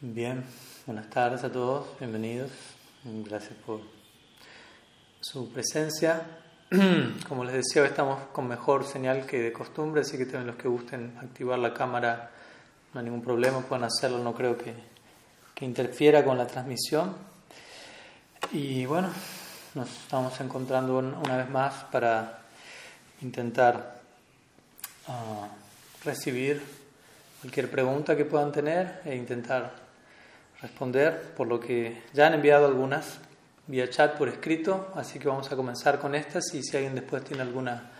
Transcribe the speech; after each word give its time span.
Bien, 0.00 0.44
buenas 0.84 1.08
tardes 1.10 1.44
a 1.44 1.52
todos, 1.52 1.96
bienvenidos. 2.00 2.50
Gracias 3.04 3.54
por 3.64 3.82
su 5.20 5.48
presencia. 5.52 6.26
Como 7.28 7.44
les 7.44 7.54
decía, 7.54 7.82
hoy 7.82 7.88
estamos 7.88 8.20
con 8.32 8.48
mejor 8.48 8.84
señal 8.84 9.26
que 9.26 9.38
de 9.38 9.52
costumbre, 9.52 10.00
así 10.00 10.18
que 10.18 10.24
también 10.24 10.48
los 10.48 10.56
que 10.56 10.66
gusten 10.66 11.16
activar 11.20 11.60
la 11.60 11.72
cámara, 11.72 12.32
no 12.92 12.98
hay 12.98 13.04
ningún 13.04 13.22
problema, 13.22 13.60
pueden 13.60 13.84
hacerlo, 13.84 14.18
no 14.18 14.34
creo 14.34 14.58
que, 14.58 14.74
que 15.54 15.64
interfiera 15.64 16.24
con 16.24 16.36
la 16.36 16.48
transmisión. 16.48 17.14
Y 18.50 18.86
bueno, 18.86 19.08
nos 19.76 19.88
estamos 19.88 20.40
encontrando 20.40 20.98
una 20.98 21.36
vez 21.36 21.48
más 21.48 21.84
para 21.92 22.40
intentar 23.20 24.00
uh, 25.06 25.46
recibir 26.04 26.81
cualquier 27.42 27.68
pregunta 27.68 28.16
que 28.16 28.24
puedan 28.24 28.52
tener 28.52 29.00
e 29.04 29.16
intentar 29.16 29.72
responder, 30.60 31.34
por 31.36 31.48
lo 31.48 31.58
que 31.58 32.02
ya 32.14 32.28
han 32.28 32.34
enviado 32.34 32.66
algunas 32.66 33.18
vía 33.66 33.90
chat 33.90 34.16
por 34.16 34.28
escrito, 34.28 34.92
así 34.94 35.18
que 35.18 35.26
vamos 35.26 35.50
a 35.50 35.56
comenzar 35.56 35.98
con 35.98 36.14
estas 36.14 36.54
y 36.54 36.62
si 36.62 36.76
alguien 36.76 36.94
después 36.94 37.24
tiene 37.24 37.42
alguna 37.42 37.90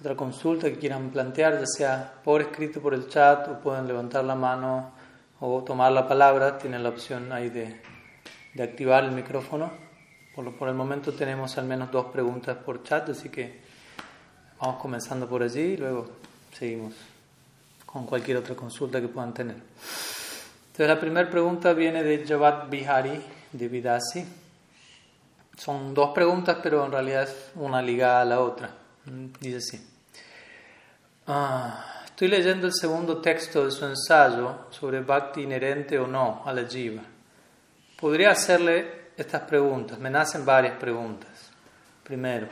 otra 0.00 0.16
consulta 0.16 0.70
que 0.70 0.78
quieran 0.78 1.10
plantear, 1.10 1.60
ya 1.60 1.66
sea 1.66 2.14
por 2.24 2.40
escrito 2.40 2.80
por 2.80 2.94
el 2.94 3.06
chat 3.06 3.48
o 3.48 3.60
pueden 3.60 3.86
levantar 3.86 4.24
la 4.24 4.34
mano 4.34 4.92
o 5.40 5.62
tomar 5.62 5.92
la 5.92 6.08
palabra, 6.08 6.56
tienen 6.56 6.82
la 6.82 6.88
opción 6.88 7.30
ahí 7.32 7.50
de, 7.50 7.82
de 8.54 8.62
activar 8.62 9.04
el 9.04 9.12
micrófono. 9.12 9.70
Por, 10.34 10.44
lo, 10.46 10.56
por 10.56 10.70
el 10.70 10.74
momento 10.74 11.12
tenemos 11.12 11.58
al 11.58 11.66
menos 11.66 11.90
dos 11.90 12.06
preguntas 12.06 12.56
por 12.56 12.82
chat, 12.82 13.10
así 13.10 13.28
que 13.28 13.60
vamos 14.58 14.80
comenzando 14.80 15.28
por 15.28 15.42
allí 15.42 15.60
y 15.60 15.76
luego 15.76 16.08
seguimos 16.54 16.94
con 17.92 18.06
cualquier 18.06 18.36
otra 18.36 18.54
consulta 18.54 19.00
que 19.00 19.08
puedan 19.08 19.34
tener. 19.34 19.56
Entonces 19.56 20.88
la 20.88 21.00
primera 21.00 21.28
pregunta 21.28 21.72
viene 21.72 22.02
de 22.02 22.24
Javat 22.26 22.70
Bihari 22.70 23.20
de 23.52 23.68
Vidasi. 23.68 24.24
Son 25.56 25.92
dos 25.92 26.12
preguntas, 26.14 26.58
pero 26.62 26.86
en 26.86 26.92
realidad 26.92 27.24
es 27.24 27.50
una 27.56 27.82
ligada 27.82 28.22
a 28.22 28.24
la 28.24 28.40
otra. 28.40 28.70
Dice 29.40 29.56
así. 29.56 29.86
Ah, 31.26 32.02
estoy 32.04 32.28
leyendo 32.28 32.66
el 32.66 32.72
segundo 32.72 33.18
texto 33.18 33.64
de 33.64 33.70
su 33.70 33.84
ensayo 33.84 34.66
sobre 34.70 35.00
Bhakti 35.00 35.42
inherente 35.42 35.98
o 35.98 36.06
no 36.06 36.42
a 36.46 36.52
la 36.52 36.66
Jiva. 36.66 37.02
Podría 38.00 38.30
hacerle 38.30 39.10
estas 39.16 39.42
preguntas. 39.42 39.98
Me 39.98 40.08
nacen 40.08 40.46
varias 40.46 40.78
preguntas. 40.78 41.50
Primero, 42.02 42.48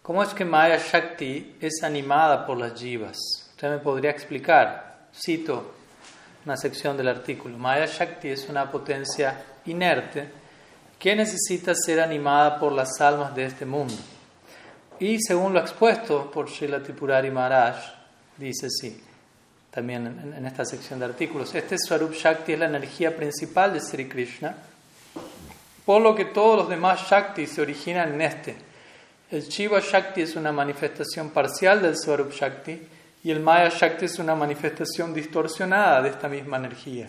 ¿cómo 0.00 0.22
es 0.22 0.32
que 0.32 0.44
Maya 0.44 0.78
Shakti 0.78 1.58
es 1.60 1.82
animada 1.82 2.46
por 2.46 2.56
las 2.56 2.80
Jivas? 2.80 3.43
Usted 3.64 3.76
me 3.76 3.82
podría 3.82 4.10
explicar. 4.10 5.06
Cito 5.18 5.72
una 6.44 6.54
sección 6.54 6.98
del 6.98 7.08
artículo. 7.08 7.56
Maya 7.56 7.86
Shakti 7.86 8.28
es 8.28 8.46
una 8.50 8.70
potencia 8.70 9.42
inerte 9.64 10.28
que 10.98 11.16
necesita 11.16 11.74
ser 11.74 12.02
animada 12.02 12.60
por 12.60 12.72
las 12.72 13.00
almas 13.00 13.34
de 13.34 13.46
este 13.46 13.64
mundo. 13.64 13.94
Y 15.00 15.16
según 15.18 15.54
lo 15.54 15.60
expuesto 15.60 16.30
por 16.30 16.50
Srila 16.50 16.82
Tripurari 16.82 17.30
Maharaj, 17.30 17.76
dice 18.36 18.66
así, 18.66 19.02
también 19.70 20.08
en, 20.08 20.34
en 20.34 20.44
esta 20.44 20.66
sección 20.66 20.98
de 20.98 21.06
artículos, 21.06 21.54
este 21.54 21.78
Swarup 21.78 22.12
Shakti 22.12 22.52
es 22.52 22.58
la 22.58 22.66
energía 22.66 23.16
principal 23.16 23.72
de 23.72 23.80
Sri 23.80 24.06
Krishna, 24.10 24.54
por 25.86 26.02
lo 26.02 26.14
que 26.14 26.26
todos 26.26 26.58
los 26.58 26.68
demás 26.68 27.08
Shakti 27.08 27.46
se 27.46 27.62
originan 27.62 28.12
en 28.12 28.20
este. 28.20 28.56
El 29.30 29.40
Shiva 29.40 29.80
Shakti 29.80 30.20
es 30.20 30.36
una 30.36 30.52
manifestación 30.52 31.30
parcial 31.30 31.80
del 31.80 31.96
Swarup 31.96 32.30
Shakti, 32.30 32.88
y 33.24 33.30
el 33.30 33.40
Maya 33.40 33.70
Shakti 33.70 34.04
es 34.04 34.18
una 34.18 34.34
manifestación 34.34 35.14
distorsionada 35.14 36.02
de 36.02 36.10
esta 36.10 36.28
misma 36.28 36.58
energía. 36.58 37.08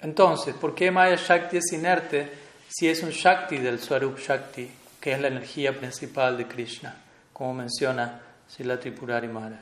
Entonces, 0.00 0.56
¿por 0.56 0.74
qué 0.74 0.90
Maya 0.90 1.14
Shakti 1.14 1.58
es 1.58 1.72
inerte 1.72 2.28
si 2.68 2.88
es 2.88 3.00
un 3.04 3.10
Shakti 3.10 3.58
del 3.58 3.78
Swarup 3.78 4.18
Shakti, 4.18 4.68
que 5.00 5.12
es 5.12 5.20
la 5.20 5.28
energía 5.28 5.72
principal 5.72 6.36
de 6.36 6.48
Krishna, 6.48 6.96
como 7.32 7.54
menciona 7.54 8.20
Sila 8.48 8.80
Tripurari 8.80 9.28
Maharaj? 9.28 9.60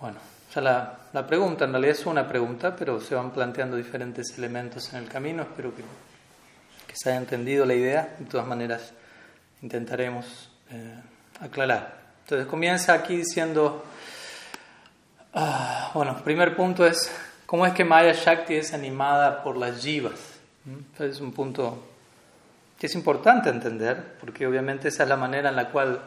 Bueno, 0.00 0.18
o 0.56 0.60
la, 0.60 0.98
la, 1.12 1.26
pregunta 1.26 1.64
en 1.64 1.70
realidad 1.70 1.94
es 1.94 2.04
una 2.06 2.26
pregunta, 2.26 2.74
pero 2.74 3.00
se 3.00 3.14
van 3.14 3.30
planteando 3.30 3.76
diferentes 3.76 4.36
elementos 4.36 4.92
en 4.92 5.04
el 5.04 5.08
camino. 5.08 5.42
Espero 5.42 5.74
que, 5.74 5.82
que 5.82 6.94
se 6.96 7.10
haya 7.10 7.18
entendido 7.18 7.64
la 7.64 7.74
idea. 7.74 8.16
De 8.18 8.24
todas 8.26 8.46
maneras, 8.46 8.92
intentaremos 9.62 10.50
eh, 10.70 11.00
aclarar. 11.40 12.03
Entonces 12.24 12.46
comienza 12.46 12.94
aquí 12.94 13.18
diciendo, 13.18 13.84
uh, 15.34 15.92
bueno, 15.92 16.16
primer 16.24 16.56
punto 16.56 16.86
es, 16.86 17.14
¿cómo 17.44 17.66
es 17.66 17.74
que 17.74 17.84
Maya 17.84 18.14
Shakti 18.14 18.54
es 18.54 18.72
animada 18.72 19.42
por 19.42 19.58
las 19.58 19.82
jivas? 19.82 20.38
Entonces 20.66 21.16
es 21.16 21.20
un 21.20 21.32
punto 21.32 21.86
que 22.78 22.86
es 22.86 22.94
importante 22.94 23.50
entender, 23.50 24.16
porque 24.18 24.46
obviamente 24.46 24.88
esa 24.88 25.02
es 25.02 25.08
la 25.10 25.18
manera 25.18 25.50
en 25.50 25.56
la 25.56 25.68
cual 25.68 26.00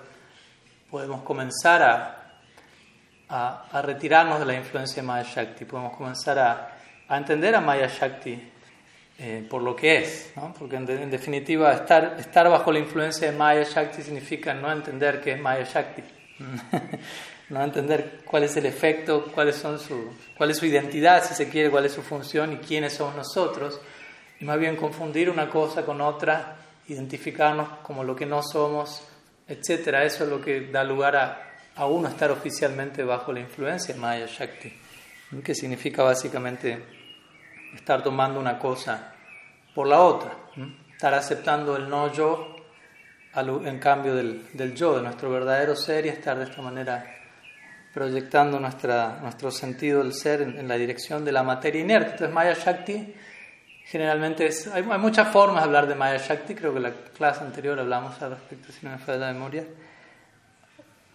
podemos 0.89 1.21
comenzar 1.21 1.83
a, 1.83 2.39
a, 3.29 3.65
a 3.71 3.81
retirarnos 3.83 4.39
de 4.39 4.45
la 4.47 4.55
influencia 4.55 5.03
de 5.03 5.07
Maya 5.07 5.29
Shakti, 5.29 5.65
podemos 5.65 5.95
comenzar 5.95 6.39
a, 6.39 6.77
a 7.07 7.15
entender 7.15 7.53
a 7.55 7.61
Maya 7.61 7.87
Shakti 7.87 8.53
eh, 9.19 9.43
por 9.49 9.63
lo 9.63 9.75
que 9.75 9.97
es, 9.97 10.31
¿no? 10.35 10.53
porque 10.57 10.75
en, 10.75 10.85
de, 10.85 11.01
en, 11.01 11.09
definitiva 11.09 11.73
estar, 11.73 12.17
estar 12.19 12.47
bajo 12.49 12.71
la 12.71 12.77
influencia 12.77 13.31
de 13.31 13.35
Maya 13.35 13.63
Shakti 13.63 14.03
significa 14.03 14.53
no 14.53 14.71
entender 14.71 15.21
qué 15.21 15.31
es 15.31 15.41
Maya 15.41 15.63
Shakti, 15.63 16.03
no 17.49 17.63
entender 17.63 18.19
cuál 18.23 18.43
es 18.43 18.55
el 18.57 18.67
efecto, 18.67 19.25
cuáles 19.33 19.55
son 19.55 19.79
su, 19.79 20.13
cuál 20.37 20.51
es 20.51 20.57
su 20.57 20.67
identidad, 20.67 21.23
si 21.23 21.33
se 21.33 21.49
quiere, 21.49 21.71
cuál 21.71 21.85
es 21.85 21.93
su 21.93 22.03
función 22.03 22.53
y 22.53 22.57
quiénes 22.57 22.93
somos 22.93 23.15
nosotros, 23.15 23.81
y 24.39 24.45
más 24.45 24.59
bien 24.59 24.75
confundir 24.75 25.31
una 25.31 25.49
cosa 25.49 25.83
con 25.83 25.99
otra, 25.99 26.57
identificarnos 26.87 27.79
como 27.79 28.03
lo 28.03 28.15
que 28.15 28.27
no 28.27 28.43
somos, 28.43 29.01
etc. 29.47 29.95
Eso 30.03 30.25
es 30.25 30.29
lo 30.29 30.39
que 30.39 30.67
da 30.69 30.83
lugar 30.83 31.15
a, 31.15 31.53
a 31.75 31.87
uno 31.87 32.07
estar 32.07 32.29
oficialmente 32.29 33.03
bajo 33.03 33.33
la 33.33 33.39
influencia 33.39 33.95
de 33.95 33.99
Maya 33.99 34.27
Shakti, 34.27 34.71
que 35.43 35.55
significa 35.55 36.03
básicamente 36.03 36.96
estar 37.75 38.03
tomando 38.03 38.39
una 38.39 38.57
cosa 38.57 39.13
por 39.73 39.87
la 39.87 40.01
otra, 40.01 40.31
estar 40.91 41.13
aceptando 41.13 41.75
el 41.75 41.89
no 41.89 42.11
yo 42.11 42.55
en 43.35 43.79
cambio 43.79 44.15
del, 44.15 44.47
del, 44.53 44.73
yo, 44.73 44.95
de 44.95 45.03
nuestro 45.03 45.29
verdadero 45.29 45.75
ser 45.75 46.05
y 46.07 46.09
estar 46.09 46.37
de 46.37 46.45
esta 46.45 46.61
manera 46.61 47.05
proyectando 47.93 48.59
nuestra, 48.59 49.19
nuestro 49.21 49.51
sentido 49.51 50.03
del 50.03 50.13
ser 50.13 50.41
en, 50.41 50.57
en 50.57 50.67
la 50.67 50.75
dirección 50.75 51.23
de 51.23 51.31
la 51.31 51.43
materia 51.43 51.81
inerte. 51.81 52.11
Entonces 52.11 52.33
Maya 52.33 52.53
Shakti 52.53 53.13
generalmente 53.85 54.47
es, 54.47 54.67
hay, 54.67 54.83
hay, 54.89 54.99
muchas 54.99 55.27
formas 55.29 55.61
de 55.61 55.65
hablar 55.65 55.87
de 55.87 55.95
Maya 55.95 56.17
Shakti, 56.17 56.55
creo 56.55 56.71
que 56.71 56.77
en 56.77 56.83
la 56.83 56.91
clase 56.91 57.43
anterior 57.43 57.79
hablamos 57.79 58.19
al 58.21 58.31
respecto, 58.31 58.71
si 58.71 58.85
no 58.85 58.91
me 58.91 58.97
falla 58.97 59.19
la 59.19 59.33
memoria. 59.33 59.65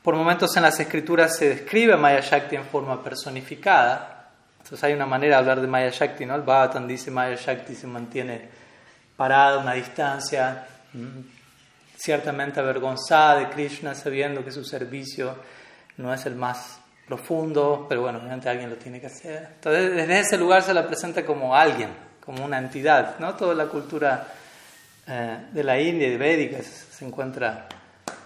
Por 0.02 0.16
momentos 0.16 0.56
en 0.56 0.62
las 0.62 0.78
escrituras 0.80 1.36
se 1.36 1.48
describe 1.48 1.94
a 1.94 1.96
Maya 1.96 2.20
Shakti 2.20 2.56
en 2.56 2.64
forma 2.64 3.02
personificada, 3.02 4.11
entonces 4.72 4.88
hay 4.88 4.94
una 4.94 5.04
manera 5.04 5.36
de 5.36 5.40
hablar 5.40 5.60
de 5.60 5.66
Maya 5.66 5.90
Shakti, 5.90 6.24
¿no? 6.24 6.34
El 6.34 6.40
Bhattan 6.40 6.88
dice 6.88 7.10
Maya 7.10 7.36
Shakti 7.36 7.74
se 7.74 7.86
mantiene 7.86 8.40
parada 9.14 9.56
a 9.56 9.58
una 9.58 9.74
distancia, 9.74 10.66
ciertamente 11.94 12.58
avergonzada 12.58 13.40
de 13.40 13.50
Krishna, 13.50 13.94
sabiendo 13.94 14.42
que 14.42 14.50
su 14.50 14.64
servicio 14.64 15.36
no 15.98 16.14
es 16.14 16.24
el 16.24 16.36
más 16.36 16.80
profundo, 17.06 17.84
pero 17.86 18.00
bueno, 18.00 18.20
obviamente 18.20 18.48
alguien 18.48 18.70
lo 18.70 18.76
tiene 18.76 18.98
que 18.98 19.08
hacer. 19.08 19.50
Entonces 19.56 19.94
desde 19.94 20.20
ese 20.20 20.38
lugar 20.38 20.62
se 20.62 20.72
la 20.72 20.86
presenta 20.86 21.22
como 21.22 21.54
alguien, 21.54 21.90
como 22.24 22.42
una 22.42 22.56
entidad, 22.56 23.18
¿no? 23.18 23.34
Toda 23.34 23.54
la 23.54 23.66
cultura 23.66 24.26
eh, 25.06 25.48
de 25.52 25.64
la 25.64 25.78
India 25.78 26.08
y 26.08 26.16
védica 26.16 26.62
se, 26.62 27.04
encuentra 27.04 27.68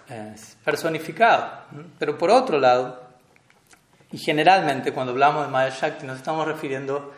eh, 0.08 0.36
personificado. 0.64 1.62
Pero 1.98 2.16
por 2.16 2.30
otro 2.30 2.60
lado, 2.60 3.05
y 4.12 4.18
generalmente 4.18 4.92
cuando 4.92 5.12
hablamos 5.12 5.46
de 5.46 5.52
Maya 5.52 5.74
Shakti 5.74 6.06
nos 6.06 6.18
estamos 6.18 6.46
refiriendo 6.46 7.12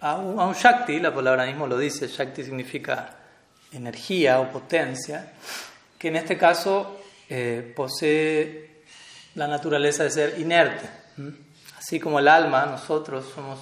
a 0.00 0.16
un, 0.16 0.52
Shakti, 0.52 1.00
la 1.00 1.12
palabra 1.12 1.44
mismo 1.44 1.66
lo 1.66 1.76
dice, 1.76 2.06
Shakti 2.06 2.44
significa 2.44 3.16
energía 3.72 4.40
o 4.40 4.50
potencia, 4.50 5.32
que 5.98 6.08
en 6.08 6.16
este 6.16 6.38
caso 6.38 7.00
eh, 7.28 7.72
posee 7.74 8.82
la 9.34 9.48
naturaleza 9.48 10.04
de 10.04 10.10
ser 10.10 10.38
inerte. 10.38 10.88
Así 11.76 11.98
como 11.98 12.20
el 12.20 12.28
alma, 12.28 12.66
nosotros 12.66 13.26
somos 13.34 13.58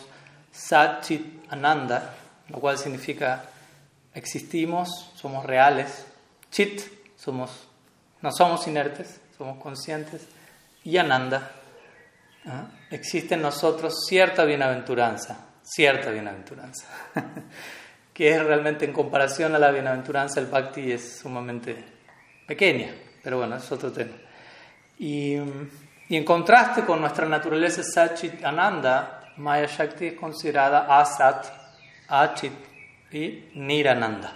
Sat 0.52 1.04
Chit 1.06 1.44
Ananda, 1.48 2.14
lo 2.48 2.58
cual 2.58 2.76
significa 2.76 3.44
existimos, 4.14 5.10
somos 5.16 5.44
reales. 5.44 6.04
Chit, 6.50 6.82
somos, 7.16 7.50
no 8.20 8.30
somos 8.30 8.66
inertes, 8.66 9.20
somos 9.36 9.62
conscientes. 9.62 10.26
Y 10.84 10.98
Ananda, 10.98 11.50
¿Ah? 12.46 12.68
existe 12.90 13.34
en 13.34 13.42
nosotros 13.42 14.06
cierta 14.06 14.44
bienaventuranza, 14.44 15.46
cierta 15.62 16.10
bienaventuranza, 16.10 16.86
que 18.14 18.30
es 18.30 18.44
realmente 18.44 18.84
en 18.84 18.92
comparación 18.92 19.54
a 19.54 19.58
la 19.58 19.72
bienaventuranza 19.72 20.38
el 20.38 20.46
bhakti 20.46 20.92
es 20.92 21.18
sumamente 21.18 21.76
pequeña, 22.46 22.94
pero 23.22 23.38
bueno, 23.38 23.56
es 23.56 23.72
otro 23.72 23.90
tema. 23.90 24.14
Y, 24.98 25.34
y 26.08 26.16
en 26.16 26.24
contraste 26.24 26.84
con 26.84 27.00
nuestra 27.00 27.26
naturaleza 27.26 27.82
Sachit 27.82 28.44
Ananda, 28.44 29.32
Maya 29.38 29.66
Shakti 29.66 30.06
es 30.06 30.14
considerada 30.14 30.86
Asat, 30.98 31.46
Achit 32.08 32.52
y 33.10 33.50
Nirananda, 33.54 34.32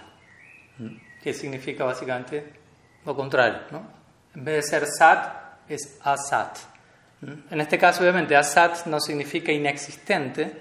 que 1.23 1.33
significa 1.33 1.85
básicamente 1.85 2.53
lo 3.05 3.15
contrario. 3.15 3.61
¿no? 3.71 3.83
En 4.35 4.43
vez 4.43 4.55
de 4.57 4.63
ser 4.63 4.85
Sat, 4.85 5.69
es 5.69 5.97
Asat. 6.03 6.70
En 7.21 7.61
este 7.61 7.77
caso, 7.77 8.01
obviamente, 8.01 8.35
Asat 8.35 8.87
no 8.87 8.99
significa 8.99 9.51
inexistente, 9.51 10.51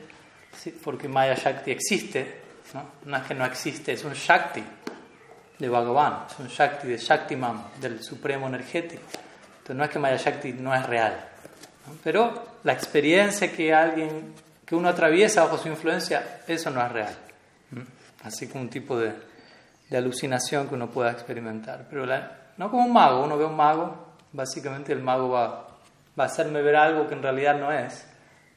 porque 0.85 1.09
Maya 1.09 1.35
Shakti 1.35 1.71
existe, 1.71 2.41
¿no? 2.75 2.85
no 3.07 3.17
es 3.17 3.23
que 3.25 3.35
no 3.35 3.47
existe, 3.47 3.93
es 3.93 4.05
un 4.05 4.13
Shakti 4.13 4.63
de 5.59 5.69
Bhagavan, 5.69 6.27
es 6.31 6.39
un 6.39 6.49
Shakti 6.49 6.89
de 6.89 6.99
Shaktiman, 6.99 7.65
del 7.81 8.03
Supremo 8.03 8.47
Energético. 8.47 9.03
Entonces 9.59 9.77
no 9.77 9.85
es 9.85 9.91
que 9.91 9.99
Maya 9.99 10.17
Shakti 10.17 10.53
no 10.53 10.75
es 10.75 10.85
real, 10.85 11.19
pero 12.05 12.59
la 12.65 12.73
experiencia 12.73 13.51
que 13.51 13.73
alguien, 13.73 14.35
que 14.67 14.75
uno 14.75 14.89
atraviesa 14.89 15.45
bajo 15.45 15.57
su 15.57 15.69
influencia, 15.69 16.43
eso 16.47 16.71
no 16.71 16.85
es 16.85 16.93
real. 16.93 17.15
Así 18.23 18.49
como 18.49 18.65
un 18.65 18.71
tipo 18.71 18.99
de, 18.99 19.15
de 19.89 19.97
alucinación 19.97 20.69
que 20.69 20.75
uno 20.75 20.91
pueda 20.91 21.11
experimentar. 21.11 21.87
Pero 21.89 22.07
no 22.59 22.71
como 22.71 22.85
un 22.85 22.93
mago, 22.93 23.25
uno 23.25 23.39
ve 23.39 23.45
un 23.45 23.57
mago, 23.57 24.15
básicamente 24.33 24.93
el 24.93 25.01
mago 25.01 25.31
va, 25.31 25.70
va 26.21 26.25
a 26.25 26.27
hacerme 26.27 26.63
ver 26.63 26.77
algo 26.77 27.09
que 27.09 27.15
en 27.15 27.23
realidad 27.23 27.59
no 27.59 27.73
es, 27.73 28.07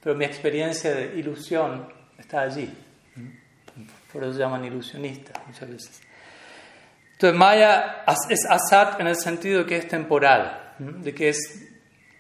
pero 0.01 0.15
mi 0.15 0.25
experiencia 0.25 0.94
de 0.94 1.18
ilusión 1.18 1.88
está 2.19 2.42
allí. 2.42 2.71
Por 4.12 4.24
eso 4.24 4.33
se 4.33 4.39
llaman 4.39 4.65
ilusionistas 4.65 5.36
muchas 5.48 5.69
veces. 5.69 6.01
Entonces 7.13 7.39
Maya 7.39 8.04
es 8.30 8.45
asat 8.45 9.00
en 9.00 9.07
el 9.07 9.15
sentido 9.15 9.60
de 9.60 9.65
que 9.65 9.77
es 9.77 9.88
temporal, 9.88 10.74
de 10.77 11.15
que, 11.15 11.30
es, 11.30 11.71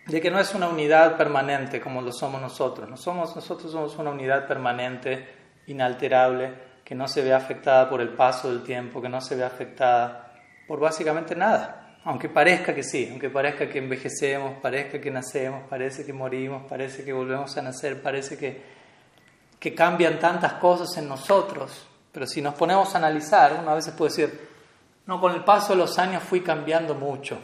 de 0.07 0.21
que 0.21 0.31
no 0.31 0.39
es 0.39 0.55
una 0.55 0.69
unidad 0.69 1.17
permanente 1.17 1.81
como 1.81 2.01
lo 2.01 2.11
somos 2.13 2.41
nosotros. 2.41 2.89
No 2.89 2.95
somos, 2.95 3.35
nosotros 3.35 3.71
somos 3.71 3.95
una 3.97 4.11
unidad 4.11 4.47
permanente, 4.47 5.27
inalterable, 5.67 6.53
que 6.85 6.95
no 6.95 7.07
se 7.07 7.21
ve 7.21 7.33
afectada 7.33 7.89
por 7.89 8.01
el 8.01 8.09
paso 8.09 8.49
del 8.49 8.63
tiempo, 8.63 9.01
que 9.01 9.09
no 9.09 9.19
se 9.19 9.35
ve 9.35 9.43
afectada 9.43 10.33
por 10.67 10.79
básicamente 10.79 11.35
nada. 11.35 11.82
Aunque 12.05 12.27
parezca 12.27 12.75
que 12.75 12.83
sí, 12.83 13.07
aunque 13.09 13.29
parezca 13.29 13.69
que 13.69 13.77
envejecemos, 13.77 14.59
parezca 14.61 14.99
que 14.99 15.09
nacemos, 15.09 15.63
parece 15.69 16.05
que 16.05 16.11
morimos, 16.11 16.63
parece 16.67 17.05
que 17.05 17.13
volvemos 17.13 17.55
a 17.57 17.61
nacer, 17.61 18.01
parece 18.01 18.37
que, 18.37 19.73
cambian 19.73 20.19
tantas 20.19 20.53
cosas 20.53 20.97
en 20.97 21.07
nosotros. 21.07 21.87
Pero 22.11 22.27
si 22.27 22.41
nos 22.41 22.53
ponemos 22.55 22.93
a 22.93 22.97
analizar, 22.97 23.57
una 23.61 23.73
vez 23.73 23.89
puede 23.91 24.09
decir, 24.09 24.49
no, 25.05 25.21
con 25.21 25.33
el 25.33 25.45
paso 25.45 25.71
de 25.71 25.79
los 25.79 25.97
años 25.97 26.21
fui 26.21 26.41
cambiando 26.41 26.93
mucho. 26.93 27.39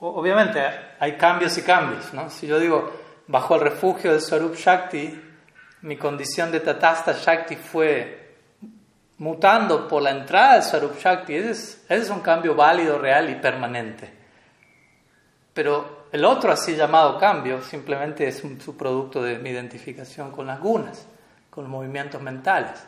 Obviamente 0.00 0.60
hay 0.98 1.16
cambios 1.16 1.56
y 1.58 1.62
cambios, 1.62 2.12
¿no? 2.14 2.30
Si 2.30 2.46
yo 2.46 2.58
digo, 2.58 2.90
bajo 3.26 3.56
el 3.56 3.60
refugio 3.60 4.12
del 4.12 4.22
Swarup 4.22 4.54
Shakti, 4.54 5.22
mi 5.82 5.98
condición 5.98 6.50
de 6.50 6.60
Tatasta 6.60 7.12
Shakti 7.12 7.56
fue 7.56 8.23
mutando 9.18 9.86
por 9.86 10.02
la 10.02 10.10
entrada 10.10 10.54
del 10.54 10.62
Swarup 10.62 10.98
Shakti, 10.98 11.34
ese 11.34 11.78
es, 11.88 12.10
un 12.10 12.20
cambio 12.20 12.54
válido, 12.54 12.98
real 12.98 13.30
y 13.30 13.34
permanente. 13.36 14.12
Pero 15.52 16.06
el 16.10 16.24
otro 16.24 16.52
así 16.52 16.74
llamado 16.74 17.18
cambio 17.18 17.62
simplemente 17.62 18.26
es 18.26 18.42
un 18.42 18.60
subproducto 18.60 19.22
de 19.22 19.38
mi 19.38 19.50
identificación 19.50 20.30
con 20.30 20.46
las 20.46 20.60
gunas, 20.60 21.06
con 21.50 21.64
los 21.64 21.70
movimientos 21.70 22.20
mentales 22.20 22.82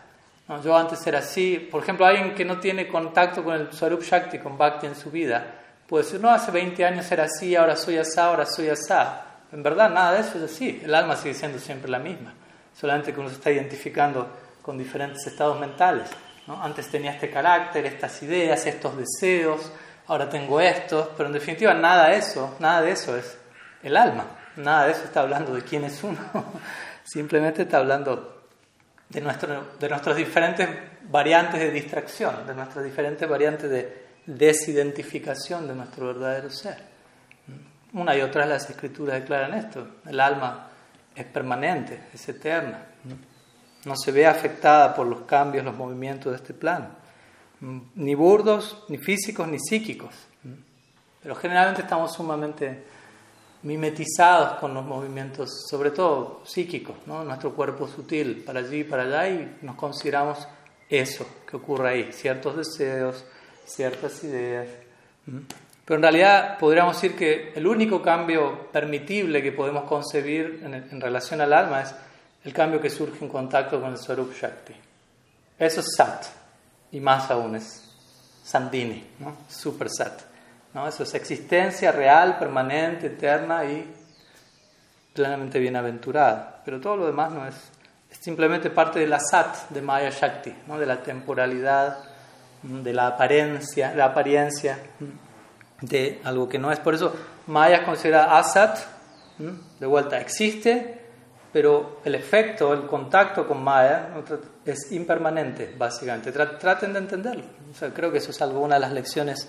yo 0.62 0.76
antes 0.76 1.04
era 1.06 1.18
así. 1.18 1.58
Por 1.70 1.82
ejemplo, 1.82 2.06
alguien 2.06 2.34
que 2.34 2.44
no 2.44 2.58
tiene 2.58 2.86
contacto 2.86 3.42
con 3.42 3.54
el 3.54 3.72
Swarup 3.72 4.02
Shakti, 4.02 4.38
con 4.38 4.56
Bhakti 4.56 4.86
en 4.86 4.94
su 4.94 5.10
vida, 5.10 5.44
puede 5.86 6.04
decir, 6.04 6.20
no, 6.20 6.30
hace 6.30 6.50
20 6.50 6.84
años 6.84 7.10
era 7.10 7.24
así, 7.24 7.56
ahora 7.56 7.76
soy 7.76 7.98
asá, 7.98 8.26
ahora 8.26 8.46
soy 8.46 8.68
asá. 8.68 9.22
En 9.52 9.62
verdad, 9.62 9.90
nada 9.90 10.12
de 10.12 10.20
eso 10.20 10.38
es 10.38 10.44
así. 10.44 10.80
El 10.84 10.94
alma 10.94 11.16
sigue 11.16 11.34
siendo 11.34 11.58
siempre 11.58 11.90
la 11.90 11.98
misma. 11.98 12.34
Solamente 12.74 13.12
que 13.12 13.20
uno 13.20 13.28
se 13.28 13.36
está 13.36 13.50
identificando 13.50 14.28
con 14.66 14.76
diferentes 14.76 15.24
estados 15.28 15.60
mentales. 15.60 16.10
¿no? 16.48 16.60
Antes 16.60 16.88
tenía 16.88 17.12
este 17.12 17.30
carácter, 17.30 17.86
estas 17.86 18.20
ideas, 18.24 18.66
estos 18.66 18.96
deseos, 18.96 19.70
ahora 20.08 20.28
tengo 20.28 20.60
estos, 20.60 21.10
pero 21.16 21.28
en 21.28 21.34
definitiva 21.34 21.72
nada 21.72 22.08
de 22.08 22.16
eso, 22.16 22.56
nada 22.58 22.82
de 22.82 22.90
eso 22.90 23.16
es 23.16 23.38
el 23.84 23.96
alma. 23.96 24.26
Nada 24.56 24.86
de 24.86 24.92
eso 24.92 25.04
está 25.04 25.20
hablando 25.20 25.54
de 25.54 25.62
quién 25.62 25.84
es 25.84 26.02
uno. 26.02 26.18
Simplemente 27.04 27.62
está 27.62 27.78
hablando 27.78 28.42
de, 29.08 29.20
nuestro, 29.20 29.74
de 29.78 29.88
nuestras 29.88 30.16
diferentes 30.16 30.68
variantes 31.08 31.60
de 31.60 31.70
distracción, 31.70 32.44
de 32.44 32.54
nuestras 32.54 32.84
diferentes 32.84 33.28
variantes 33.28 33.70
de 33.70 34.06
desidentificación 34.26 35.68
de 35.68 35.74
nuestro 35.74 36.08
verdadero 36.08 36.50
ser. 36.50 36.78
Una 37.92 38.16
y 38.16 38.20
otra 38.20 38.44
las 38.46 38.68
escrituras 38.68 39.20
declaran 39.20 39.54
esto. 39.54 39.86
El 40.06 40.18
alma 40.18 40.70
es 41.14 41.24
permanente, 41.26 42.00
es 42.12 42.28
eterna. 42.28 42.86
No 43.86 43.96
se 43.96 44.12
ve 44.12 44.26
afectada 44.26 44.94
por 44.94 45.06
los 45.06 45.22
cambios, 45.22 45.64
los 45.64 45.74
movimientos 45.74 46.32
de 46.32 46.36
este 46.36 46.52
plano. 46.52 46.88
Ni 47.94 48.14
burdos, 48.14 48.84
ni 48.88 48.98
físicos, 48.98 49.48
ni 49.48 49.58
psíquicos. 49.58 50.14
Pero 51.22 51.34
generalmente 51.34 51.80
estamos 51.80 52.12
sumamente 52.12 52.84
mimetizados 53.62 54.58
con 54.58 54.74
los 54.74 54.84
movimientos, 54.84 55.66
sobre 55.68 55.90
todo 55.90 56.42
psíquicos, 56.44 56.96
¿no? 57.06 57.24
nuestro 57.24 57.54
cuerpo 57.54 57.88
sutil, 57.88 58.44
para 58.44 58.60
allí 58.60 58.80
y 58.80 58.84
para 58.84 59.02
allá, 59.02 59.28
y 59.28 59.58
nos 59.62 59.74
consideramos 59.74 60.46
eso 60.88 61.26
que 61.48 61.56
ocurre 61.56 61.88
ahí, 61.88 62.12
ciertos 62.12 62.56
deseos, 62.56 63.24
ciertas 63.64 64.22
ideas. 64.22 64.68
Pero 65.84 65.96
en 65.96 66.02
realidad 66.02 66.58
podríamos 66.58 67.00
decir 67.00 67.16
que 67.16 67.52
el 67.54 67.66
único 67.66 68.02
cambio 68.02 68.68
permitible 68.70 69.42
que 69.42 69.52
podemos 69.52 69.84
concebir 69.84 70.60
en, 70.64 71.00
relación 71.00 71.40
al 71.40 71.52
alma 71.52 71.82
es 71.82 71.94
el 72.46 72.52
cambio 72.52 72.80
que 72.80 72.88
surge 72.88 73.24
en 73.24 73.28
contacto 73.28 73.80
con 73.80 73.90
el 73.90 73.98
Swarup 73.98 74.32
Shakti. 74.32 74.72
Eso 75.58 75.80
es 75.80 75.86
Sat, 75.96 76.26
y 76.92 77.00
más 77.00 77.28
aún 77.30 77.56
es 77.56 77.92
Sandini, 78.44 79.04
¿no? 79.18 79.36
Super 79.48 79.90
Sat. 79.90 80.22
¿no? 80.72 80.86
Eso 80.86 81.02
es 81.02 81.14
existencia 81.14 81.90
real, 81.90 82.38
permanente, 82.38 83.08
eterna 83.08 83.64
y 83.64 83.92
plenamente 85.12 85.58
bienaventurada. 85.58 86.62
Pero 86.64 86.80
todo 86.80 86.96
lo 86.96 87.06
demás 87.06 87.32
no 87.32 87.48
es, 87.48 87.56
es 88.12 88.18
simplemente 88.18 88.70
parte 88.70 89.00
de 89.00 89.08
la 89.08 89.18
sat 89.18 89.68
de 89.70 89.82
Maya 89.82 90.10
Shakti, 90.10 90.54
¿no? 90.68 90.78
de 90.78 90.86
la 90.86 91.02
temporalidad, 91.02 91.98
de 92.62 92.92
la 92.92 93.08
apariencia, 93.08 93.92
la 93.94 94.04
apariencia 94.04 94.78
de 95.80 96.20
algo 96.22 96.48
que 96.48 96.60
no 96.60 96.70
es. 96.70 96.78
Por 96.78 96.94
eso 96.94 97.12
Maya 97.48 97.78
es 97.78 97.82
considerada 97.82 98.38
asat, 98.38 98.78
de 99.38 99.86
vuelta, 99.86 100.20
existe, 100.20 100.95
pero 101.56 102.00
el 102.04 102.14
efecto, 102.14 102.74
el 102.74 102.86
contacto 102.86 103.48
con 103.48 103.64
Maya 103.64 104.10
es 104.62 104.92
impermanente, 104.92 105.74
básicamente. 105.74 106.30
Traten 106.30 106.92
de 106.92 106.98
entenderlo. 106.98 107.44
creo 107.94 108.12
que 108.12 108.18
eso 108.18 108.30
es 108.30 108.42
alguna 108.42 108.74
de 108.74 108.82
las 108.82 108.92
lecciones 108.92 109.48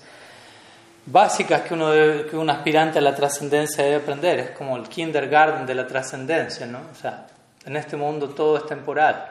básicas 1.06 1.64
que, 1.64 1.74
uno 1.74 1.92
que 1.92 2.38
un 2.38 2.50
aspirante 2.50 3.00
a 3.00 3.02
la 3.02 3.14
trascendencia 3.14 3.84
debe 3.84 3.98
aprender. 3.98 4.40
Es 4.40 4.52
como 4.52 4.78
el 4.78 4.88
kindergarten 4.88 5.66
de 5.66 5.76
la 5.76 5.86
trascendencia, 5.86 6.66
¿no? 6.66 6.80
O 6.90 6.96
sea, 6.96 7.28
en 7.66 7.76
este 7.76 7.98
mundo 7.98 8.30
todo 8.30 8.56
es 8.56 8.66
temporal. 8.66 9.30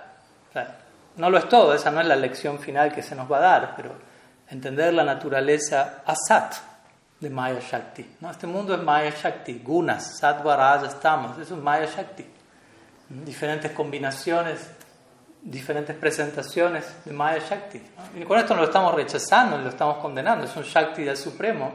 O 0.51 0.53
sea, 0.53 0.77
no 1.17 1.31
lo 1.31 1.39
es 1.39 1.49
todo, 1.49 1.73
esa 1.73 1.91
no 1.91 2.03
es 2.03 2.07
la 2.07 2.17
lección 2.17 2.59
final 2.59 2.93
que 2.93 3.03
se 3.03 3.15
nos 3.15 3.33
va 3.33 3.39
a 3.39 3.41
dar, 3.41 3.73
pero 3.75 3.93
entender 4.51 4.93
la 4.93 5.03
naturaleza 5.03 6.03
asat 6.05 6.57
de 7.21 7.31
Maya 7.31 7.59
Shakti. 7.59 8.17
¿no? 8.21 8.31
Este 8.31 8.47
mundo 8.47 8.75
es 8.75 8.83
Maya 8.83 9.15
Shakti, 9.19 9.63
gunas, 9.65 10.19
sattva, 10.19 10.57
rajas, 10.59 11.01
tamas, 11.01 11.39
eso 11.39 11.55
es 11.55 11.63
Maya 11.63 11.87
Shakti. 11.87 12.36
Diferentes 13.09 13.73
combinaciones 13.73 14.71
diferentes 15.47 15.95
presentaciones 15.97 17.05
de 17.05 17.13
Maya 17.13 17.39
Shakti. 17.39 17.81
Y 18.17 18.25
con 18.25 18.39
esto 18.39 18.55
no 18.55 18.63
lo 18.63 18.67
estamos 18.67 18.93
rechazando, 18.95 19.57
lo 19.59 19.69
estamos 19.69 19.99
condenando. 19.99 20.45
Es 20.45 20.57
un 20.57 20.65
Shakti 20.65 21.05
del 21.05 21.17
Supremo 21.17 21.73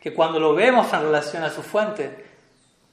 que 0.00 0.12
cuando 0.12 0.40
lo 0.40 0.54
vemos 0.54 0.92
en 0.92 1.02
relación 1.02 1.44
a 1.44 1.50
su 1.50 1.62
fuente 1.62 2.32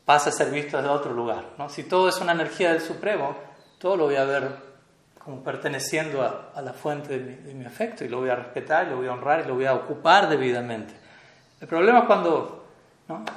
pasa 0.05 0.29
a 0.29 0.33
ser 0.33 0.51
visto 0.51 0.77
desde 0.77 0.89
otro 0.89 1.13
lugar. 1.13 1.53
¿no? 1.57 1.67
Si 1.67 1.83
todo 1.83 2.09
es 2.09 2.21
una 2.21 2.33
energía 2.33 2.71
del 2.71 2.81
Supremo, 2.81 3.35
todo 3.79 3.97
lo 3.97 4.05
voy 4.05 4.17
a 4.17 4.25
ver 4.25 4.69
como 5.17 5.43
perteneciendo 5.43 6.21
a, 6.23 6.61
la 6.61 6.73
fuente 6.73 7.19
de 7.19 7.53
mi, 7.53 7.65
afecto 7.65 8.03
y 8.03 8.07
lo 8.07 8.19
voy 8.19 8.29
a 8.29 8.35
respetar, 8.35 8.87
y 8.87 8.89
lo 8.91 8.97
voy 8.97 9.07
a 9.07 9.13
honrar 9.13 9.41
y 9.43 9.47
lo 9.47 9.55
voy 9.55 9.65
a 9.65 9.73
ocupar 9.73 10.29
debidamente. 10.29 10.93
El 11.59 11.67
problema 11.67 11.99
es 11.99 12.05
cuando 12.05 12.65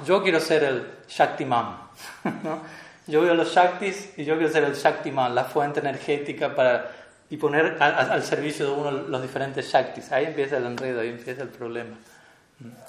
yo 0.05 0.23
quiero 0.23 0.39
ser 0.39 0.63
el 0.63 0.87
Shaktiman. 1.07 1.77
¿no? 2.43 2.82
Yo 3.07 3.21
veo 3.21 3.33
los 3.33 3.53
Shaktis 3.53 4.13
y 4.17 4.23
yo 4.23 4.37
quiero 4.37 4.51
ser 4.51 4.63
el 4.63 4.75
Shaktiman, 4.75 5.35
la 5.35 5.43
fuente 5.43 5.79
energética 5.81 6.55
para, 6.55 6.91
y 7.29 7.37
poner 7.37 7.81
al 7.81 8.23
servicio 8.23 8.65
de 8.67 8.71
uno 8.71 8.91
los 8.91 9.21
diferentes 9.21 9.69
Shaktis. 9.69 10.11
Ahí 10.11 10.25
empieza 10.25 10.57
el 10.57 10.65
enredo, 10.65 11.01
ahí 11.01 11.09
empieza 11.09 11.41
el 11.41 11.49
problema, 11.49 11.97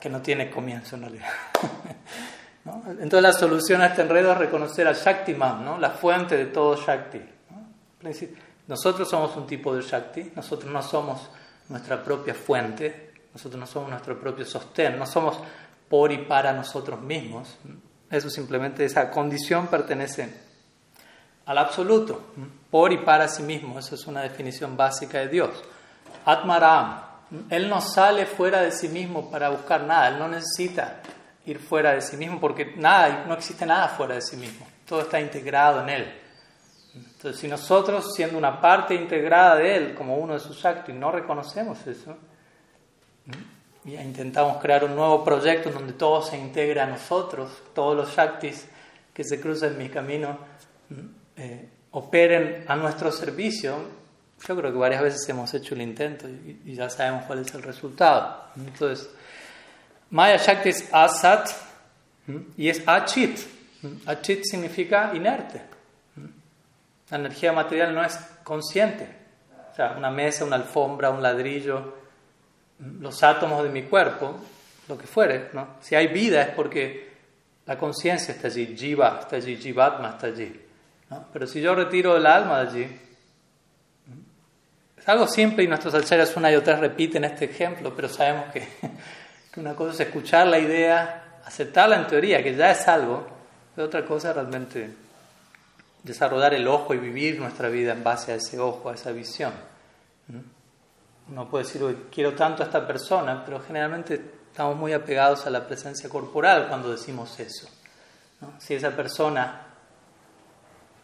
que 0.01 0.09
no 0.09 0.21
tiene 0.23 0.51
comienzo 0.51 0.97
en 0.97 1.03
realidad. 1.03 1.29
Entonces 2.65 3.23
la 3.23 3.33
solución 3.33 3.83
a 3.83 3.87
este 3.87 4.03
enredo 4.03 4.33
es 4.33 4.39
reconocer 4.39 4.87
al 4.87 4.95
Shaktiman, 4.95 5.65
¿no? 5.65 5.79
la 5.79 5.91
fuente 5.91 6.37
de 6.37 6.47
todo 6.47 6.77
Shakti. 6.77 7.21
Nosotros 8.67 9.09
somos 9.09 9.37
un 9.37 9.47
tipo 9.47 9.75
de 9.75 9.83
Shakti, 9.83 10.33
nosotros 10.35 10.73
no 10.73 10.83
somos 10.83 11.29
nuestra 11.69 12.03
propia 12.03 12.35
fuente, 12.35 13.13
nosotros 13.33 13.59
no 13.59 13.67
somos 13.67 13.91
nuestro 13.91 14.19
propio 14.19 14.45
sostén, 14.45 14.99
no 14.99 15.07
somos 15.07 15.39
por 15.89 16.13
y 16.13 16.19
para 16.19 16.53
nosotros 16.53 17.01
mismos. 17.01 17.59
Eso 18.11 18.31
simplemente, 18.31 18.85
esa 18.85 19.11
condición 19.11 19.67
pertenece 19.67 20.45
al 21.47 21.59
absoluto, 21.59 22.33
por 22.71 22.93
y 22.93 22.99
para 22.99 23.29
sí 23.29 23.43
mismo. 23.43 23.79
Esa 23.79 23.95
es 23.95 24.07
una 24.07 24.23
definición 24.23 24.77
básica 24.77 25.19
de 25.19 25.29
Dios. 25.29 25.51
Atmaram, 26.25 27.03
Él 27.51 27.69
no 27.69 27.81
sale 27.81 28.27
fuera 28.27 28.63
de 28.63 28.71
sí 28.71 28.89
mismo 28.89 29.31
para 29.31 29.51
buscar 29.51 29.83
nada, 29.83 30.09
Él 30.09 30.19
no 30.19 30.29
necesita 30.29 31.01
ir 31.47 31.59
fuera 31.59 31.93
de 31.93 32.01
sí 32.01 32.17
mismo 32.17 32.41
porque 32.41 32.75
nada, 32.77 33.25
no 33.27 33.35
existe 33.35 33.67
nada 33.67 33.89
fuera 33.89 34.15
de 34.15 34.23
sí 34.23 34.37
mismo, 34.37 34.67
todo 34.87 35.03
está 35.03 35.21
integrado 35.21 35.83
en 35.83 35.89
Él. 35.91 36.21
Entonces, 36.95 37.41
si 37.41 37.49
nosotros, 37.49 38.15
siendo 38.15 38.39
una 38.39 38.61
parte 38.61 38.95
integrada 38.95 39.57
de 39.57 39.77
Él, 39.77 39.95
como 39.95 40.17
uno 40.17 40.35
de 40.35 40.41
sus 40.41 40.65
actos, 40.65 40.95
no 40.95 41.11
reconocemos 41.11 41.85
eso, 41.87 42.17
y 43.85 43.97
intentamos 43.97 44.61
crear 44.63 44.85
un 44.85 44.95
nuevo 44.95 45.23
proyecto 45.23 45.69
en 45.69 45.75
donde 45.75 45.93
todo 45.93 46.23
se 46.23 46.39
integre 46.39 46.81
a 46.81 46.87
nosotros, 46.87 47.51
todos 47.75 47.97
los 47.97 48.17
Shaktis 48.17 48.67
que 49.13 49.25
se 49.25 49.41
cruzan 49.41 49.73
en 49.73 49.79
mi 49.79 49.89
camino 49.89 50.39
eh, 51.37 51.69
operen 51.91 52.65
a 52.67 52.77
nuestro 52.77 53.13
servicio, 53.13 53.77
yo 54.47 54.57
creo 54.57 54.73
que 54.73 54.79
varias 54.79 55.03
veces 55.03 55.29
hemos 55.29 55.53
hecho 55.55 55.75
el 55.75 55.83
intento 55.83 56.29
y, 56.29 56.75
ya 56.75 56.91
sabemos 56.91 57.25
cuál 57.25 57.41
es 57.41 57.55
el 57.55 57.63
resultado. 57.63 58.45
Entonces, 58.57 59.09
Maya 60.11 60.37
Shakti 60.37 60.71
es 60.71 60.89
Asat 60.93 61.51
y 62.57 62.69
es 62.69 62.87
Achit. 62.87 63.39
Achit 64.07 64.45
significa 64.45 65.13
inerte. 65.15 65.63
La 67.11 67.19
energía 67.19 67.53
material 67.53 67.95
no 67.95 68.05
es 68.05 68.17
consciente. 68.43 69.09
O 69.73 69.75
sea, 69.75 69.95
una 69.97 70.11
mesa, 70.11 70.45
una 70.45 70.57
alfombra, 70.57 71.11
un 71.11 71.23
ladrillo, 71.23 72.04
los 72.79 73.23
átomos 73.23 73.63
de 73.63 73.71
mi 73.71 73.83
cuerpo, 73.83 74.37
lo 74.89 74.99
que 74.99 75.07
fuere, 75.07 75.51
¿no? 75.53 75.77
Si 75.81 75.95
hay 75.95 76.09
vida 76.09 76.43
es 76.43 76.49
porque 76.51 77.13
la 77.67 77.79
conciencia 77.79 78.35
está 78.35 78.49
allí, 78.49 78.75
jiva 78.77 79.21
está 79.21 79.37
allí, 79.37 79.57
jivatma 79.57 80.11
está 80.11 80.27
allí. 80.27 80.61
Pero 81.33 81.47
si 81.47 81.61
yo 81.61 81.75
retiro 81.75 82.17
el 82.17 82.27
alma 82.27 82.63
de 82.63 82.69
allí, 82.69 83.01
es 84.99 85.09
algo 85.09 85.27
simple 85.27 85.65
y 85.65 85.69
nuestros 85.69 85.95
acharyas 85.95 86.37
una 86.37 86.51
y 86.51 86.57
otra 86.57 86.77
repiten 86.77 87.25
este 87.25 87.47
ejemplo, 87.47 87.95
pero 87.95 88.09
sabemos 88.09 88.53
que, 88.53 88.61
que 89.53 89.61
una 89.61 89.75
cosa 89.75 89.93
es 89.93 90.09
escuchar 90.09 90.47
la 90.47 90.59
idea, 90.59 91.41
aceptarla 91.45 91.97
en 91.97 92.07
teoría, 92.07 92.43
que 92.43 92.55
ya 92.55 92.71
es 92.71 92.89
algo, 92.89 93.27
y 93.77 93.81
otra 93.81 94.05
cosa 94.05 94.31
es 94.31 94.35
realmente 94.37 94.91
desarrollar 96.03 96.55
el 96.55 96.69
ojo 96.69 96.95
y 96.95 96.99
vivir 96.99 97.39
nuestra 97.39 97.69
vida 97.69 97.93
en 97.93 98.05
base 98.05 98.33
a 98.33 98.35
ese 98.37 98.59
ojo, 98.59 98.91
a 98.91 98.95
esa 98.95 99.11
visión. 99.11 99.53
Uno 101.31 101.49
puede 101.49 101.65
decir, 101.65 102.09
quiero 102.13 102.35
tanto 102.35 102.63
a 102.63 102.67
esta 102.67 102.87
persona, 102.87 103.45
pero 103.45 103.61
generalmente 103.61 104.21
estamos 104.51 104.77
muy 104.77 104.93
apegados 104.93 105.47
a 105.47 105.51
la 105.51 105.67
presencia 105.67 106.09
corporal 106.09 106.69
cuando 106.69 106.91
decimos 106.91 107.39
eso. 107.41 107.69
Si 108.59 108.75
esa 108.75 108.95
persona 108.95 109.67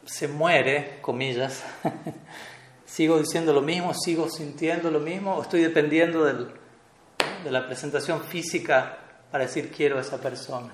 se 0.04 0.28
muere, 0.28 0.98
comillas, 1.00 1.64
sigo 2.84 3.18
diciendo 3.18 3.52
lo 3.52 3.62
mismo, 3.62 3.94
sigo 3.94 4.28
sintiendo 4.28 4.90
lo 4.90 5.00
mismo, 5.00 5.36
o 5.36 5.42
estoy 5.42 5.62
dependiendo 5.62 6.24
de 6.24 7.50
la 7.50 7.66
presentación 7.66 8.20
física 8.20 8.98
para 9.30 9.44
decir 9.44 9.70
quiero 9.70 9.98
a 9.98 10.02
esa 10.02 10.20
persona. 10.20 10.70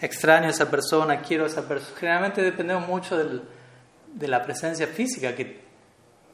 Extraño 0.00 0.46
a 0.46 0.50
esa 0.50 0.70
persona, 0.70 1.20
quiero 1.22 1.44
a 1.44 1.46
esa 1.46 1.66
persona. 1.66 1.96
Generalmente 1.98 2.42
dependemos 2.42 2.86
mucho 2.86 3.16
de 3.16 4.28
la 4.28 4.42
presencia 4.44 4.86
física, 4.86 5.34
que 5.34 5.67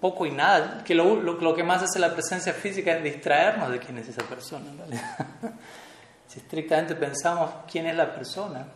poco 0.04 0.26
y 0.26 0.32
nada, 0.32 0.84
que 0.84 0.94
lo, 0.94 1.16
lo, 1.16 1.54
que 1.54 1.64
más 1.64 1.82
hace 1.82 1.98
la 1.98 2.12
presencia 2.12 2.52
física 2.52 2.92
es 2.92 3.02
distraernos 3.02 3.70
de 3.70 3.78
quién 3.78 3.96
es 3.96 4.06
esa 4.06 4.22
persona. 4.22 4.66
si 6.28 6.40
estrictamente 6.40 6.94
pensamos 6.94 7.50
quién 7.72 7.86
es 7.86 7.96
la 7.96 8.14
persona, 8.14 8.66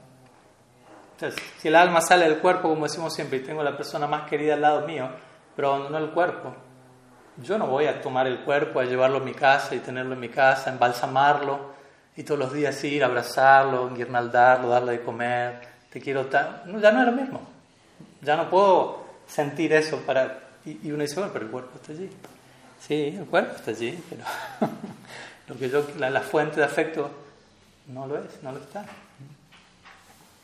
entonces, 1.13 1.39
si 1.59 1.69
el 1.69 1.77
alma 1.77 2.01
sale 2.01 2.25
del 2.27 2.39
cuerpo, 2.39 2.71
como 2.71 2.85
decimos 2.87 3.13
siempre, 3.13 3.41
y 3.41 3.43
tengo 3.43 3.63
la 3.63 3.77
persona 3.77 4.07
más 4.07 4.27
querida 4.27 4.55
al 4.55 4.63
lado 4.63 4.87
mío, 4.87 5.07
pero 5.55 5.75
abandonó 5.75 5.99
el 5.99 6.13
cuerpo, 6.13 6.55
yo 7.37 7.59
no 7.59 7.67
voy 7.67 7.85
a 7.85 8.01
tomar 8.01 8.27
el 8.27 8.39
cuerpo, 8.41 8.81
a 8.81 8.85
llevarlo 8.85 9.19
a 9.19 9.21
mi 9.21 9.35
casa 9.35 9.75
y 9.75 9.81
tenerlo 9.81 10.15
en 10.15 10.21
mi 10.21 10.31
casa, 10.31 10.71
embalsamarlo 10.71 11.73
y 12.17 12.23
todos 12.23 12.41
los 12.41 12.55
días 12.55 12.83
ir, 12.85 13.05
abrazarlo, 13.05 13.95
guirnaldarlo, 13.95 14.71
darle 14.71 14.93
de 14.93 15.03
comer, 15.03 15.61
te 15.91 16.01
quiero. 16.01 16.27
No, 16.65 16.81
ya 16.81 16.91
no 16.91 17.01
es 17.01 17.07
lo 17.07 17.13
mismo. 17.13 17.43
Ya 18.23 18.35
no 18.35 18.49
puedo 18.49 19.05
sentir 19.27 19.75
eso 19.75 19.99
para 20.07 20.48
y, 20.83 20.91
uno 20.91 21.03
dice, 21.03 21.15
bueno, 21.17 21.31
pero 21.33 21.47
el 21.47 21.51
cuerpo 21.51 21.71
está 21.77 21.93
allí. 21.93 22.11
Sí, 22.81 23.17
el 23.19 23.27
cuerpo 23.27 23.57
está 23.57 23.71
allí, 23.71 23.99
pero 24.09 24.23
lo 25.49 25.59
que 25.59 25.71
yo, 25.71 25.87
la, 25.99 26.21
fuente 26.21 26.57
de 26.57 26.65
afecto 26.65 27.11
no 27.87 28.07
lo 28.07 28.19
es, 28.19 28.43
no 28.43 28.53
lo 28.53 28.59
está. 28.59 28.85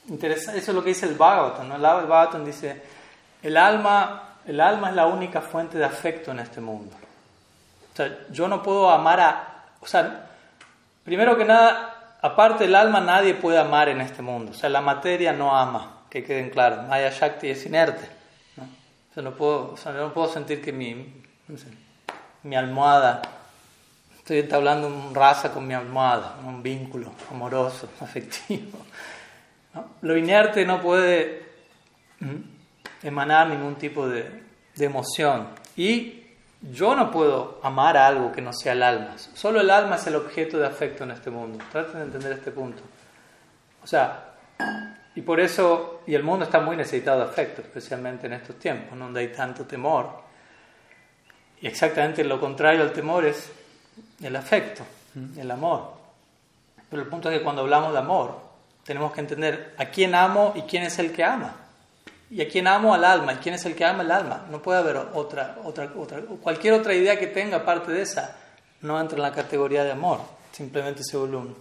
Interesa, 0.08 0.54
eso 0.54 0.70
es 0.70 0.74
lo 0.74 0.82
que 0.82 0.90
dice 0.90 1.06
el 1.06 1.14
Bhagavatam. 1.14 1.68
¿no? 1.68 1.76
El 1.76 1.82
Bhagavatam 1.82 2.44
dice, 2.44 2.82
el 3.42 3.56
alma, 3.56 4.36
el 4.46 4.60
alma 4.60 4.90
es 4.90 4.96
la 4.96 5.06
única 5.06 5.40
fuente 5.40 5.78
de 5.78 5.84
afecto 5.84 6.30
en 6.30 6.40
este 6.40 6.60
mundo. 6.60 6.94
O 7.92 7.96
sea, 7.96 8.26
yo 8.30 8.48
no 8.48 8.62
puedo 8.62 8.90
amar 8.90 9.20
a... 9.20 9.64
O 9.80 9.86
sea, 9.86 10.30
primero 11.04 11.36
que 11.36 11.44
nada, 11.44 12.16
aparte 12.20 12.64
del 12.64 12.74
alma, 12.74 13.00
nadie 13.00 13.34
puede 13.34 13.58
amar 13.58 13.88
en 13.88 14.00
este 14.00 14.22
mundo. 14.22 14.52
O 14.52 14.54
sea, 14.54 14.70
la 14.70 14.80
materia 14.80 15.32
no 15.32 15.56
ama, 15.56 16.02
que 16.10 16.24
queden 16.24 16.50
claros. 16.50 16.86
Maya 16.88 17.10
Shakti 17.10 17.50
es 17.50 17.64
inerte 17.66 18.13
no 19.22 19.34
puedo, 19.34 19.74
no 19.84 20.12
puedo 20.12 20.28
sentir 20.28 20.60
que 20.60 20.72
mi, 20.72 21.22
mi 22.42 22.56
almohada, 22.56 23.22
estoy 24.16 24.40
entablando 24.40 24.88
un 24.88 25.14
raza 25.14 25.52
con 25.52 25.66
mi 25.66 25.74
almohada, 25.74 26.36
un 26.44 26.62
vínculo 26.62 27.12
amoroso, 27.30 27.88
afectivo. 28.00 28.78
Lo 30.02 30.16
inerte 30.16 30.64
no 30.64 30.80
puede 30.80 31.44
emanar 33.02 33.48
ningún 33.48 33.76
tipo 33.76 34.08
de, 34.08 34.42
de 34.74 34.84
emoción. 34.84 35.48
Y 35.76 36.24
yo 36.60 36.94
no 36.94 37.10
puedo 37.10 37.60
amar 37.62 37.96
a 37.96 38.06
algo 38.06 38.32
que 38.32 38.40
no 38.40 38.52
sea 38.52 38.72
el 38.72 38.82
alma. 38.82 39.16
Solo 39.18 39.60
el 39.60 39.70
alma 39.70 39.96
es 39.96 40.06
el 40.06 40.16
objeto 40.16 40.58
de 40.58 40.66
afecto 40.66 41.04
en 41.04 41.10
este 41.10 41.30
mundo. 41.30 41.58
Traten 41.70 41.98
de 41.98 42.02
entender 42.04 42.32
este 42.32 42.50
punto. 42.50 42.82
O 43.82 43.86
sea, 43.86 44.34
y 45.14 45.22
por 45.22 45.40
eso, 45.40 46.00
y 46.06 46.14
el 46.14 46.22
mundo 46.22 46.44
está 46.44 46.60
muy 46.60 46.76
necesitado 46.76 47.20
de 47.20 47.26
afecto, 47.26 47.62
especialmente 47.62 48.26
en 48.26 48.34
estos 48.34 48.58
tiempos, 48.58 48.98
donde 48.98 49.20
hay 49.20 49.28
tanto 49.28 49.64
temor. 49.64 50.10
Y 51.60 51.66
exactamente 51.66 52.24
lo 52.24 52.40
contrario 52.40 52.82
al 52.82 52.92
temor 52.92 53.24
es 53.24 53.50
el 54.22 54.34
afecto, 54.34 54.84
el 55.36 55.50
amor. 55.50 55.92
Pero 56.90 57.02
el 57.02 57.08
punto 57.08 57.30
es 57.30 57.38
que 57.38 57.44
cuando 57.44 57.62
hablamos 57.62 57.92
de 57.92 57.98
amor, 57.98 58.40
tenemos 58.84 59.12
que 59.12 59.20
entender 59.20 59.74
a 59.78 59.86
quién 59.86 60.14
amo 60.14 60.52
y 60.56 60.62
quién 60.62 60.82
es 60.82 60.98
el 60.98 61.12
que 61.12 61.22
ama. 61.22 61.54
Y 62.30 62.42
a 62.42 62.48
quién 62.48 62.66
amo 62.66 62.92
al 62.92 63.04
alma, 63.04 63.34
y 63.34 63.36
quién 63.36 63.54
es 63.54 63.64
el 63.66 63.76
que 63.76 63.84
ama 63.84 64.02
el 64.02 64.10
alma. 64.10 64.46
No 64.50 64.60
puede 64.60 64.80
haber 64.80 64.96
otra, 64.96 65.58
otra, 65.62 65.92
otra, 65.96 66.20
cualquier 66.42 66.74
otra 66.74 66.92
idea 66.92 67.18
que 67.18 67.28
tenga 67.28 67.58
aparte 67.58 67.92
de 67.92 68.02
esa, 68.02 68.36
no 68.80 69.00
entra 69.00 69.16
en 69.16 69.22
la 69.22 69.32
categoría 69.32 69.84
de 69.84 69.92
amor. 69.92 70.20
Simplemente 70.50 71.04
se 71.04 71.16
vuelve 71.16 71.36
un, 71.36 71.56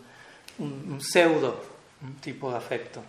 un 0.58 1.02
pseudo 1.02 1.74
un 2.04 2.16
tipo 2.16 2.52
de 2.52 2.58
afecto. 2.58 3.02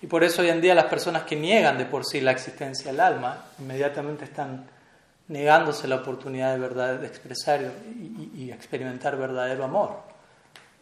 Y 0.00 0.06
por 0.06 0.22
eso 0.22 0.42
hoy 0.42 0.48
en 0.48 0.60
día 0.60 0.74
las 0.74 0.84
personas 0.84 1.24
que 1.24 1.34
niegan 1.34 1.76
de 1.76 1.84
por 1.84 2.04
sí 2.04 2.20
la 2.20 2.30
existencia 2.30 2.92
del 2.92 3.00
alma, 3.00 3.46
inmediatamente 3.58 4.24
están 4.24 4.66
negándose 5.26 5.88
la 5.88 5.96
oportunidad 5.96 6.52
de 6.52 6.60
verdad 6.60 6.94
de 6.96 7.06
expresar 7.06 7.60
y, 8.34 8.50
experimentar 8.50 9.16
verdadero 9.16 9.64
amor. 9.64 10.00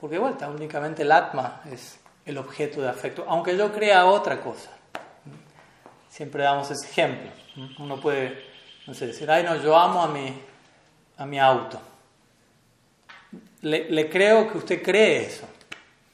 Porque 0.00 0.18
vuelta, 0.18 0.49
únicamente 0.49 1.02
el 1.02 1.12
atma 1.12 1.62
es 1.70 1.99
el 2.26 2.37
objeto 2.38 2.82
de 2.82 2.88
afecto, 2.88 3.25
aunque 3.28 3.56
yo 3.56 3.73
crea 3.73 4.04
otra 4.06 4.40
cosa. 4.40 4.70
Siempre 6.11 6.42
damos 6.42 6.70
ese 6.70 6.87
ejemplo. 6.87 7.30
Uno 7.78 8.00
puede, 8.00 8.44
no 8.87 8.94
sé, 8.94 9.06
decir, 9.06 9.30
ay 9.30 9.42
no, 9.42 9.56
yo 9.56 9.76
amo 9.76 10.02
a 10.02 10.08
mi, 10.08 10.40
a 11.16 11.26
mi 11.26 11.38
auto. 11.38 11.80
Le, 13.62 13.90
le 13.90 14.11
creo 14.11 14.50
que 14.50 14.58
usted 14.58 14.82
cree 14.82 15.26
eso, 15.26 15.46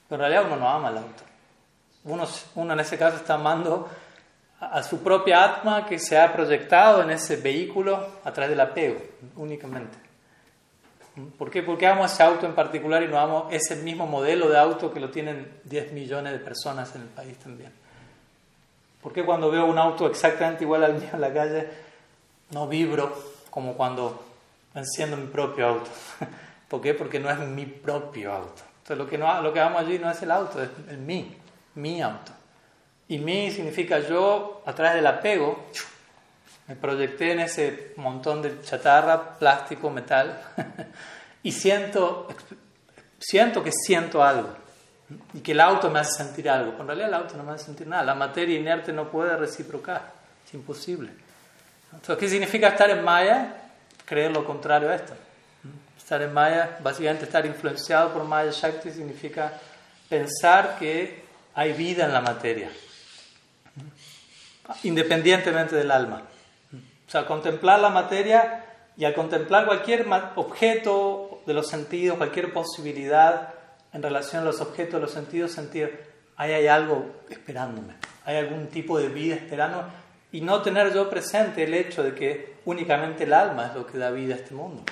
pero 0.09 0.25
en 0.25 0.31
realidad 0.31 0.53
uno 0.53 0.61
no 0.61 0.69
ama 0.69 0.91
el 0.91 0.99
auto. 0.99 1.32
Uno, 2.05 2.27
uno 2.57 2.73
en 2.73 2.81
ese 2.81 2.99
caso 2.99 3.17
está 3.17 3.35
amando 3.35 3.89
a, 4.71 4.83
su 4.83 5.03
propia 5.03 5.45
atma 5.45 5.87
que 5.87 5.99
se 5.99 6.19
ha 6.19 6.33
proyectado 6.33 7.03
en 7.03 7.11
ese 7.11 7.37
vehículo 7.37 8.07
a 8.25 8.33
través 8.33 8.51
del 8.51 8.61
apego, 8.61 9.01
únicamente. 9.37 9.99
¿Por 11.37 11.51
qué? 11.51 11.63
Porque 11.63 11.87
amo 11.87 12.05
ese 12.05 12.23
auto 12.23 12.47
en 12.47 12.55
particular 12.55 13.03
y 13.03 13.09
no 13.09 13.19
amo 13.19 13.49
ese 13.51 13.77
mismo 13.77 14.07
modelo 14.07 14.49
de 14.49 14.59
auto 14.59 14.93
que 14.93 15.01
lo 15.01 15.11
tienen 15.11 15.61
10 15.65 15.93
millones 15.93 16.33
de 16.33 16.39
personas 16.39 16.95
en 16.95 17.03
el 17.03 17.09
país 17.09 17.37
también. 17.39 17.73
¿Por 19.03 19.13
qué 19.13 19.25
cuando 19.25 19.51
veo 19.51 19.67
un 19.67 19.79
auto 19.79 20.07
exactamente 20.07 20.65
igual 20.65 20.85
al 20.85 20.95
mío 20.95 21.11
en 21.13 21.21
la 21.21 21.33
calle 21.33 21.69
no 22.51 22.67
vibro 22.67 23.15
como 23.51 23.75
cuando 23.75 24.25
enciendo 24.75 25.17
mi 25.17 25.27
propio 25.27 25.67
auto? 25.67 25.91
¿Por 26.69 26.81
qué? 26.81 26.95
Porque 26.95 27.21
no 27.21 27.31
es 27.31 27.39
mi 27.41 27.67
propio 27.67 28.33
auto. 28.33 28.63
Entonces 28.83 28.99
lo 28.99 29.07
que, 29.07 29.19
no, 29.19 29.43
lo 29.43 29.53
que 29.53 29.61
amo 29.61 29.79
allí 29.79 29.99
no 29.99 30.11
es 30.11 30.23
el 30.23 30.31
auto, 30.31 30.63
es 30.63 30.71
el 30.89 30.99
mí 30.99 31.37
mi 31.75 32.03
auto. 32.03 32.33
Y 33.09 33.19
mi 33.19 33.51
significa 33.51 33.99
yo, 33.99 34.63
a 34.65 34.75
través 34.75 34.95
del 34.95 35.07
apego, 35.07 35.67
me 36.69 36.77
proyecté 36.77 37.33
en 37.33 37.41
ese 37.41 37.93
montón 37.97 38.41
de 38.41 38.63
chatarra, 38.63 39.39
plástico, 39.39 39.91
metal, 39.91 40.41
y 41.43 41.53
siento, 41.53 42.29
siento 43.19 43.63
que 43.63 43.73
siento 43.73 44.23
algo. 44.23 44.55
y 45.35 45.41
que 45.41 45.53
el 45.53 45.61
auto 45.61 45.91
me 45.91 45.99
hace 45.99 46.25
sentir 46.25 46.49
algo. 46.49 46.81
En 46.81 46.87
realidad 46.87 47.09
el 47.09 47.15
auto 47.15 47.37
no 47.37 47.43
me 47.43 47.53
hace 47.53 47.67
sentir 47.67 47.87
nada. 47.87 48.03
La 48.03 48.15
materia 48.15 48.59
inerte 48.59 48.93
no 48.93 49.11
puede 49.11 49.37
reciprocar. 49.37 50.13
Es 50.47 50.55
imposible. 50.55 51.11
Entonces, 51.93 52.17
¿qué 52.17 52.29
significa 52.29 52.69
estar 52.69 52.89
en 52.89 53.05
Maya? 53.05 53.55
Creer 54.07 54.31
lo 54.31 54.45
contrario 54.45 54.89
a 54.89 54.95
esto. 54.95 55.13
Estar 55.99 56.23
en 56.23 56.33
Maya, 56.33 56.79
básicamente 56.83 57.25
estar 57.25 57.45
influenciado 57.45 58.13
por 58.13 58.25
Maya 58.25 58.51
Shakti, 58.51 58.91
significa 58.91 59.53
pensar 60.09 60.77
que 60.79 61.22
hay 61.55 61.73
vida 61.73 62.07
en 62.07 62.13
la 62.13 62.21
materia, 62.21 62.71
independientemente 64.83 65.77
del 65.77 65.91
alma. 65.91 66.23
O 67.07 67.11
sea, 67.11 67.27
contemplar 67.27 67.81
la 67.81 67.91
materia 67.91 68.65
y 68.97 69.05
al 69.05 69.15
contemplar 69.15 69.67
cualquier 69.67 70.07
objeto 70.37 71.43
de 71.47 71.55
los 71.55 71.69
sentidos, 71.69 72.17
cualquier 72.17 72.53
posibilidad 72.53 73.55
en 73.93 74.03
relación 74.03 74.43
a 74.43 74.47
los 74.47 74.61
objetos 74.61 74.95
de 74.95 75.01
los 75.01 75.13
sentidos, 75.13 75.53
sentir, 75.53 76.07
ahí 76.37 76.53
hay 76.53 76.67
algo 76.67 77.23
esperándome, 77.29 77.95
hay 78.25 78.37
algún 78.37 78.69
tipo 78.69 78.99
de 78.99 79.09
vida 79.09 79.35
esperándome 79.35 79.89
y 80.33 80.41
no 80.41 80.63
tener 80.63 80.95
yo 80.95 81.11
presente 81.11 81.65
el 81.65 81.75
hecho 81.75 82.03
de 82.03 82.15
que 82.15 82.55
únicamente 82.65 83.25
el 83.25 83.35
alma 83.35 83.67
es 83.67 83.75
lo 83.75 83.87
que 83.87 83.99
da 83.99 84.11
vida 84.11 84.35
a 84.35 84.39
este 84.39 84.55
mundo. 84.55 84.83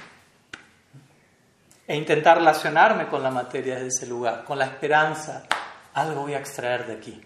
E 1.86 1.96
intentar 1.96 2.36
relacionarme 2.36 3.08
con 3.08 3.22
la 3.22 3.30
materia 3.30 3.74
desde 3.74 3.88
ese 3.88 4.06
lugar, 4.06 4.44
con 4.44 4.58
la 4.58 4.66
esperanza, 4.66 5.44
algo 5.94 6.22
voy 6.22 6.34
a 6.34 6.38
extraer 6.38 6.86
de 6.86 6.94
aquí, 6.94 7.20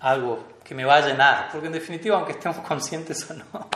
algo 0.00 0.44
que 0.62 0.74
me 0.74 0.84
va 0.84 0.96
a 0.96 1.00
llenar, 1.06 1.48
porque 1.50 1.66
en 1.66 1.72
definitiva, 1.72 2.16
aunque 2.16 2.32
estemos 2.32 2.58
conscientes 2.66 3.30
o 3.30 3.34
no, 3.34 3.68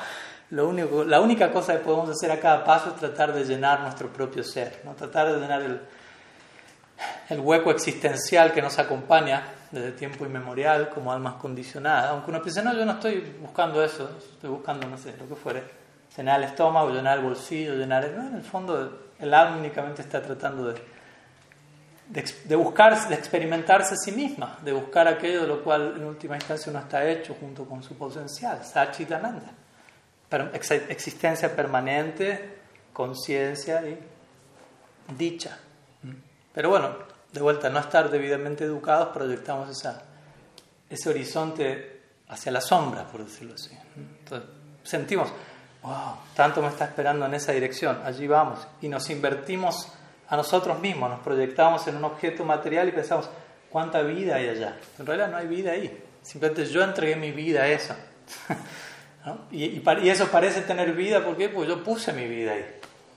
lo 0.51 0.69
único, 0.69 1.05
la 1.05 1.21
única 1.21 1.53
cosa 1.53 1.75
que 1.75 1.81
podemos 1.81 2.09
hacer 2.09 2.31
a 2.31 2.41
cada 2.41 2.65
paso 2.65 2.91
es 2.91 2.97
tratar 2.97 3.35
de 3.35 3.45
llenar 3.45 3.81
nuestro 3.81 4.09
propio 4.09 4.43
ser, 4.43 4.81
¿no? 4.85 4.95
tratar 4.95 5.33
de 5.33 5.41
llenar 5.41 5.63
el, 5.63 5.81
el 7.29 7.41
hueco 7.41 7.71
existencial 7.71 8.53
que 8.53 8.63
nos 8.63 8.79
acompaña 8.79 9.43
desde 9.71 9.93
tiempo 9.93 10.25
inmemorial 10.25 10.89
como 10.89 11.13
almas 11.13 11.35
condicionadas. 11.35 12.11
Aunque 12.11 12.31
uno 12.31 12.43
piense, 12.43 12.63
no, 12.63 12.73
yo 12.73 12.87
no 12.87 12.93
estoy 12.93 13.37
buscando 13.41 13.85
eso, 13.85 14.11
estoy 14.19 14.49
buscando, 14.49 14.89
no 14.89 14.97
sé, 14.97 15.15
lo 15.19 15.29
que 15.29 15.35
fuere, 15.35 15.63
llenar 16.17 16.41
el 16.41 16.49
estómago, 16.49 16.91
llenar 16.91 17.19
el 17.19 17.25
bolsillo, 17.25 17.75
llenar 17.75 18.05
el... 18.05 18.17
No, 18.17 18.27
en 18.29 18.37
el 18.37 18.43
fondo 18.43 19.01
el 19.19 19.35
alma 19.35 19.59
únicamente 19.59 20.03
está 20.03 20.23
tratando 20.23 20.69
de, 20.69 20.81
de, 22.09 22.57
buscar, 22.57 23.09
de 23.09 23.15
experimentarse 23.15 23.95
a 23.95 23.97
sí 23.97 24.13
misma, 24.13 24.59
de 24.63 24.73
buscar 24.73 25.07
aquello 25.09 25.43
de 25.43 25.47
lo 25.47 25.63
cual 25.63 25.95
en 25.97 26.05
última 26.05 26.37
instancia 26.37 26.71
uno 26.71 26.81
está 26.81 27.09
hecho 27.09 27.37
junto 27.39 27.65
con 27.67 27.83
su 27.83 27.95
potencial, 27.97 28.65
Sachitananda. 28.65 29.53
Existencia 30.53 31.55
permanente, 31.55 32.59
conciencia 32.93 33.83
y 33.87 33.99
dicha. 35.17 35.59
Pero 36.53 36.71
bueno, 36.71 36.97
de 37.33 37.41
vuelta, 37.41 37.69
no 37.71 37.79
estar 37.79 38.11
debidamente 38.11 38.65
educados, 38.65 39.09
proyectamos 39.09 39.71
esa, 39.71 40.03
ese 40.89 41.09
horizonte 41.09 42.01
hacia 42.29 42.53
la 42.53 42.61
sombra, 42.61 43.05
por 43.05 43.25
decirlo 43.25 43.55
así. 43.55 43.77
Entonces, 43.97 44.49
sentimos, 44.83 45.29
wow, 45.83 46.17
tanto 46.35 46.61
me 46.63 46.69
está 46.69 46.87
esperando 46.87 47.27
en 47.27 47.35
esa 47.35 47.53
dirección, 47.53 48.01
allí 48.05 48.27
vamos. 48.27 48.67
Y 48.81 48.89
nos 48.89 49.09
invertimos 49.11 49.89
a 50.29 50.37
nosotros 50.37 50.79
mismos, 50.81 51.11
nos 51.11 51.21
proyectamos 51.21 51.87
en 51.89 51.97
un 51.97 52.05
objeto 52.05 52.45
material 52.45 52.89
y 52.89 52.93
pensamos, 52.93 53.29
¿cuánta 53.71 54.03
vida 54.03 54.37
hay 54.37 54.49
allá? 54.49 54.77
En 54.99 55.07
realidad 55.07 55.31
no 55.31 55.37
hay 55.39 55.47
vida 55.47 55.73
ahí, 55.73 56.03
simplemente 56.23 56.67
yo 56.67 56.83
entregué 56.83 57.17
mi 57.17 57.33
vida 57.33 57.63
a 57.63 57.69
eso. 57.69 57.95
y, 59.51 59.65
y, 59.65 60.09
eso 60.09 60.27
parece 60.29 60.63
tener 60.63 60.93
vida, 60.93 61.25
¿por 61.25 61.37
qué? 61.37 61.49
Porque 61.49 61.69
yo 61.69 61.83
puse 61.83 62.13
mi 62.13 62.27
vida 62.27 62.53
ahí. 62.53 62.65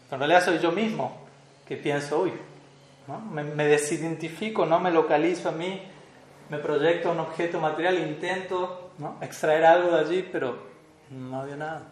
Pero 0.10 0.24
en 0.24 0.30
realidad 0.30 0.46
soy 0.46 0.60
yo 0.60 0.72
mismo 0.72 1.26
que 1.68 1.78
pienso, 1.78 2.22
uy, 2.22 2.34
me, 3.32 3.66
desidentifico, 3.66 4.66
no 4.66 4.80
me 4.80 4.92
localizo 4.92 5.50
a 5.50 5.52
mí, 5.52 5.82
me 6.50 6.58
proyecto 6.58 7.10
a 7.10 7.12
un 7.14 7.20
objeto 7.20 7.60
material, 7.60 7.98
intento 8.00 8.92
extraer 9.22 9.66
algo 9.66 9.92
de 9.92 10.00
allí, 10.00 10.30
pero 10.32 10.58
no 11.10 11.42
había 11.42 11.56
nada. 11.56 11.84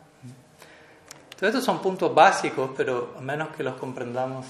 Entonces 1.24 1.50
estos 1.50 1.64
son 1.64 1.82
puntos 1.82 2.14
básicos, 2.14 2.72
pero 2.76 3.14
a 3.18 3.22
menos 3.22 3.50
que 3.56 3.64
los 3.64 3.76
comprendamos, 3.76 4.46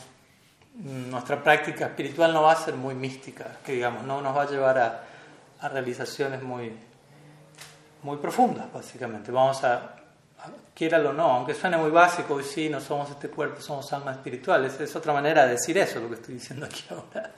nuestra 0.75 1.43
práctica 1.43 1.87
espiritual 1.87 2.33
no 2.33 2.43
va 2.43 2.53
a 2.53 2.55
ser 2.55 2.75
muy 2.75 2.95
mística, 2.95 3.57
que 3.65 3.73
digamos, 3.73 4.03
no 4.03 4.21
nos 4.21 4.35
va 4.35 4.43
a 4.43 4.49
llevar 4.49 4.77
a, 4.77 5.03
a 5.59 5.69
realizaciones 5.69 6.41
muy, 6.41 6.73
muy 8.03 8.17
profundas, 8.17 8.71
básicamente. 8.71 9.31
Vamos 9.31 9.63
a 9.63 9.95
quiera 10.73 10.97
o 10.99 11.11
no, 11.11 11.23
aunque 11.23 11.53
suene 11.53 11.75
muy 11.75 11.91
básico, 11.91 12.39
y 12.39 12.43
sí, 12.43 12.69
no 12.69 12.79
somos 12.79 13.09
este 13.09 13.29
cuerpo, 13.29 13.61
somos 13.61 13.91
almas 13.91 14.15
espirituales, 14.15 14.79
es 14.79 14.95
otra 14.95 15.11
manera 15.11 15.45
de 15.45 15.51
decir 15.51 15.77
eso, 15.77 15.99
lo 15.99 16.07
que 16.07 16.15
estoy 16.15 16.35
diciendo 16.35 16.65
aquí 16.65 16.85
ahora. 16.89 17.31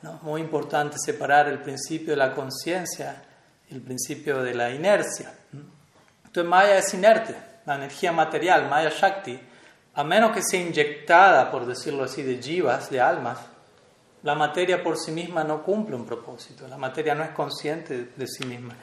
¿no? 0.00 0.18
Muy 0.22 0.40
importante 0.40 0.96
separar 0.98 1.48
el 1.48 1.58
principio 1.58 2.12
de 2.12 2.16
la 2.16 2.34
conciencia 2.34 3.22
y 3.68 3.74
el 3.74 3.82
principio 3.82 4.42
de 4.42 4.54
la 4.54 4.70
inercia. 4.70 5.30
Entonces 6.24 6.48
Maya 6.48 6.78
es 6.78 6.94
inerte, 6.94 7.34
la 7.66 7.74
energía 7.74 8.12
material, 8.12 8.66
Maya 8.70 8.88
Shakti, 8.88 9.38
a 10.00 10.04
menos 10.04 10.32
que 10.32 10.42
sea 10.42 10.60
inyectada, 10.60 11.50
por 11.50 11.66
decirlo 11.66 12.04
así, 12.04 12.22
de 12.22 12.42
jivas, 12.42 12.90
de 12.90 13.00
almas, 13.00 13.38
la 14.22 14.34
materia 14.34 14.82
por 14.82 14.98
sí 14.98 15.12
misma 15.12 15.44
no 15.44 15.62
cumple 15.62 15.96
un 15.96 16.06
propósito, 16.06 16.66
la 16.68 16.76
materia 16.76 17.14
no 17.14 17.22
es 17.22 17.30
consciente 17.30 18.08
de 18.16 18.26
sí 18.26 18.44
misma. 18.44 18.74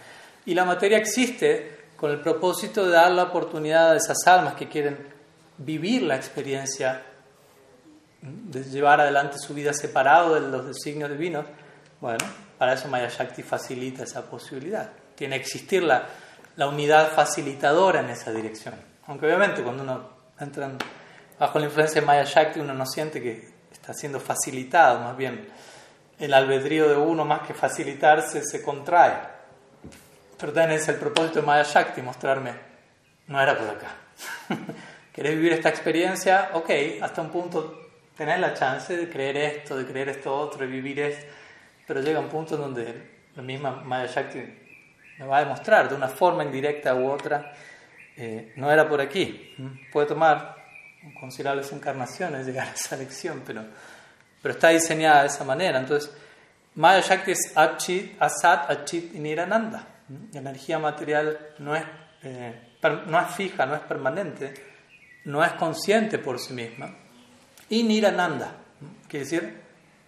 Y 0.45 0.53
la 0.53 0.65
materia 0.65 0.97
existe 0.97 1.77
con 1.95 2.11
el 2.11 2.21
propósito 2.21 2.85
de 2.85 2.91
dar 2.91 3.11
la 3.11 3.23
oportunidad 3.23 3.91
a 3.91 3.97
esas 3.97 4.25
almas 4.27 4.53
que 4.53 4.67
quieren 4.67 4.97
vivir 5.57 6.03
la 6.03 6.15
experiencia 6.15 7.03
de 8.21 8.63
llevar 8.63 9.01
adelante 9.01 9.37
su 9.39 9.53
vida 9.53 9.73
separado 9.73 10.35
de 10.35 10.41
los 10.41 10.67
designios 10.67 11.09
divinos, 11.09 11.45
bueno, 11.99 12.25
para 12.57 12.73
eso 12.73 12.87
Maya 12.87 13.09
Shakti 13.09 13.43
facilita 13.43 14.03
esa 14.03 14.29
posibilidad. 14.29 14.89
Tiene 15.15 15.37
que 15.37 15.43
existir 15.43 15.83
la, 15.83 16.07
unidad 16.57 17.11
facilitadora 17.11 17.99
en 17.99 18.09
esa 18.09 18.31
dirección. 18.31 18.75
Aunque 19.07 19.25
obviamente 19.25 19.63
cuando 19.63 19.83
uno 19.83 20.09
entra 20.39 20.71
bajo 21.39 21.59
la 21.59 21.65
influencia 21.65 22.01
de 22.01 22.07
Maya 22.07 22.23
Shakti 22.23 22.59
uno 22.59 22.73
no 22.73 22.85
siente 22.85 23.21
que 23.21 23.49
está 23.71 23.93
siendo 23.93 24.19
facilitado, 24.19 24.99
más 24.99 25.15
bien 25.15 25.47
el 26.19 26.33
albedrío 26.33 26.89
de 26.89 26.95
uno 26.95 27.25
más 27.25 27.41
que 27.41 27.53
facilitarse 27.53 28.43
se 28.43 28.61
contrae. 28.61 29.13
Pero 30.37 30.53
también 30.53 30.79
es 30.79 30.87
el 30.87 30.95
propósito 30.95 31.41
de 31.41 31.45
Maya 31.45 31.63
Shakti, 31.63 32.01
mostrarme, 32.01 32.53
no 33.27 33.41
era 33.41 33.57
por 33.57 33.69
acá. 33.69 33.87
¿Querés 35.13 35.35
vivir 35.35 35.53
esta 35.53 35.69
experiencia? 35.69 36.51
Ok, 36.53 36.69
hasta 37.01 37.21
un 37.21 37.29
punto 37.29 37.89
tenés 38.15 38.39
la 38.39 38.53
chance 38.53 38.95
de 38.95 39.09
creer 39.09 39.37
esto, 39.37 39.77
de 39.77 39.85
creer 39.85 40.09
esto 40.09 40.35
otro, 40.35 40.59
de 40.59 40.67
vivir 40.67 40.99
esto, 40.99 41.25
pero 41.85 42.01
llega 42.01 42.19
un 42.19 42.29
punto 42.29 42.57
donde 42.57 43.17
la 43.35 43.43
misma 43.43 43.71
Maya 43.83 44.07
Shakti 44.07 44.39
me 45.19 45.25
va 45.25 45.37
a 45.37 45.39
demostrar 45.41 45.89
de 45.89 45.95
una 45.95 46.07
forma 46.07 46.43
indirecta 46.43 46.95
u 46.95 47.09
otra, 47.09 47.53
eh, 48.15 48.53
no 48.55 48.71
era 48.71 48.87
por 48.87 49.01
aquí. 49.01 49.55
Puede 49.91 50.07
tomar 50.07 50.56
considerables 51.19 51.71
encarnaciones 51.71 52.45
llegar 52.45 52.67
a 52.67 52.71
esa 52.71 52.95
lección, 52.95 53.43
pero, 53.45 53.65
pero 54.41 54.53
está 54.53 54.69
diseñada 54.69 55.21
de 55.21 55.27
esa 55.27 55.43
manera. 55.43 55.79
Entonces, 55.79 56.11
Maya 56.75 57.01
Shakti 57.01 57.31
es 57.31 57.51
Achit, 57.55 58.21
Asat, 58.21 58.69
Achit 58.69 59.15
y 59.15 59.19
Nirananda. 59.19 59.87
La 60.31 60.39
energía 60.39 60.79
material 60.79 61.37
no 61.59 61.75
es, 61.75 61.83
eh, 62.23 62.53
no 63.07 63.19
es 63.19 63.27
fija, 63.35 63.65
no 63.65 63.75
es 63.75 63.81
permanente, 63.81 64.53
no 65.25 65.43
es 65.43 65.53
consciente 65.53 66.19
por 66.19 66.39
sí 66.39 66.53
misma. 66.53 66.95
Y 67.69 67.83
Nirananda, 67.83 68.55
quiere 69.07 69.25
decir, 69.25 69.61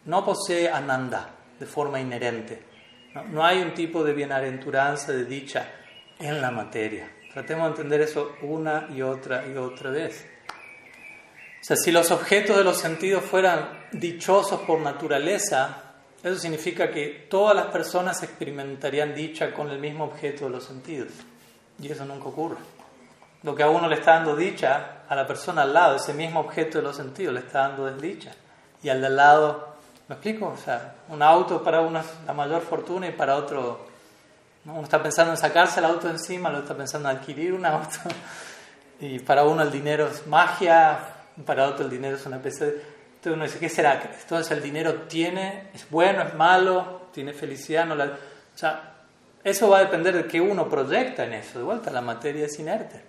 no 0.06 0.24
posee 0.24 0.70
ananda 0.70 1.30
de 1.60 1.66
forma 1.66 2.00
inherente. 2.00 2.64
No, 3.32 3.44
hay 3.44 3.62
un 3.62 3.74
tipo 3.74 4.04
de 4.04 4.14
bienaventuranza, 4.14 5.12
de 5.12 5.26
dicha 5.26 5.66
en 6.20 6.42
la 6.42 6.52
materia. 6.52 7.10
Tratemos 7.34 7.66
de 7.66 7.70
entender 7.72 8.02
eso 8.02 8.36
una 8.44 8.88
y 8.94 9.02
otra 9.02 9.46
y 9.48 9.58
otra 9.58 9.90
vez. 9.92 10.26
O 11.62 11.64
sea, 11.64 11.76
si 11.76 11.92
los 11.92 12.12
objetos 12.12 12.58
de 12.58 12.64
los 12.64 12.78
sentidos 12.78 13.24
fueran 13.24 13.88
dichosos 13.92 14.62
por 14.62 14.80
naturaleza, 14.80 15.84
eso 16.24 16.40
significa 16.40 16.90
que 16.90 17.28
todas 17.30 17.56
las 17.56 17.68
personas 17.68 18.22
experimentarían 18.24 19.14
dicha 19.14 19.54
con 19.54 19.70
el 19.70 19.80
mismo 19.80 20.06
objeto 20.06 20.46
de 20.46 20.52
los 20.52 20.64
sentidos. 20.64 21.12
Y 21.82 21.92
eso 21.92 22.06
nunca 22.06 22.26
ocurre. 22.26 22.58
Lo 23.44 23.56
que 23.56 23.64
a 23.64 23.70
uno 23.70 23.88
le 23.88 23.96
está 23.96 24.16
dando 24.16 24.36
dicha, 24.36 25.04
a 25.08 25.16
la 25.16 25.26
persona 25.26 25.62
al 25.62 25.74
lado, 25.74 25.96
ese 25.96 26.14
mismo 26.14 26.42
objeto 26.42 26.80
de 26.80 26.84
los 26.84 26.96
sentidos 26.96 27.34
le 27.34 27.40
está 27.40 27.70
dando 27.70 27.86
desdicha. 27.86 28.32
Y 28.84 28.90
al 28.90 29.00
de 29.00 29.08
al 29.08 29.16
lado, 29.16 29.76
¿me 30.08 30.16
explico? 30.16 30.48
O 30.48 30.58
sea, 30.58 30.96
un 31.08 31.22
auto 31.22 31.64
para 31.64 31.82
uno 31.82 32.00
es 32.00 32.06
la 32.26 32.34
mayor 32.34 32.62
fortuna 32.62 33.08
y 33.08 33.12
para 33.12 33.36
otro, 33.36 33.88
uno 34.66 34.82
está 34.84 35.02
pensando 35.02 35.32
en 35.32 35.38
sacarse 35.38 35.80
el 35.80 35.86
auto 35.86 36.10
encima, 36.10 36.50
otro 36.50 36.62
está 36.62 36.76
pensando 36.76 37.10
en 37.10 37.18
adquirir 37.18 37.54
un 37.54 37.66
auto. 37.66 37.98
Y 39.02 39.20
para 39.20 39.46
uno 39.46 39.62
el 39.62 39.72
dinero 39.72 40.10
es 40.10 40.28
magia, 40.28 41.00
para 41.46 41.68
otro 41.68 41.86
el 41.86 41.92
dinero 41.92 42.18
es 42.18 42.26
una 42.26 42.38
de 42.38 42.50
entonces 43.20 43.36
uno 43.36 43.44
dice, 43.44 43.60
¿qué 43.60 43.68
será? 43.68 44.02
Entonces 44.22 44.50
el 44.56 44.64
dinero 44.64 44.94
tiene, 45.10 45.72
es 45.74 45.90
bueno, 45.90 46.22
es 46.24 46.34
malo, 46.36 47.10
tiene 47.14 47.34
felicidad, 47.34 47.86
no 47.86 47.94
la... 47.94 48.18
Eso 49.44 49.70
va 49.70 49.80
a 49.80 49.82
depender 49.82 50.16
de 50.16 50.26
qué 50.26 50.40
uno 50.40 50.70
proyecta 50.70 51.26
en 51.26 51.34
eso. 51.34 51.60
De 51.60 51.66
vuelta, 51.66 51.92
la 51.92 52.00
materia 52.00 52.46
es 52.46 52.58
inerte. 52.60 53.04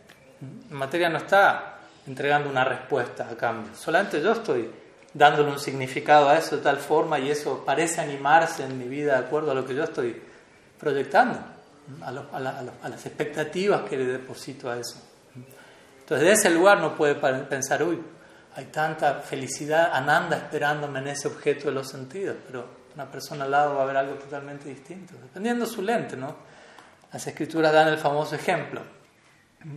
La 0.68 0.76
materia 0.76 1.08
no 1.08 1.18
está 1.18 1.76
entregando 2.08 2.50
una 2.50 2.64
respuesta 2.64 3.28
a 3.30 3.36
cambio. 3.36 3.72
Solamente 3.76 4.20
yo 4.20 4.32
estoy 4.32 4.68
dándole 5.14 5.48
un 5.48 5.60
significado 5.60 6.28
a 6.28 6.38
eso 6.38 6.56
de 6.56 6.62
tal 6.62 6.78
forma 6.78 7.20
y 7.20 7.30
eso 7.30 7.64
parece 7.64 8.00
animarse 8.00 8.64
en 8.64 8.76
mi 8.76 8.88
vida 8.88 9.12
de 9.12 9.26
acuerdo 9.26 9.52
a 9.52 9.54
lo 9.54 9.64
que 9.64 9.76
yo 9.76 9.84
estoy 9.84 10.20
proyectando, 10.76 11.38
a, 12.02 12.88
las 12.88 13.06
expectativas 13.06 13.82
que 13.82 13.96
le 13.96 14.06
deposito 14.06 14.68
a 14.68 14.76
eso. 14.76 15.00
Entonces, 16.00 16.26
de 16.26 16.32
ese 16.32 16.50
lugar 16.50 16.80
no 16.80 16.96
puede 16.96 17.14
pensar, 17.14 17.84
uy, 17.84 18.00
hay 18.56 18.66
tanta 18.66 19.20
felicidad, 19.20 19.92
Ananda 19.92 20.36
esperándome 20.36 20.98
en 20.98 21.08
ese 21.08 21.28
objeto 21.28 21.68
de 21.68 21.72
los 21.72 21.88
sentidos, 21.88 22.36
pero 22.46 22.80
una 22.94 23.10
persona 23.10 23.44
al 23.44 23.50
lado 23.50 23.76
va 23.76 23.82
a 23.82 23.86
ver 23.86 23.96
algo 23.96 24.14
totalmente 24.14 24.68
distinto, 24.68 25.14
dependiendo 25.22 25.66
su 25.66 25.82
lente, 25.82 26.16
¿no? 26.16 26.34
Las 27.12 27.26
escrituras 27.26 27.72
dan 27.72 27.88
el 27.88 27.98
famoso 27.98 28.34
ejemplo. 28.34 28.82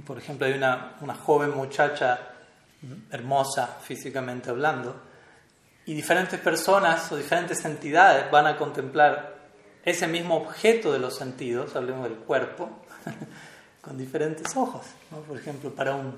Por 0.05 0.17
ejemplo, 0.17 0.47
hay 0.47 0.53
una, 0.53 0.95
joven 1.23 1.51
muchacha 1.51 2.19
hermosa 3.11 3.67
físicamente 3.81 4.49
hablando, 4.49 5.01
y 5.85 5.93
diferentes 5.93 6.39
personas 6.39 7.11
o 7.11 7.17
diferentes 7.17 7.63
entidades 7.65 8.31
van 8.31 8.47
a 8.47 8.57
contemplar 8.57 9.35
ese 9.83 10.07
mismo 10.07 10.37
objeto 10.37 10.93
de 10.93 10.99
los 10.99 11.17
sentidos, 11.17 11.75
hablemos 11.75 12.05
del 12.05 12.17
cuerpo, 12.19 12.69
con 13.81 13.97
diferentes 13.97 14.55
ojos. 14.55 14.85
Por 15.27 15.37
ejemplo, 15.37 15.75
para 15.75 15.93
un, 15.95 16.15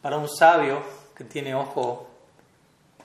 para 0.00 0.18
un 0.18 0.28
sabio 0.28 0.82
que 1.22 1.28
tiene 1.28 1.54
ojo 1.54 2.08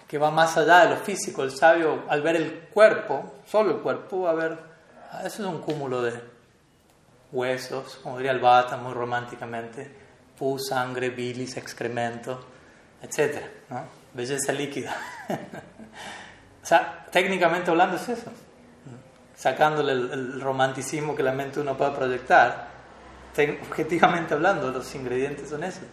que 0.07 0.17
va 0.17 0.31
más 0.31 0.57
allá 0.57 0.85
de 0.85 0.89
lo 0.91 0.97
físico, 0.97 1.43
el 1.43 1.51
sabio 1.51 2.03
al 2.07 2.21
ver 2.21 2.37
el 2.37 2.59
cuerpo, 2.73 3.41
solo 3.45 3.71
el 3.71 3.77
cuerpo, 3.77 4.21
va 4.21 4.31
a 4.31 4.33
ver, 4.33 4.57
ah, 5.11 5.21
eso 5.25 5.43
es 5.43 5.49
un 5.49 5.59
cúmulo 5.59 6.01
de 6.01 6.13
huesos, 7.31 7.99
como 8.01 8.17
diría 8.17 8.31
el 8.31 8.39
Bata 8.39 8.77
muy 8.77 8.93
románticamente, 8.93 9.91
pus, 10.37 10.67
sangre, 10.69 11.09
bilis, 11.09 11.57
excremento, 11.57 12.39
etc. 13.01 13.41
Belleza 14.13 14.53
líquida. 14.53 14.95
o 16.63 16.65
sea, 16.65 17.05
técnicamente 17.11 17.69
hablando 17.69 17.97
es 17.97 18.07
eso, 18.07 18.31
sacándole 19.35 19.91
el, 19.91 20.39
romanticismo 20.39 21.15
que 21.15 21.23
la 21.23 21.33
mente 21.33 21.59
uno 21.59 21.77
puede 21.77 21.91
proyectar, 21.91 22.69
objetivamente 23.61 24.33
hablando, 24.33 24.71
los 24.71 24.95
ingredientes 24.95 25.49
son 25.49 25.65
esos, 25.65 25.83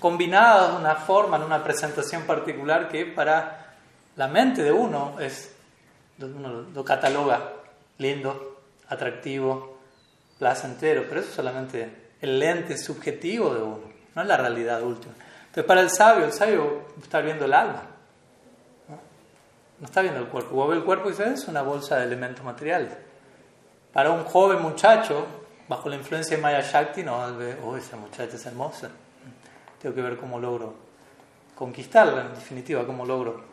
combinados 0.00 0.72
de 0.72 0.78
una 0.78 0.96
forma, 0.96 1.36
en 1.36 1.44
una 1.44 1.62
presentación 1.62 2.22
particular 2.22 2.88
que 2.88 3.06
para 3.06 3.74
la 4.16 4.26
mente 4.28 4.62
de 4.62 4.72
uno 4.72 5.16
es, 5.20 5.54
uno 6.18 6.62
lo 6.74 6.84
cataloga 6.84 7.52
lindo, 7.98 8.60
atractivo, 8.88 9.78
placentero, 10.38 11.04
pero 11.08 11.20
eso 11.20 11.30
es 11.30 11.36
solamente 11.36 12.10
el 12.20 12.38
lente 12.38 12.76
subjetivo 12.76 13.54
de 13.54 13.62
uno, 13.62 13.80
no 14.14 14.22
es 14.22 14.28
la 14.28 14.36
realidad 14.36 14.82
última. 14.82 15.12
Entonces, 15.40 15.64
para 15.64 15.80
el 15.80 15.90
sabio, 15.90 16.24
el 16.24 16.32
sabio 16.32 16.82
está 17.02 17.20
viendo 17.20 17.44
el 17.44 17.52
alma, 17.52 17.82
no, 19.78 19.86
está 19.86 20.02
viendo 20.02 20.20
el 20.20 20.26
cuerpo. 20.26 20.56
O 20.56 20.68
ve 20.68 20.76
el 20.76 20.84
cuerpo 20.84 21.08
y 21.08 21.12
dice, 21.12 21.32
es 21.32 21.48
una 21.48 21.62
bolsa 21.62 21.96
de 21.98 22.04
elementos 22.04 22.44
materiales. 22.44 22.92
Para 23.92 24.10
un 24.10 24.24
joven 24.24 24.62
muchacho, 24.62 25.26
bajo 25.68 25.88
la 25.88 25.96
influencia 25.96 26.36
de 26.36 26.42
Maya 26.42 26.60
Shakti, 26.60 27.02
no 27.02 27.36
ve, 27.36 27.56
oh, 27.64 27.76
esa 27.76 27.96
muchacha 27.96 28.36
es 28.36 28.46
hermosa. 28.46 28.90
Tengo 29.80 29.94
que 29.94 30.02
ver 30.02 30.16
cómo 30.16 30.38
logro 30.38 30.74
conquistarla, 31.54 32.22
en 32.22 32.34
definitiva, 32.34 32.86
cómo 32.86 33.04
logro 33.04 33.44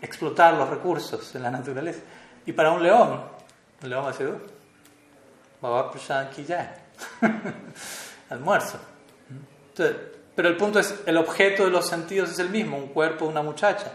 explotar 0.00 0.54
los 0.54 0.68
recursos 0.68 1.32
de 1.32 1.40
la 1.40 1.50
naturaleza. 1.50 2.00
Y 2.44 2.52
para 2.52 2.72
un 2.72 2.82
león, 2.82 3.20
el 3.82 3.90
león 3.90 4.06
decir, 4.06 4.34
oh, 5.60 5.92
almuerzo. 8.30 8.78
Entonces, 9.68 9.96
pero 10.34 10.48
el 10.48 10.56
punto 10.56 10.80
es, 10.80 11.02
el 11.06 11.16
objeto 11.16 11.64
de 11.64 11.70
los 11.70 11.86
sentidos 11.86 12.30
es 12.30 12.38
el 12.38 12.50
mismo, 12.50 12.76
un 12.76 12.88
cuerpo, 12.88 13.26
una 13.26 13.42
muchacha, 13.42 13.92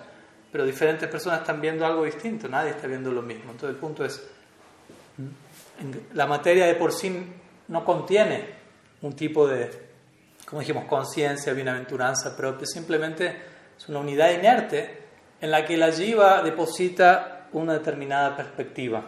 pero 0.51 0.65
diferentes 0.65 1.09
personas 1.09 1.41
están 1.41 1.59
viendo 1.59 1.85
algo 1.85 2.05
distinto, 2.05 2.47
nadie 2.47 2.71
está 2.71 2.87
viendo 2.87 3.11
lo 3.11 3.21
mismo. 3.21 3.51
Entonces 3.51 3.69
el 3.69 3.75
punto 3.75 4.05
es, 4.05 4.27
la 6.13 6.25
materia 6.25 6.65
de 6.67 6.75
por 6.75 6.93
sí 6.93 7.25
no 7.67 7.83
contiene 7.83 8.45
un 9.01 9.13
tipo 9.13 9.47
de, 9.47 9.86
como 10.47 10.61
dijimos, 10.61 10.85
conciencia, 10.85 11.53
bienaventuranza 11.53 12.35
propia, 12.35 12.65
simplemente 12.65 13.37
es 13.77 13.89
una 13.89 13.99
unidad 13.99 14.31
inerte 14.31 15.05
en 15.41 15.51
la 15.51 15.65
que 15.65 15.77
la 15.77 15.91
jiva 15.91 16.41
deposita 16.41 17.47
una 17.51 17.73
determinada 17.73 18.35
perspectiva. 18.35 19.03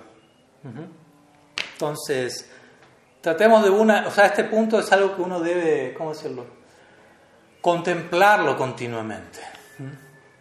Entonces, 1.73 2.51
tratemos 3.21 3.63
de 3.63 3.69
una, 3.69 4.07
o 4.07 4.11
sea, 4.11 4.25
este 4.25 4.43
punto 4.43 4.79
es 4.79 4.91
algo 4.91 5.15
que 5.15 5.21
uno 5.21 5.39
debe, 5.39 5.93
¿cómo 5.97 6.13
decirlo? 6.13 6.59
contemplarlo 7.61 8.57
continuamente. 8.57 9.39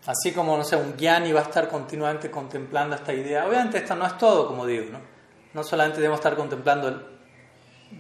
Así 0.07 0.33
como, 0.33 0.57
no 0.57 0.65
sé, 0.65 0.77
un 0.77 0.97
gyani 0.97 1.33
va 1.33 1.41
a 1.41 1.45
estar 1.45 1.69
continuamente 1.69 2.31
contemplando 2.31 2.97
esta 2.97 3.13
idea. 3.13 3.47
Obviamente 3.47 3.79
esto 3.79 3.95
no 3.95 4.07
es 4.07 4.17
todo, 4.17 4.47
como 4.47 4.65
digo, 4.65 4.87
¿no? 4.91 5.01
No 5.53 5.63
solamente 5.65 5.99
debemos 5.99 6.21
estar 6.21 6.37
contemplando 6.37 7.18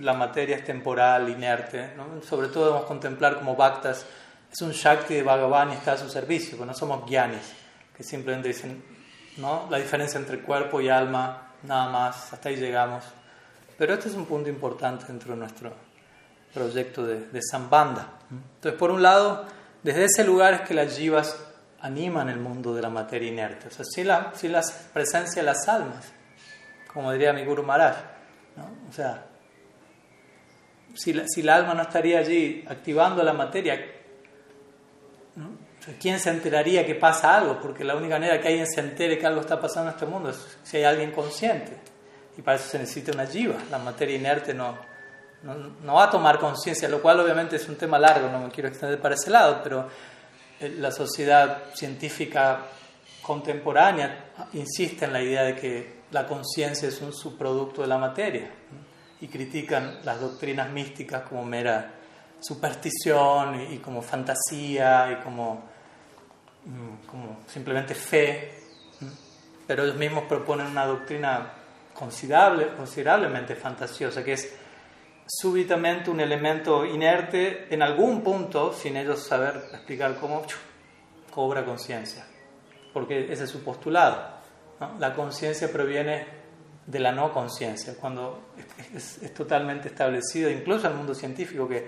la 0.01 0.13
materia 0.13 0.57
es 0.57 0.65
temporal, 0.65 1.29
inerte, 1.29 1.95
¿no? 1.97 2.23
sobre 2.23 2.49
todo 2.49 2.67
debemos 2.67 2.87
contemplar 2.87 3.37
como 3.37 3.57
bhaktas, 3.57 4.07
es 4.51 4.63
un 4.63 4.71
shakti 4.71 5.15
de 5.15 5.23
Bhagavan 5.23 5.71
y 5.71 5.75
está 5.75 5.93
a 5.93 5.97
su 5.99 6.09
servicio, 6.09 6.59
que 6.59 6.65
no 6.65 6.75
somos 6.75 7.09
gyanis, 7.09 7.53
que 7.95 8.03
simplemente 8.03 8.49
dicen, 8.49 8.83
¿no? 9.37 9.67
La 9.71 9.79
diferencia 9.79 10.19
entre 10.19 10.41
cuerpo 10.41 10.81
y 10.81 10.89
alma, 10.89 11.53
nada 11.65 11.91
más, 11.91 12.33
hasta 12.33 12.49
ahí 12.49 12.57
llegamos. 12.57 13.05
Pero 13.77 13.95
este 13.95 14.09
es 14.09 14.15
un 14.15 14.25
punto 14.25 14.49
importante 14.49 15.05
dentro 15.07 15.35
de 15.35 15.41
nuestro 15.41 15.73
proyecto 16.55 17.05
de, 17.05 17.27
de 17.27 17.41
Sambanda. 17.43 18.15
Entonces, 18.31 18.79
por 18.79 18.91
un 18.91 19.03
lado, 19.03 19.45
desde 19.83 20.05
ese 20.05 20.25
lugar 20.25 20.55
es 20.55 20.61
que 20.63 20.75
las 20.75 20.97
jivas 20.97 21.37
animan 21.81 22.29
el 22.29 22.41
mundo 22.41 22.75
de 22.75 22.83
la 22.83 22.91
materia 22.91 23.29
inerte. 23.29 23.69
O 23.69 23.71
sea, 23.71 23.85
si 23.85 24.03
la, 24.03 24.33
si 24.35 24.49
la 24.49 24.63
presencia 24.93 25.43
de 25.43 25.47
las 25.47 25.69
almas, 25.69 26.07
como 26.93 27.13
diría 27.13 27.33
mi 27.33 27.45
Guru 27.45 27.63
Maharaj, 27.63 27.97
¿no? 28.57 28.65
o 28.89 28.93
sea, 28.93 29.28
si 30.99 31.13
la, 31.13 31.29
si 31.29 31.43
la, 31.43 31.55
alma 31.55 31.75
no 31.75 31.83
estaría 31.83 32.19
allí 32.19 32.65
activando 32.69 33.23
la 33.23 33.33
materia, 33.33 33.81
¿quién 36.01 36.19
se 36.19 36.31
enteraría 36.31 36.85
que 36.85 36.97
pasa 36.97 37.37
algo? 37.37 37.61
Porque 37.61 37.85
la 37.85 37.95
única 37.95 38.17
manera 38.17 38.41
que 38.41 38.49
alguien 38.49 38.67
se 38.67 38.81
entere 38.81 39.17
que 39.17 39.25
algo 39.25 39.41
está 39.41 39.61
pasando 39.61 39.91
en 39.91 39.95
este 39.95 40.07
mundo 40.07 40.31
es 40.31 40.59
si 40.65 40.79
hay 40.79 40.85
alguien 40.85 41.13
consciente. 41.13 41.73
Y 42.37 42.43
para 42.43 42.57
eso 42.57 42.69
se 42.69 42.79
necesita 42.81 43.13
una 43.13 43.27
jiva. 43.27 43.55
La 43.71 43.79
materia 43.79 44.17
inerte 44.17 44.53
no, 44.55 44.77
no, 45.45 45.95
va 45.95 46.05
a 46.05 46.11
tomar 46.11 46.41
conciencia, 46.41 46.89
lo 46.89 47.01
cual 47.01 47.21
obviamente 47.21 47.55
es 47.57 47.69
un 47.69 47.77
tema 47.77 47.97
largo, 47.97 48.29
no 48.29 48.41
me 48.41 48.51
quiero 48.51 48.69
extender 48.69 49.01
para 49.01 49.15
ese 49.15 49.31
lado, 49.31 49.61
pero 49.63 49.89
eh, 50.59 50.75
la 50.79 50.91
sociedad 50.91 51.63
científica 51.75 52.63
contemporánea 53.23 54.33
insiste 54.55 55.05
en 55.05 55.13
la 55.13 55.23
idea 55.23 55.45
de 55.45 55.55
que 55.55 55.99
la 56.11 56.27
conciencia 56.27 56.89
es 56.89 57.01
un 57.01 57.13
subproducto 57.13 57.83
de 57.83 57.89
la 57.89 57.99
materia 57.99 58.51
y 59.21 59.29
critican 59.29 59.99
las 60.05 60.21
doctrinas 60.21 60.71
místicas 60.71 61.23
como 61.23 61.45
mera 61.45 61.95
superstición 62.41 63.73
y, 63.73 63.79
como 63.79 64.01
fantasía 64.01 65.13
y 65.13 65.25
como, 65.25 65.63
mm, 66.65 67.07
como 67.07 67.41
simplemente 67.47 67.95
fe, 67.95 68.55
pero 69.67 69.85
ellos 69.85 69.97
mismos 69.97 70.25
proponen 70.25 70.67
una 70.67 70.87
doctrina 70.87 71.53
considerable, 71.93 72.75
considerablemente 72.77 73.55
fantasiosa, 73.55 74.25
que 74.25 74.35
es 74.35 74.55
súbitamente 75.27 76.11
un 76.11 76.21
elemento 76.21 76.87
inerte 76.87 77.67
en 77.75 77.83
algún 77.83 78.23
punto, 78.23 78.73
sin 78.73 78.97
ellos 78.97 79.27
saber 79.27 79.57
explicar 79.73 80.17
cómo, 80.17 80.43
cobra 81.31 81.65
conciencia. 81.65 82.25
Porque 82.93 83.31
ese 83.31 83.45
es 83.45 83.51
su 83.51 83.63
postulado. 83.63 84.39
La 84.99 85.15
conciencia 85.15 85.71
proviene 85.71 86.38
de 86.89 86.99
la 86.99 87.13
no 87.13 87.35
conciencia, 87.35 87.95
cuando 88.01 88.55
es, 88.95 89.21
totalmente 89.35 89.89
establecido, 89.89 90.51
incluso 90.51 90.87
en 90.87 90.93
el 90.93 90.99
mundo 90.99 91.15
científico, 91.15 91.69
que 91.69 91.87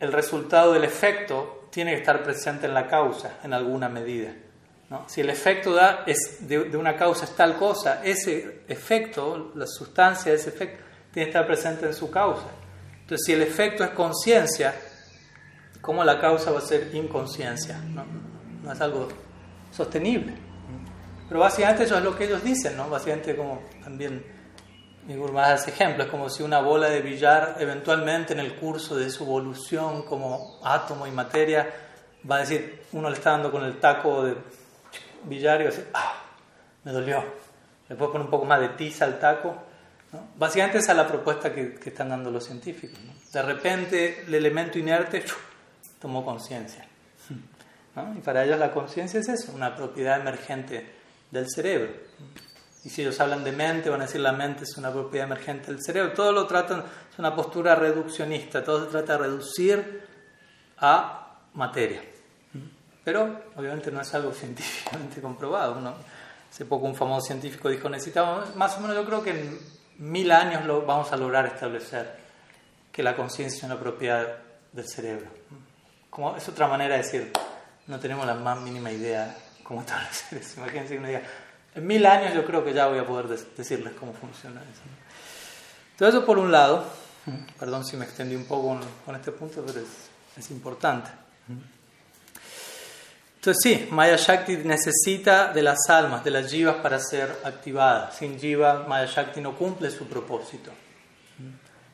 el 0.00 0.12
resultado 0.12 0.72
del 0.72 0.82
efecto 0.82 1.68
tiene 1.70 1.92
que 1.92 1.98
estar 1.98 2.22
presente 2.24 2.66
en 2.66 2.74
la 2.74 2.88
causa 2.88 3.38
en 3.44 3.52
alguna 3.52 3.88
medida. 3.88 4.32
Si 5.06 5.20
el 5.20 5.30
efecto 5.30 5.72
da 5.72 6.04
es 6.06 6.46
de, 6.46 6.64
de, 6.64 6.76
una 6.76 6.96
causa 6.96 7.24
es 7.24 7.34
tal 7.34 7.56
cosa, 7.56 8.04
ese 8.04 8.62
efecto, 8.68 9.52
la 9.54 9.66
sustancia 9.66 10.30
de 10.30 10.38
ese 10.38 10.50
efecto, 10.50 10.84
tiene 11.12 11.26
que 11.26 11.30
estar 11.30 11.46
presente 11.46 11.86
en 11.86 11.94
su 11.94 12.10
causa. 12.10 12.46
Entonces, 13.00 13.24
si 13.26 13.32
el 13.32 13.42
efecto 13.42 13.82
es 13.82 13.90
conciencia, 13.90 14.74
¿cómo 15.80 16.02
la 16.04 16.20
causa 16.20 16.50
va 16.50 16.58
a 16.58 16.62
ser 16.62 16.94
inconsciencia? 16.94 17.78
No, 18.62 18.72
es 18.72 18.80
algo 18.80 19.08
sostenible. 19.70 20.34
Pero 21.28 21.40
básicamente 21.40 21.84
eso 21.84 21.96
es 21.96 22.04
lo 22.04 22.16
que 22.16 22.24
ellos 22.24 22.42
dicen, 22.42 22.76
¿no? 22.76 22.88
Básicamente 22.88 23.36
como 23.36 23.62
también 23.82 24.24
mi 25.06 25.16
más 25.16 25.60
hace 25.60 25.70
ejemplo, 25.70 26.04
es 26.04 26.10
como 26.10 26.30
si 26.30 26.42
una 26.42 26.60
bola 26.60 26.88
de 26.88 27.02
billar 27.02 27.56
eventualmente 27.58 28.32
en 28.32 28.40
el 28.40 28.56
curso 28.56 28.96
de 28.96 29.10
su 29.10 29.24
evolución 29.24 30.02
como 30.02 30.60
átomo 30.64 31.06
y 31.06 31.10
materia 31.10 31.68
va 32.30 32.36
a 32.36 32.38
decir, 32.40 32.84
uno 32.92 33.10
le 33.10 33.16
está 33.16 33.32
dando 33.32 33.50
con 33.50 33.64
el 33.64 33.78
taco 33.78 34.24
de 34.24 34.36
billar 35.24 35.60
y 35.60 35.64
va 35.64 35.70
a 35.70 35.72
decir, 35.72 35.88
ah, 35.92 36.14
me 36.84 36.92
dolió. 36.92 37.22
Le 37.88 37.96
puedo 37.96 38.12
poner 38.12 38.24
un 38.24 38.30
poco 38.30 38.46
más 38.46 38.60
de 38.60 38.68
tiza 38.70 39.04
al 39.04 39.18
taco 39.18 39.54
Básicamente 40.36 40.78
esa 40.78 40.92
es 40.92 40.98
la 40.98 41.06
propuesta 41.06 41.52
que, 41.52 41.78
están 41.84 42.08
dando 42.08 42.30
los 42.30 42.44
científicos. 42.44 42.98
De 43.32 43.42
repente 43.42 44.24
el 44.26 44.34
elemento 44.34 44.78
inerte 44.78 45.24
tomó 46.00 46.24
conciencia. 46.24 46.86
Y 48.16 48.20
para 48.20 48.44
ellos 48.44 48.58
la 48.58 48.72
conciencia 48.72 49.20
es 49.20 49.28
eso, 49.28 49.52
una 49.54 49.74
propiedad 49.74 50.20
emergente 50.20 50.84
del 51.34 51.50
cerebro. 51.50 51.92
Y 52.84 52.90
si 52.90 53.02
ellos 53.02 53.18
hablan 53.20 53.42
de 53.44 53.52
mente, 53.52 53.90
van 53.90 54.02
a 54.02 54.04
decir 54.04 54.20
la 54.20 54.32
mente 54.32 54.64
es 54.64 54.76
una 54.76 54.92
propiedad 54.92 55.26
emergente 55.26 55.72
del 55.72 55.82
cerebro. 55.82 56.12
Todo 56.12 56.32
lo 56.32 56.46
tratan, 56.46 56.84
es 57.10 57.18
una 57.18 57.34
postura 57.34 57.74
reduccionista, 57.74 58.62
todo 58.62 58.84
se 58.84 58.90
trata 58.90 59.14
de 59.14 59.18
reducir 59.18 60.06
a 60.78 61.38
materia. 61.54 62.02
Pero 63.02 63.42
obviamente 63.56 63.90
no 63.90 64.00
es 64.00 64.14
algo 64.14 64.32
científicamente 64.34 65.20
comprobado. 65.20 65.96
hace 66.50 66.64
poco 66.66 66.86
un 66.86 66.94
famoso 66.94 67.26
científico 67.26 67.68
dijo, 67.68 67.88
necesitamos, 67.88 68.54
más 68.54 68.76
o 68.76 68.80
menos 68.80 68.96
yo 68.96 69.04
creo 69.04 69.22
que 69.22 69.30
en 69.30 69.58
mil 69.98 70.30
años 70.30 70.64
lo 70.66 70.82
vamos 70.82 71.10
a 71.12 71.16
lograr 71.16 71.46
establecer 71.46 72.22
que 72.92 73.02
la 73.02 73.16
conciencia 73.16 73.58
es 73.58 73.64
una 73.64 73.78
propiedad 73.78 74.38
del 74.72 74.86
cerebro. 74.86 75.26
Como, 76.10 76.36
es 76.36 76.48
otra 76.48 76.68
manera 76.68 76.96
de 76.96 77.02
decir, 77.02 77.32
no 77.86 77.98
tenemos 77.98 78.26
la 78.26 78.34
más 78.34 78.60
mínima 78.60 78.92
idea 78.92 79.34
cómo 79.64 79.80
están 79.80 80.04
los 80.04 80.16
seres. 80.16 80.56
Imagínense 80.56 80.92
que 80.92 80.98
uno 80.98 81.08
diga, 81.08 81.22
en 81.74 81.86
mil 81.86 82.06
años 82.06 82.32
yo 82.34 82.44
creo 82.44 82.64
que 82.64 82.72
ya 82.72 82.86
voy 82.86 82.98
a 82.98 83.06
poder 83.06 83.26
decirles 83.28 83.94
cómo 83.98 84.12
funciona 84.12 84.60
eso. 84.60 84.82
Todo 85.98 86.08
eso 86.08 86.24
por 86.24 86.38
un 86.38 86.52
lado, 86.52 86.84
perdón 87.58 87.84
si 87.84 87.96
me 87.96 88.04
extendí 88.04 88.36
un 88.36 88.46
poco 88.46 88.80
con, 89.04 89.16
este 89.16 89.32
punto, 89.32 89.64
pero 89.66 89.80
es, 89.80 89.88
es 90.36 90.50
importante. 90.50 91.10
Entonces 93.36 93.62
sí, 93.62 93.88
Maya 93.90 94.16
Shakti 94.16 94.56
necesita 94.58 95.52
de 95.52 95.62
las 95.62 95.90
almas, 95.90 96.24
de 96.24 96.30
las 96.30 96.50
jivas 96.50 96.76
para 96.76 96.98
ser 96.98 97.30
activada. 97.44 98.10
Sin 98.10 98.38
jiva, 98.38 98.84
Maya 98.88 99.06
Shakti 99.06 99.40
no 99.40 99.56
cumple 99.56 99.90
su 99.90 100.06
propósito. 100.06 100.70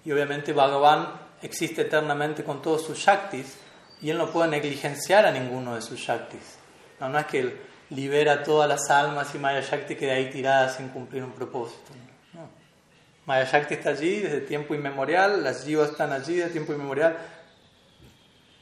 Y 0.04 0.12
obviamente 0.12 0.52
Bhagavan 0.52 1.08
existe 1.42 1.82
eternamente 1.82 2.44
con 2.44 2.62
todos 2.62 2.84
sus 2.84 2.98
Shaktis 2.98 3.56
y 4.00 4.10
él 4.10 4.18
no 4.18 4.30
puede 4.30 4.48
negligenciar 4.48 5.26
a 5.26 5.32
ninguno 5.32 5.74
de 5.74 5.82
sus 5.82 5.98
Shaktis. 5.98 6.59
No, 7.00 7.18
es 7.18 7.26
que 7.26 7.40
él 7.40 7.60
libera 7.90 8.42
todas 8.42 8.68
las 8.68 8.90
almas 8.90 9.34
y 9.34 9.38
Maya 9.38 9.60
Shakti 9.60 9.96
queda 9.96 10.14
ahí 10.14 10.30
tirada 10.30 10.68
sin 10.68 10.88
cumplir 10.88 11.24
un 11.24 11.32
propósito. 11.32 11.92
No. 12.32 12.48
Maya 13.26 13.44
Shakti 13.50 13.74
está 13.74 13.90
allí 13.90 14.20
desde 14.20 14.42
tiempo 14.42 14.74
inmemorial, 14.74 15.42
las 15.42 15.64
jivas 15.64 15.90
están 15.90 16.12
allí 16.12 16.36
desde 16.36 16.50
tiempo 16.50 16.72
inmemorial 16.72 17.16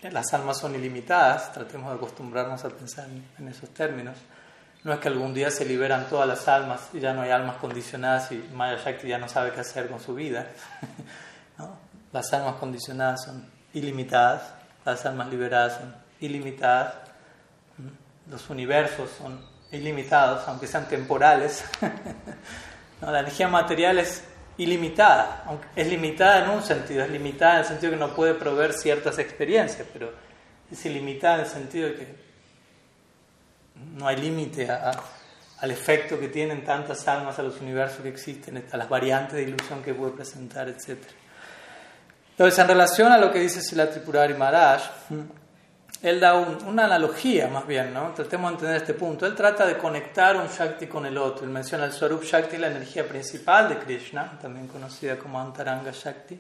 las 0.03 0.33
almas 0.33 0.59
son 0.59 0.75
ilimitadas, 0.75 1.53
tratemos 1.53 1.91
de 1.91 1.97
acostumbrarnos 1.97 2.65
a 2.65 2.69
pensar 2.71 3.09
en 3.39 3.49
esos 3.49 3.69
términos. 3.71 4.17
No 4.85 4.93
es 4.93 5.01
que 5.01 5.09
algún 5.09 5.35
día 5.35 5.51
se 5.51 5.65
liberan 5.65 6.09
todas 6.09 6.29
las 6.29 6.47
almas 6.47 6.91
y 6.93 7.01
ya 7.01 7.13
no 7.13 7.23
hay 7.23 7.31
almas 7.31 7.57
condicionadas 7.57 8.31
y 8.31 8.37
Maya 8.55 8.79
Shakti 8.83 9.09
ya 9.09 9.19
no 9.19 9.29
sabe 9.29 9.51
qué 9.51 9.61
hacer 9.61 9.89
con 9.89 10.01
su 10.01 10.15
vida. 10.15 10.47
Las 12.13 12.33
almas 12.33 12.55
condicionadas 12.55 13.25
son 13.25 13.45
ilimitadas, 13.75 14.55
las 14.83 15.05
almas 15.05 15.29
liberadas 15.29 15.75
son 15.75 15.95
ilimitadas, 16.21 16.95
los 18.31 18.49
universos 18.51 19.11
son 19.19 19.41
ilimitados, 19.71 20.47
aunque 20.49 20.67
sean 20.67 20.89
temporales. 20.89 21.65
La 23.01 23.21
energía 23.21 23.49
material 23.49 23.99
es 23.99 24.25
ilimitada, 24.57 25.45
aunque 25.47 25.69
es 25.77 25.87
limitada 25.87 26.45
en 26.45 26.51
un 26.51 26.63
sentido, 26.63 27.05
es 27.05 27.11
limitada 27.11 27.55
en 27.55 27.61
el 27.61 27.67
sentido 27.67 27.93
que 27.93 27.99
no 27.99 28.15
puede 28.15 28.35
proveer 28.35 28.73
ciertas 28.73 29.19
experiencias, 29.19 29.87
pero 29.93 30.13
es 30.71 30.85
ilimitada 30.85 31.37
en 31.37 31.41
el 31.43 31.47
sentido 31.47 31.89
de 31.89 31.95
que 31.95 32.29
no 33.95 34.09
hay 34.09 34.17
límite 34.17 34.69
al 34.69 35.71
efecto 35.71 36.19
que 36.19 36.29
tienen 36.29 36.65
tantas 36.65 37.07
almas 37.07 37.39
a 37.39 37.43
los 37.43 37.61
universos 37.61 38.01
que 38.01 38.09
existen, 38.09 38.65
a 38.71 38.77
las 38.77 38.89
variantes 38.89 39.35
de 39.35 39.43
ilusión 39.43 39.83
que 39.83 39.95
puede 39.95 40.13
presentar, 40.13 40.69
etc. 40.69 40.99
Entonces, 42.31 42.59
en 42.59 42.69
relación 42.69 43.13
a 43.13 43.19
lo 43.19 43.33
que 43.33 43.39
dice 43.39 43.61
Sila 43.61 43.89
Tripurari 43.89 44.35
Maharaj, 44.35 44.83
él 46.03 46.21
da 46.21 46.35
una 46.35 46.85
analogía 46.85 47.49
más 47.49 47.67
bien, 47.67 47.93
¿no? 47.93 48.13
Tratemos 48.15 48.51
de 48.51 48.55
entender 48.55 48.77
este 48.77 48.95
punto. 48.95 49.27
Él 49.27 49.35
trata 49.35 49.67
de 49.67 49.77
conectar 49.77 50.37
un 50.37 50.47
Shakti 50.47 50.87
con 50.87 51.05
el 51.07 51.19
otro. 51.19 51.45
Él 51.45 51.51
menciona 51.51 51.87
el 51.87 51.93
Swarup 51.93 52.23
Shakti, 52.23 52.57
la 52.57 52.69
energía 52.69 53.07
principal 53.07 53.69
de 53.69 53.79
Krishna, 53.79 54.39
también 54.41 54.69
conocida 54.69 55.19
como 55.19 55.41
Antaranga 55.41 55.91
Shakti. 55.93 56.39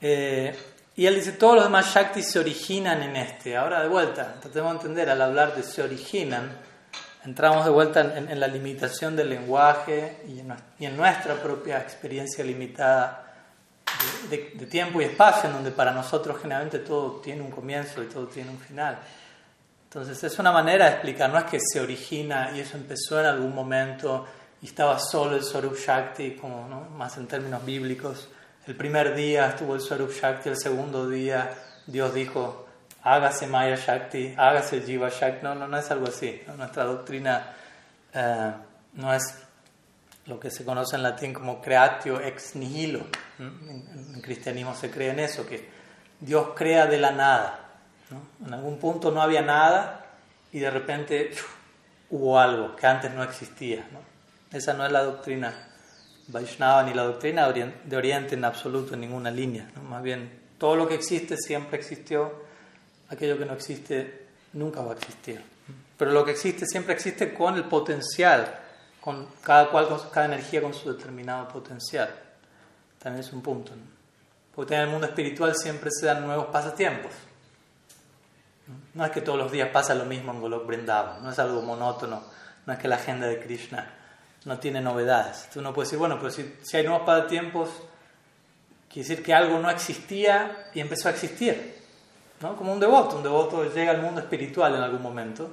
Eh, 0.00 0.56
y 0.96 1.06
él 1.06 1.14
dice, 1.14 1.32
todos 1.32 1.54
los 1.54 1.64
demás 1.64 1.94
Shaktis 1.94 2.26
se 2.28 2.40
originan 2.40 3.02
en 3.02 3.14
este. 3.14 3.56
Ahora 3.56 3.82
de 3.82 3.88
vuelta, 3.88 4.34
tratemos 4.40 4.72
de 4.72 4.76
entender, 4.80 5.10
al 5.10 5.22
hablar 5.22 5.54
de 5.54 5.62
se 5.62 5.82
originan, 5.82 6.50
entramos 7.24 7.64
de 7.64 7.70
vuelta 7.70 8.00
en, 8.00 8.40
la 8.40 8.48
limitación 8.48 9.14
del 9.14 9.30
lenguaje 9.30 10.22
y 10.26 10.40
en, 10.40 10.52
y 10.80 10.86
en 10.86 10.96
nuestra 10.96 11.34
propia 11.34 11.78
experiencia 11.78 12.42
limitada 12.42 13.29
de, 14.28 14.66
tiempo 14.66 15.00
y 15.00 15.04
espacio, 15.04 15.48
en 15.48 15.56
donde 15.56 15.70
para 15.70 15.92
nosotros 15.92 16.38
generalmente 16.40 16.78
todo 16.80 17.20
tiene 17.20 17.42
un 17.42 17.50
comienzo 17.50 18.02
y 18.02 18.06
todo 18.06 18.26
tiene 18.26 18.50
un 18.50 18.58
final. 18.58 18.98
Entonces 19.84 20.22
es 20.22 20.38
una 20.38 20.52
manera 20.52 20.86
de 20.86 20.92
explicar, 20.92 21.30
no 21.30 21.38
es 21.38 21.44
que 21.44 21.58
se 21.60 21.80
origina 21.80 22.52
y 22.54 22.60
eso 22.60 22.76
empezó 22.76 23.18
en 23.20 23.26
algún 23.26 23.54
momento 23.54 24.26
y 24.62 24.66
estaba 24.66 24.98
solo 24.98 25.36
el 25.36 25.42
Swarup 25.42 25.76
Shakti, 25.76 26.36
como 26.36 26.68
más 26.96 27.16
en 27.16 27.26
términos 27.26 27.64
bíblicos. 27.64 28.28
El 28.66 28.76
primer 28.76 29.14
día 29.14 29.48
estuvo 29.48 29.74
el 29.74 29.80
Swarup 29.80 30.12
Shakti, 30.12 30.50
el 30.50 30.56
segundo 30.56 31.08
día 31.08 31.54
Dios 31.86 32.14
dijo, 32.14 32.66
hágase 33.02 33.46
Maya 33.46 33.74
Shakti, 33.74 34.34
hágase 34.36 34.82
Jiva 34.82 35.08
Shakti. 35.08 35.44
No, 35.44 35.54
no, 35.54 35.66
no 35.66 35.76
es 35.76 35.90
algo 35.90 36.06
así. 36.06 36.40
Nuestra 36.56 36.84
doctrina 36.84 37.52
eh, 38.12 38.52
no 38.94 39.12
es 39.12 39.34
lo 40.30 40.38
que 40.38 40.50
se 40.50 40.64
conoce 40.64 40.94
en 40.94 41.02
latín 41.02 41.34
como 41.34 41.60
creatio 41.60 42.20
ex 42.20 42.54
nihilo. 42.54 43.00
En, 43.38 44.20
cristianismo 44.22 44.74
se 44.74 44.90
cree 44.90 45.10
en 45.10 45.18
eso, 45.18 45.44
que 45.44 45.68
Dios 46.20 46.50
crea 46.54 46.86
de 46.86 46.98
la 46.98 47.10
nada. 47.10 47.68
En 48.46 48.54
algún 48.54 48.78
punto 48.78 49.10
no 49.10 49.20
había 49.20 49.42
nada 49.42 50.06
y 50.52 50.60
de 50.60 50.70
repente 50.70 51.32
hubo 52.10 52.38
algo 52.38 52.76
que 52.76 52.86
antes 52.86 53.12
no 53.12 53.24
existía. 53.24 53.84
Esa 54.52 54.72
no 54.74 54.86
es 54.86 54.92
la 54.92 55.02
doctrina 55.02 55.52
Vaishnava 56.28 56.84
ni 56.84 56.94
la 56.94 57.02
doctrina 57.02 57.50
de 57.50 57.96
Oriente 57.96 58.36
en 58.36 58.44
absoluto, 58.44 58.94
en 58.94 59.00
ninguna 59.00 59.32
línea. 59.32 59.68
Más 59.88 60.02
bien, 60.02 60.30
todo 60.58 60.76
lo 60.76 60.86
que 60.86 60.94
existe 60.94 61.36
siempre 61.36 61.76
existió, 61.76 62.44
aquello 63.08 63.36
que 63.36 63.46
no 63.46 63.54
existe 63.54 64.26
nunca 64.52 64.80
va 64.80 64.92
a 64.92 64.94
existir. 64.94 65.42
Pero 65.96 66.12
lo 66.12 66.24
que 66.24 66.30
existe 66.30 66.66
siempre 66.66 66.94
existe 66.94 67.34
con 67.34 67.56
el 67.56 67.64
potencial 67.64 68.59
con 69.00 69.26
cada 69.42 69.70
cual 69.70 69.88
con 69.88 69.98
cada 70.10 70.26
energía 70.26 70.62
con 70.62 70.74
su 70.74 70.92
determinado 70.92 71.48
potencial. 71.48 72.14
También 72.98 73.24
es 73.24 73.32
un 73.32 73.40
punto. 73.40 73.72
Porque 74.54 74.74
en 74.74 74.82
el 74.82 74.88
mundo 74.88 75.06
espiritual 75.06 75.54
siempre 75.54 75.90
se 75.90 76.06
dan 76.06 76.24
nuevos 76.26 76.46
pasatiempos. 76.46 77.12
No 78.94 79.04
es 79.04 79.10
que 79.10 79.20
todos 79.20 79.38
los 79.38 79.50
días 79.50 79.70
pasa 79.70 79.94
lo 79.94 80.04
mismo 80.04 80.32
en 80.32 80.40
Golok 80.40 80.66
Vrindavan, 80.66 81.22
no 81.22 81.30
es 81.30 81.38
algo 81.38 81.62
monótono, 81.62 82.22
no 82.66 82.72
es 82.72 82.78
que 82.78 82.88
la 82.88 82.96
agenda 82.96 83.26
de 83.26 83.40
Krishna 83.40 83.94
no 84.44 84.58
tiene 84.58 84.80
novedades. 84.80 85.48
Tú 85.52 85.60
no 85.60 85.72
puedes 85.72 85.88
decir, 85.88 85.98
bueno, 85.98 86.16
pero 86.18 86.30
si, 86.30 86.56
si 86.62 86.76
hay 86.76 86.84
nuevos 86.84 87.04
pasatiempos, 87.04 87.70
quiere 88.88 89.08
decir 89.08 89.24
que 89.24 89.34
algo 89.34 89.58
no 89.58 89.70
existía 89.70 90.68
y 90.74 90.80
empezó 90.80 91.08
a 91.08 91.12
existir. 91.12 91.80
¿no? 92.40 92.56
Como 92.56 92.72
un 92.72 92.80
devoto, 92.80 93.16
un 93.16 93.22
devoto 93.22 93.64
llega 93.72 93.92
al 93.92 94.02
mundo 94.02 94.20
espiritual 94.20 94.74
en 94.74 94.82
algún 94.82 95.02
momento. 95.02 95.50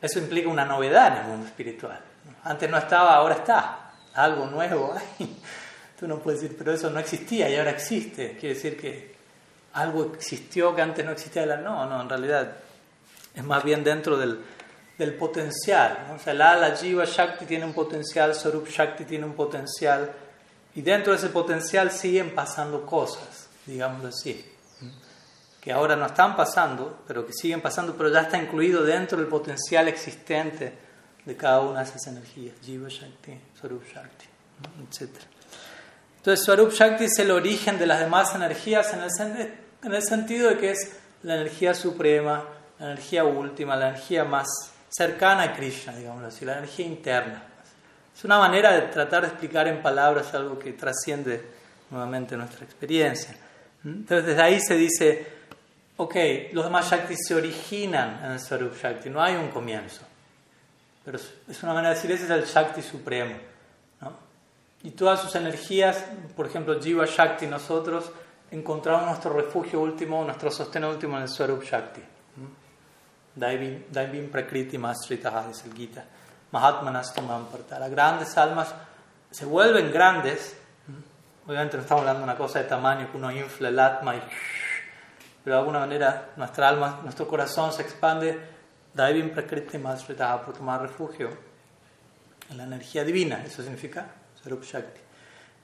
Eso 0.00 0.18
implica 0.18 0.48
una 0.48 0.64
novedad 0.64 1.16
en 1.16 1.22
el 1.22 1.28
mundo 1.28 1.46
espiritual. 1.46 2.00
Antes 2.44 2.70
no 2.70 2.78
estaba, 2.78 3.14
ahora 3.14 3.36
está. 3.36 3.92
Algo 4.14 4.46
nuevo. 4.46 4.94
Tú 5.98 6.08
no 6.08 6.18
puedes 6.18 6.40
decir, 6.40 6.56
pero 6.56 6.72
eso 6.72 6.90
no 6.90 6.98
existía 6.98 7.48
y 7.48 7.56
ahora 7.56 7.70
existe. 7.70 8.36
Quiere 8.38 8.54
decir 8.54 8.76
que 8.78 9.14
algo 9.74 10.12
existió 10.14 10.74
que 10.74 10.82
antes 10.82 11.04
no 11.04 11.12
existía. 11.12 11.46
No, 11.56 11.86
no, 11.86 12.02
en 12.02 12.08
realidad 12.08 12.52
es 13.34 13.44
más 13.44 13.62
bien 13.62 13.84
dentro 13.84 14.16
del, 14.16 14.40
del 14.98 15.14
potencial. 15.14 16.08
O 16.14 16.18
sea, 16.18 16.34
la, 16.34 16.56
la 16.56 16.76
Jiva 16.76 17.04
Shakti 17.04 17.44
tiene 17.44 17.64
un 17.64 17.72
potencial, 17.72 18.34
Sarup 18.34 18.68
Shakti 18.68 19.04
tiene 19.04 19.24
un 19.24 19.34
potencial. 19.34 20.10
Y 20.74 20.82
dentro 20.82 21.12
de 21.12 21.18
ese 21.18 21.28
potencial 21.28 21.90
siguen 21.90 22.34
pasando 22.34 22.84
cosas, 22.84 23.48
digamos 23.66 24.04
así 24.06 24.52
que 25.62 25.70
ahora 25.70 25.94
no 25.94 26.06
están 26.06 26.34
pasando, 26.34 27.04
pero 27.06 27.24
que 27.24 27.32
siguen 27.32 27.60
pasando, 27.60 27.94
pero 27.96 28.08
ya 28.12 28.22
está 28.22 28.36
incluido 28.36 28.82
dentro 28.82 29.16
del 29.16 29.28
potencial 29.28 29.86
existente 29.86 30.76
de 31.24 31.36
cada 31.36 31.60
una 31.60 31.80
de 31.80 31.84
esas 31.84 32.06
energías, 32.06 32.54
Jiva 32.62 32.88
Shakti, 32.88 33.38
Swarup 33.58 33.84
Shakti, 33.84 34.26
etc. 34.82 35.10
Entonces, 36.18 36.44
Swarup 36.44 36.72
Shakti 36.72 37.04
es 37.04 37.18
el 37.18 37.30
origen 37.30 37.78
de 37.78 37.86
las 37.86 38.00
demás 38.00 38.34
energías 38.34 38.92
en 38.92 39.00
el, 39.00 39.54
en 39.84 39.94
el 39.94 40.02
sentido 40.02 40.50
de 40.50 40.58
que 40.58 40.70
es 40.72 40.96
la 41.22 41.36
energía 41.36 41.74
suprema, 41.74 42.44
la 42.78 42.92
energía 42.92 43.24
última, 43.24 43.76
la 43.76 43.90
energía 43.90 44.24
más 44.24 44.48
cercana 44.88 45.44
a 45.44 45.52
Krishna, 45.54 45.94
digamos 45.96 46.24
así, 46.24 46.44
la 46.44 46.58
energía 46.58 46.86
interna. 46.86 47.42
Es 48.14 48.24
una 48.24 48.38
manera 48.38 48.72
de 48.72 48.82
tratar 48.82 49.22
de 49.22 49.28
explicar 49.28 49.66
en 49.68 49.80
palabras 49.80 50.34
algo 50.34 50.58
que 50.58 50.72
trasciende 50.72 51.44
nuevamente 51.90 52.36
nuestra 52.36 52.64
experiencia. 52.64 53.34
Entonces, 53.84 54.26
desde 54.26 54.42
ahí 54.42 54.60
se 54.60 54.74
dice, 54.74 55.26
ok, 55.96 56.16
los 56.52 56.64
demás 56.64 56.90
Shaktis 56.90 57.18
se 57.26 57.34
originan 57.34 58.24
en 58.24 58.32
el 58.32 58.40
Swarup 58.40 58.76
Shakti, 58.76 59.10
no 59.10 59.22
hay 59.22 59.34
un 59.34 59.48
comienzo. 59.48 60.02
Pero 61.04 61.18
es 61.48 61.62
una 61.62 61.74
manera 61.74 61.90
de 61.90 61.96
decir, 61.96 62.12
ese 62.12 62.24
es 62.24 62.30
el 62.30 62.44
Shakti 62.44 62.82
supremo. 62.82 63.34
¿no? 64.00 64.12
Y 64.82 64.92
todas 64.92 65.20
sus 65.20 65.34
energías, 65.34 66.04
por 66.36 66.46
ejemplo, 66.46 66.80
Jiva 66.80 67.06
Shakti, 67.06 67.46
nosotros 67.46 68.10
encontramos 68.50 69.06
nuestro 69.06 69.32
refugio 69.32 69.80
último, 69.80 70.24
nuestro 70.24 70.50
sostén 70.50 70.84
último 70.84 71.16
en 71.16 71.22
el 71.22 71.28
Swarup 71.28 71.62
Shakti. 71.64 72.02
Daivim 73.34 74.30
Prakriti 74.30 74.76
Masritaha, 74.76 75.48
dice 75.48 75.68
el 75.68 75.74
Gita. 75.74 76.04
Mahatmanastamam 76.52 77.46
Las 77.70 77.90
grandes 77.90 78.36
almas 78.36 78.74
se 79.30 79.46
vuelven 79.46 79.90
grandes. 79.90 80.56
Obviamente 81.46 81.76
no 81.76 81.82
estamos 81.82 82.02
hablando 82.02 82.20
de 82.20 82.24
una 82.24 82.36
cosa 82.36 82.58
de 82.58 82.66
tamaño 82.66 83.10
que 83.10 83.16
uno 83.16 83.32
infla 83.32 83.68
el 83.68 83.78
atma 83.78 84.16
y. 84.16 84.22
Pero 85.42 85.56
de 85.56 85.60
alguna 85.60 85.80
manera 85.80 86.30
nuestra 86.36 86.68
alma, 86.68 87.00
nuestro 87.02 87.26
corazón 87.26 87.72
se 87.72 87.82
expande. 87.82 88.51
Daivim 88.94 89.30
Prakriti 89.30 89.78
Masritaha 89.78 90.44
por 90.44 90.54
tomar 90.54 90.82
refugio 90.82 91.30
en 92.50 92.56
la 92.56 92.64
energía 92.64 93.04
divina. 93.04 93.42
Eso 93.44 93.62
significa 93.62 94.06
Sarup 94.42 94.64
Shakti. 94.64 95.00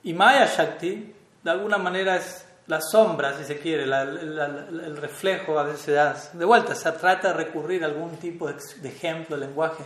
Y 0.05 0.13
Maya 0.13 0.47
Shakti, 0.47 1.15
de 1.43 1.51
alguna 1.51 1.79
manera, 1.79 2.17
es 2.17 2.45
la 2.69 2.81
sombra, 2.81 3.37
si 3.37 3.45
se 3.45 3.59
quiere, 3.59 3.85
el 3.85 4.97
reflejo 4.99 5.59
a 5.59 5.63
veces 5.63 6.31
de 6.35 6.45
vuelta, 6.45 6.75
se 6.75 6.93
trata 6.93 7.29
de 7.29 7.35
recurrir 7.35 7.83
a 7.83 7.87
algún 7.87 8.17
tipo 8.17 8.47
de, 8.47 8.89
ejemplo, 8.89 9.37
lenguaje, 9.37 9.83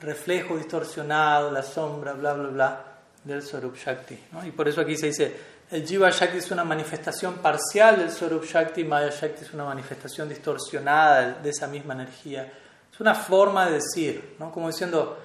reflejo 0.00 0.56
distorsionado, 0.56 1.50
la 1.50 1.62
sombra, 1.62 2.12
bla, 2.14 2.34
bla, 2.34 2.48
bla, 2.48 2.84
del 3.22 3.42
Swarup 3.42 3.76
Shakti. 3.76 4.18
Y 4.44 4.50
por 4.50 4.68
eso 4.68 4.80
aquí 4.80 4.96
se 4.96 5.06
dice, 5.06 5.36
el 5.70 5.86
Jiva 5.86 6.10
Shakti 6.10 6.38
es 6.38 6.50
una 6.50 6.64
manifestación 6.64 7.36
parcial 7.36 7.98
del 7.98 8.10
Swarup 8.10 8.44
Shakti, 8.44 8.82
Maya 8.82 9.10
Shakti 9.10 9.44
es 9.44 9.54
una 9.54 9.64
manifestación 9.64 10.28
distorsionada 10.28 11.34
de, 11.34 11.50
esa 11.50 11.68
misma 11.68 11.94
energía. 11.94 12.52
Es 12.98 13.00
una 13.00 13.14
forma 13.14 13.66
de 13.66 13.74
decir, 13.74 14.34
¿no? 14.40 14.50
como 14.50 14.66
diciendo, 14.66 15.20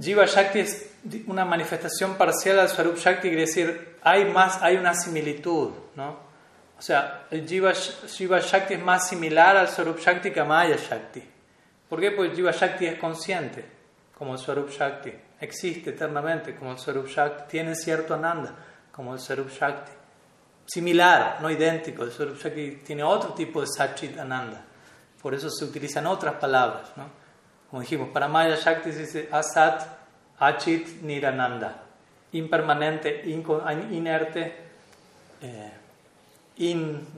Jiva 0.00 0.24
Shakti 0.24 0.60
es 0.60 0.90
una 1.26 1.44
manifestación 1.44 2.14
parcial 2.14 2.60
al 2.60 2.70
Swarup 2.70 2.96
Shakti, 2.96 3.28
quiere 3.28 3.42
decir, 3.42 3.98
hay, 4.02 4.24
más, 4.24 4.62
hay 4.62 4.78
una 4.78 4.94
similitud, 4.94 5.68
¿no? 5.96 6.16
O 6.78 6.80
sea, 6.80 7.26
el 7.30 7.46
Jiva, 7.46 7.74
Shakti 7.74 8.72
es 8.72 8.82
más 8.82 9.06
similar 9.06 9.54
al 9.54 9.68
Swarup 9.68 9.98
Shakti 9.98 10.30
que 10.30 10.40
a 10.40 10.44
Maya 10.44 10.76
Shakti. 10.76 11.22
¿Por 11.90 12.00
qué? 12.00 12.10
Porque 12.10 12.34
Jiva 12.34 12.52
Shakti 12.52 12.86
es 12.86 12.98
consciente, 12.98 13.66
como 14.16 14.32
el 14.32 14.38
Swarup 14.38 14.70
Shakti, 14.70 15.12
existe 15.42 15.90
eternamente, 15.90 16.54
como 16.54 16.72
el 16.72 16.78
Swarup 16.78 17.06
Shakti, 17.06 17.50
tiene 17.50 17.74
cierto 17.74 18.14
ananda, 18.14 18.54
como 18.90 19.12
el 19.12 19.20
Swarup 19.20 19.50
Shakti. 19.50 19.92
Similar, 20.64 21.36
no 21.42 21.50
idéntico, 21.50 22.02
el 22.02 22.12
Swarup 22.12 22.38
Shakti 22.38 22.76
tiene 22.82 23.02
otro 23.02 23.34
tipo 23.34 23.60
de 23.60 23.66
Sachit 23.66 24.18
Ananda. 24.18 24.64
Por 25.22 25.34
eso 25.34 25.48
se 25.50 25.64
utilizan 25.64 26.06
otras 26.06 26.34
palabras, 26.34 26.90
¿no? 26.96 27.04
Como 27.70 27.80
dijimos, 27.80 28.10
para 28.10 28.28
Maya 28.28 28.56
Shakti 28.56 28.92
se 28.92 28.98
dice 28.98 29.28
Asat 29.30 29.86
Achit 30.38 31.00
Nirananda, 31.02 31.82
impermanente, 32.32 33.22
inerte, 33.24 34.56
eh, 35.40 35.72
in, 36.56 37.08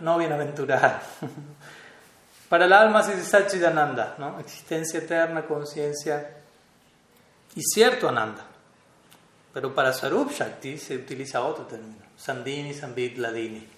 no 0.00 0.18
bienaventurado. 0.18 0.98
para 2.48 2.64
el 2.64 2.72
alma 2.72 3.02
se 3.02 3.14
dice 3.14 3.28
Sachidananda, 3.28 4.14
¿no? 4.18 4.40
existencia 4.40 4.98
eterna, 4.98 5.46
conciencia 5.46 6.38
y 7.54 7.62
cierto 7.62 8.08
Ananda. 8.08 8.44
Pero 9.52 9.74
para 9.74 9.92
Sarup 9.92 10.30
Shakti 10.32 10.78
se 10.78 10.96
utiliza 10.96 11.42
otro 11.42 11.66
término, 11.66 12.02
Sandini, 12.16 12.72
Sambit, 12.72 13.18
Ladini. 13.18 13.68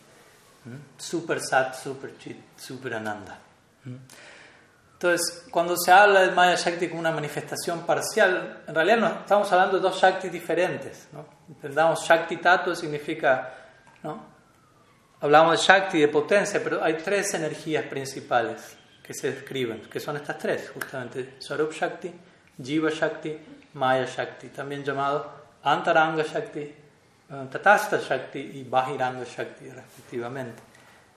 Super 0.96 1.40
Sat, 1.40 1.74
Super 1.74 2.16
Chit, 2.18 2.36
Super 2.56 2.94
Ananda. 2.94 3.38
Entonces, 3.84 5.46
cuando 5.50 5.76
se 5.76 5.90
habla 5.90 6.20
del 6.20 6.32
Maya 6.32 6.54
Shakti 6.54 6.88
como 6.88 7.00
una 7.00 7.10
manifestación 7.10 7.84
parcial, 7.84 8.62
en 8.66 8.74
realidad 8.74 8.98
no, 8.98 9.08
estamos 9.20 9.50
hablando 9.52 9.76
de 9.76 9.82
dos 9.82 10.00
Shaktis 10.00 10.30
diferentes. 10.30 11.08
¿no? 11.12 11.26
Entendamos 11.48 12.06
Shakti 12.06 12.36
Tato 12.36 12.74
significa, 12.74 13.52
¿no? 14.04 14.24
hablamos 15.20 15.58
de 15.58 15.66
Shakti, 15.66 16.00
de 16.00 16.08
potencia, 16.08 16.60
pero 16.62 16.82
hay 16.82 16.94
tres 16.94 17.34
energías 17.34 17.84
principales 17.86 18.76
que 19.02 19.12
se 19.12 19.32
describen, 19.32 19.82
que 19.82 19.98
son 19.98 20.16
estas 20.16 20.38
tres, 20.38 20.70
justamente 20.72 21.34
Swarup 21.38 21.72
Shakti, 21.72 22.12
Jiva 22.62 22.90
Shakti, 22.90 23.36
Maya 23.74 24.06
Shakti, 24.06 24.48
también 24.48 24.84
llamado 24.84 25.42
Antaranga 25.64 26.22
Shakti, 26.22 26.60
eh, 26.60 26.74
Tatasta 27.50 27.98
Shakti 27.98 28.38
y 28.38 28.64
Bahiranga 28.64 29.24
Shakti, 29.24 29.68
respectivamente. 29.68 30.71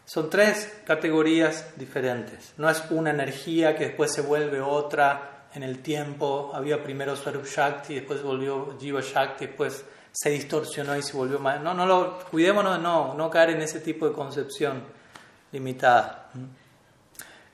Son 0.06 0.30
tres 0.30 0.82
categorías 0.86 1.74
diferentes. 1.76 2.54
No 2.58 2.70
es 2.70 2.84
una 2.92 3.10
energía 3.10 3.76
que 3.76 3.88
después 3.88 4.14
se 4.14 4.22
vuelve 4.22 4.62
otra 4.62 5.48
en 5.56 5.64
el 5.64 5.80
tiempo. 5.80 6.52
Había 6.54 6.84
primero 6.84 7.16
Swarup 7.16 7.46
Shakti, 7.46 7.96
después 7.96 8.22
volvió 8.22 8.78
Jiva 8.80 9.02
Shakti, 9.02 9.48
después 9.48 9.84
se 10.12 10.30
distorsionó 10.30 10.96
y 10.96 11.02
se 11.02 11.18
volvió 11.18 11.40
más. 11.40 11.60
No, 11.60 11.74
no 11.74 11.88
lo, 11.88 12.20
cuidémonos 12.30 12.78
de 12.78 12.84
no, 12.84 13.16
no 13.16 13.30
caer 13.32 13.52
en 13.52 13.62
ese 13.64 13.80
tipo 13.80 14.08
de 14.08 14.14
concepción 14.14 14.84
limitada. 15.52 16.30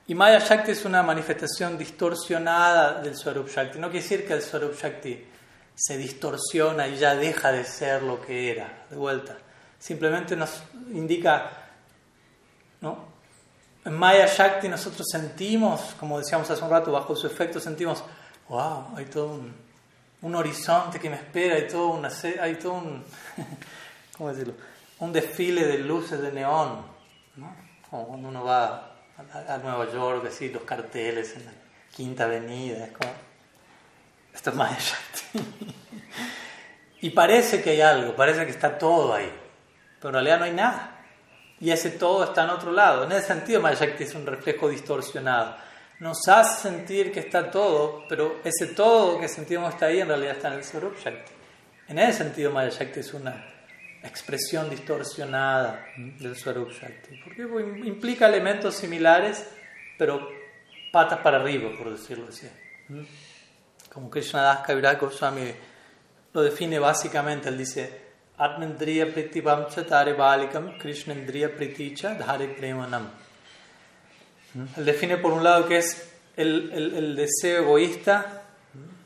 Y 0.06 0.14
Maya 0.14 0.38
Shakti 0.38 0.72
es 0.72 0.84
una 0.84 1.02
manifestación 1.02 1.78
distorsionada 1.78 3.00
del 3.00 3.16
Swarup 3.16 3.48
Shakti. 3.48 3.78
No 3.78 3.88
quiere 3.90 4.02
decir 4.02 4.26
que 4.26 4.34
el 4.34 4.42
Swarup 4.42 4.74
Shakti 4.74 5.26
se 5.74 5.96
distorsiona 5.96 6.86
y 6.86 6.96
ya 6.96 7.14
deja 7.14 7.50
de 7.50 7.64
ser 7.64 8.02
lo 8.02 8.20
que 8.20 8.50
era, 8.50 8.84
de 8.90 8.96
vuelta. 8.96 9.38
Simplemente 9.78 10.36
nos 10.36 10.62
indica 10.92 11.61
¿no? 12.82 13.12
En 13.84 13.94
Maya 13.94 14.26
Shakti 14.26 14.68
nosotros 14.68 15.06
sentimos, 15.10 15.94
como 15.98 16.18
decíamos 16.18 16.50
hace 16.50 16.62
un 16.62 16.70
rato, 16.70 16.92
bajo 16.92 17.16
su 17.16 17.26
efecto 17.26 17.58
sentimos, 17.58 18.04
wow, 18.48 18.94
hay 18.96 19.06
todo 19.06 19.40
un, 20.20 20.34
horizonte 20.34 21.00
que 21.00 21.10
me 21.10 21.16
espera, 21.16 21.56
hay 21.56 21.66
todo, 21.66 21.88
una, 21.88 22.08
hay 22.40 22.54
todo 22.56 22.74
un, 22.74 23.04
¿cómo 24.16 24.30
decirlo? 24.30 24.54
un 25.00 25.12
desfile 25.12 25.66
de 25.66 25.78
luces 25.78 26.20
de 26.20 26.30
neón, 26.30 26.84
¿no? 27.36 27.56
como 27.90 28.06
cuando 28.06 28.28
uno 28.28 28.44
va 28.44 28.92
a, 29.48 29.58
Nueva 29.58 29.90
York, 29.90 30.26
así, 30.28 30.48
los 30.50 30.62
carteles 30.62 31.34
en 31.36 31.46
la 31.46 31.52
Quinta 31.92 32.24
Avenida, 32.24 32.88
esto 34.32 34.50
es 34.50 34.56
Maya 34.56 34.78
Shakti. 34.78 35.44
y 37.00 37.10
parece 37.10 37.62
que 37.62 37.70
hay 37.70 37.80
algo, 37.80 38.14
parece 38.14 38.44
que 38.44 38.52
está 38.52 38.78
todo 38.78 39.12
ahí, 39.12 39.30
pero 39.98 40.10
en 40.10 40.14
realidad 40.14 40.38
no 40.38 40.44
hay 40.44 40.52
nada 40.52 41.01
y 41.62 41.70
ese 41.70 41.90
todo 41.90 42.24
está 42.24 42.42
en 42.42 42.50
otro 42.50 42.72
lado. 42.72 43.04
En 43.04 43.12
ese 43.12 43.28
sentido, 43.28 43.60
Maya 43.60 43.78
Shakti 43.78 44.02
es 44.02 44.14
un 44.16 44.26
reflejo 44.26 44.68
distorsionado. 44.68 45.56
Nos 46.00 46.26
hace 46.26 46.68
sentir 46.68 47.12
que 47.12 47.20
está 47.20 47.52
todo, 47.52 48.04
pero 48.08 48.40
ese 48.42 48.74
todo 48.74 49.20
que 49.20 49.28
sentimos 49.28 49.72
está 49.72 49.86
ahí 49.86 50.00
en 50.00 50.08
realidad 50.08 50.32
está 50.32 50.48
en 50.48 50.54
el 50.54 50.64
Swarup 50.64 50.98
Shakti. 50.98 51.30
En 51.86 52.00
ese 52.00 52.18
sentido, 52.24 52.50
Maya 52.50 52.68
Shakti 52.68 52.98
es 52.98 53.14
una 53.14 53.46
expresión 54.02 54.68
distorsionada 54.70 55.86
del 55.96 56.34
Swarup 56.34 56.72
Shakti. 56.72 57.20
Porque 57.22 57.42
implica 57.86 58.26
elementos 58.26 58.74
similares, 58.74 59.46
pero 59.96 60.28
patas 60.90 61.20
para 61.20 61.36
arriba, 61.36 61.70
por 61.78 61.92
decirlo 61.92 62.26
así. 62.28 62.48
Como 63.88 64.10
Krishnadas 64.10 64.66
Kaviraj 64.66 64.98
Goswami 64.98 65.54
lo 66.32 66.42
define 66.42 66.80
básicamente, 66.80 67.50
él 67.50 67.58
dice 67.58 68.01
Atmendriya 68.42 69.12
Pritibam 69.12 69.68
Chatare 69.68 70.16
Balikam 70.16 70.76
Krishnendriya 70.76 71.56
Priticha 71.56 72.18
Dhare 72.18 72.48
Premanam. 72.48 73.08
Él 74.76 74.84
define 74.84 75.16
por 75.18 75.32
un 75.32 75.44
lado 75.44 75.68
que 75.68 75.78
es 75.78 76.10
el, 76.36 76.72
el, 76.72 76.94
el 76.94 77.16
deseo 77.16 77.62
egoísta, 77.62 78.42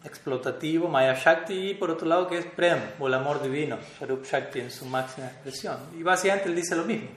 explotativo, 0.05 0.88
Maya 0.88 1.14
Shakti, 1.14 1.70
y 1.70 1.75
por 1.75 1.90
otro 1.90 2.09
lado 2.09 2.27
que 2.29 2.38
es 2.38 2.46
Prem, 2.46 2.79
o 2.99 3.09
el 3.09 3.14
amor 3.14 3.42
divino, 3.42 3.77
Sarup 3.99 4.25
Shakti 4.25 4.61
en 4.61 4.70
su 4.70 4.87
máxima 4.87 5.27
expresión. 5.27 5.77
Y 5.99 6.03
básicamente 6.03 6.49
él 6.49 6.57
dice 6.57 6.75
lo 6.75 6.85
mismo, 6.85 7.11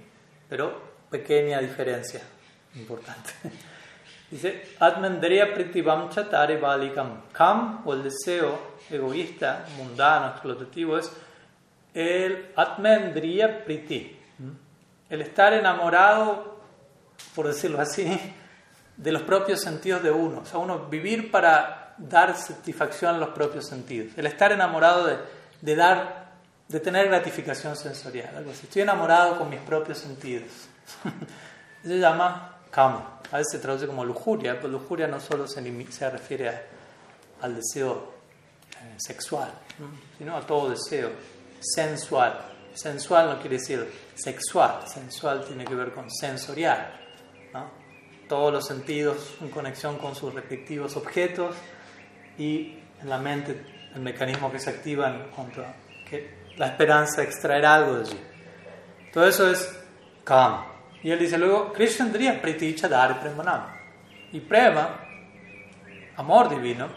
pero 0.50 0.82
pequeña 1.10 1.60
diferencia, 1.60 2.22
importante. 2.76 3.32
Dice, 4.30 4.76
Atmendriya 4.80 5.56
Pritibam 5.56 6.12
Chatare 6.12 6.58
Balikam. 6.58 7.22
Kam, 7.32 7.82
o 7.84 7.94
el 7.96 8.04
deseo 8.04 8.76
egoísta, 8.88 9.66
mundano, 9.76 10.28
explotativo, 10.28 11.00
es 11.00 11.12
el 11.94 12.52
Atmendriya 12.56 13.64
Priti, 13.66 14.18
el 15.10 15.22
estar 15.22 15.54
enamorado, 15.54 16.60
por 17.36 17.48
decirlo 17.48 17.82
así, 17.82 18.20
de 18.98 19.12
los 19.12 19.24
propios 19.24 19.62
sentidos 19.62 20.04
de 20.04 20.12
uno, 20.12 20.42
o 20.42 20.46
sea, 20.46 20.60
uno 20.60 20.88
vivir 20.88 21.32
para 21.32 21.96
dar 21.98 22.38
satisfacción 22.38 23.16
a 23.16 23.18
los 23.18 23.30
propios 23.30 23.66
sentidos, 23.68 24.14
el 24.18 24.26
estar 24.28 24.52
enamorado 24.52 25.08
de, 25.08 25.18
de 25.62 25.76
dar, 25.76 26.32
de 26.68 26.80
tener 26.80 27.08
gratificación 27.08 27.76
sensorial, 27.76 28.36
algo. 28.36 28.52
Estoy 28.52 28.84
enamorado 28.84 29.38
con 29.38 29.50
mis 29.50 29.60
propios 29.60 29.98
sentidos. 29.98 30.50
se 31.84 31.98
llama 31.98 32.58
kama. 32.70 33.20
A 33.32 33.38
veces 33.38 33.54
se 33.54 33.60
traduce 33.60 33.88
como 33.88 34.06
lujuria, 34.06 34.56
pero 34.56 34.70
lujuria 34.70 35.08
no 35.08 35.20
solo 35.20 35.48
se, 35.48 35.92
se 35.92 36.10
refiere 36.10 36.52
al 37.42 37.56
deseo 37.56 38.14
eh, 38.72 38.96
sexual, 38.98 39.52
sino 40.18 40.36
a 40.36 40.42
todo 40.42 40.70
deseo 40.70 41.12
sensual. 41.60 42.40
Sensual 42.74 43.30
no 43.30 43.40
quiere 43.40 43.58
decir 43.58 43.92
sexual, 44.16 44.88
sensual 44.88 45.44
tiene 45.46 45.66
que 45.66 45.76
ver 45.76 45.92
con 45.92 46.10
sensorial. 46.10 46.96
Todos 48.28 48.54
los 48.54 48.68
sentidos 48.68 49.38
en 49.42 49.50
conexión 49.50 49.98
con 49.98 50.16
sus 50.16 50.34
respectivos 50.34 50.96
objetos 50.96 51.56
y 52.38 52.78
en 53.02 53.10
la 53.10 53.18
mente 53.18 53.66
el 53.96 54.02
mecanismo 54.02 54.52
que 54.52 54.60
se 54.60 54.70
activa 54.70 55.10
en 55.10 55.26
que 56.08 56.54
la 56.58 56.68
esperanza 56.68 57.22
de 57.22 57.28
extraer 57.28 57.66
algo 57.66 57.96
de 57.96 58.02
allí. 58.02 58.20
Todo 59.12 59.28
eso 59.28 59.50
es 59.50 59.76
kama. 60.24 60.68
Y 61.02 61.12
él 61.12 61.20
dice 61.20 61.38
luego, 61.38 61.72
Krishna 61.74 62.06
tendría 62.06 62.42
priticha 62.42 62.88
dar 62.88 63.20
premanam. 63.20 63.66
Y 64.32 64.42
prema, 64.42 65.00
amor 66.18 66.50
divino, 66.50 66.90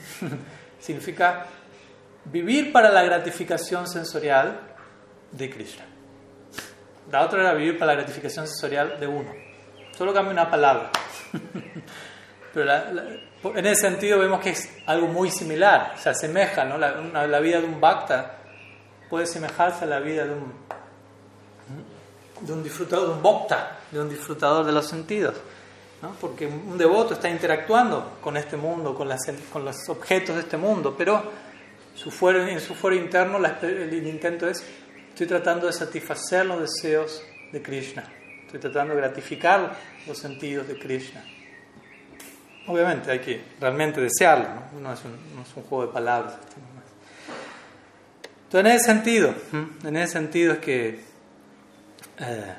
significa 0.80 1.46
vivir 2.24 2.72
para 2.72 2.90
la 2.90 3.02
gratificación 3.02 3.86
sensorial 3.86 4.60
de 5.30 5.50
Krishna. 5.50 5.84
La 7.10 7.24
otra 7.24 7.40
era 7.40 7.54
vivir 7.54 7.78
para 7.78 7.92
la 7.92 7.98
gratificación 7.98 8.46
sensorial 8.46 8.98
de 9.00 9.06
uno. 9.06 9.30
Solo 9.96 10.14
cambia 10.14 10.32
una 10.32 10.50
palabra. 10.50 10.90
Pero 12.54 12.70
en 13.56 13.66
ese 13.66 13.82
sentido 13.82 14.18
vemos 14.18 14.40
que 14.40 14.50
es 14.50 14.70
algo 14.86 15.08
muy 15.08 15.30
similar, 15.30 15.94
se 15.98 16.10
asemeja, 16.10 16.64
¿no? 16.64 16.76
La, 16.78 17.40
vida 17.40 17.60
de 17.60 17.66
un 17.66 17.80
bhakta 17.80 18.38
puede 19.08 19.24
asemejarse 19.24 19.84
a 19.84 19.88
la 19.88 20.00
vida 20.00 20.26
de 20.26 20.34
un, 20.34 20.52
de 22.40 22.52
un 22.52 22.62
disfrutador, 22.62 23.08
de 23.08 23.14
un 23.14 23.22
bhakta, 23.22 23.78
de 23.90 24.00
un 24.00 24.08
disfrutador 24.08 24.66
de 24.66 24.72
los 24.72 24.86
sentidos. 24.86 25.34
¿no? 26.02 26.14
Porque 26.20 26.46
un 26.46 26.76
devoto 26.76 27.14
está 27.14 27.30
interactuando 27.30 28.18
con 28.20 28.36
este 28.36 28.56
mundo, 28.56 28.94
con, 28.94 29.08
las, 29.08 29.20
con 29.52 29.64
los 29.64 29.76
objetos 29.88 30.34
de 30.34 30.42
este 30.42 30.56
mundo, 30.56 30.94
pero 30.96 31.22
su 31.94 32.10
fuero, 32.10 32.46
en 32.46 32.60
su 32.60 32.74
fuero 32.74 32.96
interno 32.96 33.38
el 33.38 34.06
intento 34.06 34.48
es, 34.48 34.64
estoy 35.08 35.26
tratando 35.26 35.66
de 35.66 35.72
satisfacer 35.72 36.46
los 36.46 36.60
deseos 36.60 37.22
de 37.52 37.62
Krishna, 37.62 38.04
estoy 38.44 38.60
tratando 38.60 38.94
de 38.94 39.00
gratificar 39.00 39.76
los 40.06 40.18
sentidos 40.18 40.68
de 40.68 40.78
Krishna. 40.78 41.24
Obviamente 42.66 43.10
hay 43.10 43.18
que 43.18 43.44
realmente 43.60 44.00
desearlo, 44.00 44.48
¿no? 44.48 44.80
no, 44.80 44.92
es, 44.92 45.04
un, 45.04 45.12
no 45.34 45.42
es 45.42 45.56
un 45.56 45.64
juego 45.64 45.86
de 45.86 45.92
palabras. 45.92 46.34
Entonces, 48.44 48.70
en 48.70 48.76
ese 48.76 48.84
sentido, 48.84 49.34
en 49.84 49.96
ese 49.96 50.12
sentido 50.12 50.52
es 50.52 50.58
que, 50.60 51.00
eh, 52.18 52.54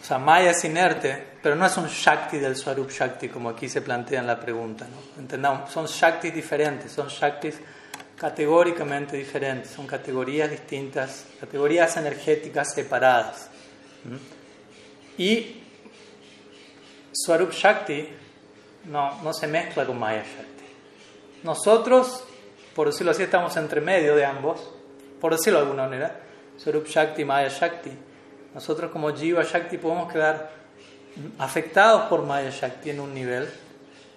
o 0.00 0.04
sea, 0.04 0.18
Maya 0.18 0.50
es 0.50 0.64
inerte, 0.64 1.32
pero 1.42 1.56
no 1.56 1.66
es 1.66 1.76
un 1.76 1.86
Shakti 1.86 2.38
del 2.38 2.56
Swarup 2.56 2.90
Shakti 2.90 3.28
como 3.28 3.48
aquí 3.48 3.68
se 3.68 3.82
plantea 3.82 4.20
en 4.20 4.26
la 4.26 4.38
pregunta. 4.38 4.86
¿no? 4.86 5.20
Entendamos, 5.20 5.70
son 5.70 5.86
Shaktis 5.86 6.32
diferentes, 6.32 6.92
son 6.92 7.08
Shaktis 7.08 7.58
categóricamente 8.22 9.16
diferentes, 9.16 9.72
son 9.72 9.84
categorías 9.84 10.48
distintas, 10.48 11.26
categorías 11.40 11.96
energéticas 11.96 12.72
separadas. 12.72 13.50
Y 15.18 15.56
Swarup 17.12 17.50
Shakti 17.50 18.08
no, 18.84 19.20
no 19.24 19.34
se 19.34 19.48
mezcla 19.48 19.84
con 19.84 19.98
Maya 19.98 20.22
Shakti. 20.22 20.64
Nosotros, 21.42 22.22
por 22.76 22.86
decirlo 22.86 23.10
así, 23.10 23.24
estamos 23.24 23.56
entre 23.56 23.80
medio 23.80 24.14
de 24.14 24.24
ambos, 24.24 24.70
por 25.20 25.32
decirlo 25.32 25.58
de 25.58 25.64
alguna 25.64 25.88
manera, 25.88 26.20
Swarup 26.58 26.86
Shakti, 26.86 27.24
Maya 27.24 27.48
Shakti. 27.48 27.90
Nosotros 28.54 28.92
como 28.92 29.12
Jiva 29.12 29.42
Shakti 29.42 29.78
podemos 29.78 30.12
quedar 30.12 30.48
afectados 31.40 32.02
por 32.02 32.22
Maya 32.22 32.50
Shakti 32.50 32.90
en 32.90 33.00
un 33.00 33.12
nivel, 33.12 33.48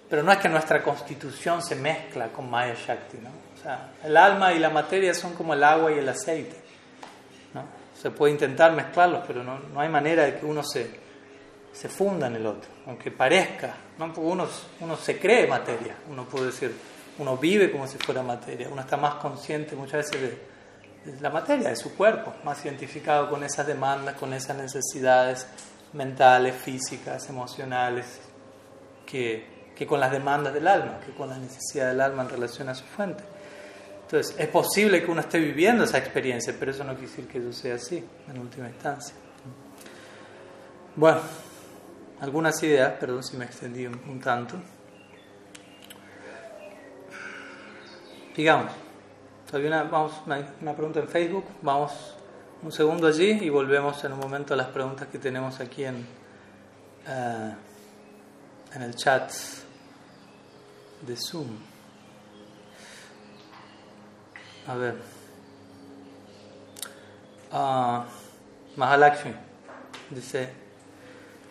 pero 0.07 0.21
no 0.21 0.31
es 0.31 0.37
que 0.37 0.47
nuestra 0.47 0.83
constitución 0.83 1.63
se 1.63 1.75
mezcla 1.75 2.27
con 2.27 2.47
Maya 2.47 2.75
Shakti. 2.75 3.17
¿no? 3.17 3.44
El 4.03 4.17
alma 4.17 4.53
y 4.53 4.59
la 4.59 4.69
materia 4.69 5.13
son 5.13 5.33
como 5.33 5.53
el 5.53 5.63
agua 5.63 5.91
y 5.91 5.99
el 5.99 6.07
aceite. 6.07 6.55
¿no? 7.53 7.63
Se 7.99 8.11
puede 8.11 8.33
intentar 8.33 8.71
mezclarlos, 8.73 9.23
pero 9.25 9.43
no, 9.43 9.59
no 9.59 9.79
hay 9.79 9.89
manera 9.89 10.23
de 10.23 10.37
que 10.37 10.45
uno 10.45 10.63
se, 10.63 10.99
se 11.75 11.89
funda 11.89 12.27
en 12.27 12.37
el 12.37 12.45
otro, 12.45 12.69
aunque 12.87 13.11
parezca, 13.11 13.75
¿no? 13.97 14.13
uno, 14.17 14.47
uno 14.79 14.95
se 14.95 15.19
cree 15.19 15.45
materia, 15.45 15.95
uno 16.09 16.23
puede 16.23 16.47
decir, 16.47 16.73
uno 17.17 17.37
vive 17.37 17.69
como 17.69 17.85
si 17.85 17.97
fuera 17.97 18.23
materia, 18.23 18.69
uno 18.71 18.81
está 18.81 18.95
más 18.95 19.15
consciente 19.15 19.75
muchas 19.75 20.09
veces 20.09 20.21
de, 20.21 21.21
la 21.21 21.29
materia, 21.29 21.69
de 21.69 21.75
su 21.75 21.95
cuerpo, 21.95 22.33
más 22.43 22.63
identificado 22.65 23.29
con 23.29 23.43
esas 23.43 23.67
demandas, 23.67 24.15
con 24.15 24.33
esas 24.33 24.57
necesidades 24.57 25.47
mentales, 25.93 26.55
físicas, 26.55 27.29
emocionales, 27.29 28.21
que, 29.05 29.45
que 29.75 29.85
con 29.85 29.99
las 29.99 30.11
demandas 30.11 30.53
del 30.53 30.67
alma, 30.67 30.99
que 31.05 31.13
con 31.13 31.29
la 31.29 31.37
necesidad 31.37 31.89
del 31.89 32.01
alma 32.01 32.23
en 32.23 32.29
relación 32.29 32.69
a 32.69 32.75
su 32.75 32.85
fuente. 32.85 33.23
Entonces, 34.05 34.35
es 34.37 34.47
posible 34.47 35.03
que 35.03 35.11
uno 35.11 35.21
esté 35.21 35.39
viviendo 35.39 35.83
esa 35.83 35.97
experiencia, 35.97 36.55
pero 36.57 36.71
eso 36.71 36.83
no 36.83 36.93
quiere 36.93 37.09
decir 37.09 37.27
que 37.27 37.39
eso 37.39 37.51
sea 37.51 37.75
así, 37.75 38.03
en 38.27 38.39
última 38.39 38.67
instancia. 38.67 39.15
Bueno 40.95 41.21
algunas 42.19 42.61
ideas, 42.63 42.93
perdón 42.99 43.23
si 43.23 43.37
me 43.37 43.45
extendí 43.45 43.85
un, 43.85 44.19
tanto. 44.19 44.55
Digamos, 48.35 48.71
una, 49.53 49.83
vamos, 49.83 50.13
una, 50.61 50.73
pregunta 50.73 50.99
en 50.99 51.07
Facebook, 51.07 51.45
vamos 51.61 52.15
un 52.61 52.71
segundo 52.71 53.07
allí 53.07 53.31
y 53.41 53.49
volvemos 53.49 54.03
en 54.03 54.13
un 54.13 54.19
momento 54.19 54.53
a 54.53 54.57
las 54.57 54.67
preguntas 54.67 55.07
que 55.07 55.19
tenemos 55.19 55.59
aquí 55.59 55.85
en, 55.85 56.05
eh, 57.07 57.53
en 58.73 58.81
el 58.81 58.95
chat 58.95 59.31
de 61.05 61.15
Zoom. 61.15 61.74
A 64.67 64.75
ver. 64.75 64.95
Uh, 67.51 68.03
Mahalakshmi 68.75 69.33
dice 70.09 70.49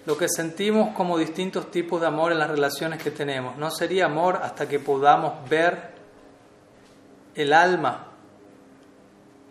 lo 0.07 0.19
que 0.19 0.29
sentimos 0.29 0.95
como 0.95 1.17
distintos 1.17 1.71
tipos 1.71 2.01
de 2.01 2.07
amor 2.07 2.33
en 2.33 2.39
las 2.39 2.51
relaciones 2.51 3.03
que 3.03 3.11
tenemos. 3.11 3.57
No 3.57 3.71
sería 3.71 4.07
amor 4.07 4.41
hasta 4.43 4.69
que 4.69 4.79
podamos 4.79 5.49
ver 5.49 5.95
el 7.35 7.53
alma. 7.53 8.09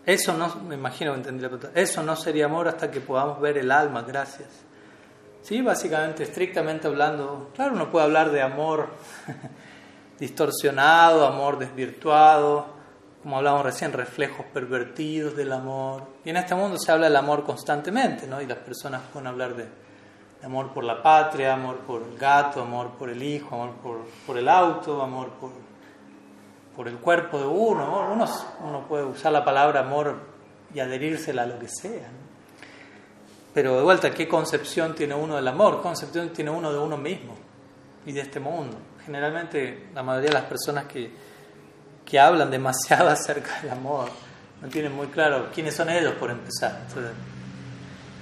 Eso 0.06 0.34
no, 0.34 0.54
me 0.56 0.76
imagino 0.76 1.14
entendí 1.14 1.42
la 1.42 1.48
pregunta. 1.48 1.72
Eso 1.74 2.02
no 2.02 2.14
sería 2.14 2.44
amor 2.44 2.68
hasta 2.68 2.90
que 2.90 3.00
podamos 3.00 3.40
ver 3.40 3.58
el 3.58 3.72
alma, 3.72 4.02
gracias. 4.02 4.48
Sí, 5.42 5.60
básicamente, 5.60 6.22
estrictamente 6.22 6.86
hablando, 6.86 7.50
claro, 7.54 7.74
uno 7.74 7.90
puede 7.90 8.04
hablar 8.04 8.30
de 8.30 8.40
amor 8.40 8.88
distorsionado, 10.20 11.26
amor 11.26 11.58
desvirtuado, 11.58 12.73
como 13.24 13.38
hablábamos 13.38 13.64
recién, 13.64 13.90
reflejos 13.90 14.44
pervertidos 14.52 15.34
del 15.34 15.50
amor. 15.50 16.02
Y 16.26 16.28
en 16.28 16.36
este 16.36 16.54
mundo 16.54 16.76
se 16.78 16.92
habla 16.92 17.06
del 17.06 17.16
amor 17.16 17.42
constantemente, 17.42 18.26
¿no? 18.26 18.42
Y 18.42 18.46
las 18.46 18.58
personas 18.58 19.00
pueden 19.10 19.28
hablar 19.28 19.56
de 19.56 19.66
amor 20.42 20.74
por 20.74 20.84
la 20.84 21.02
patria, 21.02 21.54
amor 21.54 21.78
por 21.78 22.02
el 22.02 22.18
gato, 22.18 22.60
amor 22.60 22.90
por 22.98 23.08
el 23.08 23.22
hijo, 23.22 23.54
amor 23.54 23.76
por, 23.76 24.00
por 24.26 24.36
el 24.36 24.46
auto, 24.46 25.00
amor 25.00 25.30
por, 25.40 25.52
por, 26.76 26.86
el 26.86 26.98
cuerpo 26.98 27.38
de 27.38 27.46
uno. 27.46 28.10
Uno, 28.12 28.26
uno 28.62 28.86
puede 28.86 29.04
usar 29.04 29.32
la 29.32 29.42
palabra 29.42 29.80
amor 29.80 30.16
y 30.74 30.80
adherírsela 30.80 31.44
a 31.44 31.46
lo 31.46 31.58
que 31.58 31.68
sea. 31.68 32.10
Pero 33.54 33.78
de 33.78 33.84
vuelta, 33.84 34.10
¿qué 34.10 34.28
concepción 34.28 34.94
tiene 34.94 35.14
uno 35.14 35.36
del 35.36 35.48
amor? 35.48 35.76
¿Qué 35.76 35.82
concepción 35.82 36.28
tiene 36.28 36.50
uno 36.50 36.70
de 36.70 36.78
uno 36.78 36.98
mismo 36.98 37.34
y 38.04 38.12
de 38.12 38.20
este 38.20 38.38
mundo? 38.38 38.76
Generalmente 39.02 39.88
la 39.94 40.02
mayoría 40.02 40.28
de 40.28 40.34
las 40.34 40.44
personas 40.44 40.84
que, 40.84 41.33
que 42.04 42.18
hablan 42.18 42.50
demasiado 42.50 43.08
acerca 43.10 43.60
del 43.62 43.70
amor 43.70 44.10
no 44.64 44.70
tienen 44.70 44.92
muy 44.92 45.08
claro 45.08 45.48
quiénes 45.52 45.74
son 45.74 45.90
ellos 45.90 46.14
por 46.14 46.30
empezar. 46.30 46.80
Entonces, 46.88 47.12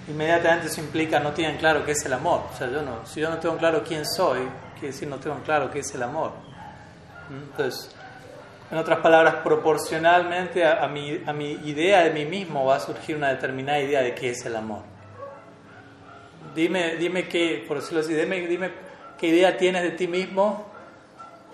inmediatamente 0.09 0.67
eso 0.67 0.81
implica 0.81 1.21
no 1.21 1.31
tienen 1.31 1.57
claro 1.57 1.85
qué 1.85 1.93
es 1.93 2.05
el 2.05 2.13
amor. 2.13 2.43
O 2.53 2.57
sea, 2.57 2.69
yo 2.69 2.83
no, 2.83 3.07
si 3.07 3.21
yo 3.21 3.31
no 3.31 3.39
tengo 3.39 3.57
claro 3.57 3.85
quién 3.87 4.05
soy, 4.05 4.41
quiere 4.75 4.89
decir 4.89 5.07
no 5.07 5.19
tengo 5.19 5.37
claro 5.45 5.71
qué 5.71 5.79
es 5.79 5.95
el 5.95 6.03
amor. 6.03 6.33
¿Mm? 7.31 7.51
Entonces, 7.51 7.95
en 8.73 8.79
otras 8.79 8.99
palabras, 8.99 9.37
proporcionalmente 9.45 10.67
a, 10.67 10.89
mi, 10.89 11.23
a 11.25 11.33
mi 11.33 11.53
idea 11.53 12.03
de 12.03 12.11
mí 12.11 12.25
mismo 12.25 12.65
va 12.65 12.77
a 12.77 12.81
surgir 12.81 13.15
una 13.15 13.29
determinada 13.29 13.79
idea 13.79 14.03
de 14.03 14.15
qué 14.15 14.31
es 14.31 14.45
el 14.45 14.57
amor. 14.57 14.81
Dime, 16.57 16.97
dime 16.97 17.29
qué, 17.29 17.65
por 17.69 17.79
decirlo 17.81 18.01
así, 18.01 18.15
dime, 18.15 18.41
dime 18.49 18.73
qué 19.17 19.29
idea 19.29 19.57
tienes 19.57 19.83
de 19.83 19.91
ti 19.91 20.09
mismo 20.09 20.67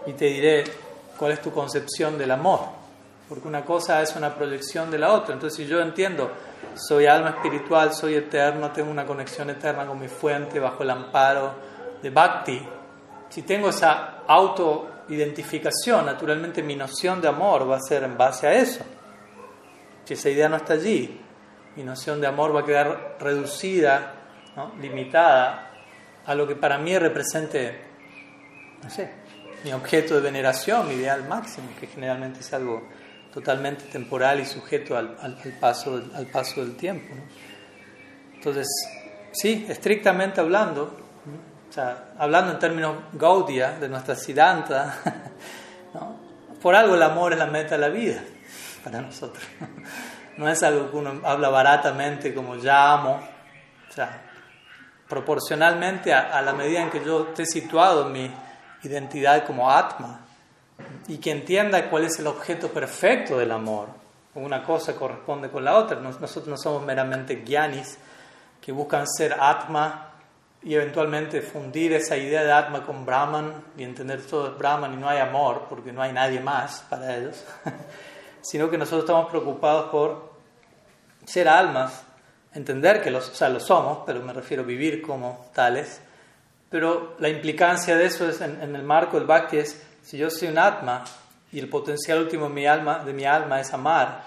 y 0.06 0.12
te 0.12 0.24
diré 0.26 0.64
cuál 1.18 1.32
es 1.32 1.42
tu 1.42 1.52
concepción 1.52 2.16
del 2.16 2.30
amor. 2.30 2.60
Porque 3.28 3.46
una 3.46 3.64
cosa 3.64 4.00
es 4.00 4.16
una 4.16 4.34
proyección 4.34 4.90
de 4.90 4.98
la 4.98 5.12
otra. 5.12 5.34
Entonces, 5.34 5.56
si 5.56 5.66
yo 5.66 5.80
entiendo 5.80 6.30
soy 6.74 7.06
alma 7.06 7.30
espiritual, 7.30 7.92
soy 7.92 8.14
eterno, 8.14 8.70
tengo 8.70 8.90
una 8.90 9.04
conexión 9.04 9.50
eterna 9.50 9.86
con 9.86 9.98
mi 9.98 10.08
fuente 10.08 10.60
bajo 10.60 10.82
el 10.82 10.90
amparo 10.90 11.54
de 12.00 12.10
Bhakti. 12.10 12.66
Si 13.28 13.42
tengo 13.42 13.70
esa 13.70 14.20
autoidentificación, 14.26 16.06
naturalmente 16.06 16.62
mi 16.62 16.76
noción 16.76 17.20
de 17.20 17.28
amor 17.28 17.68
va 17.68 17.76
a 17.76 17.80
ser 17.80 18.04
en 18.04 18.16
base 18.16 18.46
a 18.46 18.54
eso. 18.54 18.84
Si 20.04 20.14
esa 20.14 20.30
idea 20.30 20.48
no 20.48 20.56
está 20.56 20.74
allí, 20.74 21.20
mi 21.76 21.82
noción 21.82 22.20
de 22.20 22.26
amor 22.26 22.54
va 22.54 22.60
a 22.60 22.64
quedar 22.64 23.16
reducida, 23.20 24.14
limitada 24.80 25.70
a 26.24 26.34
lo 26.34 26.46
que 26.46 26.56
para 26.56 26.78
mí 26.78 26.96
represente, 26.98 27.80
no 28.82 28.90
sé, 28.90 29.12
mi 29.64 29.72
objeto 29.72 30.14
de 30.14 30.20
veneración, 30.20 30.88
mi 30.88 30.94
ideal 30.94 31.26
máximo, 31.28 31.68
que 31.78 31.86
generalmente 31.86 32.40
es 32.40 32.52
algo 32.52 32.88
totalmente 33.32 33.84
temporal 33.84 34.40
y 34.40 34.46
sujeto 34.46 34.96
al, 34.96 35.16
al, 35.20 35.36
paso, 35.60 36.02
al 36.14 36.26
paso 36.26 36.64
del 36.64 36.76
tiempo. 36.76 37.14
Entonces, 38.34 38.68
sí, 39.32 39.66
estrictamente 39.68 40.40
hablando, 40.40 40.96
o 41.68 41.72
sea, 41.72 42.12
hablando 42.18 42.52
en 42.52 42.58
términos 42.58 42.96
Gaudia, 43.12 43.72
de 43.72 43.88
nuestra 43.88 44.14
Siddhanta, 44.14 44.96
por 46.62 46.74
algo 46.74 46.94
el 46.94 47.02
amor 47.02 47.32
es 47.32 47.38
la 47.38 47.46
meta 47.46 47.76
de 47.76 47.78
la 47.78 47.88
vida 47.88 48.20
para 48.82 49.00
nosotros. 49.00 49.44
No 50.36 50.48
es 50.48 50.62
algo 50.62 50.90
que 50.90 50.96
uno 50.96 51.20
habla 51.24 51.48
baratamente 51.48 52.32
como 52.32 52.54
llamo, 52.54 53.20
o 53.88 53.92
sea, 53.92 54.22
proporcionalmente 55.08 56.12
a, 56.12 56.40
la 56.42 56.52
medida 56.52 56.82
en 56.82 56.90
que 56.90 57.04
yo 57.04 57.28
esté 57.28 57.46
situado 57.46 58.06
en 58.06 58.12
mi 58.12 58.30
identidad 58.82 59.46
como 59.46 59.70
Atma 59.70 60.20
y 61.06 61.18
que 61.18 61.30
entienda 61.30 61.88
cuál 61.90 62.04
es 62.04 62.18
el 62.18 62.26
objeto 62.26 62.68
perfecto 62.68 63.38
del 63.38 63.50
amor. 63.52 63.88
Una 64.34 64.62
cosa 64.62 64.94
corresponde 64.94 65.50
con 65.50 65.64
la 65.64 65.76
otra. 65.76 65.98
Nosotros 66.00 66.46
no 66.46 66.56
somos 66.56 66.84
meramente 66.84 67.42
gyanis 67.44 67.98
que 68.60 68.72
buscan 68.72 69.06
ser 69.06 69.34
Atma 69.38 70.12
y 70.62 70.74
eventualmente 70.74 71.40
fundir 71.40 71.92
esa 71.92 72.16
idea 72.16 72.42
de 72.42 72.52
Atma 72.52 72.84
con 72.84 73.06
Brahman 73.06 73.64
y 73.76 73.84
entender 73.84 74.22
todo 74.22 74.48
es 74.48 74.58
Brahman 74.58 74.94
y 74.94 74.96
no 74.96 75.08
hay 75.08 75.18
amor 75.18 75.66
porque 75.68 75.92
no 75.92 76.02
hay 76.02 76.12
nadie 76.12 76.40
más 76.40 76.84
para 76.88 77.16
ellos, 77.16 77.44
sino 78.42 78.68
que 78.68 78.76
nosotros 78.76 79.04
estamos 79.04 79.30
preocupados 79.30 79.90
por 79.90 80.32
ser 81.24 81.48
almas 81.48 82.04
entender 82.54 83.02
que 83.02 83.10
los, 83.10 83.28
o 83.30 83.34
sea, 83.34 83.48
lo 83.48 83.60
somos, 83.60 84.00
pero 84.06 84.20
me 84.20 84.32
refiero 84.32 84.62
a 84.62 84.66
vivir 84.66 85.02
como 85.02 85.46
tales. 85.54 86.00
Pero 86.70 87.16
la 87.18 87.28
implicancia 87.28 87.96
de 87.96 88.06
eso 88.06 88.28
es 88.28 88.40
en, 88.40 88.74
el 88.74 88.82
marco 88.82 89.18
del 89.18 89.26
Bhakti 89.26 89.58
es, 89.58 89.82
si 90.02 90.18
yo 90.18 90.30
soy 90.30 90.48
un 90.48 90.58
Atma 90.58 91.04
y 91.50 91.58
el 91.58 91.68
potencial 91.68 92.20
último 92.20 92.48
de 92.48 92.54
mi 92.54 92.66
alma, 92.66 93.04
de 93.04 93.12
mi 93.12 93.24
alma 93.24 93.60
es 93.60 93.72
amar, 93.72 94.24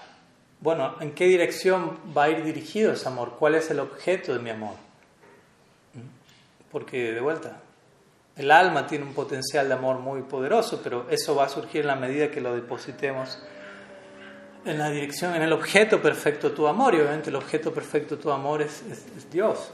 bueno, 0.60 0.96
¿en 1.00 1.12
qué 1.12 1.26
dirección 1.26 1.98
va 2.16 2.24
a 2.24 2.30
ir 2.30 2.44
dirigido 2.44 2.92
ese 2.92 3.08
amor? 3.08 3.36
¿Cuál 3.38 3.56
es 3.56 3.70
el 3.70 3.80
objeto 3.80 4.32
de 4.32 4.38
mi 4.38 4.50
amor? 4.50 4.74
Porque, 6.70 7.12
de 7.12 7.20
vuelta, 7.20 7.60
el 8.36 8.50
alma 8.50 8.86
tiene 8.86 9.04
un 9.04 9.12
potencial 9.12 9.68
de 9.68 9.74
amor 9.74 9.98
muy 9.98 10.22
poderoso, 10.22 10.80
pero 10.82 11.06
eso 11.10 11.34
va 11.34 11.44
a 11.44 11.48
surgir 11.48 11.82
en 11.82 11.88
la 11.88 11.96
medida 11.96 12.30
que 12.30 12.40
lo 12.40 12.54
depositemos 12.54 13.38
en 14.64 14.78
la 14.78 14.90
dirección, 14.90 15.34
en 15.34 15.42
el 15.42 15.52
objeto 15.52 16.00
perfecto 16.00 16.50
de 16.50 16.56
tu 16.56 16.66
amor, 16.66 16.94
y 16.94 16.98
obviamente 17.00 17.30
el 17.30 17.36
objeto 17.36 17.74
perfecto 17.74 18.16
de 18.16 18.22
tu 18.22 18.30
amor 18.30 18.62
es, 18.62 18.82
Dios, 19.30 19.72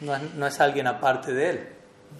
no 0.00 0.18
no 0.36 0.46
es, 0.46 0.60
alguien 0.60 0.86
aparte 0.86 1.32
de 1.32 1.50
Él, 1.50 1.68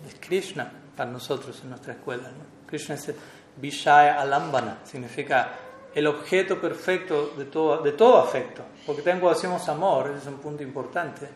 es 0.06 0.16
Krishna 0.20 0.70
para 0.96 1.10
nosotros 1.10 1.60
en 1.62 1.70
nuestra 1.70 1.94
escuela. 1.94 2.28
Krishna 2.66 2.94
es 2.94 3.14
Vishaya 3.56 4.20
Alambana, 4.20 4.78
significa 4.84 5.50
el 5.94 6.06
objeto 6.06 6.60
perfecto 6.60 7.34
de 7.36 7.46
todo, 7.46 7.82
de 7.82 7.92
todo 7.92 8.18
afecto, 8.18 8.62
porque 8.84 9.02
cuando 9.02 9.30
decimos 9.30 9.68
amor, 9.68 10.10
ese 10.10 10.18
es 10.18 10.26
un 10.26 10.38
punto 10.38 10.62
importante, 10.62 11.28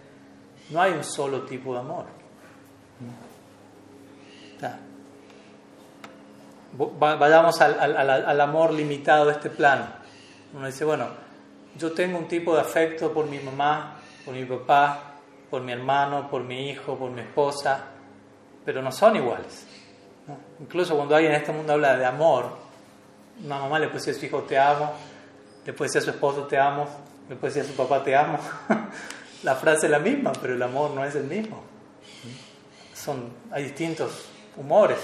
no 0.71 0.83
hay 0.83 0.93
un 0.93 1.05
solo 1.05 1.43
tipo 1.43 1.73
de 1.73 1.81
amor. 1.81 2.05
Vayamos 6.99 7.61
al, 7.61 7.81
al, 7.81 8.11
al 8.11 8.41
amor 8.41 8.73
limitado 8.73 9.27
de 9.27 9.33
este 9.33 9.51
plano 9.51 10.01
uno 10.53 10.67
dice, 10.67 10.85
bueno, 10.85 11.07
yo 11.77 11.93
tengo 11.93 12.19
un 12.19 12.27
tipo 12.27 12.55
de 12.55 12.61
afecto 12.61 13.13
por 13.13 13.27
mi 13.27 13.39
mamá, 13.39 14.01
por 14.25 14.35
mi 14.35 14.45
papá, 14.45 15.15
por 15.49 15.63
mi 15.63 15.73
hermano, 15.73 16.29
por 16.29 16.43
mi 16.43 16.71
hijo, 16.71 16.97
por 16.97 17.11
mi 17.11 17.21
esposa, 17.21 17.85
pero 18.65 18.83
no 18.83 18.93
son 18.93 19.17
iguales. 19.17 19.67
Incluso 20.61 20.97
cuando 20.97 21.17
alguien 21.17 21.33
en 21.33 21.41
este 21.41 21.53
mundo 21.53 21.73
habla 21.73 21.97
de 21.97 22.05
amor, 22.05 22.57
una 23.45 23.59
mamá 23.59 23.79
le 23.79 23.87
puede 23.89 24.01
decir 24.01 24.15
a 24.15 24.19
su 24.19 24.27
hijo 24.27 24.43
te 24.43 24.59
amo, 24.59 24.93
le 25.65 25.73
puede 25.73 25.89
decir 25.89 26.03
a 26.03 26.05
su 26.05 26.11
esposo 26.11 26.45
te 26.45 26.59
amo, 26.59 26.87
le 27.29 27.37
puede 27.37 27.55
decir 27.55 27.69
a 27.69 27.73
su 27.73 27.77
papá 27.77 28.03
te 28.03 28.15
amo. 28.15 28.39
la 29.43 29.55
frase 29.57 29.87
es 29.87 29.91
la 29.91 29.99
misma, 29.99 30.33
pero 30.41 30.55
el 30.55 30.63
amor 30.63 30.91
no 30.91 31.05
es 31.05 31.15
el 31.15 31.25
mismo. 31.25 31.63
Son, 32.95 33.31
hay 33.51 33.65
distintos 33.65 34.27
humores. 34.57 34.99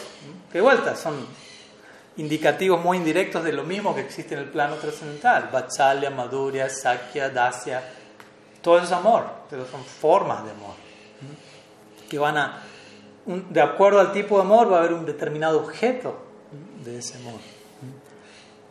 De 0.52 0.60
vuelta, 0.60 0.94
son 0.94 1.26
indicativos 2.18 2.82
muy 2.82 2.98
indirectos 2.98 3.44
de 3.44 3.52
lo 3.52 3.64
mismo 3.64 3.94
que 3.94 4.02
existe 4.02 4.34
en 4.34 4.40
el 4.40 4.48
plano 4.48 4.76
trascendental. 4.76 5.48
Vatsalya, 5.52 6.10
Madhurya, 6.10 6.68
Sakya, 6.68 7.30
Dasya. 7.30 7.82
Todo 8.60 8.76
eso 8.78 8.86
es 8.86 8.92
amor, 8.92 9.26
pero 9.48 9.66
son 9.66 9.84
formas 9.84 10.44
de 10.44 10.50
amor. 10.50 10.74
Que 12.08 12.18
van 12.18 12.36
a. 12.36 12.62
de 13.26 13.60
acuerdo 13.60 14.00
al 14.00 14.12
tipo 14.12 14.36
de 14.36 14.42
amor, 14.42 14.70
va 14.70 14.76
a 14.76 14.78
haber 14.80 14.92
un 14.92 15.04
determinado 15.04 15.60
objeto 15.60 16.16
de 16.84 16.98
ese 16.98 17.18
amor. 17.18 17.40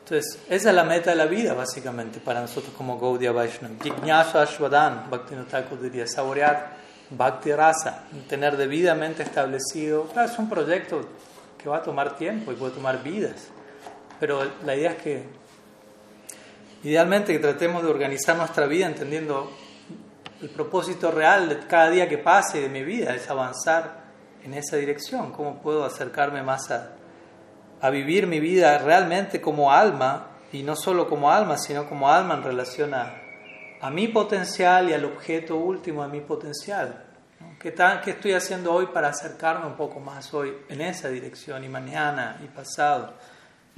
Entonces, 0.04 0.40
esa 0.50 0.70
es 0.70 0.76
la 0.76 0.84
meta 0.84 1.10
de 1.10 1.16
la 1.16 1.26
vida, 1.26 1.54
básicamente, 1.54 2.20
para 2.20 2.40
nosotros 2.40 2.74
como 2.78 3.00
Gaudiya 3.00 3.32
Vaishnava. 3.32 3.74
Jignasa 3.82 4.44
Ashwadan, 4.44 5.10
Bhakti 5.10 5.36
diría, 5.82 6.06
saborear 6.08 6.78
Bhakti 7.10 7.52
Rasa, 7.52 8.04
tener 8.30 8.56
debidamente 8.56 9.24
establecido. 9.24 10.04
Claro, 10.14 10.32
es 10.32 10.38
un 10.38 10.48
proyecto 10.48 11.02
que 11.58 11.68
va 11.68 11.78
a 11.78 11.84
tomar 11.84 12.16
tiempo 12.18 12.52
y 12.52 12.56
puede 12.56 12.74
tomar 12.74 13.02
vidas. 13.02 13.48
Pero 14.20 14.44
la 14.64 14.76
idea 14.76 14.92
es 14.92 15.02
que 15.02 15.24
idealmente 16.84 17.34
que 17.34 17.40
tratemos 17.40 17.84
de 17.84 17.90
organizar 17.90 18.38
nuestra 18.38 18.68
vida 18.68 18.86
entendiendo 18.86 19.52
el 20.40 20.50
propósito 20.50 21.10
real 21.10 21.50
de 21.50 21.60
cada 21.68 21.90
día 21.90 22.08
que 22.08 22.20
pase 22.20 22.62
de 22.62 22.70
mi 22.70 22.84
vida, 22.84 23.16
es 23.16 23.28
avanzar 23.30 24.05
en 24.46 24.54
esa 24.54 24.78
dirección, 24.78 25.32
cómo 25.32 25.60
puedo 25.62 25.84
acercarme 25.84 26.44
más 26.44 26.70
a, 26.70 26.92
a 27.82 27.90
vivir 27.90 28.28
mi 28.28 28.40
vida 28.40 28.78
realmente 28.78 29.42
como 29.42 29.72
alma, 29.72 30.28
y 30.52 30.62
no 30.64 30.76
solo 30.76 31.10
como 31.10 31.32
alma, 31.32 31.58
sino 31.58 31.90
como 31.90 32.10
alma 32.10 32.36
en 32.36 32.44
relación 32.44 32.94
a, 32.94 33.16
a 33.82 33.90
mi 33.90 34.08
potencial 34.08 34.90
y 34.90 34.94
al 34.94 35.04
objeto 35.04 35.58
último 35.58 36.04
de 36.04 36.10
mi 36.10 36.22
potencial, 36.22 37.02
¿Qué, 37.60 37.74
¿Qué 38.04 38.12
estoy 38.12 38.34
haciendo 38.34 38.72
hoy 38.72 38.88
para 38.88 39.10
acercarme 39.10 39.66
un 39.66 39.76
poco 39.76 40.00
más 40.00 40.34
hoy 40.34 40.56
en 40.70 40.82
esa 40.82 41.10
dirección 41.10 41.64
y 41.64 41.70
mañana 41.70 42.40
y 42.44 42.48
pasado? 42.48 43.14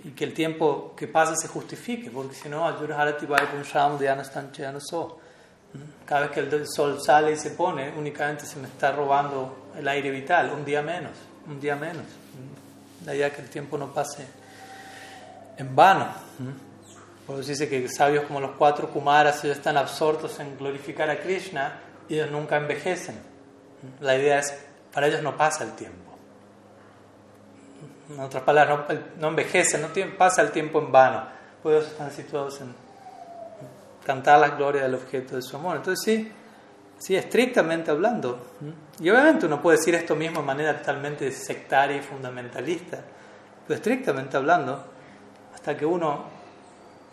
Y 0.03 0.11
que 0.11 0.25
el 0.25 0.33
tiempo 0.33 0.93
que 0.95 1.07
pasa 1.07 1.35
se 1.35 1.47
justifique, 1.47 2.11
porque 2.11 2.35
si 2.35 2.49
no, 2.49 2.65
cada 6.05 6.21
vez 6.21 6.31
que 6.31 6.39
el 6.39 6.67
sol 6.67 6.99
sale 7.01 7.31
y 7.31 7.37
se 7.37 7.51
pone, 7.51 7.93
únicamente 7.97 8.45
se 8.45 8.59
me 8.59 8.67
está 8.67 8.91
robando 8.91 9.66
el 9.77 9.87
aire 9.87 10.09
vital, 10.09 10.51
un 10.51 10.65
día 10.65 10.81
menos, 10.81 11.13
un 11.47 11.59
día 11.59 11.75
menos. 11.75 12.05
La 13.05 13.15
idea 13.15 13.31
que 13.31 13.41
el 13.41 13.49
tiempo 13.49 13.77
no 13.77 13.93
pase 13.93 14.25
en 15.57 15.75
vano. 15.75 16.07
Por 17.25 17.39
eso 17.39 17.49
dice 17.49 17.69
que 17.69 17.87
sabios 17.89 18.25
como 18.25 18.39
los 18.39 18.51
cuatro 18.57 18.89
Kumaras 18.89 19.43
ellos 19.43 19.57
están 19.57 19.77
absortos 19.77 20.39
en 20.39 20.57
glorificar 20.57 21.09
a 21.09 21.19
Krishna 21.19 21.79
y 22.09 22.15
ellos 22.15 22.31
nunca 22.31 22.57
envejecen. 22.57 23.19
La 24.01 24.15
idea 24.15 24.39
es, 24.39 24.57
para 24.93 25.07
ellos 25.07 25.21
no 25.21 25.35
pasa 25.37 25.63
el 25.63 25.73
tiempo. 25.73 25.97
En 28.09 28.19
otras 28.21 28.43
palabras, 28.43 28.99
no, 29.19 29.27
envejece, 29.27 29.77
no 29.77 29.89
pasa 30.17 30.41
el 30.41 30.51
tiempo 30.51 30.79
en 30.79 30.91
vano. 30.91 31.25
Pues 31.61 31.75
ellos 31.75 31.91
están 31.91 32.11
situados 32.11 32.61
en 32.61 32.73
cantar 34.05 34.39
la 34.39 34.49
gloria 34.49 34.83
del 34.83 34.95
objeto 34.95 35.35
de 35.35 35.41
su 35.41 35.57
amor. 35.57 35.75
Entonces 35.75 36.03
sí, 36.03 36.31
sí, 36.97 37.15
estrictamente 37.15 37.91
hablando. 37.91 38.39
Y 38.99 39.09
obviamente 39.09 39.45
uno 39.45 39.61
puede 39.61 39.77
decir 39.77 39.95
esto 39.95 40.15
mismo 40.15 40.41
de 40.41 40.45
manera 40.45 40.77
totalmente 40.77 41.31
sectaria 41.31 41.97
y 41.97 42.01
fundamentalista. 42.01 42.99
Pero 43.67 43.77
estrictamente 43.77 44.37
hablando, 44.37 44.83
hasta 45.53 45.75
que 45.75 45.85
uno, 45.85 46.23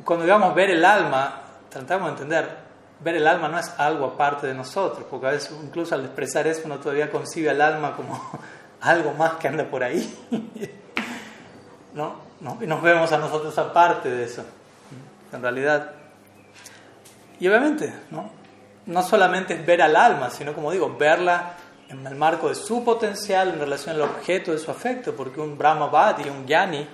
cuando 0.05 0.25
digamos 0.25 0.55
ver 0.55 0.71
el 0.71 0.85
alma, 0.85 1.43
tratamos 1.69 2.07
de 2.07 2.13
entender 2.13 2.65
ver 3.01 3.17
el 3.17 3.27
alma 3.27 3.49
no 3.49 3.59
es 3.59 3.73
algo 3.79 4.07
aparte 4.07 4.47
de 4.47 4.55
nosotros, 4.55 5.07
porque 5.11 5.27
a 5.27 5.31
veces 5.31 5.55
incluso 5.63 5.95
al 5.95 6.05
expresar 6.05 6.47
eso 6.47 6.63
uno 6.65 6.79
todavía 6.79 7.11
concibe 7.11 7.51
al 7.51 7.61
alma 7.61 7.95
como 7.95 8.19
algo 8.81 9.13
más 9.13 9.35
que 9.35 9.49
anda 9.49 9.65
por 9.65 9.83
ahí. 9.83 10.19
¿No? 11.95 12.17
¿No? 12.41 12.59
Y 12.61 12.67
nos 12.67 12.83
vemos 12.83 13.13
a 13.13 13.19
nosotros 13.19 13.57
aparte 13.59 14.11
de 14.11 14.25
eso. 14.25 14.45
En 15.33 15.43
realidad. 15.43 15.93
Y 17.39 17.49
obviamente, 17.49 17.93
¿no? 18.11 18.31
No 18.87 19.03
solamente 19.03 19.55
es 19.55 19.65
ver 19.65 19.83
al 19.83 19.97
alma, 19.97 20.31
sino 20.31 20.53
como 20.53 20.71
digo, 20.71 20.97
verla 20.99 21.55
en 21.89 22.07
el 22.07 22.15
marco 22.15 22.49
de 22.49 22.55
su 22.55 22.85
potencial 22.85 23.51
en 23.51 23.61
relación 23.61 23.97
al 23.97 24.03
objeto 24.03 24.53
de 24.53 24.59
su 24.59 24.71
afecto, 24.71 25.15
porque 25.15 25.41
un 25.41 25.57
Brahmavadi, 25.57 26.29
un 26.29 26.47
Jnani, 26.47 26.87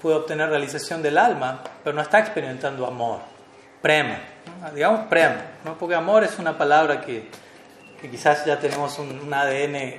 puede 0.00 0.16
obtener 0.16 0.50
realización 0.50 1.02
del 1.02 1.18
alma, 1.18 1.62
pero 1.82 1.94
no 1.94 2.02
está 2.02 2.20
experimentando 2.20 2.86
amor, 2.86 3.20
prema 3.80 4.34
digamos 4.74 5.06
prem, 5.08 5.32
¿no? 5.64 5.76
porque 5.76 5.94
amor 5.94 6.24
es 6.24 6.38
una 6.38 6.56
palabra 6.56 7.00
que, 7.00 7.28
que 8.00 8.10
quizás 8.10 8.44
ya 8.44 8.58
tenemos 8.58 8.98
un, 8.98 9.32
ADN 9.32 9.94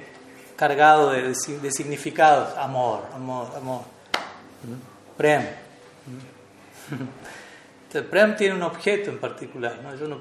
cargado 0.55 1.11
de, 1.11 1.29
de, 1.29 1.71
significados, 1.71 2.57
amor, 2.57 3.03
amor, 3.13 3.51
amor. 3.55 3.81
Prem. 5.17 5.41
Entonces, 7.93 8.37
tiene 8.37 8.55
un 8.55 8.63
objeto 8.63 9.09
en 9.09 9.19
particular, 9.19 9.79
¿no? 9.83 9.93
Es 9.93 10.01
un 10.01 10.13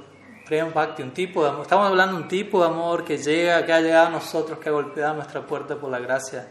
prem 0.47 0.73
bhakti, 0.73 1.03
un 1.03 1.13
tipo 1.13 1.43
de 1.43 1.51
amor. 1.51 1.63
Estamos 1.63 1.89
hablando 1.89 2.17
de 2.17 2.23
un 2.23 2.29
tipo 2.29 2.61
de 2.61 2.67
amor 2.67 3.05
que 3.05 3.19
llega, 3.19 3.65
que 3.65 3.73
ha 3.73 3.81
llegado 3.81 4.09
a 4.09 4.11
nosotros, 4.11 4.59
que 4.59 4.69
ha 4.69 4.73
golpeado 4.73 5.15
nuestra 5.15 5.47
puerta 5.47 5.77
por 5.77 5.91
la 5.91 5.99
gracia 5.99 6.47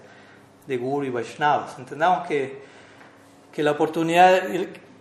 de 0.65 0.77
Guru 0.77 1.05
y 1.05 1.09
Vaishnavas. 1.09 1.77
Entendamos 1.77 2.27
que, 2.27 2.61
que 3.51 3.61
la 3.63 3.71
oportunidad, 3.71 4.41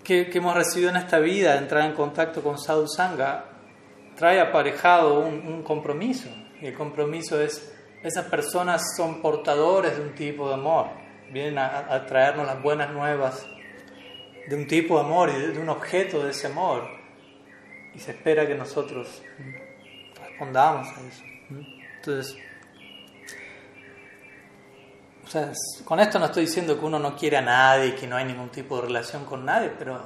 que, 0.04 0.30
hemos 0.32 0.54
recibido 0.54 0.90
en 0.90 0.96
esta 0.96 1.18
vida, 1.18 1.56
entrar 1.56 1.84
en 1.84 1.94
contacto 1.94 2.42
con 2.42 2.58
Sadhu 2.58 2.86
Sangha, 2.88 3.44
trae 4.16 4.40
aparejado 4.40 5.20
un, 5.20 5.62
compromiso. 5.62 6.28
Y 6.60 6.66
el 6.66 6.74
compromiso 6.74 7.40
es, 7.40 7.72
esas 8.02 8.26
personas 8.26 8.82
son 8.96 9.22
portadores 9.22 9.96
de 9.96 10.02
un 10.02 10.14
tipo 10.14 10.48
de 10.48 10.54
amor, 10.54 10.86
vienen 11.30 11.58
a, 11.58 12.04
traernos 12.06 12.46
las 12.46 12.62
buenas 12.62 12.92
nuevas 12.92 13.46
de 14.48 14.56
un 14.56 14.66
tipo 14.66 14.96
de 14.96 15.04
amor 15.04 15.30
y 15.30 15.52
de, 15.52 15.58
un 15.58 15.68
objeto 15.68 16.22
de 16.22 16.30
ese 16.30 16.48
amor. 16.48 17.01
Y 17.94 17.98
se 17.98 18.12
espera 18.12 18.46
que 18.46 18.54
nosotros 18.54 19.22
respondamos 20.20 20.88
a 20.88 21.00
eso. 21.00 21.22
Entonces, 21.96 22.36
con 25.84 26.00
esto 26.00 26.18
no 26.18 26.26
estoy 26.26 26.46
diciendo 26.46 26.78
que 26.78 26.84
uno 26.84 26.98
no 26.98 27.16
quiere 27.16 27.38
a 27.38 27.42
nadie, 27.42 27.94
que 27.94 28.06
no 28.06 28.16
hay 28.16 28.24
ningún 28.24 28.50
tipo 28.50 28.76
de 28.76 28.82
relación 28.82 29.24
con 29.24 29.44
nadie, 29.44 29.72
pero, 29.78 30.00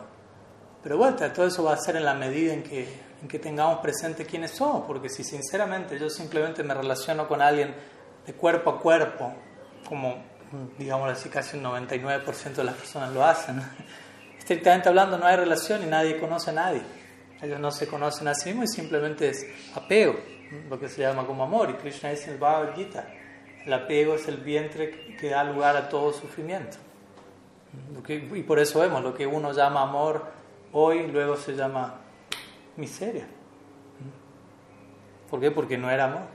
pero 0.82 0.98
bueno, 0.98 1.16
todo 1.32 1.46
eso 1.46 1.64
va 1.64 1.74
a 1.74 1.78
ser 1.78 1.96
en 1.96 2.04
la 2.04 2.14
medida 2.14 2.52
en 2.52 2.62
que, 2.62 2.88
en 3.22 3.28
que 3.28 3.38
tengamos 3.38 3.78
presente 3.80 4.24
quiénes 4.24 4.52
somos, 4.52 4.84
porque 4.86 5.08
si 5.08 5.24
sinceramente 5.24 5.98
yo 5.98 6.08
simplemente 6.10 6.62
me 6.62 6.74
relaciono 6.74 7.26
con 7.26 7.42
alguien 7.42 7.74
de 8.26 8.32
cuerpo 8.34 8.70
a 8.70 8.80
cuerpo, 8.80 9.32
como 9.88 10.16
digamos 10.78 11.10
así 11.10 11.28
casi 11.28 11.56
un 11.56 11.64
99% 11.64 12.54
de 12.54 12.64
las 12.64 12.74
personas 12.74 13.12
lo 13.12 13.24
hacen, 13.24 13.62
estrictamente 14.38 14.88
hablando 14.88 15.18
no 15.18 15.26
hay 15.26 15.36
relación 15.36 15.82
y 15.82 15.86
nadie 15.86 16.20
conoce 16.20 16.50
a 16.50 16.54
nadie. 16.54 16.82
Ellos 17.42 17.60
no 17.60 17.70
se 17.70 17.86
conocen 17.86 18.28
a 18.28 18.34
sí 18.34 18.50
mismos 18.50 18.72
y 18.72 18.76
simplemente 18.76 19.28
es 19.28 19.46
apego, 19.74 20.16
lo 20.70 20.78
que 20.78 20.88
se 20.88 21.02
llama 21.02 21.26
como 21.26 21.44
amor. 21.44 21.70
Y 21.70 21.74
Krishna 21.74 22.10
dice 22.10 22.26
en 22.26 22.34
el 22.34 22.38
Bhagavad 22.38 22.74
Gita, 22.74 23.06
el 23.64 23.72
apego 23.72 24.14
es 24.14 24.26
el 24.28 24.38
vientre 24.38 25.16
que 25.16 25.30
da 25.30 25.44
lugar 25.44 25.76
a 25.76 25.88
todo 25.88 26.12
sufrimiento. 26.12 26.78
y 28.08 28.42
por 28.42 28.58
eso 28.58 28.80
vemos, 28.80 29.02
lo 29.02 29.14
que 29.14 29.26
uno 29.26 29.52
llama 29.52 29.82
amor 29.82 30.24
hoy, 30.72 31.06
luego 31.08 31.36
se 31.36 31.54
llama 31.54 32.00
miseria. 32.76 33.26
¿Por 35.28 35.40
qué? 35.40 35.50
Porque 35.50 35.76
no 35.76 35.90
era 35.90 36.04
amor. 36.04 36.26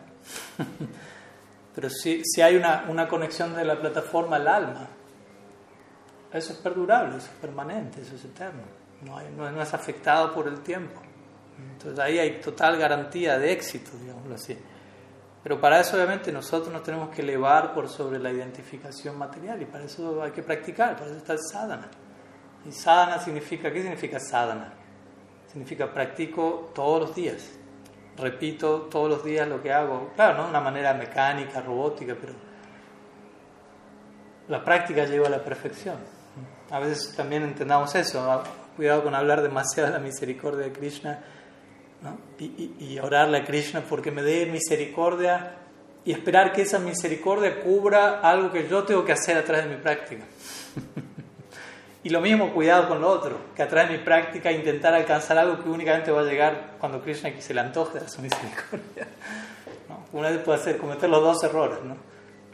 Pero 1.75 1.89
si, 1.89 2.21
si 2.25 2.41
hay 2.41 2.55
una, 2.55 2.85
una 2.89 3.07
conexión 3.07 3.55
de 3.55 3.63
la 3.63 3.79
plataforma 3.79 4.35
al 4.35 4.47
alma, 4.47 4.87
eso 6.33 6.53
es 6.53 6.59
perdurable, 6.59 7.17
eso 7.17 7.27
es 7.27 7.39
permanente, 7.39 8.01
eso 8.01 8.15
es 8.15 8.25
eterno, 8.25 8.61
no, 9.05 9.51
no, 9.51 9.61
es 9.61 9.73
afectado 9.73 10.33
por 10.33 10.47
el 10.47 10.61
tiempo. 10.61 11.01
Entonces 11.73 11.99
ahí 11.99 12.19
hay 12.19 12.39
total 12.39 12.77
garantía 12.77 13.37
de 13.37 13.51
éxito, 13.51 13.91
digámoslo 13.97 14.35
así. 14.35 14.57
Pero 15.43 15.59
para 15.59 15.79
eso 15.79 15.95
obviamente 15.95 16.31
nosotros 16.31 16.71
nos 16.71 16.83
tenemos 16.83 17.09
que 17.09 17.21
elevar 17.21 17.73
por 17.73 17.89
sobre 17.89 18.19
la 18.19 18.31
identificación 18.31 19.17
material 19.17 19.61
y 19.61 19.65
para 19.65 19.85
eso 19.85 20.21
hay 20.21 20.31
que 20.31 20.43
practicar, 20.43 20.95
para 20.95 21.07
eso 21.07 21.17
está 21.17 21.33
el 21.33 21.39
sadhana. 21.39 21.89
Y 22.65 22.71
sadhana 22.71 23.19
significa, 23.19 23.71
¿qué 23.71 23.81
significa 23.81 24.19
sadhana? 24.19 24.73
Significa 25.47 25.91
practico 25.91 26.71
todos 26.75 27.01
los 27.01 27.15
días, 27.15 27.51
repito 28.17 28.83
todos 28.83 29.09
los 29.09 29.23
días 29.23 29.47
lo 29.47 29.61
que 29.61 29.73
hago, 29.73 30.11
claro, 30.15 30.37
no 30.37 30.43
de 30.43 30.49
una 30.51 30.61
manera 30.61 30.93
mecánica, 30.93 31.59
robótica, 31.59 32.15
pero 32.19 32.33
la 34.47 34.63
práctica 34.63 35.05
lleva 35.05 35.27
a 35.27 35.31
la 35.31 35.43
perfección. 35.43 35.95
A 36.69 36.79
veces 36.79 37.15
también 37.15 37.43
entendamos 37.43 37.93
eso, 37.95 38.43
cuidado 38.81 39.03
con 39.03 39.13
hablar 39.13 39.43
demasiado 39.43 39.89
de 39.89 39.93
la 39.93 39.99
misericordia 39.99 40.65
de 40.65 40.71
Krishna 40.71 41.19
y, 42.39 42.97
orarle 42.97 43.37
a 43.37 43.45
Krishna 43.45 43.83
porque 43.87 44.09
me 44.09 44.23
dé 44.23 44.47
misericordia 44.47 45.51
y 46.03 46.11
esperar 46.11 46.51
que 46.51 46.63
esa 46.63 46.79
misericordia 46.79 47.61
cubra 47.61 48.21
algo 48.21 48.51
que 48.51 48.67
yo 48.67 48.81
tengo 48.81 49.05
que 49.05 49.11
hacer 49.11 49.37
a 49.37 49.43
través 49.43 49.65
de 49.65 49.75
mi 49.75 49.83
práctica. 49.83 50.23
y 52.03 52.09
lo 52.09 52.21
mismo, 52.21 52.51
cuidado 52.55 52.87
con 52.87 53.01
lo 53.01 53.07
otro, 53.07 53.37
que 53.55 53.61
a 53.61 53.67
través 53.67 53.91
de 53.91 53.99
mi 53.99 54.03
práctica 54.03 54.51
intentar 54.51 54.95
alcanzar 54.95 55.37
algo 55.37 55.61
que 55.61 55.69
únicamente 55.69 56.09
va 56.09 56.21
a 56.21 56.23
llegar 56.23 56.77
cuando 56.79 57.03
Krishna 57.03 57.29
se 57.39 57.53
le 57.53 57.61
antoje 57.61 57.99
de 57.99 58.09
su 58.09 58.19
misericordia. 58.19 59.09
Una 60.11 60.31
vez 60.31 60.39
puede 60.39 60.59
hacer 60.59 60.77
cometer 60.79 61.07
los 61.07 61.21
dos 61.21 61.43
errores. 61.43 61.83
¿no? 61.83 61.97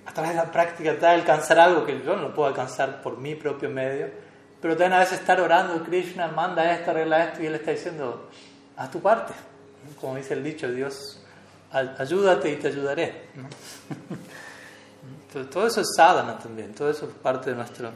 A 0.06 0.12
través 0.12 0.32
de 0.32 0.36
la 0.36 0.52
práctica 0.52 0.94
de 0.94 1.08
alcanzar 1.08 1.58
algo 1.58 1.86
que 1.86 2.02
yo 2.04 2.18
no 2.18 2.34
puedo 2.34 2.50
alcanzar 2.50 3.02
por 3.02 3.18
mi 3.18 3.36
propio 3.36 3.70
medio, 3.70 4.27
pero 4.62 4.76
también 4.76 4.94
a 4.94 5.00
veces 5.00 5.20
estar 5.20 5.40
orando, 5.40 5.84
Krishna 5.84 6.28
manda 6.30 6.74
esto, 6.74 6.92
arregla 6.92 7.26
esto, 7.26 7.44
y 7.44 7.46
él 7.46 7.56
está 7.56 7.72
diciendo, 7.72 8.30
haz 8.76 8.92
tu 8.92 9.02
parte. 9.02 9.34
Como 10.02 10.16
dice 10.16 10.34
el 10.34 10.44
dicho, 10.44 10.68
Dios, 10.70 11.22
ayúdate 11.72 12.52
y 12.52 12.56
te 12.56 12.68
ayudaré. 12.68 13.28
Entonces, 15.28 15.50
todo 15.54 15.68
eso 15.68 15.82
es 15.82 15.88
sadhana 15.96 16.38
también, 16.38 16.74
todo 16.74 16.90
eso 16.90 17.06
es 17.06 17.14
parte 17.14 17.52
de 17.52 17.56
nuestro, 17.56 17.92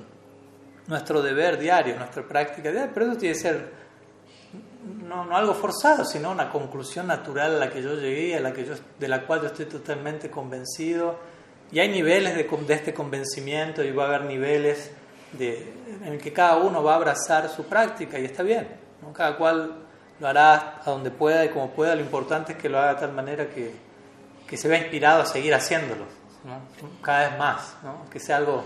nuestro 0.87 1.21
deber 1.21 1.57
diario, 1.57 1.97
nuestra 1.97 2.23
práctica 2.23 2.71
diaria, 2.71 2.91
pero 2.93 3.07
eso 3.07 3.17
tiene 3.17 3.33
que 3.33 3.41
ser 3.41 3.81
no, 5.07 5.25
no, 5.25 5.35
algo 5.35 5.53
forzado, 5.53 6.05
sino 6.05 6.31
una 6.31 6.49
conclusión 6.49 7.07
natural 7.07 7.55
a 7.55 7.59
la 7.59 7.69
que 7.69 7.81
yo 7.81 7.95
llegué, 7.95 8.37
a 8.37 8.39
la 8.39 8.53
que 8.53 8.65
yo, 8.65 8.73
de 8.99 9.07
la 9.07 9.25
cual 9.25 9.41
yo 9.41 9.47
estoy 9.47 9.65
totalmente 9.65 10.29
convencido. 10.29 11.19
Y 11.71 11.79
hay 11.79 11.89
niveles 11.89 12.35
de, 12.35 12.43
de 12.43 12.73
este 12.73 12.93
convencimiento 12.93 13.83
y 13.83 13.91
va 13.91 14.05
a 14.05 14.07
haber 14.07 14.23
niveles 14.23 14.91
en 15.39 16.03
el 16.03 16.19
que 16.19 16.33
cada 16.33 16.57
uno 16.57 16.83
va 16.83 16.93
a 16.93 16.95
abrazar 16.95 17.49
su 17.49 17.65
práctica 17.65 18.19
y 18.19 18.25
está 18.25 18.43
bien. 18.43 18.67
Cada 19.13 19.35
cual 19.37 19.75
lo 20.19 20.27
hará 20.27 20.81
a 20.85 20.89
donde 20.89 21.09
pueda 21.09 21.43
y 21.43 21.49
como 21.49 21.71
pueda, 21.71 21.95
lo 21.95 22.01
importante 22.01 22.53
es 22.53 22.57
que 22.57 22.69
lo 22.69 22.77
haga 22.77 22.93
de 22.93 22.99
tal 22.99 23.13
manera 23.13 23.49
que, 23.49 23.73
que 24.47 24.57
se 24.57 24.67
vea 24.67 24.79
inspirado 24.79 25.23
a 25.23 25.25
seguir 25.25 25.53
haciéndolo, 25.55 26.05
cada 27.01 27.29
vez 27.29 27.39
más, 27.39 27.75
que 28.11 28.19
sea 28.19 28.37
algo, 28.37 28.63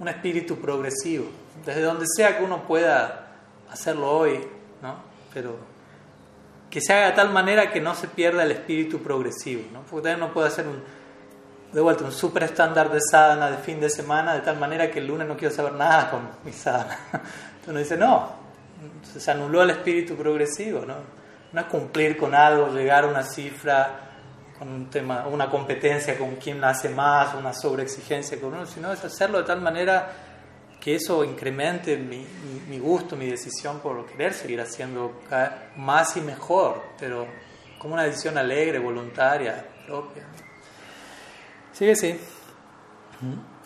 un 0.00 0.08
espíritu 0.08 0.56
progresivo, 0.56 1.26
desde 1.64 1.82
donde 1.82 2.06
sea 2.16 2.36
que 2.36 2.44
uno 2.44 2.66
pueda 2.66 3.26
hacerlo 3.70 4.10
hoy, 4.10 4.40
pero 5.32 5.56
que 6.68 6.80
se 6.80 6.92
haga 6.92 7.06
de 7.10 7.12
tal 7.12 7.30
manera 7.30 7.70
que 7.70 7.80
no 7.80 7.94
se 7.94 8.08
pierda 8.08 8.42
el 8.42 8.50
espíritu 8.50 8.98
progresivo, 8.98 9.62
porque 9.88 10.08
también 10.08 10.24
uno 10.24 10.34
puede 10.34 10.48
hacer 10.48 10.66
un, 10.66 10.82
de 11.72 11.80
vuelta, 11.80 12.04
un 12.04 12.12
super 12.12 12.42
estándar 12.44 12.90
de 12.90 12.98
sadhana 13.00 13.50
de 13.50 13.58
fin 13.58 13.80
de 13.80 13.90
semana, 13.90 14.34
de 14.34 14.40
tal 14.40 14.58
manera 14.58 14.90
que 14.90 15.00
el 15.00 15.06
lunes 15.06 15.28
no 15.28 15.36
quiero 15.36 15.54
saber 15.54 15.72
nada 15.72 16.10
con 16.10 16.28
mi 16.44 16.52
sadhana. 16.52 16.98
Entonces 17.12 17.68
uno 17.68 17.78
dice, 17.78 17.96
no, 17.96 18.28
se 19.02 19.30
anuló 19.30 19.62
el 19.62 19.70
espíritu 19.70 20.16
progresivo, 20.16 20.84
¿no? 20.86 20.94
No 21.52 21.60
es 21.60 21.66
cumplir 21.66 22.16
con 22.16 22.34
algo, 22.34 22.68
llegar 22.68 23.04
a 23.04 23.08
una 23.08 23.22
cifra, 23.22 24.08
con 24.58 24.68
un 24.68 24.90
tema, 24.90 25.26
una 25.26 25.48
competencia 25.48 26.18
con 26.18 26.36
quien 26.36 26.62
hace 26.64 26.88
más, 26.88 27.34
una 27.34 27.52
sobreexigencia 27.52 28.40
con 28.40 28.54
uno, 28.54 28.66
sino 28.66 28.92
es 28.92 29.04
hacerlo 29.04 29.38
de 29.38 29.44
tal 29.44 29.60
manera 29.60 30.10
que 30.80 30.94
eso 30.94 31.24
incremente 31.24 31.96
mi, 31.96 32.26
mi, 32.68 32.78
gusto, 32.78 33.16
mi 33.16 33.26
decisión 33.26 33.80
por 33.80 34.06
querer 34.06 34.32
seguir 34.32 34.60
haciendo 34.60 35.20
más 35.76 36.16
y 36.16 36.20
mejor, 36.20 36.82
pero 36.98 37.26
como 37.78 37.94
una 37.94 38.04
decisión 38.04 38.38
alegre, 38.38 38.78
voluntaria, 38.78 39.64
propia. 39.86 40.24
Sigue 41.78 41.94
sí. 41.94 42.18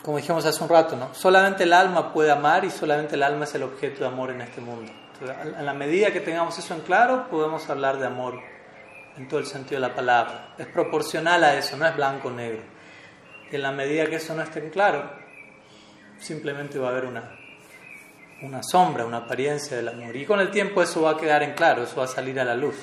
Como 0.02 0.18
dijimos 0.18 0.44
hace 0.44 0.62
un 0.62 0.68
rato, 0.68 0.96
¿no? 0.96 1.14
Solamente 1.14 1.64
el 1.64 1.72
alma 1.72 2.12
puede 2.12 2.30
amar 2.30 2.62
y 2.62 2.70
solamente 2.70 3.14
el 3.14 3.22
alma 3.22 3.44
es 3.44 3.54
el 3.54 3.62
objeto 3.62 4.00
de 4.00 4.06
amor 4.08 4.32
en 4.32 4.42
este 4.42 4.60
mundo. 4.60 4.92
En 5.42 5.64
la 5.64 5.72
medida 5.72 6.12
que 6.12 6.20
tengamos 6.20 6.58
eso 6.58 6.74
en 6.74 6.82
claro, 6.82 7.30
podemos 7.30 7.70
hablar 7.70 7.98
de 7.98 8.04
amor 8.04 8.38
en 9.16 9.28
todo 9.28 9.40
el 9.40 9.46
sentido 9.46 9.80
de 9.80 9.88
la 9.88 9.94
palabra. 9.94 10.54
Es 10.58 10.66
proporcional 10.66 11.42
a 11.42 11.54
eso, 11.54 11.78
no 11.78 11.86
es 11.86 11.96
blanco 11.96 12.28
o 12.28 12.32
negro. 12.32 12.60
Y 13.50 13.56
en 13.56 13.62
la 13.62 13.72
medida 13.72 14.04
que 14.04 14.16
eso 14.16 14.34
no 14.34 14.42
esté 14.42 14.58
en 14.58 14.68
claro, 14.68 15.10
simplemente 16.18 16.78
va 16.78 16.88
a 16.88 16.90
haber 16.90 17.06
una, 17.06 17.34
una 18.42 18.60
sombra, 18.62 19.06
una 19.06 19.18
apariencia 19.18 19.74
del 19.74 19.88
amor. 19.88 20.14
Y 20.16 20.26
con 20.26 20.38
el 20.38 20.50
tiempo 20.50 20.82
eso 20.82 21.00
va 21.00 21.12
a 21.12 21.16
quedar 21.16 21.42
en 21.44 21.54
claro, 21.54 21.84
eso 21.84 21.96
va 21.96 22.04
a 22.04 22.08
salir 22.08 22.38
a 22.38 22.44
la 22.44 22.56
luz. 22.56 22.76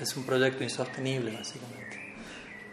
Es 0.00 0.16
un 0.16 0.24
proyecto 0.24 0.64
insostenible, 0.64 1.36
básicamente. 1.36 2.16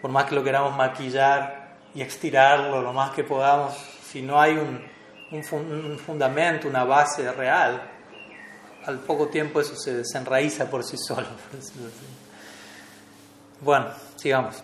Por 0.01 0.11
más 0.11 0.23
que 0.25 0.35
lo 0.35 0.43
queramos 0.45 0.77
maquillar 0.77 1.62
y 1.93 2.01
estirarlo 2.01 2.81
lo 2.81 2.93
más 2.93 3.11
que 3.11 3.23
podamos, 3.23 3.75
si 4.03 4.21
no 4.21 4.39
hay 4.39 4.57
un, 4.57 4.81
un 5.31 5.97
fundamento, 5.99 6.67
una 6.67 6.83
base 6.83 7.31
real, 7.31 7.89
al 8.85 8.99
poco 8.99 9.27
tiempo 9.27 9.61
eso 9.61 9.75
se 9.75 9.93
desenraiza 9.93 10.69
por 10.69 10.83
sí 10.83 10.97
solo. 10.97 11.27
Bueno, 13.61 13.87
sigamos. 14.17 14.61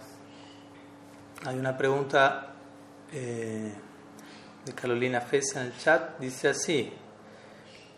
Hay 1.46 1.58
una 1.58 1.78
pregunta 1.78 2.54
eh, 3.14 3.74
de 4.66 4.74
Carolina 4.74 5.22
Fesa 5.22 5.62
en 5.62 5.68
el 5.68 5.78
chat. 5.78 6.20
Dice 6.20 6.50
así, 6.50 6.92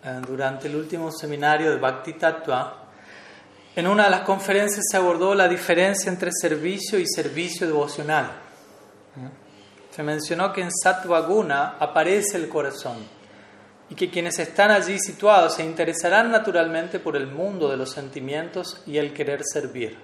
eh, 0.04 0.22
durante 0.28 0.68
el 0.68 0.76
último 0.76 1.12
seminario 1.12 1.72
de 1.72 1.78
Bhakti 1.78 2.14
Tattva, 2.14 2.84
en 3.76 3.88
una 3.88 4.04
de 4.04 4.10
las 4.12 4.22
conferencias 4.22 4.86
se 4.92 4.98
abordó 4.98 5.34
la 5.34 5.48
diferencia 5.48 6.12
entre 6.12 6.30
servicio 6.32 7.00
y 7.00 7.08
servicio 7.08 7.66
devocional. 7.66 8.30
Se 9.92 10.04
mencionó 10.04 10.54
que 10.54 10.62
en 10.62 10.72
Sattva 10.72 11.20
Guna 11.22 11.76
aparece 11.80 12.38
el 12.38 12.48
corazón 12.48 12.98
y 13.90 13.96
que 13.96 14.10
quienes 14.10 14.40
están 14.40 14.72
allí 14.72 14.98
situados 15.00 15.56
se 15.56 15.66
interesarán 15.66 16.32
naturalmente 16.32 17.00
por 17.00 17.18
el 17.18 17.28
mundo 17.28 17.70
de 17.70 17.76
los 17.76 17.92
sentimientos 17.92 18.82
y 18.88 18.98
el 18.98 19.14
querer 19.14 19.42
servir. 19.44 19.98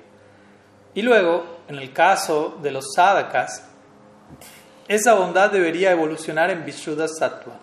Y 0.93 1.01
luego, 1.03 1.59
en 1.69 1.77
el 1.77 1.93
caso 1.93 2.57
de 2.61 2.71
los 2.71 2.87
sadhakas, 2.93 3.63
esa 4.89 5.13
bondad 5.13 5.51
debería 5.51 5.91
evolucionar 5.91 6.49
en 6.49 6.65
Vishuddha 6.65 7.07
Sattva, 7.07 7.59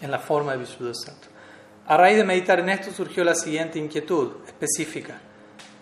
en 0.00 0.10
la 0.10 0.18
forma 0.18 0.52
de 0.52 0.58
Vishuddha 0.58 0.94
Sattva. 0.94 1.32
A 1.88 1.96
raíz 1.98 2.16
de 2.16 2.24
meditar 2.24 2.60
en 2.60 2.70
esto 2.70 2.90
surgió 2.90 3.22
la 3.22 3.34
siguiente 3.34 3.78
inquietud 3.78 4.36
específica. 4.46 5.20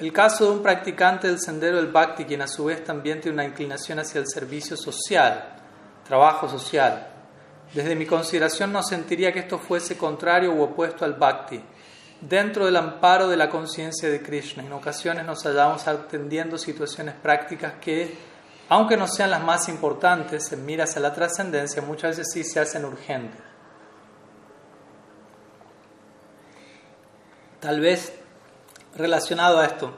El 0.00 0.12
caso 0.12 0.46
de 0.46 0.50
un 0.52 0.62
practicante 0.62 1.28
del 1.28 1.38
sendero 1.38 1.76
del 1.76 1.92
Bhakti, 1.92 2.24
quien 2.24 2.40
a 2.40 2.48
su 2.48 2.64
vez 2.64 2.82
también 2.82 3.20
tiene 3.20 3.34
una 3.34 3.44
inclinación 3.44 3.98
hacia 3.98 4.18
el 4.18 4.26
servicio 4.26 4.74
social, 4.74 5.56
trabajo 6.04 6.48
social, 6.48 7.06
desde 7.74 7.94
mi 7.94 8.04
consideración 8.04 8.72
no 8.72 8.82
sentiría 8.82 9.32
que 9.32 9.40
esto 9.40 9.58
fuese 9.58 9.96
contrario 9.96 10.52
u 10.52 10.62
opuesto 10.62 11.04
al 11.04 11.14
bhakti. 11.14 11.62
Dentro 12.20 12.66
del 12.66 12.76
amparo 12.76 13.28
de 13.28 13.36
la 13.36 13.48
conciencia 13.48 14.08
de 14.10 14.20
Krishna, 14.20 14.64
en 14.64 14.72
ocasiones 14.72 15.24
nos 15.24 15.44
hallamos 15.44 15.86
atendiendo 15.86 16.58
situaciones 16.58 17.14
prácticas 17.14 17.74
que, 17.80 18.12
aunque 18.68 18.96
no 18.96 19.06
sean 19.06 19.30
las 19.30 19.42
más 19.42 19.68
importantes 19.68 20.50
en 20.52 20.66
miras 20.66 20.96
a 20.96 21.00
la 21.00 21.14
trascendencia, 21.14 21.80
muchas 21.80 22.18
veces 22.18 22.32
sí 22.32 22.42
se 22.42 22.58
hacen 22.58 22.84
urgentes. 22.84 23.40
Tal 27.60 27.80
vez 27.80 28.19
relacionado 28.94 29.58
a 29.58 29.66
esto, 29.66 29.92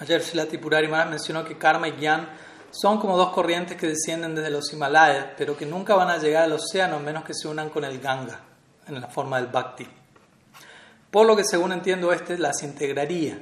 ayer 0.00 0.22
Shilati 0.22 0.58
Purari 0.58 0.88
Maharaj 0.88 1.10
mencionó 1.10 1.44
que 1.44 1.58
karma 1.58 1.88
y 1.88 1.92
gyan 1.92 2.28
son 2.70 2.98
como 2.98 3.16
dos 3.16 3.30
corrientes 3.30 3.76
que 3.76 3.86
descienden 3.86 4.34
desde 4.34 4.50
los 4.50 4.72
Himalayas, 4.72 5.28
pero 5.36 5.56
que 5.56 5.64
nunca 5.64 5.94
van 5.94 6.10
a 6.10 6.18
llegar 6.18 6.44
al 6.44 6.52
océano 6.52 7.00
menos 7.00 7.24
que 7.24 7.34
se 7.34 7.48
unan 7.48 7.70
con 7.70 7.84
el 7.84 7.98
Ganga, 7.98 8.40
en 8.86 9.00
la 9.00 9.08
forma 9.08 9.40
del 9.40 9.46
Bhakti. 9.46 9.86
Por 11.10 11.26
lo 11.26 11.34
que, 11.34 11.44
según 11.44 11.72
entiendo, 11.72 12.12
este 12.12 12.36
las 12.36 12.62
integraría 12.62 13.38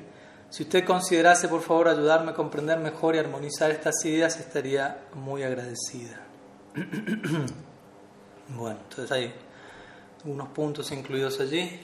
si 0.48 0.62
usted 0.62 0.84
considerase, 0.84 1.48
por 1.48 1.60
favor, 1.60 1.88
ayudarme 1.88 2.30
a 2.30 2.34
comprender 2.34 2.78
mejor 2.78 3.14
y 3.16 3.18
armonizar 3.18 3.70
estas 3.70 4.04
ideas, 4.04 4.38
estaría 4.38 5.04
muy 5.14 5.42
agradecida. 5.42 6.20
bueno, 8.48 8.78
entonces 8.88 9.10
hay 9.10 9.34
unos 10.24 10.48
puntos 10.48 10.90
incluidos 10.92 11.40
allí. 11.40 11.80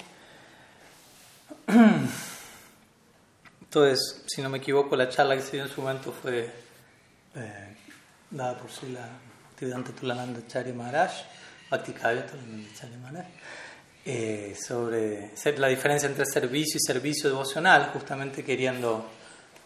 Entonces, 3.75 4.23
si 4.27 4.43
no 4.43 4.51
me 4.51 4.59
equivoco, 4.59 4.95
la 4.97 5.09
charla 5.09 5.35
que 5.35 5.41
se 5.41 5.53
dio 5.53 5.63
en 5.63 5.71
su 5.71 5.81
momento 5.81 6.13
fue 6.13 6.47
eh, 7.35 7.77
dada 8.31 8.59
por 8.59 8.71
Sula 8.71 9.09
Tivedanta 9.59 9.93
Tulananda 9.93 10.47
Chari 10.47 10.75
Maharaj, 10.75 11.11
Bhakti 11.71 11.93
Tulananda 11.93 12.69
Chari 12.79 12.97
Maharaj. 12.99 13.27
Eh, 14.05 14.55
sobre 14.63 15.31
la 15.57 15.69
diferencia 15.69 16.07
entre 16.07 16.27
servicio 16.27 16.77
y 16.77 16.81
servicio 16.87 17.31
devocional, 17.31 17.89
justamente 17.95 18.45
queriendo 18.45 19.09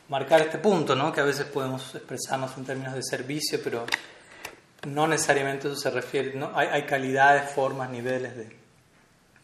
marcar 0.09 0.43
este 0.43 0.59
punto, 0.59 0.95
¿no? 0.95 1.13
que 1.13 1.21
a 1.21 1.25
veces 1.25 1.47
podemos 1.47 1.93
expresarnos 1.97 2.57
en 2.59 2.65
términos 2.65 2.95
de 2.95 3.03
servicio, 3.03 3.59
pero 3.65 3.87
no 4.87 5.09
necesariamente 5.09 5.67
eso 5.67 5.77
se 5.77 5.91
refiere, 5.91 6.33
¿no? 6.37 6.53
hay, 6.55 6.69
hay 6.69 6.83
calidades, 6.83 7.51
formas, 7.51 7.91
niveles 7.91 8.37
de, 8.37 8.57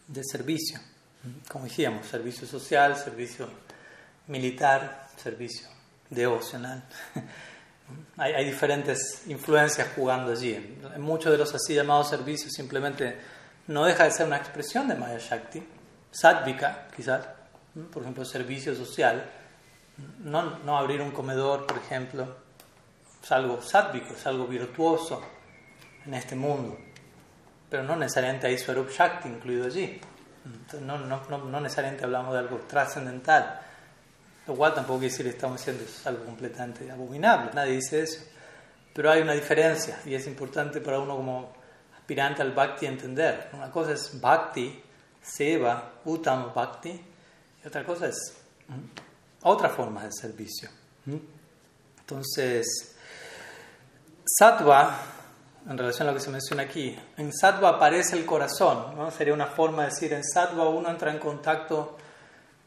de 0.07 0.23
servicio, 0.23 0.79
como 1.49 1.65
decíamos, 1.65 2.07
servicio 2.07 2.47
social, 2.47 2.95
servicio 2.95 3.49
militar, 4.27 5.07
servicio 5.17 5.67
devocional. 6.09 6.83
hay, 8.17 8.33
hay, 8.33 8.45
diferentes 8.45 9.23
influencias 9.27 9.87
jugando 9.95 10.31
allí. 10.31 10.53
En 10.95 11.01
muchos 11.01 11.31
de 11.31 11.37
los 11.37 11.53
así 11.53 11.73
llamados 11.73 12.09
servicios 12.09 12.53
simplemente 12.53 13.17
no 13.67 13.85
deja 13.85 14.05
de 14.05 14.11
ser 14.11 14.27
una 14.27 14.37
expresión 14.37 14.87
de 14.87 14.95
Maya 14.95 15.19
Shakti, 15.19 15.63
sádvica 16.11 16.87
quizás, 16.95 17.25
por 17.91 18.03
ejemplo, 18.03 18.25
servicio 18.25 18.75
social, 18.75 19.23
no, 20.19 20.59
no, 20.59 20.77
abrir 20.77 21.01
un 21.01 21.11
comedor, 21.11 21.65
por 21.65 21.77
ejemplo, 21.77 22.35
es 23.21 23.31
algo 23.31 23.61
sádvico, 23.61 24.13
es 24.13 24.25
algo 24.25 24.47
virtuoso 24.47 25.21
en 26.05 26.13
este 26.13 26.35
mundo, 26.35 26.77
pero 27.69 27.83
no 27.83 27.95
necesariamente 27.95 28.47
hay 28.47 28.57
Swarup 28.57 28.89
Shakti 28.89 29.29
incluido 29.29 29.65
allí. 29.65 29.99
no, 30.81 30.97
no, 30.97 31.21
no, 31.27 31.61
necesariamente 31.61 32.03
hablamos 32.03 32.33
de 32.33 32.39
algo 32.39 32.57
trascendental, 32.67 33.61
lo 34.47 34.55
cual 34.55 34.73
tampoco 34.73 34.99
quiere 34.99 35.11
decir 35.11 35.25
que 35.25 35.31
estamos 35.31 35.59
diciendo 35.59 35.83
es 35.83 36.05
algo 36.05 36.25
completamente 36.25 36.89
abominable, 36.91 37.51
nadie 37.53 37.73
dice 37.73 38.01
eso, 38.01 38.23
pero 38.93 39.09
hay 39.09 39.21
una 39.21 39.33
diferencia 39.33 39.99
y 40.05 40.13
es 40.13 40.27
importante 40.27 40.81
para 40.81 40.99
uno 40.99 41.15
como 41.15 41.53
aspirante 41.97 42.41
al 42.41 42.51
bhakti 42.51 42.85
entender. 42.85 43.49
Una 43.53 43.71
cosa 43.71 43.93
es 43.93 44.19
bhakti, 44.19 44.83
seva, 45.21 45.93
uttam 46.05 46.53
bhakti, 46.53 46.89
y 47.63 47.67
otra 47.67 47.85
cosa 47.85 48.07
es 48.07 48.33
otra 49.41 49.69
forma 49.69 50.03
de 50.03 50.11
servicio. 50.11 50.69
Entonces, 51.99 52.95
sattva, 54.25 54.97
en 55.67 55.77
relación 55.77 56.07
a 56.07 56.11
lo 56.11 56.17
que 56.17 56.23
se 56.23 56.29
menciona 56.29 56.63
aquí, 56.63 56.97
en 57.17 57.31
sattva 57.33 57.69
aparece 57.69 58.17
el 58.17 58.25
corazón, 58.25 58.95
¿no? 58.95 59.11
sería 59.11 59.33
una 59.33 59.47
forma 59.47 59.83
de 59.83 59.89
decir, 59.89 60.13
en 60.13 60.23
sattva 60.23 60.67
uno 60.67 60.89
entra 60.89 61.11
en 61.11 61.19
contacto 61.19 61.97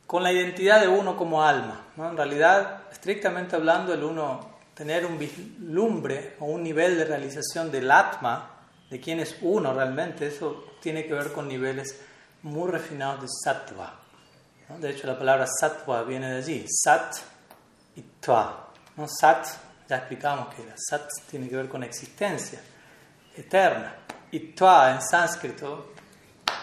con 0.07 0.23
la 0.23 0.33
identidad 0.33 0.81
de 0.81 0.89
uno 0.89 1.17
como 1.17 1.43
alma. 1.43 1.87
¿no? 1.97 2.11
En 2.11 2.17
realidad, 2.17 2.83
estrictamente 2.93 3.57
hablando, 3.57 3.93
el 3.93 4.05
uno 4.05 4.57
tener 4.75 5.07
un 5.07 5.19
vislumbre 5.19 6.37
o 6.39 6.47
un 6.47 6.63
nivel 6.63 6.99
de 6.99 7.05
realización 7.05 7.73
del 7.73 7.91
atma, 7.91 8.51
de 8.91 9.01
quién 9.01 9.21
es 9.21 9.37
uno 9.41 9.73
realmente, 9.73 10.27
eso 10.27 10.75
tiene 10.81 11.07
que 11.07 11.15
ver 11.15 11.33
con 11.33 11.49
niveles 11.49 12.01
muy 12.43 12.71
refinados 12.71 13.23
de 13.23 13.29
sattva. 13.45 14.01
De 14.79 14.91
hecho, 14.91 15.07
la 15.07 15.19
palabra 15.19 15.47
sattva 15.61 16.03
viene 16.03 16.29
de 16.31 16.39
allí, 16.39 16.67
sat 16.69 17.17
y 17.97 18.03
tva. 18.21 18.69
¿no? 18.97 19.07
Sat, 19.09 19.47
ya 19.89 19.97
explicamos 19.97 20.55
que 20.55 20.63
era, 20.63 20.75
sat 20.77 21.09
tiene 21.31 21.49
que 21.49 21.57
ver 21.57 21.69
con 21.69 21.83
existencia 21.83 22.61
eterna. 23.37 23.95
Y 24.31 24.53
tva 24.53 24.93
en 24.93 25.01
sánscrito, 25.01 25.93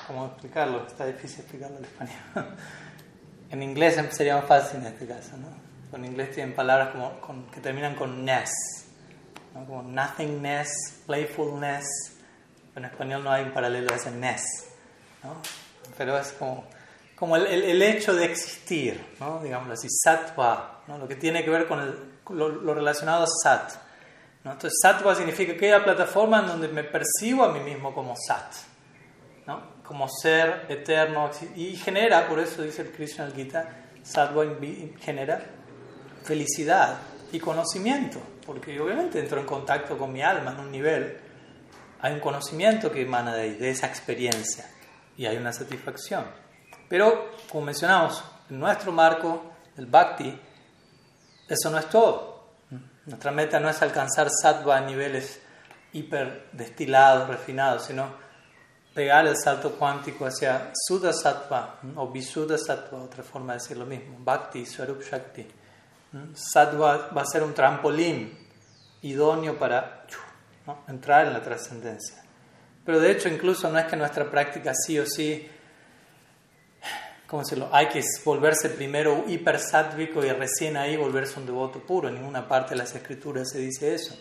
¿cómo 0.06 0.28
explicarlo? 0.28 0.86
Está 0.86 1.06
difícil 1.06 1.40
explicarlo 1.40 1.78
en 1.78 1.86
español. 1.86 2.18
en 3.54 3.62
inglés 3.62 4.00
sería 4.12 4.36
más 4.36 4.46
fácil 4.46 4.80
en 4.80 4.88
este 4.88 5.06
caso. 5.06 5.38
¿no? 5.38 5.96
En 5.96 6.06
inglés 6.06 6.32
tienen 6.34 6.56
palabras 6.56 6.90
como 6.90 7.52
que 7.52 7.62
terminan 7.62 7.94
con 7.94 8.26
ness, 8.26 8.50
como 9.54 9.84
nothingness, 9.84 11.04
playfulness, 11.06 11.86
en 12.76 12.86
español 12.86 13.24
no 13.24 13.32
hay 13.32 13.44
un 13.44 13.52
paralelo 13.52 13.94
a 13.94 13.98
ese 13.98 14.10
nes, 14.10 14.42
¿no? 15.24 15.36
pero 15.96 16.18
es 16.18 16.32
como, 16.32 16.66
como 17.16 17.36
el, 17.36 17.46
el, 17.46 17.80
hecho 17.84 18.16
de 18.16 18.26
existir, 18.26 19.00
¿no? 19.20 19.40
digámoslo 19.44 19.76
así, 19.76 19.88
sattva, 19.88 20.82
¿no? 20.88 20.98
lo 20.98 21.08
que 21.08 21.16
tiene 21.16 21.44
que 21.44 21.52
ver 21.52 21.68
con 21.68 21.80
el, 21.80 21.96
lo, 22.30 22.74
relacionado 22.74 23.26
a 23.26 23.28
sat. 23.44 23.74
¿no? 24.44 24.54
Entonces, 24.54 24.80
sattva 24.82 25.14
significa 25.14 25.54
aquella 25.54 25.84
plataforma 25.84 26.40
en 26.40 26.48
donde 26.48 26.70
me 26.70 26.84
percibo 26.84 27.44
a 27.44 27.54
mí 27.54 27.60
mismo 27.60 27.94
como 27.94 28.16
sat, 28.16 28.52
¿no? 29.46 29.73
Como 29.84 30.08
ser 30.08 30.66
eterno, 30.70 31.30
y 31.56 31.76
genera, 31.76 32.28
por 32.28 32.40
eso 32.40 32.62
dice 32.62 32.84
el 32.84 32.92
Krishna 32.92 33.30
Gita, 33.32 33.68
sattva 34.02 34.46
genera 35.00 35.44
felicidad 36.24 36.98
y 37.32 37.40
conocimiento, 37.40 38.20
porque 38.46 38.80
obviamente 38.80 39.20
entro 39.20 39.40
en 39.40 39.46
contacto 39.46 39.98
con 39.98 40.12
mi 40.12 40.22
alma 40.22 40.52
en 40.52 40.60
un 40.60 40.72
nivel 40.72 41.18
hay 42.04 42.12
un 42.12 42.20
conocimiento 42.20 42.92
que 42.92 43.04
emana 43.04 43.34
de 43.34 43.42
ahí, 43.44 43.54
de 43.56 43.70
esa 43.70 43.88
experiencia, 43.88 44.70
y 45.16 45.26
hay 45.26 45.38
una 45.38 45.54
satisfacción. 45.54 46.26
Pero, 46.90 47.32
como 47.50 47.68
mencionamos, 47.68 48.22
en 48.50 48.60
nuestro 48.60 48.92
marco, 48.92 49.54
el 49.78 49.86
bhakti, 49.86 50.38
eso 51.48 51.70
no 51.70 51.78
es 51.78 51.88
todo. 51.88 52.56
Nuestra 53.06 53.32
meta 53.32 53.58
no 53.62 53.70
es 53.70 53.82
alcanzar 53.82 54.28
sattva 54.30 54.76
a 54.76 54.82
niveles 54.82 55.42
hiper 55.94 56.50
destilados, 56.52 57.30
refinados, 57.30 57.86
sino 57.86 58.14
pegar 58.94 59.26
el 59.26 59.36
salto 59.36 59.72
cuántico 59.72 60.26
hacia 60.26 60.72
Sudha 60.88 61.12
Sattva 61.12 61.80
o 61.96 62.10
Visuddha 62.10 62.58
Sattva, 62.58 63.02
otra 63.02 63.24
forma 63.24 63.54
de 63.54 63.60
decir 63.60 63.78
lo 63.78 63.86
mismo, 63.86 64.18
Bhakti, 64.20 64.66
Swarup 64.66 65.02
Shakti. 65.02 65.48
Sattva 66.34 67.10
va 67.16 67.22
a 67.22 67.26
ser 67.26 67.44
un 67.44 67.54
trampolín 67.54 68.38
idóneo 69.02 69.58
para 69.58 70.06
entrar 70.88 71.26
en 71.28 71.34
la 71.34 71.42
trascendencia. 71.42 72.24
Pero 72.86 73.00
de 73.00 73.12
hecho 73.12 73.30
incluso 73.30 73.70
no 73.72 73.80
es 73.80 73.86
que 73.86 73.96
nuestra 73.96 74.30
práctica 74.30 74.74
sí 74.76 75.00
o 75.00 75.06
sí, 75.06 75.50
¿cómo 77.28 77.42
decirlo? 77.42 77.70
Hay 77.72 77.88
que 77.88 78.04
volverse 78.24 78.70
primero 78.70 79.24
hipersátvico 79.28 80.24
y 80.24 80.30
recién 80.32 80.78
ahí 80.78 80.96
volverse 80.96 81.40
un 81.40 81.46
devoto 81.46 81.80
puro. 81.80 82.10
En 82.10 82.16
ninguna 82.16 82.48
parte 82.48 82.72
de 82.72 82.76
las 82.78 82.94
escrituras 82.94 83.50
se 83.50 83.60
dice 83.60 83.96
eso. 83.96 84.16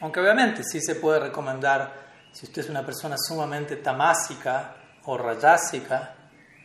Aunque 0.00 0.20
obviamente 0.20 0.62
sí 0.62 0.80
se 0.80 0.94
puede 0.94 1.20
recomendar, 1.20 2.11
si 2.32 2.46
usted 2.46 2.62
es 2.62 2.70
una 2.70 2.84
persona 2.84 3.16
sumamente 3.18 3.76
tamásica 3.76 4.74
o 5.04 5.18
rayásica, 5.18 6.14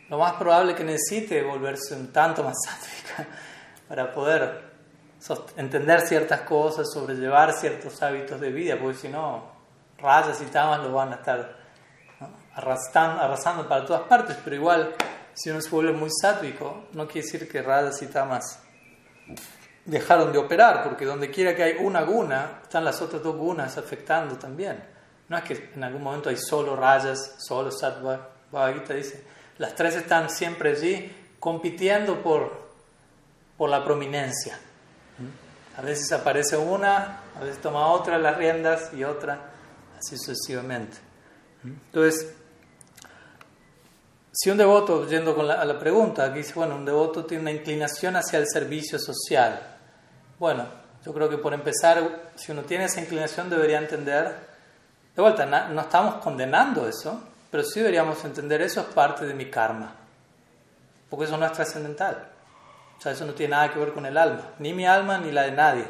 lo 0.08 0.18
más 0.18 0.32
probable 0.34 0.74
que 0.74 0.84
necesite 0.84 1.42
volverse 1.42 1.94
un 1.94 2.10
tanto 2.10 2.42
más 2.42 2.56
sátvica 2.64 3.28
para 3.86 4.12
poder 4.12 4.68
entender 5.56 6.00
ciertas 6.00 6.42
cosas, 6.42 6.90
sobrellevar 6.92 7.52
ciertos 7.52 8.00
hábitos 8.02 8.40
de 8.40 8.50
vida, 8.50 8.78
porque 8.80 8.96
si 8.96 9.08
no, 9.08 9.52
rayas 9.98 10.40
y 10.40 10.46
tamas 10.46 10.80
lo 10.80 10.92
van 10.92 11.12
a 11.12 11.16
estar 11.16 11.56
arrasando 12.54 13.68
para 13.68 13.84
todas 13.84 14.02
partes, 14.02 14.36
pero 14.42 14.56
igual, 14.56 14.94
si 15.34 15.50
uno 15.50 15.60
se 15.60 15.70
vuelve 15.70 15.92
muy 15.92 16.10
sátvico, 16.10 16.88
no 16.92 17.06
quiere 17.06 17.26
decir 17.26 17.48
que 17.48 17.62
rayas 17.62 18.00
y 18.02 18.06
tamas 18.06 18.60
dejaron 19.84 20.32
de 20.32 20.38
operar, 20.38 20.84
porque 20.84 21.04
donde 21.04 21.30
quiera 21.30 21.54
que 21.54 21.62
hay 21.62 21.76
una 21.80 22.02
guna, 22.02 22.60
están 22.62 22.84
las 22.84 23.00
otras 23.02 23.22
dos 23.22 23.36
gunas 23.36 23.76
afectando 23.76 24.36
también. 24.36 24.97
No 25.28 25.36
es 25.36 25.44
que 25.44 25.70
en 25.74 25.84
algún 25.84 26.02
momento 26.02 26.28
hay 26.30 26.36
solo 26.36 26.74
rayas, 26.74 27.36
solo 27.38 27.70
sattva. 27.70 28.30
Bhagavad 28.50 28.88
dice, 28.94 29.24
las 29.58 29.74
tres 29.74 29.96
están 29.96 30.30
siempre 30.30 30.70
allí 30.70 31.12
compitiendo 31.38 32.22
por, 32.22 32.68
por 33.56 33.68
la 33.68 33.84
prominencia. 33.84 34.58
A 35.76 35.82
veces 35.82 36.10
aparece 36.12 36.56
una, 36.56 37.20
a 37.36 37.40
veces 37.40 37.60
toma 37.60 37.86
otra 37.88 38.18
las 38.18 38.36
riendas 38.36 38.92
y 38.94 39.04
otra, 39.04 39.50
así 39.96 40.16
sucesivamente. 40.16 40.96
Entonces, 41.62 42.34
si 44.32 44.50
un 44.50 44.56
devoto, 44.56 45.06
yendo 45.08 45.34
con 45.34 45.50
a 45.50 45.64
la 45.64 45.78
pregunta, 45.78 46.24
aquí 46.24 46.38
dice, 46.38 46.54
bueno, 46.54 46.76
un 46.76 46.84
devoto 46.84 47.26
tiene 47.26 47.42
una 47.42 47.52
inclinación 47.52 48.16
hacia 48.16 48.38
el 48.38 48.46
servicio 48.48 48.98
social. 48.98 49.76
Bueno, 50.38 50.66
Yo 51.04 51.14
creo 51.14 51.28
que 51.28 51.38
por 51.38 51.54
empezar, 51.54 52.32
si 52.34 52.52
uno 52.52 52.62
tiene 52.62 52.84
esa 52.84 53.00
inclinación, 53.00 53.48
debería 53.48 53.78
entender, 53.78 54.34
de 55.18 55.22
vuelta, 55.22 55.46
no 55.46 55.80
estamos 55.80 56.14
condenando 56.22 56.88
eso, 56.88 57.20
pero 57.50 57.64
sí 57.64 57.80
deberíamos 57.80 58.24
entender 58.24 58.62
eso 58.62 58.82
es 58.82 58.86
parte 58.86 59.26
de 59.26 59.34
mi 59.34 59.50
karma, 59.50 59.92
porque 61.10 61.24
eso 61.24 61.36
no 61.36 61.44
es 61.44 61.50
trascendental. 61.50 62.28
O 62.96 63.00
sea, 63.00 63.10
eso 63.10 63.24
no 63.24 63.34
tiene 63.34 63.50
nada 63.56 63.72
que 63.72 63.80
ver 63.80 63.92
con 63.92 64.06
el 64.06 64.16
alma, 64.16 64.42
ni 64.60 64.72
mi 64.72 64.86
alma 64.86 65.18
ni 65.18 65.32
la 65.32 65.42
de 65.42 65.50
nadie. 65.50 65.84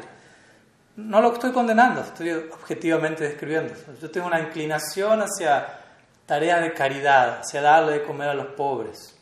No 0.95 1.21
lo 1.21 1.31
estoy 1.31 1.51
condenando, 1.51 2.01
estoy 2.01 2.31
objetivamente 2.31 3.23
describiendo. 3.23 3.75
Yo 4.01 4.09
tengo 4.09 4.25
una 4.25 4.39
inclinación 4.39 5.21
hacia 5.21 5.77
tareas 6.25 6.61
de 6.61 6.73
caridad, 6.73 7.41
hacia 7.41 7.61
darle 7.61 7.99
de 7.99 8.03
comer 8.03 8.29
a 8.29 8.33
los 8.33 8.47
pobres. 8.47 9.15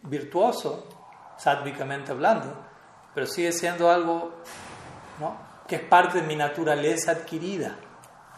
Virtuoso, 0.00 0.88
sádvicamente 1.36 2.12
hablando, 2.12 2.54
pero 3.14 3.26
sigue 3.26 3.52
siendo 3.52 3.90
algo 3.90 4.42
que 5.66 5.76
es 5.76 5.82
parte 5.82 6.22
de 6.22 6.26
mi 6.26 6.36
naturaleza 6.36 7.12
adquirida, 7.12 7.76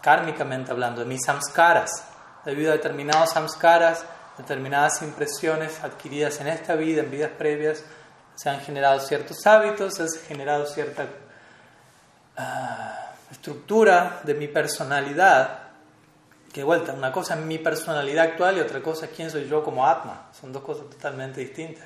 kármicamente 0.02 0.70
hablando, 0.70 1.00
de 1.00 1.06
mis 1.06 1.24
samskaras, 1.24 2.04
debido 2.44 2.70
a 2.72 2.76
determinados 2.76 3.30
samskaras, 3.30 4.04
determinadas 4.38 5.02
impresiones 5.02 5.82
adquiridas 5.82 6.40
en 6.40 6.48
esta 6.48 6.74
vida, 6.74 7.02
en 7.02 7.10
vidas 7.10 7.30
previas, 7.36 7.84
se 8.34 8.48
han 8.48 8.60
generado 8.60 9.00
ciertos 9.00 9.46
hábitos, 9.46 9.94
se 9.94 10.02
ha 10.02 10.26
generado 10.26 10.66
cierta 10.66 11.06
ah, 12.36 13.12
estructura 13.30 14.20
de 14.24 14.34
mi 14.34 14.48
personalidad, 14.48 15.58
que 16.52 16.64
vuelta, 16.64 16.92
una 16.92 17.12
cosa 17.12 17.34
es 17.34 17.40
mi 17.40 17.58
personalidad 17.58 18.24
actual 18.24 18.56
y 18.56 18.60
otra 18.60 18.82
cosa 18.82 19.06
es 19.06 19.12
quién 19.12 19.30
soy 19.30 19.46
yo 19.46 19.62
como 19.62 19.86
Atma, 19.86 20.28
son 20.38 20.52
dos 20.52 20.62
cosas 20.62 20.88
totalmente 20.90 21.40
distintas. 21.40 21.84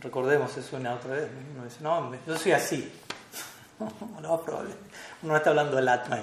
Recordemos 0.00 0.56
eso 0.56 0.76
una 0.76 0.94
otra 0.94 1.14
vez, 1.14 1.28
uno 1.54 1.64
dice, 1.64 1.78
no, 1.80 2.12
yo 2.26 2.36
soy 2.36 2.52
así, 2.52 2.92
no, 4.20 4.40
probable, 4.40 4.74
uno 5.22 5.32
no 5.32 5.36
está 5.36 5.50
hablando 5.50 5.76
del 5.76 5.88
Atma, 5.88 6.18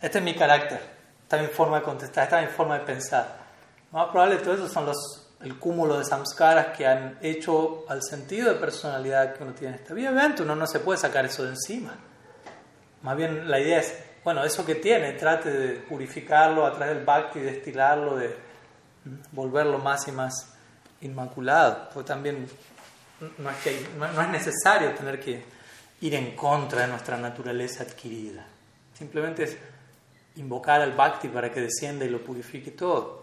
este 0.00 0.18
es 0.18 0.24
mi 0.24 0.34
carácter, 0.34 0.80
esta 1.22 1.36
es 1.36 1.42
mi 1.42 1.48
forma 1.48 1.78
de 1.78 1.82
contestar, 1.82 2.24
esta 2.24 2.42
es 2.42 2.50
mi 2.50 2.54
forma 2.54 2.78
de 2.78 2.84
pensar. 2.84 3.40
Más 3.92 4.08
probable 4.08 4.36
todo 4.36 4.54
eso 4.54 4.68
son 4.68 4.86
los 4.86 5.30
el 5.42 5.58
cúmulo 5.58 5.98
de 5.98 6.04
samskaras 6.04 6.76
que 6.76 6.86
han 6.86 7.18
hecho 7.22 7.84
al 7.88 8.02
sentido 8.02 8.52
de 8.52 8.60
personalidad 8.60 9.34
que 9.34 9.42
uno 9.42 9.54
tiene 9.54 9.74
en 9.74 9.80
esta 9.80 9.94
vida. 9.94 10.10
Obviamente 10.10 10.42
uno 10.42 10.54
no 10.54 10.66
se 10.66 10.80
puede 10.80 10.98
sacar 10.98 11.24
eso 11.24 11.44
de 11.44 11.50
encima. 11.50 11.94
Más 13.02 13.16
bien 13.16 13.50
la 13.50 13.58
idea 13.58 13.80
es, 13.80 13.94
bueno, 14.22 14.44
eso 14.44 14.66
que 14.66 14.74
tiene, 14.74 15.12
trate 15.12 15.50
de 15.50 15.76
purificarlo 15.80 16.66
a 16.66 16.74
través 16.74 16.94
del 16.94 17.04
bhakti, 17.04 17.40
destilarlo, 17.40 18.16
de 18.16 18.36
volverlo 19.32 19.78
más 19.78 20.06
y 20.08 20.12
más 20.12 20.52
inmaculado. 21.00 21.88
Porque 21.94 22.08
también 22.08 22.46
no 23.38 23.50
es, 23.50 23.56
que 23.64 23.88
no 23.98 24.22
es 24.22 24.28
necesario 24.28 24.94
tener 24.94 25.18
que 25.18 25.42
ir 26.02 26.14
en 26.14 26.36
contra 26.36 26.82
de 26.82 26.88
nuestra 26.88 27.16
naturaleza 27.16 27.84
adquirida. 27.84 28.44
Simplemente 28.92 29.44
es 29.44 29.56
invocar 30.36 30.80
al 30.80 30.92
bhakti 30.92 31.28
para 31.28 31.50
que 31.50 31.60
descienda 31.60 32.04
y 32.04 32.08
lo 32.08 32.22
purifique 32.22 32.70
todo. 32.70 33.22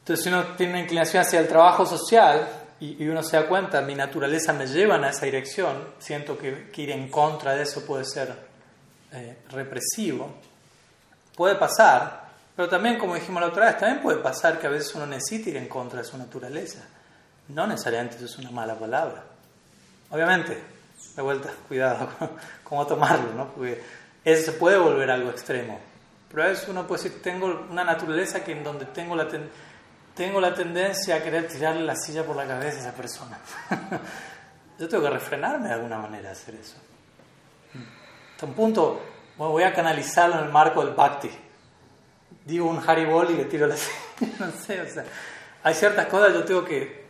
Entonces, 0.00 0.24
si 0.24 0.28
uno 0.30 0.54
tiene 0.56 0.74
una 0.74 0.82
inclinación 0.82 1.22
hacia 1.22 1.40
el 1.40 1.48
trabajo 1.48 1.84
social 1.84 2.48
y, 2.78 3.06
uno 3.08 3.22
se 3.22 3.36
da 3.36 3.48
cuenta, 3.48 3.80
mi 3.80 3.94
naturaleza 3.94 4.52
me 4.52 4.66
lleva 4.66 4.96
en 4.96 5.04
esa 5.04 5.24
dirección, 5.24 5.94
siento 5.98 6.38
que, 6.38 6.70
ir 6.76 6.90
en 6.90 7.08
contra 7.10 7.54
de 7.54 7.62
eso 7.62 7.84
puede 7.84 8.04
ser 8.04 8.32
eh, 9.12 9.38
represivo, 9.50 10.34
puede 11.34 11.56
pasar, 11.56 12.26
pero 12.54 12.68
también, 12.68 12.98
como 12.98 13.14
dijimos 13.14 13.42
la 13.42 13.48
otra 13.48 13.66
vez, 13.66 13.78
también 13.78 14.00
puede 14.00 14.18
pasar 14.18 14.58
que 14.58 14.66
a 14.66 14.70
veces 14.70 14.94
uno 14.94 15.06
necesita 15.06 15.50
ir 15.50 15.56
en 15.56 15.68
contra 15.68 15.98
de 15.98 16.04
su 16.04 16.16
naturaleza. 16.16 16.86
No 17.48 17.66
necesariamente 17.66 18.16
eso 18.16 18.24
es 18.24 18.38
una 18.38 18.50
mala 18.50 18.78
palabra. 18.78 19.24
Obviamente, 20.10 20.62
de 21.16 21.22
vuelta, 21.22 21.50
cuidado 21.68 22.08
cómo 22.64 22.86
tomarlo, 22.86 23.32
¿no? 23.32 23.52
Porque 23.52 23.82
eso 24.26 24.50
se 24.50 24.58
puede 24.58 24.76
volver 24.76 25.08
algo 25.08 25.30
extremo. 25.30 25.78
Pero 26.28 26.42
a 26.42 26.46
veces 26.48 26.68
uno 26.68 26.84
puede 26.84 27.04
decir, 27.04 27.22
tengo 27.22 27.64
una 27.70 27.84
naturaleza 27.84 28.42
que 28.42 28.50
en 28.50 28.64
donde 28.64 28.84
tengo 28.86 29.14
la 29.14 29.28
tengo 30.16 30.40
la 30.40 30.52
tendencia 30.52 31.14
a 31.14 31.22
querer 31.22 31.46
tirarle 31.46 31.82
la 31.82 31.94
silla 31.94 32.24
por 32.24 32.34
la 32.34 32.44
cabeza 32.44 32.78
a 32.78 32.80
esa 32.80 32.92
persona. 32.92 33.38
Yo 34.78 34.88
tengo 34.88 35.04
que 35.04 35.10
refrenarme 35.10 35.68
de 35.68 35.74
alguna 35.74 35.98
manera 35.98 36.30
a 36.30 36.32
hacer 36.32 36.56
eso. 36.56 36.76
Hasta 38.32 38.46
un 38.46 38.54
punto, 38.54 39.00
voy 39.36 39.62
a 39.62 39.72
canalizarlo 39.72 40.38
en 40.38 40.46
el 40.46 40.50
marco 40.50 40.84
del 40.84 40.94
bhakti. 40.94 41.30
Digo 42.44 42.68
un 42.68 42.82
haribol 42.84 43.30
y 43.30 43.34
le 43.34 43.44
tiro 43.44 43.68
la 43.68 43.76
silla. 44.18 44.32
no 44.40 44.50
sé, 44.50 44.80
o 44.80 44.88
sea, 44.88 45.04
hay 45.62 45.74
ciertas 45.74 46.06
cosas 46.06 46.32
yo 46.32 46.44
tengo 46.44 46.64
que 46.64 47.05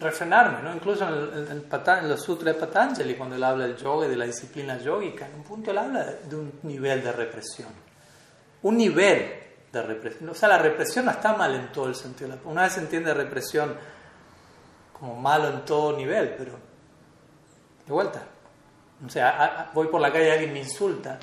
refrenarme, 0.00 0.62
¿no? 0.62 0.74
Incluso 0.74 1.06
en, 1.06 1.14
el, 1.14 1.66
en, 1.70 2.08
los 2.08 2.22
sutras 2.22 2.54
de 2.54 2.60
Patanjali, 2.60 3.14
cuando 3.14 3.36
él 3.36 3.44
habla 3.44 3.66
del 3.66 3.76
yoga 3.76 4.06
y 4.06 4.10
de 4.10 4.16
la 4.16 4.26
disciplina 4.26 4.78
yogica, 4.78 5.26
en 5.26 5.34
un 5.36 5.42
punto 5.42 5.70
él 5.70 5.78
habla 5.78 6.04
de 6.04 6.36
un 6.36 6.52
nivel 6.62 7.02
de 7.02 7.12
represión. 7.12 7.68
Un 8.62 8.76
nivel 8.76 9.32
de 9.72 9.82
represión. 9.82 10.28
O 10.30 10.34
sea, 10.34 10.48
la 10.48 10.58
represión 10.58 11.04
no 11.04 11.10
está 11.10 11.34
mal 11.34 11.54
en 11.54 11.70
todo 11.72 11.88
el 11.88 11.94
sentido. 11.94 12.36
Una 12.44 12.62
vez 12.62 12.72
se 12.72 12.80
entiende 12.80 13.12
represión 13.12 13.74
como 14.92 15.16
malo 15.16 15.48
en 15.48 15.64
todo 15.64 15.96
nivel, 15.96 16.34
pero 16.36 16.52
de 17.86 17.92
vuelta. 17.92 18.22
O 19.04 19.08
sea, 19.08 19.70
voy 19.74 19.88
por 19.88 20.00
la 20.00 20.12
calle 20.12 20.28
y 20.28 20.30
alguien 20.30 20.52
me 20.52 20.60
insulta 20.60 21.18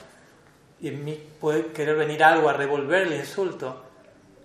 y 0.79 0.89
en 0.89 1.03
mí 1.03 1.29
puede 1.39 1.67
querer 1.67 1.95
venir 1.95 2.23
algo 2.23 2.49
a 2.49 2.53
revolver 2.53 3.03
el 3.03 3.13
insulto. 3.13 3.85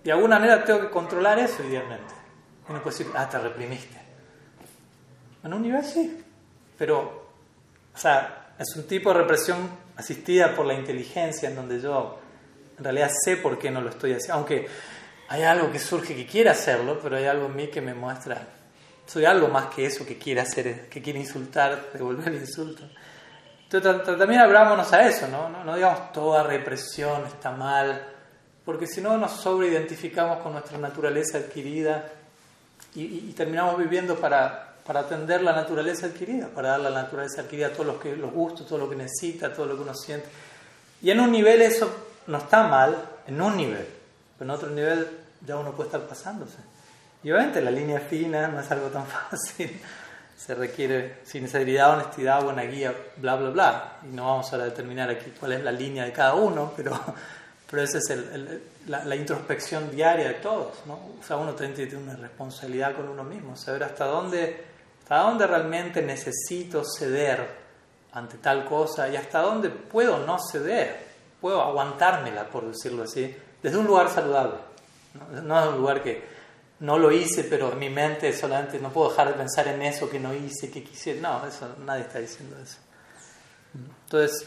De 0.03 0.11
alguna 0.11 0.39
manera 0.39 0.63
tengo 0.63 0.81
que 0.81 0.89
controlar 0.89 1.39
eso 1.39 1.63
idealmente. 1.63 2.13
Y 2.69 2.73
no 2.73 2.81
puedo 2.81 2.95
decir, 2.95 3.11
ah, 3.15 3.27
te 3.27 3.39
reprimiste. 3.39 3.96
En 5.43 5.53
un 5.53 5.61
nivel 5.61 5.83
sí, 5.83 6.23
pero, 6.77 7.29
o 7.93 7.97
sea, 7.97 8.53
es 8.57 8.75
un 8.75 8.87
tipo 8.87 9.13
de 9.13 9.19
represión 9.19 9.69
asistida 9.95 10.55
por 10.55 10.65
la 10.65 10.73
inteligencia 10.73 11.49
en 11.49 11.55
donde 11.55 11.79
yo 11.79 12.19
en 12.77 12.83
realidad 12.83 13.11
sé 13.23 13.37
por 13.37 13.57
qué 13.57 13.71
no 13.71 13.81
lo 13.81 13.89
estoy 13.89 14.13
haciendo. 14.13 14.35
Aunque 14.35 14.67
hay 15.29 15.43
algo 15.43 15.71
que 15.71 15.79
surge 15.79 16.15
que 16.15 16.25
quiere 16.25 16.49
hacerlo, 16.49 16.99
pero 17.01 17.17
hay 17.17 17.25
algo 17.25 17.47
en 17.47 17.55
mí 17.55 17.67
que 17.67 17.81
me 17.81 17.93
muestra. 17.93 18.47
Soy 19.05 19.25
algo 19.25 19.47
más 19.47 19.67
que 19.73 19.85
eso 19.85 20.05
que 20.05 20.17
quiere 20.17 20.41
hacer, 20.41 20.87
que 20.89 21.01
quiere 21.01 21.19
insultar, 21.19 21.89
devolver 21.93 22.29
el 22.29 22.41
insulto. 22.41 22.83
Entonces 23.69 24.17
también 24.17 24.39
abrámonos 24.39 24.91
a 24.93 25.05
eso, 25.07 25.27
¿no? 25.27 25.49
¿no? 25.49 25.75
digamos 25.75 26.13
toda 26.13 26.43
represión 26.43 27.25
está 27.25 27.51
mal, 27.51 28.01
porque 28.63 28.87
si 28.87 29.01
no 29.01 29.17
nos 29.17 29.41
sobreidentificamos 29.41 30.39
con 30.39 30.53
nuestra 30.53 30.77
naturaleza 30.77 31.37
adquirida 31.37 32.09
y, 32.95 33.33
terminamos 33.33 33.77
viviendo 33.77 34.15
para, 34.15 34.66
para 34.87 35.01
atender 35.01 35.41
la 35.41 35.51
naturaleza 35.51 36.05
adquirida, 36.05 36.47
para 36.47 36.69
dar 36.69 36.79
la 36.79 36.89
naturaleza 36.89 37.41
adquirida 37.41 37.67
a 37.67 37.71
todos 37.71 37.87
los, 37.87 37.97
que, 37.97 38.15
los 38.15 38.31
gustos, 38.31 38.65
todo 38.65 38.79
lo 38.79 38.89
que 38.89 38.95
necesita, 38.95 39.53
todo 39.53 39.65
lo 39.65 39.75
que 39.75 39.81
uno 39.81 39.93
siente. 39.93 40.29
Y 41.01 41.11
en 41.11 41.19
un 41.19 41.29
nivel 41.29 41.61
eso 41.61 41.91
no 42.27 42.37
está 42.37 42.63
mal 42.67 42.97
en 43.27 43.41
un 43.41 43.57
nivel, 43.57 43.85
pero 44.37 44.49
en 44.49 44.55
otro 44.55 44.69
nivel 44.69 45.07
ya 45.45 45.57
uno 45.57 45.73
puede 45.73 45.89
estar 45.89 46.07
pasándose. 46.07 46.57
Y 47.21 47.31
obviamente 47.31 47.61
la 47.61 47.69
línea 47.69 47.99
fina 47.99 48.47
no 48.47 48.61
es 48.61 48.71
algo 48.71 48.87
tan 48.87 49.05
fácil, 49.29 49.77
se 50.37 50.55
requiere 50.55 51.17
sinceridad, 51.25 51.95
honestidad, 51.95 52.41
buena 52.41 52.63
guía, 52.63 52.95
bla, 53.17 53.35
bla, 53.35 53.49
bla. 53.49 53.97
Y 54.03 54.15
no 54.15 54.25
vamos 54.25 54.53
a 54.53 54.57
determinar 54.57 55.09
aquí 55.09 55.33
cuál 55.37 55.51
es 55.51 55.63
la 55.65 55.71
línea 55.73 56.05
de 56.05 56.13
cada 56.13 56.35
uno, 56.35 56.71
pero, 56.77 56.97
pero 57.69 57.81
esa 57.81 57.97
es 57.97 58.09
el, 58.09 58.61
la, 58.87 59.15
introspección 59.17 59.91
diaria 59.91 60.29
de 60.29 60.35
todos. 60.35 60.77
¿no? 60.85 60.93
O 61.19 61.23
sea, 61.27 61.35
uno 61.35 61.53
tiene 61.53 61.97
una 61.97 62.15
responsabilidad 62.15 62.95
con 62.95 63.09
uno 63.09 63.25
mismo, 63.25 63.57
saber 63.57 63.83
hasta 63.83 64.05
dónde, 64.05 64.76
hasta 65.07 65.19
dónde 65.19 65.47
realmente 65.47 66.01
necesito 66.01 66.83
ceder 66.83 67.47
ante 68.11 68.39
tal 68.39 68.65
cosa 68.65 69.07
y 69.07 69.15
hasta 69.15 69.39
dónde 69.39 69.69
puedo 69.69 70.19
no 70.25 70.37
ceder 70.37 71.07
puedo 71.39 71.61
aguantármela, 71.61 72.49
por 72.49 72.65
decirlo 72.67 73.03
así, 73.03 73.33
desde 73.63 73.77
un 73.77 73.87
lugar 73.87 74.09
saludable. 74.09 74.55
No, 75.31 75.41
no 75.43 75.61
es 75.61 75.67
un 75.69 75.77
lugar 75.77 76.03
que 76.03 76.27
no 76.81 76.97
lo 76.97 77.09
hice, 77.09 77.45
pero 77.45 77.71
en 77.71 77.79
mi 77.79 77.89
mente 77.89 78.33
solamente 78.33 78.79
no 78.79 78.91
puedo 78.91 79.09
dejar 79.11 79.29
de 79.29 79.33
pensar 79.35 79.69
en 79.69 79.81
eso 79.81 80.09
que 80.09 80.19
no 80.19 80.33
hice, 80.33 80.69
que 80.69 80.83
quisiera. 80.83 81.21
No, 81.21 81.47
eso, 81.47 81.73
nadie 81.85 82.01
está 82.01 82.19
diciendo 82.19 82.57
eso. 82.61 82.77
Entonces, 84.03 84.45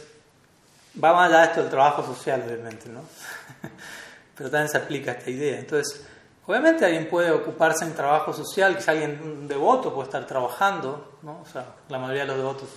va 1.03 1.15
más 1.15 1.31
allá 1.31 1.41
de 1.41 1.47
esto 1.47 1.61
del 1.63 1.71
trabajo 1.71 2.05
social, 2.05 2.43
obviamente, 2.47 2.91
¿no? 2.91 3.01
pero 4.37 4.51
también 4.51 4.69
se 4.69 4.77
aplica 4.77 5.13
esta 5.13 5.31
idea. 5.31 5.59
Entonces, 5.59 6.05
obviamente 6.47 6.85
alguien 6.85 7.09
puede 7.09 7.31
ocuparse 7.31 7.85
en 7.85 7.95
trabajo 7.95 8.33
social, 8.33 8.77
que 8.79 8.91
alguien 8.91 9.21
un 9.23 9.49
devoto 9.49 9.93
puede 9.93 10.07
estar 10.07 10.27
trabajando, 10.27 11.19
¿no? 11.23 11.41
O 11.43 11.47
sea, 11.47 11.67
la 11.89 11.99
mayoría 11.99 12.23
de 12.23 12.29
los 12.29 12.37
devotos 12.37 12.69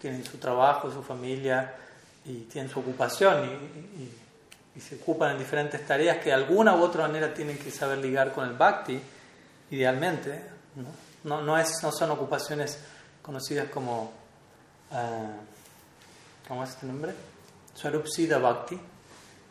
tienen 0.00 0.24
su 0.24 0.38
trabajo, 0.38 0.90
su 0.90 1.02
familia, 1.02 1.74
y 2.24 2.42
tienen 2.42 2.70
su 2.70 2.80
ocupación 2.80 3.44
y, 3.44 4.20
se 4.80 4.94
ocupan 4.94 5.32
en 5.32 5.38
diferentes 5.38 5.86
tareas 5.86 6.18
que 6.18 6.30
de 6.30 6.32
alguna 6.32 6.74
u 6.74 6.82
otra 6.82 7.06
manera 7.06 7.34
tienen 7.34 7.58
que 7.58 7.70
saber 7.70 7.98
ligar 7.98 8.32
con 8.32 8.48
el 8.48 8.54
bhakti, 8.54 8.98
idealmente. 9.72 10.42
No, 11.24 11.42
no, 11.42 11.58
es, 11.58 11.82
no 11.82 11.92
son 11.92 12.12
ocupaciones 12.12 12.78
conocidas 13.20 13.68
como, 13.68 14.10
uh, 14.90 16.48
¿cómo 16.48 16.64
es 16.64 16.70
este 16.70 16.86
nombre? 16.86 17.12
Swarupsida 17.74 18.38
Bhakti. 18.38 18.80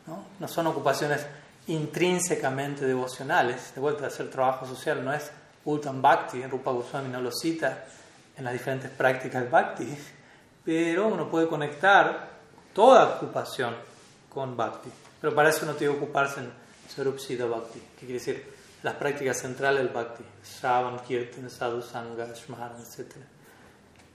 ¿no? 0.08 0.24
no 0.40 0.48
son 0.48 0.66
ocupaciones 0.66 1.24
intrínsecamente 1.70 2.86
devocionales. 2.86 3.74
De 3.74 3.82
vuelta, 3.82 4.08
hacer 4.08 4.30
trabajo 4.30 4.66
social 4.66 5.04
no 5.04 5.14
es 5.14 5.32
Uttam 5.66 6.02
Bhakti, 6.02 6.46
Rupa 6.46 6.72
Goswami 6.72 7.10
no 7.10 7.22
lo 7.22 7.32
cita 7.32 7.86
en 8.38 8.44
las 8.44 8.54
diferentes 8.54 8.90
prácticas 8.92 9.50
Bhakti 9.50 9.98
pero 10.70 11.08
uno 11.08 11.28
puede 11.28 11.48
conectar 11.48 12.30
toda 12.74 13.16
ocupación 13.16 13.76
con 14.30 14.56
bhakti. 14.56 14.92
Pero 15.20 15.34
para 15.34 15.50
eso 15.50 15.62
uno 15.64 15.74
tiene 15.74 15.94
que 15.94 16.04
ocuparse 16.04 16.42
en 16.42 16.52
Sarupsida 16.88 17.46
Bhakti, 17.46 17.80
que 17.80 18.06
quiere 18.06 18.14
decir 18.14 18.54
las 18.84 18.94
prácticas 18.94 19.40
centrales 19.40 19.82
del 19.82 19.92
Bhakti, 19.92 20.24
Shravan, 20.44 21.00
Kirtan, 21.00 21.50
Sadhu 21.50 21.82
Sangha, 21.82 22.28
Shmaran, 22.34 22.80
etc. 22.82 23.16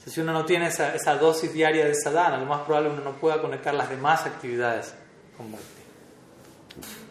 si 0.07 0.21
uno 0.21 0.33
no 0.33 0.45
tiene 0.45 0.69
esa, 0.69 0.95
esa, 0.95 1.17
dosis 1.17 1.53
diaria 1.53 1.87
de 1.87 1.95
sadhana, 1.95 2.39
lo 2.39 2.47
más 2.47 2.61
probable 2.63 2.91
es 2.91 2.95
que 2.95 3.01
uno 3.01 3.11
no 3.11 3.17
pueda 3.17 3.43
conectar 3.43 3.75
las 3.75 3.91
demás 3.91 4.25
actividades 4.25 4.95
con 5.37 5.51
Bhakti. 5.51 7.04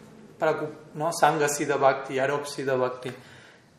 Para, 0.44 0.68
¿no? 0.94 1.10
Sangha 1.12 1.48
Siddha 1.48 1.76
Bhakti, 1.76 2.18
Arop 2.18 2.44
Siddha 2.46 2.74
Bhakti. 2.74 3.10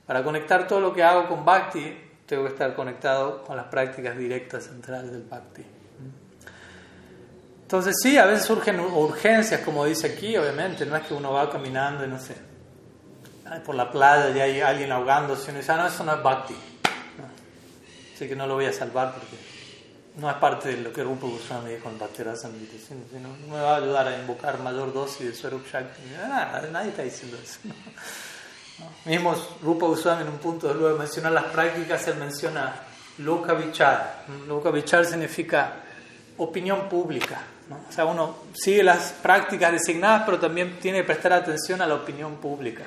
Para 0.05 0.23
conectar 0.23 0.67
todo 0.67 0.79
lo 0.79 0.93
que 0.93 1.03
hago 1.03 1.27
con 1.27 1.45
Bhakti, 1.45 1.95
tengo 2.25 2.43
que 2.43 2.49
estar 2.49 2.75
conectado 2.75 3.43
con 3.43 3.55
las 3.55 3.67
prácticas 3.67 4.17
directas 4.17 4.63
centrales 4.63 5.11
del 5.11 5.23
Bhakti. 5.23 5.63
Entonces 7.61 7.95
sí, 8.01 8.17
a 8.17 8.25
veces 8.25 8.45
surgen 8.45 8.79
urgencias, 8.79 9.61
como 9.61 9.85
dice 9.85 10.07
aquí, 10.07 10.37
obviamente, 10.37 10.85
no 10.85 10.95
es 10.95 11.03
que 11.03 11.13
uno 11.13 11.33
va 11.33 11.49
caminando 11.49 12.05
y 12.05 12.07
no 12.07 12.19
sé, 12.19 12.35
por 13.65 13.75
la 13.75 13.91
playa 13.91 14.29
y 14.29 14.39
hay 14.39 14.61
alguien 14.61 14.91
ahogándose 14.91 15.47
y 15.47 15.49
uno 15.49 15.59
dice, 15.59 15.71
ah, 15.71 15.77
no, 15.77 15.87
eso 15.87 16.03
no 16.03 16.13
es 16.13 16.23
Bhakti. 16.23 16.55
Así 18.13 18.27
que 18.27 18.35
no 18.35 18.47
lo 18.47 18.53
voy 18.53 18.65
a 18.65 18.73
salvar 18.73 19.13
porque 19.13 19.35
no 20.17 20.29
es 20.29 20.35
parte 20.37 20.69
de 20.69 20.77
lo 20.81 20.93
que 20.93 21.03
Rupa 21.03 21.27
Goswami 21.27 21.71
dijo 21.71 21.89
en 21.89 21.99
Bhaktirasa 21.99 22.47
no, 22.47 23.19
no 23.19 23.53
me 23.53 23.61
va 23.61 23.75
a 23.75 23.77
ayudar 23.77 24.07
a 24.07 24.17
invocar 24.17 24.59
mayor 24.59 24.93
dosis 24.93 25.27
de 25.27 25.35
Swarup 25.35 25.65
Shakti. 25.67 26.01
Ah, 26.21 26.61
nadie 26.71 26.89
está 26.89 27.03
diciendo 27.03 27.37
eso. 27.43 27.59
Mismo 29.05 29.35
Rupa 29.61 29.87
Goswami 29.87 30.21
en 30.21 30.29
un 30.29 30.37
punto 30.37 30.73
luego 30.73 30.93
de 30.93 30.99
mencionar 30.99 31.33
las 31.33 31.45
prácticas, 31.45 32.07
él 32.07 32.15
menciona 32.15 32.73
Loka 33.19 33.53
Vichar. 33.53 34.25
Loka 34.47 34.71
Vichar 34.71 35.05
significa 35.05 35.73
opinión 36.37 36.87
pública. 36.87 37.41
O 37.89 37.91
sea, 37.91 38.05
uno 38.05 38.37
sigue 38.53 38.83
las 38.83 39.11
prácticas 39.13 39.71
designadas, 39.71 40.23
pero 40.25 40.39
también 40.39 40.79
tiene 40.79 40.99
que 40.99 41.05
prestar 41.05 41.33
atención 41.33 41.81
a 41.81 41.87
la 41.87 41.95
opinión 41.95 42.35
pública. 42.35 42.83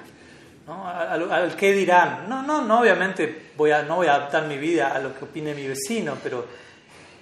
¿no? 0.66 0.87
Al, 0.87 1.31
al, 1.31 1.57
qué 1.57 1.72
dirán. 1.72 2.29
No, 2.29 2.43
no, 2.43 2.62
no, 2.62 2.81
obviamente 2.81 3.51
voy 3.57 3.72
a, 3.72 3.83
no 3.83 3.97
voy 3.97 4.07
a 4.07 4.14
adaptar 4.14 4.47
mi 4.47 4.57
vida 4.57 4.95
a 4.95 4.99
lo 5.01 5.18
que 5.18 5.24
opine 5.24 5.55
mi 5.55 5.66
vecino, 5.66 6.16
pero 6.22 6.47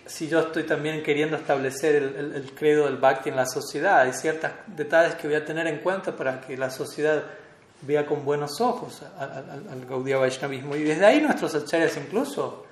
si 0.06 0.28
yo 0.28 0.40
estoy 0.40 0.64
también 0.64 1.02
queriendo 1.02 1.36
establecer 1.36 1.96
el, 1.96 2.52
credo 2.54 2.86
del 2.86 2.96
Bhakti 2.96 3.28
en 3.28 3.36
la 3.36 3.46
sociedad, 3.46 4.00
hay 4.00 4.12
ciertos 4.12 4.50
detalles 4.66 5.14
que 5.16 5.26
voy 5.26 5.36
a 5.36 5.44
tener 5.44 5.66
en 5.66 5.78
cuenta 5.78 6.14
para 6.14 6.40
que 6.40 6.56
la 6.56 6.70
sociedad 6.70 7.22
vea 7.82 8.06
con 8.06 8.24
buenos 8.24 8.60
ojos 8.60 9.02
al, 9.18 9.68
al 9.70 9.86
Gaudiya 9.86 10.18
Vaishnavismo. 10.18 10.76
Y 10.76 10.84
desde 10.84 11.04
ahí 11.04 11.20
nuestros 11.20 11.54
acharyas 11.54 11.96
incluso 11.96 12.66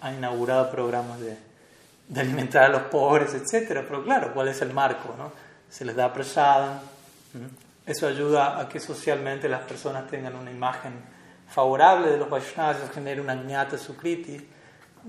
han 0.00 0.16
inaugurado 0.16 0.70
programas 0.70 1.20
de, 1.20 1.36
alimentar 2.16 2.64
a 2.64 2.68
los 2.68 2.82
pobres, 2.82 3.34
etc. 3.34 3.84
Pero 3.86 4.02
claro, 4.02 4.32
¿cuál 4.32 4.48
es 4.48 4.62
el 4.62 4.72
marco? 4.72 5.14
No? 5.16 5.32
Se 5.68 5.84
les 5.84 5.94
da 5.94 6.12
prasada. 6.12 6.80
Eso 7.84 8.06
ayuda 8.06 8.60
a 8.60 8.68
que 8.68 8.80
socialmente 8.80 9.48
las 9.48 9.62
personas 9.62 10.06
tengan 10.08 10.34
una 10.36 10.50
imagen 10.50 10.92
favorable 11.48 12.10
de 12.10 12.18
los 12.18 12.28
Vaishnavas, 12.28 12.76
eso 12.78 12.92
genera 12.92 13.22
una 13.22 13.34
ñata 13.34 13.78
sukriti 13.78 14.46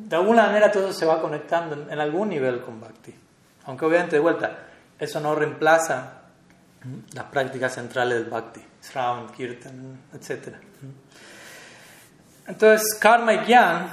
de 0.07 0.15
alguna 0.15 0.43
manera 0.43 0.71
todo 0.71 0.93
se 0.93 1.05
va 1.05 1.21
conectando 1.21 1.91
en, 1.91 1.99
algún 1.99 2.29
nivel 2.29 2.61
con 2.61 2.79
Bhakti. 2.79 3.13
Aunque 3.65 3.85
obviamente 3.85 4.15
de 4.15 4.21
vuelta, 4.21 4.57
eso 4.97 5.19
no 5.19 5.35
reemplaza 5.35 6.21
las 7.13 7.25
prácticas 7.25 7.73
centrales 7.73 8.19
del 8.19 8.29
Bhakti, 8.29 8.61
Sravan, 8.81 9.27
Kirtan, 9.31 9.99
etc. 10.13 10.55
Entonces, 12.47 12.97
karma 12.99 13.33
y 13.33 13.45
gyan, 13.45 13.89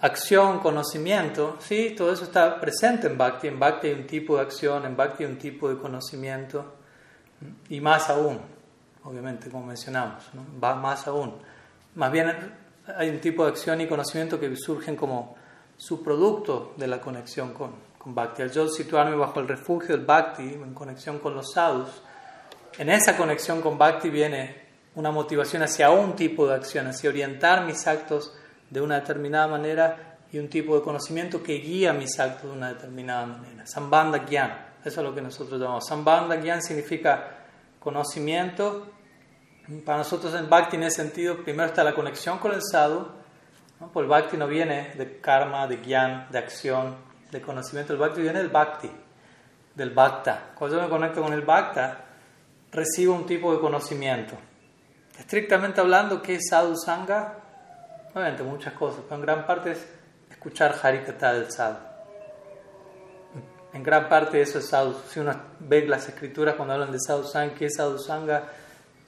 acción, 0.00 0.58
conocimiento, 0.58 1.56
¿sí? 1.60 1.94
todo 1.96 2.12
eso 2.12 2.24
está 2.24 2.60
presente 2.60 3.06
en 3.06 3.16
Bhakti. 3.16 3.48
En 3.48 3.58
Bhakti 3.58 3.86
hay 3.86 3.94
un 3.94 4.06
tipo 4.06 4.36
de 4.36 4.42
acción, 4.42 4.84
en 4.84 4.96
Bhakti 4.96 5.24
hay 5.24 5.30
un 5.30 5.38
tipo 5.38 5.68
de 5.68 5.78
conocimiento, 5.78 6.74
y 7.68 7.80
más 7.80 8.10
aún, 8.10 8.40
obviamente, 9.04 9.48
como 9.50 9.66
mencionamos, 9.66 10.24
va 10.62 10.74
más 10.74 11.06
aún. 11.06 11.34
Más 11.94 12.10
bien 12.10 12.32
hay 12.96 13.08
un 13.08 13.20
tipo 13.20 13.44
de 13.44 13.50
acción 13.50 13.80
y 13.80 13.86
conocimiento 13.86 14.38
que 14.38 14.54
surgen 14.56 14.96
como 14.96 15.36
subproducto 15.76 16.74
de 16.76 16.86
la 16.86 17.00
conexión 17.00 17.52
con, 17.52 17.72
con 17.98 18.14
Bhakti. 18.14 18.42
Al 18.42 18.52
yo 18.52 18.68
situarme 18.68 19.16
bajo 19.16 19.40
el 19.40 19.48
refugio 19.48 19.96
del 19.96 20.06
Bhakti, 20.06 20.42
en 20.42 20.74
conexión 20.74 21.18
con 21.18 21.34
los 21.34 21.52
sadhus, 21.52 22.02
en 22.78 22.90
esa 22.90 23.16
conexión 23.16 23.60
con 23.60 23.78
Bhakti 23.78 24.10
viene 24.10 24.64
una 24.94 25.10
motivación 25.10 25.62
hacia 25.62 25.90
un 25.90 26.14
tipo 26.14 26.46
de 26.46 26.54
acción, 26.54 26.86
hacia 26.86 27.10
orientar 27.10 27.64
mis 27.64 27.86
actos 27.86 28.32
de 28.70 28.80
una 28.80 29.00
determinada 29.00 29.46
manera 29.46 30.18
y 30.32 30.38
un 30.38 30.48
tipo 30.48 30.76
de 30.76 30.82
conocimiento 30.82 31.42
que 31.42 31.54
guía 31.54 31.92
mis 31.92 32.18
actos 32.18 32.50
de 32.50 32.56
una 32.56 32.68
determinada 32.68 33.26
manera. 33.26 33.66
Sambandha 33.66 34.24
Gyan, 34.26 34.50
eso 34.84 35.00
es 35.00 35.06
lo 35.06 35.14
que 35.14 35.20
nosotros 35.20 35.60
llamamos. 35.60 35.86
Sambandha 35.86 36.40
Gyan 36.40 36.62
significa 36.62 37.44
conocimiento 37.78 38.86
para 39.84 39.98
nosotros 39.98 40.34
en 40.34 40.48
Bhakti 40.50 40.76
en 40.76 40.82
ese 40.82 41.02
sentido, 41.02 41.42
primero 41.42 41.68
está 41.68 41.82
la 41.84 41.94
conexión 41.94 42.38
con 42.38 42.52
el 42.52 42.60
sadhu. 42.62 43.06
¿No? 43.92 44.00
El 44.00 44.06
Bhakti 44.06 44.36
no 44.36 44.46
viene 44.46 44.92
de 44.96 45.20
karma, 45.20 45.66
de 45.66 45.78
gyan, 45.78 46.26
de 46.30 46.38
acción, 46.38 46.96
de 47.30 47.40
conocimiento. 47.40 47.92
El 47.92 47.98
Bhakti 47.98 48.20
viene 48.22 48.38
del 48.38 48.48
Bhakti, 48.48 48.90
del 49.74 49.90
Bhakta. 49.90 50.52
Cuando 50.54 50.76
yo 50.76 50.82
me 50.82 50.88
conecto 50.88 51.22
con 51.22 51.32
el 51.32 51.42
Bhakta, 51.42 51.98
recibo 52.72 53.14
un 53.14 53.26
tipo 53.26 53.52
de 53.52 53.60
conocimiento. 53.60 54.36
Estrictamente 55.18 55.80
hablando, 55.80 56.20
¿qué 56.20 56.36
es 56.36 56.48
sadhu 56.48 56.76
sangha? 56.76 57.34
Obviamente 58.12 58.42
muchas 58.42 58.74
cosas, 58.74 59.00
pero 59.04 59.16
en 59.16 59.22
gran 59.22 59.46
parte 59.46 59.72
es 59.72 59.86
escuchar 60.30 60.74
Harikata 60.82 61.32
del 61.32 61.50
sadhu. 61.50 61.78
En 63.72 63.82
gran 63.82 64.08
parte 64.08 64.40
eso 64.40 64.58
es 64.58 64.68
sadhu. 64.68 64.94
Si 65.08 65.20
uno 65.20 65.34
ve 65.60 65.86
las 65.86 66.08
escrituras 66.08 66.54
cuando 66.54 66.74
hablan 66.74 66.92
de 66.92 66.98
sadhu 67.00 67.24
sangha, 67.24 67.54
¿qué 67.54 67.66
es 67.66 67.74
sadhu 67.76 67.98
sangha? 67.98 68.44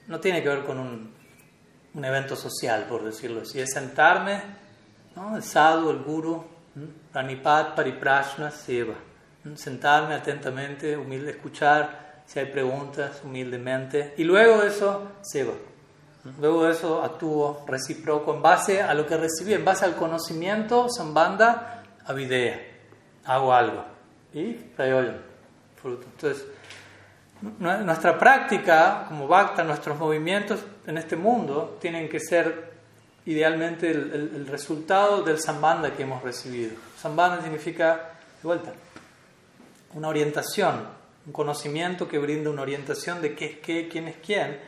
no 0.07 0.19
tiene 0.19 0.41
que 0.41 0.49
ver 0.49 0.63
con 0.63 0.79
un, 0.79 1.13
un 1.93 2.05
evento 2.05 2.35
social, 2.35 2.85
por 2.87 3.03
decirlo 3.03 3.41
así. 3.41 3.59
Es 3.59 3.71
sentarme, 3.73 4.41
¿no? 5.17 5.35
el 5.35 5.43
sadhu, 5.43 5.89
el 5.89 5.99
guru, 5.99 6.43
pranipat, 7.11 7.75
pariprashna, 7.75 8.51
seva. 8.51 8.93
Sentarme 9.55 10.13
atentamente, 10.13 10.95
humilde, 10.95 11.31
escuchar 11.31 12.21
si 12.25 12.39
hay 12.39 12.47
preguntas, 12.47 13.21
humildemente. 13.23 14.13
Y 14.17 14.23
luego 14.23 14.61
de 14.61 14.67
eso, 14.67 15.11
seva. 15.21 15.53
Luego 16.39 16.65
de 16.65 16.73
eso 16.73 17.01
actúo 17.01 17.63
recíproco 17.65 18.33
en 18.33 18.41
base 18.41 18.81
a 18.81 18.93
lo 18.93 19.07
que 19.07 19.15
recibí, 19.15 19.53
en 19.53 19.63
base 19.63 19.85
al 19.85 19.95
conocimiento, 19.95 20.87
sambanda, 20.89 21.83
avidea. 22.05 22.59
Hago 23.25 23.53
algo. 23.53 23.85
Y 24.33 24.53
prayoyan, 24.53 25.21
fruto. 25.81 26.05
Entonces, 26.05 26.45
nuestra 27.59 28.17
práctica 28.17 29.05
como 29.07 29.27
Bhakta, 29.27 29.63
nuestros 29.63 29.97
movimientos 29.97 30.59
en 30.85 30.97
este 30.97 31.15
mundo 31.15 31.77
tienen 31.79 32.09
que 32.09 32.19
ser 32.19 32.66
idealmente 33.27 33.91
el, 33.91 34.47
resultado 34.47 35.21
del 35.21 35.39
sambandha 35.39 35.93
que 35.93 36.03
hemos 36.03 36.23
recibido. 36.23 36.71
Sambandha 36.99 37.43
significa, 37.43 38.11
de 38.41 38.43
vuelta, 38.43 38.73
una 39.93 40.07
orientación, 40.07 40.87
un 41.25 41.31
conocimiento 41.31 42.07
que 42.07 42.17
brinda 42.17 42.49
una 42.49 42.63
orientación 42.63 43.21
de 43.21 43.35
qué 43.35 43.45
es 43.45 43.57
qué, 43.59 43.87
quién 43.87 44.07
es 44.07 44.15
quién, 44.25 44.59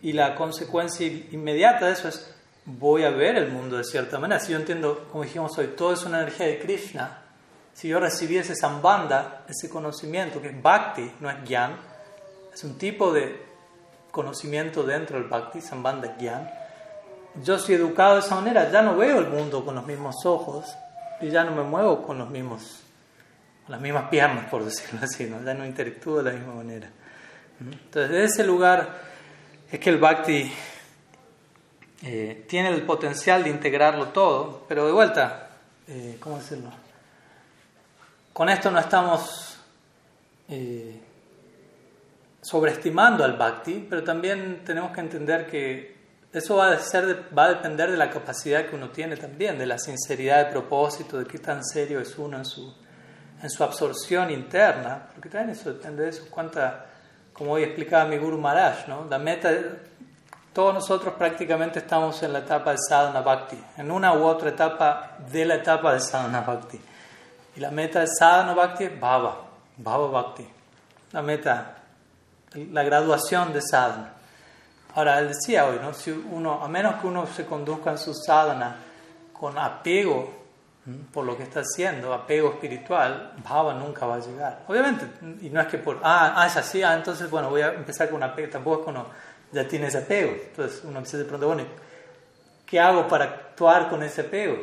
y 0.00 0.12
la 0.12 0.34
consecuencia 0.34 1.06
inmediata 1.06 1.86
de 1.86 1.92
eso 1.92 2.08
es 2.08 2.34
voy 2.64 3.02
a 3.02 3.10
ver 3.10 3.36
el 3.36 3.50
mundo 3.50 3.76
de 3.76 3.84
cierta 3.84 4.18
manera. 4.18 4.40
Si 4.40 4.52
yo 4.52 4.58
entiendo, 4.58 5.06
como 5.10 5.24
dijimos 5.24 5.56
hoy, 5.58 5.68
todo 5.76 5.92
es 5.92 6.04
una 6.04 6.22
energía 6.22 6.46
de 6.46 6.58
Krishna, 6.58 7.22
si 7.72 7.88
yo 7.88 8.00
recibí 8.00 8.36
ese 8.36 8.56
sambandha, 8.56 9.44
ese 9.48 9.68
conocimiento 9.68 10.40
que 10.40 10.48
es 10.48 10.62
bhakti, 10.62 11.12
no 11.20 11.30
es 11.30 11.36
gyan, 11.44 11.76
es 12.52 12.64
un 12.64 12.76
tipo 12.76 13.12
de 13.12 13.48
conocimiento 14.10 14.82
dentro 14.82 15.16
del 15.16 15.28
Bhakti, 15.28 15.60
Sambandha 15.60 16.16
Gyan. 16.16 16.50
Yo 17.42 17.58
soy 17.58 17.76
educado 17.76 18.14
de 18.14 18.20
esa 18.20 18.34
manera, 18.34 18.70
ya 18.70 18.82
no 18.82 18.96
veo 18.96 19.18
el 19.18 19.28
mundo 19.28 19.64
con 19.64 19.74
los 19.74 19.86
mismos 19.86 20.16
ojos 20.24 20.76
y 21.20 21.30
ya 21.30 21.44
no 21.44 21.52
me 21.52 21.62
muevo 21.62 22.02
con 22.02 22.18
los 22.18 22.30
mismos 22.30 22.82
las 23.68 23.80
mismas 23.80 24.08
piernas, 24.08 24.46
por 24.46 24.64
decirlo 24.66 25.00
así, 25.02 25.24
¿no? 25.26 25.42
ya 25.44 25.54
no 25.54 25.66
interactúo 25.66 26.22
de 26.22 26.32
la 26.32 26.38
misma 26.38 26.54
manera. 26.54 26.88
Entonces, 27.60 28.10
de 28.10 28.24
ese 28.24 28.44
lugar 28.44 28.88
es 29.70 29.78
que 29.78 29.90
el 29.90 29.98
Bhakti 29.98 30.50
eh, 32.02 32.44
tiene 32.48 32.68
el 32.68 32.82
potencial 32.82 33.42
de 33.42 33.50
integrarlo 33.50 34.08
todo, 34.08 34.64
pero 34.68 34.86
de 34.86 34.92
vuelta, 34.92 35.50
eh, 35.88 36.16
¿cómo 36.20 36.38
decirlo? 36.38 36.70
Con 38.32 38.48
esto 38.48 38.70
no 38.70 38.78
estamos 38.78 39.58
eh, 40.48 41.00
sobreestimando 42.40 43.24
al 43.24 43.36
bhakti, 43.36 43.86
pero 43.90 44.04
también 44.04 44.62
tenemos 44.64 44.92
que 44.92 45.00
entender 45.00 45.46
que 45.50 45.97
eso 46.32 46.56
va 46.56 46.72
a, 46.72 46.78
ser, 46.78 47.26
va 47.36 47.44
a 47.44 47.48
depender 47.48 47.90
de 47.90 47.96
la 47.96 48.10
capacidad 48.10 48.66
que 48.66 48.76
uno 48.76 48.90
tiene 48.90 49.16
también, 49.16 49.58
de 49.58 49.66
la 49.66 49.78
sinceridad 49.78 50.46
de 50.46 50.52
propósito, 50.52 51.18
de 51.18 51.26
qué 51.26 51.38
tan 51.38 51.64
serio 51.64 52.00
es 52.00 52.18
uno 52.18 52.36
en 52.36 52.44
su, 52.44 52.74
en 53.42 53.48
su 53.48 53.64
absorción 53.64 54.30
interna, 54.30 55.08
porque 55.14 55.30
también 55.30 55.56
eso 55.56 55.72
depende 55.72 56.02
de 56.02 56.10
eso, 56.10 56.26
cuánta, 56.28 56.84
como 57.32 57.52
hoy 57.52 57.62
explicaba 57.62 58.04
mi 58.04 58.18
Guru 58.18 58.36
Maharaj, 58.36 58.88
¿no? 58.88 59.06
la 59.08 59.18
meta, 59.18 59.50
todos 60.52 60.74
nosotros 60.74 61.14
prácticamente 61.14 61.78
estamos 61.78 62.22
en 62.22 62.32
la 62.32 62.40
etapa 62.40 62.72
de 62.72 62.78
sadhana 62.78 63.22
bhakti, 63.22 63.58
en 63.78 63.90
una 63.90 64.12
u 64.12 64.24
otra 64.24 64.50
etapa 64.50 65.16
de 65.30 65.44
la 65.46 65.54
etapa 65.54 65.94
de 65.94 66.00
sadhana 66.00 66.42
bhakti. 66.42 66.80
Y 67.56 67.60
la 67.60 67.70
meta 67.70 68.00
de 68.00 68.06
sadhana 68.06 68.54
bhakti 68.54 68.84
es 68.84 69.00
bhava, 69.00 69.46
bhava 69.76 70.08
bhakti. 70.08 70.46
La 71.12 71.22
meta, 71.22 71.76
la 72.54 72.82
graduación 72.82 73.52
de 73.52 73.62
sadhana. 73.62 74.17
Ahora, 74.94 75.18
él 75.18 75.28
decía 75.28 75.66
hoy, 75.66 75.78
¿no? 75.80 75.92
Si 75.92 76.10
uno, 76.10 76.62
a 76.62 76.68
menos 76.68 76.96
que 77.00 77.06
uno 77.06 77.26
se 77.26 77.44
conduzca 77.44 77.90
en 77.90 77.98
su 77.98 78.14
sadhana 78.14 78.76
con 79.32 79.56
apego 79.56 80.38
por 81.12 81.24
lo 81.24 81.36
que 81.36 81.42
está 81.42 81.60
haciendo, 81.60 82.14
apego 82.14 82.50
espiritual, 82.50 83.34
bhava 83.46 83.74
nunca 83.74 84.06
va 84.06 84.16
a 84.16 84.20
llegar. 84.20 84.62
Obviamente, 84.66 85.06
y 85.42 85.50
no 85.50 85.60
es 85.60 85.66
que 85.66 85.78
por, 85.78 86.00
ah, 86.02 86.32
ah 86.36 86.46
es 86.46 86.56
así, 86.56 86.82
ah, 86.82 86.94
entonces, 86.94 87.28
bueno, 87.30 87.50
voy 87.50 87.60
a 87.60 87.74
empezar 87.74 88.08
con 88.08 88.22
apego, 88.22 88.50
tampoco 88.50 88.78
es 88.78 88.84
que 88.84 88.90
uno 88.90 89.06
ya 89.52 89.68
tiene 89.68 89.88
ese 89.88 89.98
apego. 89.98 90.32
Entonces 90.32 90.82
uno 90.84 90.98
empieza 90.98 91.18
de 91.18 91.24
pronto, 91.24 91.46
bueno, 91.46 91.64
¿qué 92.64 92.80
hago 92.80 93.06
para 93.06 93.24
actuar 93.24 93.88
con 93.88 94.02
ese 94.02 94.22
apego? 94.22 94.56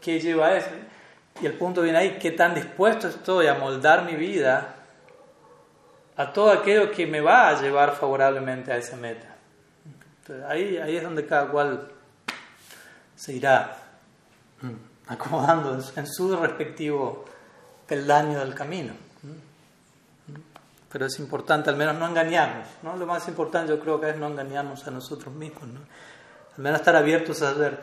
¿Qué 0.00 0.18
lleva 0.20 0.48
a 0.48 0.56
eso? 0.56 0.70
Y 1.40 1.46
el 1.46 1.54
punto 1.54 1.82
viene 1.82 1.98
ahí, 1.98 2.18
¿qué 2.18 2.30
tan 2.30 2.54
dispuesto 2.54 3.08
estoy 3.08 3.46
a 3.46 3.54
moldar 3.54 4.04
mi 4.04 4.14
vida 4.14 4.74
a 6.16 6.32
todo 6.32 6.50
aquello 6.50 6.90
que 6.90 7.06
me 7.06 7.20
va 7.20 7.48
a 7.48 7.60
llevar 7.60 7.94
favorablemente 7.94 8.72
a 8.72 8.76
esa 8.76 8.96
meta? 8.96 9.37
Entonces, 10.28 10.44
ahí, 10.46 10.76
ahí 10.76 10.96
es 10.96 11.02
donde 11.02 11.24
cada 11.24 11.48
cual 11.48 11.88
se 13.16 13.32
irá 13.32 13.78
acomodando 15.06 15.78
en 15.96 16.06
su 16.06 16.36
respectivo 16.36 17.24
peldaño 17.86 18.40
del 18.40 18.54
camino. 18.54 18.92
Pero 20.92 21.06
es 21.06 21.18
importante 21.18 21.70
al 21.70 21.76
menos 21.76 21.96
no 21.96 22.06
engañarnos. 22.06 22.68
¿no? 22.82 22.94
Lo 22.96 23.06
más 23.06 23.26
importante 23.26 23.70
yo 23.70 23.80
creo 23.80 23.98
que 23.98 24.10
es 24.10 24.18
no 24.18 24.26
engañarnos 24.26 24.86
a 24.86 24.90
nosotros 24.90 25.34
mismos. 25.34 25.62
¿no? 25.62 25.80
Al 26.56 26.62
menos 26.62 26.80
estar 26.80 26.94
abiertos 26.94 27.40
a 27.40 27.54
ver, 27.54 27.80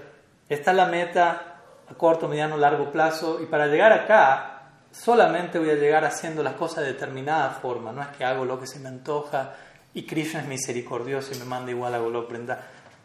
esta 0.48 0.70
es 0.70 0.78
la 0.78 0.86
meta 0.86 1.62
a 1.90 1.94
corto, 1.96 2.28
mediano, 2.28 2.58
largo 2.58 2.92
plazo 2.92 3.42
y 3.42 3.48
para 3.48 3.66
llegar 3.66 3.92
acá 3.92 4.52
solamente 4.92 5.58
voy 5.58 5.72
a 5.72 5.76
llegar 5.76 6.06
haciendo 6.06 6.44
las 6.44 6.54
cosas 6.54 6.84
de 6.84 6.94
determinada 6.94 7.50
forma. 7.50 7.92
No 7.92 8.04
es 8.04 8.10
que 8.10 8.24
hago 8.24 8.46
lo 8.46 8.60
que 8.60 8.68
se 8.68 8.80
me 8.80 8.90
antoja 8.90 9.56
y 9.96 10.06
Krishna 10.06 10.42
es 10.42 10.48
misericordioso 10.48 11.34
y 11.34 11.40
me 11.40 11.46
manda 11.46 11.72
igual 11.72 11.96
a 11.96 12.00
Golok 12.00 12.28
prenda. 12.28 12.62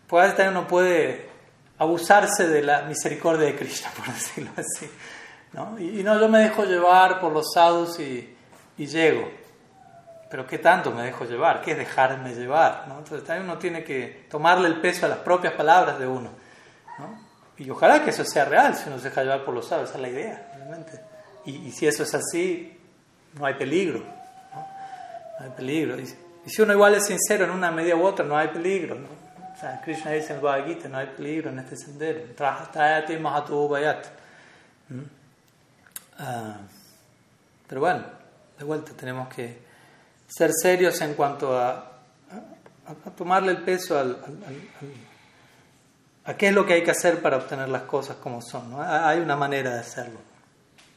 Pues 0.09 0.21
a 0.21 0.25
veces 0.25 0.37
también 0.37 0.59
uno 0.59 0.67
puede 0.67 1.31
abusarse 1.79 2.49
de 2.49 2.63
la 2.63 2.83
misericordia 2.83 3.47
de 3.47 3.57
Krishna, 3.57 3.91
por 3.97 4.07
decirlo 4.13 4.51
así. 4.57 4.91
¿no? 5.53 5.79
Y, 5.79 6.03
no, 6.03 6.19
yo 6.21 6.29
me 6.29 6.41
dejo 6.41 6.65
llevar 6.65 7.21
por 7.21 7.33
los 7.33 7.53
sadhus 7.55 8.01
y, 8.01 8.37
y 8.77 8.87
llego. 8.87 9.31
Pero 10.29 10.47
¿qué 10.49 10.59
tanto 10.59 10.91
me 10.91 11.05
dejo 11.05 11.25
llevar? 11.25 11.63
¿Qué 11.63 11.73
es 11.73 11.79
dejarme 11.79 12.35
llevar? 12.35 12.87
¿no? 12.89 12.99
Entonces 12.99 13.25
también 13.25 13.49
uno 13.49 13.59
tiene 13.59 13.85
que 13.85 14.27
tomarle 14.29 14.67
el 14.67 14.81
peso 14.81 15.07
a 15.07 15.09
las 15.09 15.19
propias 15.19 15.55
palabras 15.55 15.97
de 15.97 16.09
uno. 16.09 16.31
¿no? 16.99 17.21
Y 17.57 17.71
ojalá 17.71 18.03
que 18.03 18.11
eso 18.11 18.25
sea 18.25 18.47
real, 18.47 18.75
si 18.75 18.89
uno 18.89 18.99
se 18.99 19.11
deja 19.11 19.23
llevar 19.23 19.45
por 19.45 19.55
los 19.55 19.69
sabios, 19.69 19.91
esa 19.91 19.99
es 19.99 20.03
la 20.03 20.09
idea, 20.09 20.53
realmente. 20.57 21.01
Y, 21.45 21.69
y, 21.69 21.71
si 21.71 21.87
eso 21.87 22.03
es 22.03 22.15
así, 22.15 22.81
no 23.35 23.47
hay 23.47 23.55
peligro. 23.55 24.01
No, 24.01 24.67
no 25.39 25.45
hay 25.47 25.51
peligro. 25.53 25.97
Y, 26.51 26.55
si 26.55 26.63
uno 26.63 26.73
igual 26.73 26.95
es 26.95 27.07
sincero 27.07 27.45
en 27.45 27.51
una 27.51 27.71
medida 27.71 27.97
u 27.97 28.03
otra, 28.03 28.25
no 28.25 28.37
hay 28.37 28.49
peligro. 28.49 28.97
¿no? 28.97 29.09
O 29.55 29.61
sea, 29.61 29.81
Krishna 29.83 30.11
dice 30.13 30.33
en 30.33 30.37
el 30.37 30.41
Bhagavad 30.41 30.67
Gita, 30.67 30.89
no 30.89 30.99
hay 30.99 31.07
peligro 31.07 31.51
en 31.51 31.59
este 31.59 31.77
sendero. 31.77 32.21
Trajastayate 32.35 33.19
mahatu. 33.19 33.69
¿Mm? 34.89 34.99
Uh, 36.19 36.55
pero 37.67 37.81
bueno, 37.81 38.05
de 38.59 38.65
vuelta 38.65 38.93
tenemos 38.93 39.29
que 39.33 39.59
ser 40.27 40.51
serios 40.53 41.01
en 41.01 41.15
cuanto 41.15 41.59
a, 41.59 41.73
a, 42.87 43.11
tomarle 43.17 43.53
el 43.53 43.63
peso 43.63 43.99
al, 43.99 44.19
a 46.25 46.35
qué 46.35 46.49
es 46.49 46.55
lo 46.55 46.67
que 46.67 46.75
hay 46.75 46.83
que 46.83 46.91
hacer 46.91 47.23
para 47.23 47.37
obtener 47.37 47.69
las 47.69 47.83
cosas 47.83 48.17
como 48.17 48.43
son. 48.43 48.71
¿no? 48.71 48.83
Hay 48.83 49.21
una 49.21 49.37
manera 49.37 49.73
de 49.75 49.81
hacerlo 49.81 50.19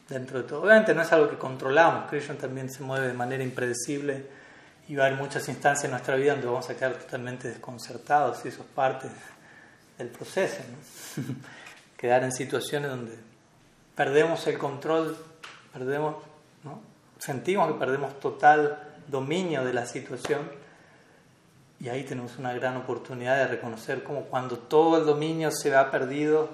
dentro 0.10 0.42
de 0.42 0.48
todo. 0.48 0.64
Obviamente 0.64 0.94
no 0.94 1.02
es 1.02 1.12
algo 1.12 1.30
que 1.30 1.38
controlamos, 1.38 2.10
Krishna 2.10 2.36
también 2.36 2.70
se 2.70 2.84
mueve 2.84 3.08
de 3.08 3.14
manera 3.14 3.44
impredecible 3.44 4.43
y 4.88 4.96
va 4.96 5.06
a 5.06 5.08
haber 5.08 5.20
muchas 5.20 5.48
instancias 5.48 5.86
en 5.86 5.92
nuestra 5.92 6.16
vida 6.16 6.34
donde 6.34 6.48
vamos 6.48 6.70
a 6.70 6.76
quedar 6.76 6.94
totalmente 6.96 7.48
desconcertados 7.48 8.44
y 8.44 8.50
eso 8.50 8.62
es 8.62 8.68
parte 8.68 9.08
del 9.98 10.10
proceso. 10.10 10.62
¿no? 11.18 11.36
Quedar 11.98 12.24
en 12.24 12.34
situaciones 12.34 12.90
donde 12.90 13.18
perdemos 13.96 14.46
el 14.48 14.58
control, 14.58 15.18
perdemos, 15.72 16.16
¿no? 16.64 16.82
sentimos 17.18 17.72
que 17.72 17.80
perdemos 17.80 18.20
total 18.20 18.96
dominio 19.08 19.64
de 19.64 19.74
la 19.74 19.86
situación. 19.86 20.52
Y 21.80 21.90
ahí 21.90 22.04
tenemos 22.04 22.38
una 22.38 22.54
gran 22.54 22.78
oportunidad 22.78 23.38
de 23.38 23.48
reconocer 23.48 24.04
cómo 24.04 24.22
cuando 24.26 24.58
todo 24.58 24.98
el 24.98 25.06
dominio 25.06 25.52
se 25.52 25.76
ha 25.76 25.92
perdido, 25.92 26.50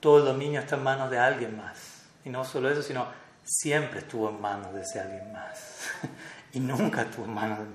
todo 0.00 0.18
el 0.18 0.24
dominio 0.24 0.60
está 0.60 0.76
en 0.76 0.82
manos 0.82 1.10
de 1.10 1.18
alguien 1.18 1.56
más. 1.56 2.04
Y 2.24 2.30
no 2.30 2.44
solo 2.44 2.70
eso, 2.70 2.82
sino 2.82 3.06
siempre 3.44 4.00
estuvo 4.00 4.28
en 4.30 4.40
manos 4.40 4.72
de 4.74 4.82
ese 4.82 5.00
alguien 5.00 5.32
más. 5.32 5.90
y 6.52 6.60
nunca 6.60 7.02
estuvo 7.02 7.24
en 7.24 7.34
manos 7.34 7.58
de 7.58 7.64
mí. 7.64 7.74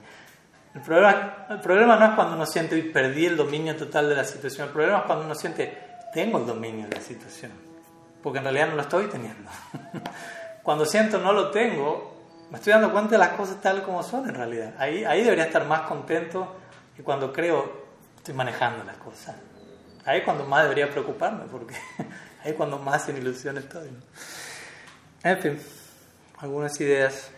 El 0.75 0.81
problema, 0.81 1.47
el 1.49 1.59
problema 1.59 1.95
no 1.95 2.05
es 2.05 2.11
cuando 2.11 2.35
uno 2.35 2.45
siente 2.45 2.79
perdí 2.83 3.25
el 3.25 3.37
dominio 3.37 3.75
total 3.75 4.09
de 4.09 4.15
la 4.15 4.23
situación, 4.23 4.67
el 4.67 4.73
problema 4.73 4.99
es 4.99 5.03
cuando 5.05 5.25
uno 5.25 5.35
siente 5.35 5.77
tengo 6.13 6.37
el 6.37 6.45
dominio 6.45 6.87
de 6.87 6.95
la 6.95 7.01
situación, 7.01 7.51
porque 8.21 8.39
en 8.39 8.43
realidad 8.45 8.69
no 8.69 8.75
lo 8.75 8.81
estoy 8.83 9.07
teniendo. 9.07 9.49
cuando 10.63 10.85
siento 10.85 11.17
no 11.17 11.33
lo 11.33 11.51
tengo, 11.51 12.17
me 12.49 12.57
estoy 12.57 12.73
dando 12.73 12.91
cuenta 12.91 13.11
de 13.11 13.17
las 13.17 13.29
cosas 13.29 13.59
tal 13.61 13.83
como 13.83 14.03
son 14.03 14.29
en 14.29 14.35
realidad. 14.35 14.73
Ahí, 14.77 15.03
ahí 15.03 15.23
debería 15.23 15.45
estar 15.45 15.65
más 15.65 15.81
contento 15.81 16.55
que 16.95 17.03
cuando 17.03 17.33
creo 17.33 17.87
estoy 18.17 18.33
manejando 18.33 18.83
las 18.83 18.97
cosas. 18.97 19.35
Ahí 20.05 20.19
es 20.19 20.23
cuando 20.23 20.45
más 20.45 20.63
debería 20.63 20.89
preocuparme, 20.89 21.45
porque 21.51 21.75
ahí 22.43 22.51
es 22.51 22.53
cuando 22.53 22.77
más 22.77 23.05
sin 23.05 23.17
ilusión 23.17 23.57
estoy. 23.57 23.89
En 25.23 25.37
fin, 25.39 25.59
algunas 26.37 26.79
ideas, 26.79 27.29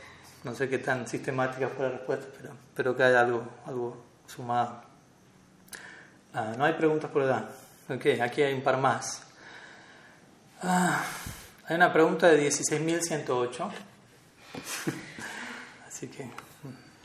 no 0.44 0.56
sé 0.56 0.70
qué 0.70 0.80
tan 0.80 1.08
sistemáticas 1.08 1.72
fue 1.76 1.86
la 1.86 1.92
respuesta, 1.92 2.28
pero 2.38 2.54
espero 2.54 2.96
que 2.96 3.04
haya 3.04 3.22
algo, 3.22 3.44
algo 3.66 4.06
sumado. 4.26 4.82
Ah, 6.34 6.54
no 6.58 6.64
hay 6.64 6.74
preguntas 6.74 7.12
por 7.12 7.24
edad. 7.24 7.50
Ok, 7.90 8.06
aquí 8.22 8.42
hay 8.42 8.54
un 8.54 8.62
par 8.62 8.78
más. 8.78 9.24
Ah, 10.62 11.04
hay 11.66 11.76
una 11.76 11.92
pregunta 11.92 12.28
de 12.28 12.50
16.108. 12.50 13.70
Así 15.88 16.08
que 16.08 16.30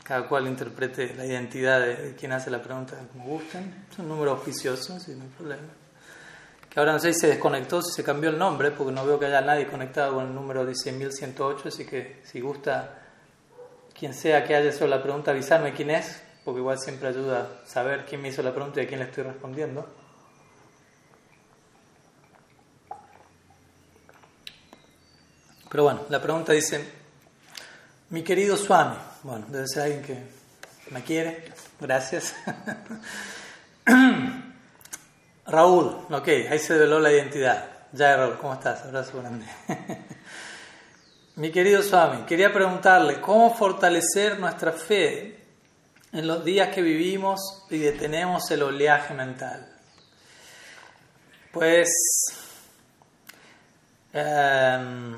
cada 0.03 0.27
cual 0.27 0.47
interprete 0.47 1.15
la 1.15 1.25
identidad 1.25 1.81
de 1.81 2.15
quien 2.15 2.31
hace 2.31 2.51
la 2.51 2.61
pregunta 2.61 2.95
como 3.11 3.25
gusten. 3.25 3.85
Es 3.91 3.97
un 3.97 4.07
número 4.07 4.33
oficioso, 4.33 4.99
sin 4.99 5.17
no 5.17 5.25
problema. 5.25 5.67
Que 6.69 6.79
ahora 6.79 6.93
no 6.93 6.99
sé 6.99 7.13
si 7.13 7.21
se 7.21 7.27
desconectó, 7.27 7.81
si 7.81 7.91
se 7.91 8.03
cambió 8.03 8.29
el 8.29 8.37
nombre, 8.37 8.69
porque 8.69 8.93
no 8.93 9.05
veo 9.05 9.19
que 9.19 9.25
haya 9.25 9.41
nadie 9.41 9.65
conectado 9.65 10.15
con 10.15 10.27
el 10.27 10.35
número 10.35 10.69
16.108, 10.69 11.65
así 11.65 11.85
que 11.85 12.21
si 12.23 12.39
gusta 12.39 13.04
quien 13.97 14.13
sea 14.13 14.45
que 14.45 14.55
haya 14.55 14.69
hecho 14.69 14.87
la 14.87 15.01
pregunta, 15.01 15.31
avisarme 15.31 15.73
quién 15.73 15.89
es, 15.89 16.21
porque 16.43 16.59
igual 16.59 16.77
siempre 16.77 17.07
ayuda 17.07 17.61
a 17.63 17.67
saber 17.67 18.05
quién 18.05 18.21
me 18.21 18.27
hizo 18.27 18.43
la 18.43 18.53
pregunta 18.53 18.81
y 18.81 18.85
a 18.85 18.87
quién 18.87 18.99
le 18.99 19.05
estoy 19.05 19.23
respondiendo. 19.23 19.87
Pero 25.69 25.83
bueno, 25.83 26.01
la 26.09 26.21
pregunta 26.21 26.53
dice, 26.53 26.85
mi 28.09 28.21
querido 28.23 28.55
Swami, 28.55 28.97
bueno, 29.23 29.45
debe 29.49 29.67
ser 29.67 29.83
alguien 29.83 30.03
que 30.03 30.19
me 30.91 31.01
quiere, 31.03 31.51
gracias. 31.79 32.35
Raúl, 35.47 36.05
ok, 36.09 36.27
ahí 36.49 36.59
se 36.59 36.73
develó 36.73 36.99
la 36.99 37.11
identidad. 37.11 37.69
Ya, 37.91 38.15
Raúl, 38.17 38.37
¿cómo 38.37 38.53
estás? 38.53 38.83
Abrazo 38.83 39.19
grande. 39.19 39.45
Mi 41.37 41.51
querido 41.51 41.83
Swami, 41.83 42.23
quería 42.23 42.53
preguntarle, 42.53 43.19
¿cómo 43.19 43.53
fortalecer 43.53 44.39
nuestra 44.39 44.71
fe 44.71 45.37
en 46.13 46.27
los 46.27 46.45
días 46.45 46.69
que 46.73 46.81
vivimos 46.81 47.65
y 47.69 47.77
detenemos 47.77 48.49
el 48.51 48.63
oleaje 48.63 49.13
mental? 49.13 49.67
Pues... 51.51 51.89
Eh, 54.13 55.15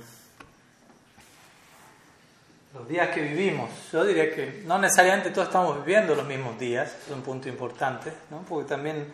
los 2.74 2.90
días 2.90 3.10
que 3.10 3.22
vivimos. 3.22 3.70
Yo 3.94 4.04
diría 4.04 4.34
que 4.34 4.64
no 4.66 4.80
necesariamente 4.80 5.30
todos 5.30 5.50
estamos 5.50 5.86
viviendo 5.86 6.16
los 6.16 6.26
mismos 6.26 6.58
días, 6.58 6.96
es 7.06 7.14
un 7.14 7.22
punto 7.22 7.48
importante, 7.48 8.12
¿no? 8.32 8.44
porque 8.50 8.68
también, 8.68 9.06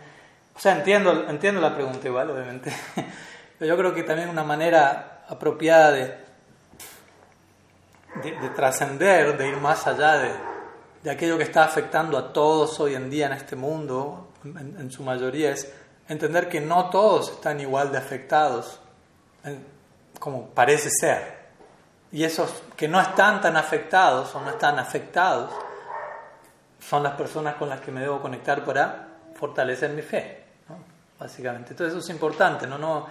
o 0.55 0.59
sea, 0.59 0.77
entiendo, 0.77 1.29
entiendo 1.29 1.59
la 1.59 1.75
pregunta 1.75 2.07
igual, 2.07 2.29
obviamente, 2.29 2.73
pero 3.59 3.67
yo 3.67 3.77
creo 3.77 3.93
que 3.93 4.03
también 4.03 4.29
una 4.29 4.45
manera 4.45 5.25
apropiada 5.27 5.91
de, 5.91 6.32
de, 8.21 8.49
trascender, 8.49 9.37
de 9.37 9.47
ir 9.47 9.57
más 9.57 9.87
allá 9.87 10.17
de, 10.17 10.31
de, 11.03 11.11
aquello 11.11 11.37
que 11.37 11.43
está 11.43 11.63
afectando 11.63 12.17
a 12.17 12.31
todos 12.31 12.79
hoy 12.79 12.95
en 12.95 13.09
día 13.09 13.27
en 13.27 13.33
este 13.33 13.55
mundo, 13.55 14.29
en, 14.43 14.91
su 14.91 15.03
mayoría, 15.03 15.51
es 15.51 15.71
entender 16.07 16.49
que 16.49 16.61
no 16.61 16.89
todos 16.89 17.31
están 17.31 17.59
igual 17.59 17.91
de 17.91 17.97
afectados 17.97 18.79
como 20.19 20.47
parece 20.49 20.89
ser. 20.89 21.43
Y 22.11 22.23
esos 22.23 22.63
que 22.77 22.87
no 22.87 23.01
están 23.01 23.41
tan 23.41 23.57
afectados 23.57 24.33
o 24.35 24.41
no 24.41 24.51
están 24.51 24.77
afectados 24.77 25.51
son 26.79 27.03
las 27.03 27.13
personas 27.13 27.55
con 27.55 27.69
las 27.69 27.81
que 27.81 27.91
me 27.91 28.01
debo 28.01 28.21
conectar 28.21 28.63
para 28.63 29.07
fortalecer 29.35 29.89
mi 29.91 30.01
fe, 30.01 30.43
básicamente. 31.19 31.71
Entonces 31.71 31.95
eso 31.97 32.05
es 32.05 32.09
importante, 32.09 32.67
¿no? 32.67 32.77
no, 32.77 33.07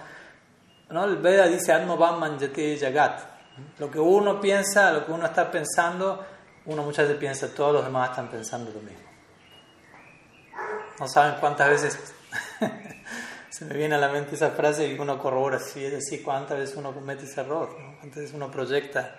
no 0.89 1.05
el 1.05 1.17
Veda 1.17 1.47
dice 1.47 1.77
Manjate 1.85 2.77
Jagat, 2.79 3.32
Lo 3.79 3.89
que 3.91 3.99
uno 3.99 4.41
piensa, 4.41 4.91
lo 4.91 5.05
que 5.05 5.11
uno 5.11 5.25
está 5.25 5.49
pensando, 5.51 6.25
uno 6.65 6.83
muchas 6.83 7.05
veces 7.05 7.19
piensa, 7.19 7.53
todos 7.53 7.73
los 7.73 7.85
demás 7.85 8.11
están 8.11 8.29
pensando 8.29 8.71
lo 8.71 8.79
mismo. 8.79 9.03
No 10.99 11.07
saben 11.07 11.35
cuántas 11.39 11.69
veces 11.69 12.13
se 13.49 13.65
me 13.65 13.75
viene 13.75 13.95
a 13.95 13.97
la 13.97 14.09
mente 14.09 14.35
esa 14.35 14.51
frase 14.51 14.87
y 14.87 14.97
uno 14.97 15.19
corrobora, 15.19 15.59
sí, 15.59 15.83
es 15.83 15.91
decir, 15.91 16.23
cuántas 16.23 16.57
veces 16.57 16.75
uno 16.75 16.93
comete 16.93 17.25
ese 17.25 17.41
error, 17.41 17.75
cuántas 17.99 18.21
veces 18.21 18.33
uno 18.33 18.49
proyecta 18.49 19.15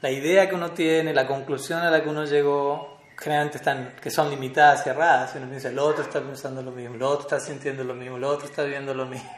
la 0.00 0.10
idea 0.10 0.48
que 0.48 0.54
uno 0.54 0.70
tiene, 0.70 1.12
la 1.12 1.26
conclusión 1.26 1.80
a 1.80 1.90
la 1.90 2.02
que 2.02 2.08
uno 2.08 2.24
llegó, 2.24 2.98
generalmente 3.16 3.58
están, 3.58 3.96
que 4.00 4.10
son 4.10 4.30
limitadas 4.30 4.86
y 4.86 4.90
erradas. 4.90 5.34
Y 5.34 5.38
uno 5.38 5.48
piensa, 5.48 5.68
el 5.68 5.78
otro 5.78 6.04
está 6.04 6.20
pensando 6.20 6.62
lo 6.62 6.70
mismo, 6.70 6.94
el 6.94 7.02
otro 7.02 7.22
está 7.22 7.40
sintiendo 7.40 7.82
lo 7.82 7.94
mismo, 7.94 8.16
el 8.16 8.24
otro 8.24 8.46
está 8.46 8.62
viendo 8.62 8.94
lo 8.94 9.06
mismo, 9.06 9.28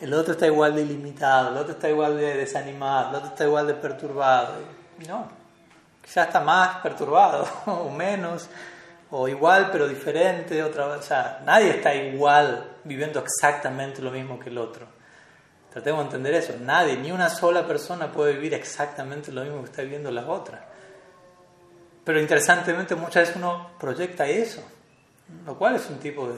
el 0.00 0.14
otro 0.14 0.32
está 0.32 0.46
igual 0.46 0.74
de 0.74 0.82
ilimitado, 0.82 1.50
el 1.50 1.56
otro 1.58 1.72
está 1.72 1.88
igual 1.88 2.16
de 2.16 2.36
desanimado, 2.36 3.10
el 3.10 3.16
otro 3.16 3.28
está 3.28 3.44
igual 3.44 3.66
de 3.66 3.74
perturbado. 3.74 4.54
no, 5.06 5.28
quizás 6.02 6.26
está 6.26 6.40
más 6.40 6.76
perturbado 6.76 7.46
o 7.66 7.90
menos, 7.90 8.48
o 9.10 9.28
igual 9.28 9.70
pero 9.70 9.88
diferente, 9.88 10.62
o 10.62 11.02
sea, 11.02 11.42
nadie 11.44 11.70
está 11.70 11.94
igual 11.94 12.76
viviendo 12.84 13.20
exactamente 13.20 14.00
lo 14.00 14.10
mismo 14.10 14.38
que 14.38 14.50
el 14.50 14.58
otro. 14.58 14.86
Tratemos 15.70 16.00
de 16.00 16.04
entender 16.06 16.34
eso. 16.34 16.54
Nadie, 16.60 16.96
ni 16.96 17.12
una 17.12 17.28
sola 17.28 17.66
persona 17.66 18.10
puede 18.10 18.32
vivir 18.32 18.54
exactamente 18.54 19.30
lo 19.30 19.42
mismo 19.42 19.60
que 19.60 19.66
está 19.66 19.82
viviendo 19.82 20.10
la 20.10 20.26
otra. 20.26 20.66
Pero 22.04 22.20
interesantemente 22.20 22.96
muchas 22.96 23.22
veces 23.22 23.36
uno 23.36 23.70
proyecta 23.78 24.26
eso, 24.26 24.62
lo 25.46 25.56
cual 25.56 25.76
es 25.76 25.88
un 25.88 25.98
tipo 25.98 26.28
de, 26.28 26.34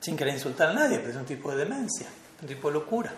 sin 0.00 0.16
querer 0.16 0.34
insultar 0.34 0.68
a 0.68 0.72
nadie, 0.72 0.98
pero 0.98 1.10
es 1.10 1.16
un 1.16 1.24
tipo 1.24 1.50
de 1.50 1.64
demencia, 1.64 2.06
tipo 2.44 2.70
locura. 2.70 3.12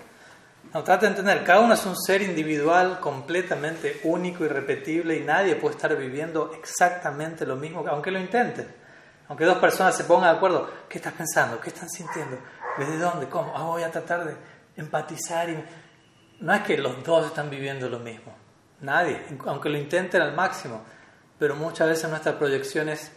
No, 0.75 0.85
trata 0.85 1.07
de 1.07 1.09
entender, 1.09 1.45
cada 1.45 1.61
uno 1.61 1.73
es 1.73 1.87
un 1.87 1.97
ser 1.97 2.21
individual 2.21 3.01
completamente 3.01 4.01
único, 4.05 4.45
y 4.45 4.49
repetible 4.49 5.17
y 5.17 5.21
nadie 5.21 5.57
puede 5.57 5.77
estar 5.77 5.97
viviendo 5.97 6.53
exactamente 6.53 7.47
lo 7.47 7.57
mismo, 7.57 7.85
aunque 7.89 8.11
lo 8.11 8.19
intenten. 8.19 8.69
Aunque 9.29 9.45
dos 9.45 9.59
personas 9.59 9.97
se 9.97 10.05
pongan 10.05 10.33
de 10.33 10.37
acuerdo, 10.37 10.71
¿qué 10.89 10.99
estás 10.99 11.15
pensando? 11.15 11.61
¿Qué 11.61 11.71
están 11.71 11.89
sintiendo? 11.89 12.39
¿Desde 12.79 12.99
dónde? 12.99 13.29
¿Cómo? 13.29 13.53
Ah, 13.57 13.65
voy 13.65 13.83
a 13.83 13.91
tratar 13.91 14.27
de 14.27 14.35
empatizar. 14.77 15.49
No 16.41 16.55
es 16.55 16.63
que 16.63 16.79
los 16.79 17.03
dos 17.03 17.27
están 17.27 17.49
viviendo 17.51 17.89
lo 17.89 17.99
mismo. 17.99 18.35
Nadie, 18.81 19.23
aunque 19.47 19.69
lo 19.69 19.79
intenten 19.79 20.23
al 20.23 20.35
máximo. 20.35 20.83
Pero 21.39 21.57
muchas 21.57 21.89
veces 21.89 22.09
nuestras 22.11 22.35
proyecciones, 22.37 23.13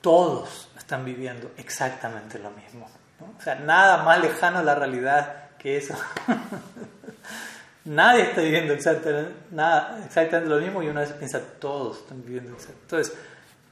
todos 0.00 0.70
están 0.76 1.04
viviendo 1.04 1.50
exactamente 1.56 2.38
lo 2.38 2.50
mismo. 2.50 2.88
O 3.20 3.42
sea, 3.42 3.56
nada 3.56 4.02
más 4.04 4.20
lejano 4.20 4.58
a 4.58 4.62
la 4.62 4.74
realidad 4.74 5.50
que 5.58 5.76
eso. 5.76 5.94
Nadie 7.84 8.22
está 8.22 8.40
viviendo 8.40 8.74
exactamente, 8.74 9.32
nada, 9.52 10.00
exactamente 10.04 10.50
lo 10.50 10.60
mismo 10.60 10.82
y 10.82 10.88
una 10.88 11.02
vez 11.02 11.12
piensa, 11.12 11.40
todos 11.60 11.98
están 11.98 12.22
viviendo 12.24 12.52
exactamente. 12.52 12.82
Entonces, 12.82 13.18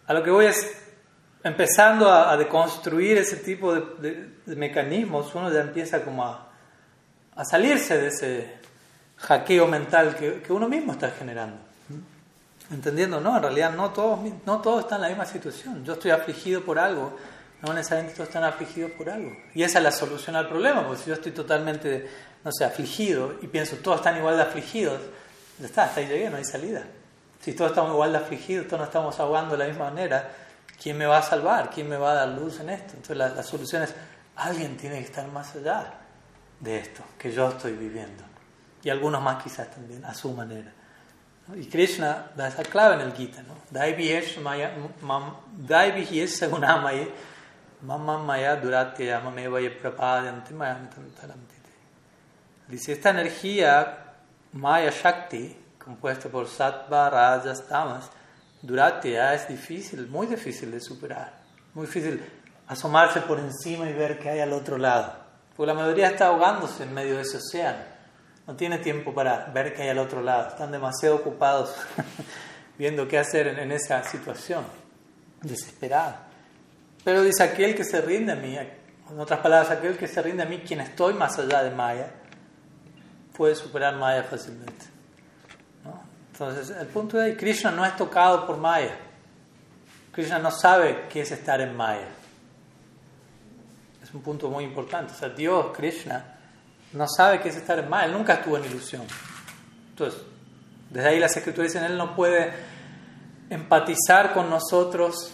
a 0.06 0.14
lo 0.14 0.22
que 0.22 0.30
voy 0.30 0.46
es, 0.46 0.72
empezando 1.42 2.10
a, 2.10 2.36
deconstruir 2.36 3.18
ese 3.18 3.36
tipo 3.36 3.74
de, 3.74 4.30
mecanismos, 4.46 5.34
uno 5.34 5.52
ya 5.52 5.60
empieza 5.60 6.02
como 6.02 6.24
a, 6.24 6.48
a 7.34 7.44
salirse 7.44 7.98
de 7.98 8.06
ese 8.06 8.54
hackeo 9.16 9.66
mental 9.66 10.14
que, 10.14 10.42
que 10.42 10.52
uno 10.52 10.68
mismo 10.68 10.92
está 10.92 11.10
generando. 11.10 11.56
Entendiendo, 12.70 13.20
no, 13.20 13.36
en 13.36 13.42
realidad 13.42 13.74
no 13.74 13.90
todos, 13.90 14.20
no 14.46 14.60
todos 14.60 14.84
están 14.84 14.96
en 14.98 15.02
la 15.02 15.08
misma 15.08 15.26
situación. 15.26 15.84
Yo 15.84 15.94
estoy 15.94 16.12
afligido 16.12 16.62
por 16.62 16.78
algo, 16.78 17.16
no 17.64 17.72
necesariamente 17.72 18.16
todos 18.16 18.28
están 18.28 18.44
afligidos 18.44 18.90
por 18.92 19.10
algo. 19.10 19.36
Y 19.54 19.62
esa 19.62 19.78
es 19.78 19.84
la 19.84 19.92
solución 19.92 20.36
al 20.36 20.48
problema, 20.48 20.86
porque 20.86 21.02
si 21.02 21.08
yo 21.08 21.14
estoy 21.14 21.32
totalmente, 21.32 22.08
no 22.44 22.52
sé, 22.52 22.64
afligido 22.64 23.34
y 23.42 23.46
pienso, 23.46 23.76
todos 23.76 23.98
están 23.98 24.16
igual 24.16 24.36
de 24.36 24.42
afligidos, 24.42 25.00
ya 25.58 25.66
está, 25.66 25.84
hasta 25.84 26.00
ahí 26.00 26.06
llegué, 26.06 26.30
no 26.30 26.36
hay 26.36 26.44
salida. 26.44 26.82
Si 27.40 27.52
todos 27.52 27.70
estamos 27.70 27.92
igual 27.92 28.12
de 28.12 28.18
afligidos, 28.18 28.66
todos 28.66 28.80
nos 28.80 28.88
estamos 28.88 29.18
ahogando 29.20 29.56
de 29.56 29.58
la 29.58 29.68
misma 29.68 29.90
manera, 29.90 30.30
¿quién 30.82 30.96
me 30.96 31.06
va 31.06 31.18
a 31.18 31.22
salvar? 31.22 31.70
¿Quién 31.70 31.88
me 31.88 31.96
va 31.96 32.12
a 32.12 32.14
dar 32.14 32.28
luz 32.28 32.60
en 32.60 32.70
esto? 32.70 32.92
Entonces 32.94 33.16
la, 33.16 33.28
la 33.28 33.42
solución 33.42 33.82
es, 33.82 33.94
alguien 34.36 34.76
tiene 34.76 34.98
que 34.98 35.04
estar 35.04 35.26
más 35.28 35.54
allá 35.56 35.94
de 36.60 36.78
esto 36.78 37.02
que 37.18 37.30
yo 37.32 37.48
estoy 37.48 37.72
viviendo. 37.72 38.22
Y 38.82 38.90
algunos 38.90 39.22
más 39.22 39.42
quizás 39.42 39.70
también, 39.70 40.04
a 40.04 40.14
su 40.14 40.32
manera. 40.32 40.72
Y 41.56 41.66
Krishna 41.66 42.30
da 42.34 42.48
esa 42.48 42.62
clave 42.62 42.94
en 42.94 43.00
el 43.02 43.12
Gita, 43.12 43.42
¿no? 43.42 43.54
Dice, 52.68 52.92
esta 52.92 53.10
energía 53.10 54.14
Maya 54.52 54.90
Shakti, 54.90 55.56
compuesta 55.82 56.28
por 56.28 56.48
Sattva, 56.48 57.10
Rajas, 57.10 57.66
Tamas, 57.68 58.10
Duratya 58.62 59.34
es 59.34 59.48
difícil, 59.48 60.06
muy 60.08 60.26
difícil 60.26 60.70
de 60.70 60.80
superar. 60.80 61.32
Muy 61.74 61.86
difícil 61.86 62.24
asomarse 62.66 63.20
por 63.20 63.38
encima 63.38 63.88
y 63.88 63.92
ver 63.92 64.18
qué 64.18 64.30
hay 64.30 64.40
al 64.40 64.52
otro 64.52 64.78
lado. 64.78 65.12
Porque 65.54 65.66
la 65.66 65.74
mayoría 65.74 66.08
está 66.08 66.28
ahogándose 66.28 66.84
en 66.84 66.94
medio 66.94 67.16
de 67.16 67.22
ese 67.22 67.36
océano 67.36 67.94
no 68.46 68.54
tiene 68.56 68.78
tiempo 68.78 69.14
para 69.14 69.46
ver 69.46 69.74
qué 69.74 69.82
hay 69.82 69.88
al 69.88 69.98
otro 69.98 70.20
lado, 70.20 70.48
están 70.48 70.70
demasiado 70.70 71.16
ocupados 71.16 71.74
viendo 72.78 73.08
qué 73.08 73.18
hacer 73.18 73.46
en, 73.46 73.72
esa 73.72 74.02
situación, 74.04 74.64
desesperada. 75.40 76.28
Pero 77.04 77.22
dice 77.22 77.42
aquel 77.42 77.74
que 77.74 77.84
se 77.84 78.00
rinde 78.00 78.32
a 78.32 78.36
mí, 78.36 78.56
en 78.56 79.20
otras 79.20 79.40
palabras, 79.40 79.70
aquel 79.70 79.96
que 79.96 80.08
se 80.08 80.22
rinde 80.22 80.42
a 80.42 80.46
mí, 80.46 80.62
quien 80.66 80.80
estoy 80.80 81.14
más 81.14 81.38
allá 81.38 81.62
de 81.62 81.70
Maya, 81.70 82.10
puede 83.36 83.54
superar 83.54 83.96
Maya 83.96 84.24
fácilmente. 84.24 84.86
Entonces, 86.32 86.76
el 86.76 86.86
punto 86.88 87.20
ahí, 87.20 87.36
Krishna 87.36 87.70
no 87.70 87.84
es 87.84 87.94
tocado 87.96 88.46
por 88.46 88.56
Maya. 88.56 88.96
Krishna 90.10 90.38
no 90.38 90.50
sabe 90.50 91.04
qué 91.08 91.20
es 91.20 91.30
estar 91.30 91.60
en 91.60 91.76
Maya. 91.76 92.08
Es 94.02 94.12
un 94.12 94.22
punto 94.22 94.48
muy 94.48 94.64
importante. 94.64 95.12
O 95.12 95.16
sea, 95.16 95.28
Dios, 95.28 95.76
Krishna, 95.76 96.34
no 96.94 97.06
sabe 97.08 97.40
qué 97.40 97.48
es 97.48 97.56
estar 97.56 97.78
en 97.78 97.88
mal, 97.88 98.12
nunca 98.12 98.34
estuvo 98.34 98.56
en 98.56 98.64
ilusión. 98.64 99.02
Entonces, 99.90 100.20
desde 100.90 101.08
ahí 101.08 101.18
las 101.18 101.36
escrituras 101.36 101.72
dicen, 101.72 101.84
Él 101.84 101.98
no 101.98 102.14
puede 102.14 102.52
empatizar 103.50 104.32
con 104.32 104.48
nosotros. 104.48 105.32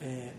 Eh, 0.00 0.32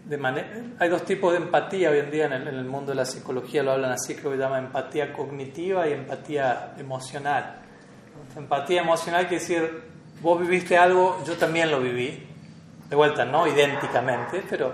hay 0.80 0.90
dos 0.90 1.04
tipos 1.04 1.32
de 1.32 1.40
empatía 1.40 1.90
hoy 1.90 2.00
en 2.00 2.12
día 2.12 2.26
en 2.26 2.34
el, 2.34 2.66
mundo 2.66 2.92
de 2.92 2.96
la 2.96 3.06
psicología, 3.06 3.64
lo 3.64 3.72
hablan 3.72 3.92
así, 3.92 4.16
que 4.16 4.22
se 4.22 4.38
llama 4.38 4.60
empatía 4.60 5.12
cognitiva 5.12 5.88
y 5.88 5.94
empatía 5.94 6.76
emocional. 6.78 7.62
Empatía 8.36 8.82
emocional 8.82 9.28
quiere 9.28 9.42
decir, 9.42 9.84
vos 10.22 10.40
viviste 10.40 10.78
algo, 10.78 11.24
yo 11.26 11.36
también 11.38 11.72
lo 11.72 11.82
viví. 11.82 12.26
De 12.88 12.96
vuelta, 12.96 13.26
no 13.26 13.48
idénticamente, 13.48 14.44
pero 14.50 14.74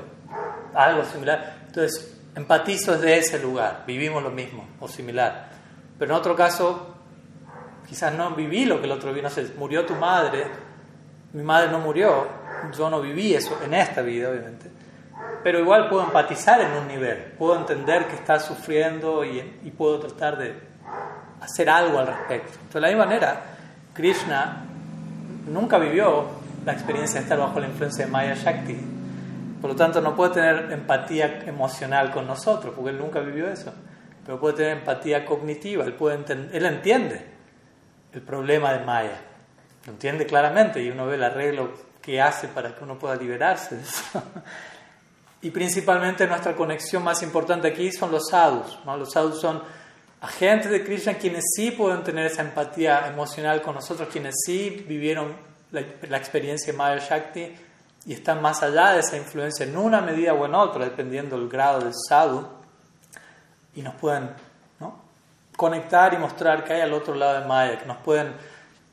algo 0.73 1.03
similar. 1.05 1.63
Entonces, 1.65 2.21
empatizo 2.35 2.93
desde 2.93 3.17
ese 3.17 3.39
lugar, 3.39 3.83
vivimos 3.87 4.21
lo 4.21 4.29
mismo 4.29 4.67
o 4.79 4.87
similar. 4.87 5.49
Pero 5.97 6.13
en 6.13 6.19
otro 6.19 6.35
caso, 6.35 6.95
quizás 7.87 8.13
no 8.13 8.31
viví 8.31 8.65
lo 8.65 8.79
que 8.79 8.85
el 8.85 8.91
otro 8.91 9.09
vivió, 9.09 9.23
no 9.23 9.29
sé, 9.29 9.53
murió 9.57 9.85
tu 9.85 9.95
madre, 9.95 10.45
mi 11.33 11.43
madre 11.43 11.71
no 11.71 11.79
murió, 11.79 12.27
yo 12.77 12.89
no 12.89 13.01
viví 13.01 13.33
eso 13.33 13.59
en 13.63 13.73
esta 13.73 14.01
vida, 14.01 14.29
obviamente. 14.29 14.72
Pero 15.43 15.59
igual 15.59 15.89
puedo 15.89 16.03
empatizar 16.03 16.61
en 16.61 16.71
un 16.71 16.87
nivel, 16.87 17.33
puedo 17.37 17.59
entender 17.59 18.07
que 18.07 18.15
estás 18.15 18.45
sufriendo 18.45 19.25
y, 19.25 19.39
y 19.63 19.71
puedo 19.71 19.99
tratar 19.99 20.37
de 20.37 20.55
hacer 21.41 21.69
algo 21.69 21.99
al 21.99 22.07
respecto. 22.07 22.57
de 22.73 22.79
la 22.79 22.87
misma 22.87 23.05
manera, 23.05 23.41
Krishna 23.93 24.63
nunca 25.47 25.77
vivió 25.77 26.27
la 26.65 26.71
experiencia 26.71 27.19
de 27.19 27.23
estar 27.23 27.37
bajo 27.37 27.59
la 27.59 27.67
influencia 27.67 28.05
de 28.05 28.11
Maya 28.11 28.35
Shakti, 28.35 28.93
por 29.63 29.69
lo 29.69 29.77
tanto, 29.77 30.01
no 30.01 30.13
puede 30.13 30.33
tener 30.33 30.73
empatía 30.73 31.39
emocional 31.45 32.11
con 32.11 32.27
nosotros, 32.27 32.73
porque 32.75 32.89
él 32.89 32.99
nunca 32.99 33.21
vivió 33.21 33.47
eso. 33.47 33.73
Pero 34.25 34.37
puede 34.37 34.55
tener 34.55 34.79
empatía 34.79 35.23
cognitiva, 35.23 35.85
él, 35.85 35.93
puede 35.93 36.17
él 36.51 36.65
entiende 36.65 37.25
el 38.11 38.21
problema 38.21 38.73
de 38.73 38.83
Maya. 38.83 39.21
Lo 39.85 39.93
entiende 39.93 40.25
claramente 40.25 40.83
y 40.83 40.89
uno 40.89 41.05
ve 41.05 41.15
el 41.15 41.23
arreglo 41.23 41.71
que 42.01 42.21
hace 42.21 42.49
para 42.49 42.75
que 42.75 42.83
uno 42.83 42.99
pueda 42.99 43.15
liberarse 43.15 43.77
de 43.77 43.83
eso. 43.83 44.03
Y 45.43 45.51
principalmente 45.51 46.25
nuestra 46.25 46.55
conexión 46.55 47.03
más 47.03 47.21
importante 47.21 47.67
aquí 47.67 47.91
son 47.91 48.11
los 48.11 48.29
sadhus. 48.29 48.79
¿no? 48.85 48.97
Los 48.97 49.11
sadhus 49.11 49.39
son 49.39 49.61
agentes 50.21 50.71
de 50.71 50.83
Krishna 50.83 51.15
quienes 51.15 51.43
sí 51.55 51.71
pueden 51.71 52.03
tener 52.03 52.25
esa 52.25 52.41
empatía 52.41 53.07
emocional 53.07 53.61
con 53.61 53.75
nosotros, 53.75 54.09
quienes 54.11 54.33
sí 54.45 54.85
vivieron 54.87 55.35
la, 55.71 55.83
la 56.09 56.17
experiencia 56.17 56.71
de 56.71 56.77
Maya 56.77 57.05
Shakti 57.05 57.55
y 58.05 58.13
están 58.13 58.41
más 58.41 58.63
allá 58.63 58.93
de 58.93 59.01
esa 59.01 59.17
influencia 59.17 59.65
en 59.65 59.77
una 59.77 60.01
medida 60.01 60.33
o 60.33 60.45
en 60.45 60.55
otra, 60.55 60.85
dependiendo 60.85 61.37
del 61.37 61.49
grado 61.49 61.79
del 61.81 61.93
sadhu, 61.93 62.47
y 63.75 63.81
nos 63.81 63.95
pueden 63.95 64.29
conectar 65.55 66.13
y 66.13 66.17
mostrar 66.17 66.63
que 66.63 66.73
hay 66.73 66.81
al 66.81 66.93
otro 66.93 67.15
lado 67.15 67.39
de 67.39 67.47
Maya, 67.47 67.79
que 67.79 67.85
nos 67.85 67.97
pueden, 67.97 68.33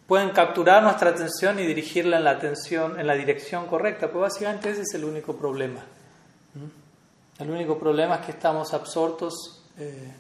pueden 0.07 0.31
capturar 0.31 0.83
nuestra 0.83 1.11
atención 1.11 1.59
y 1.59 1.67
dirigirla 1.67 2.19
en 2.19 2.25
la 2.25 2.33
atención, 2.33 2.99
en 3.01 3.07
la 3.07 3.15
dirección 3.15 3.67
correcta. 3.67 4.11
Pues 4.11 4.23
básicamente 4.23 4.71
ese 4.71 4.83
es 4.83 4.95
el 4.95 5.05
único 5.05 5.37
problema. 5.37 5.81
El 7.41 7.51
único 7.51 7.79
problema 7.79 8.17
es 8.17 8.27
que 8.27 8.33
estamos 8.33 8.73
absortos 8.75 9.63
eh, 9.79 10.13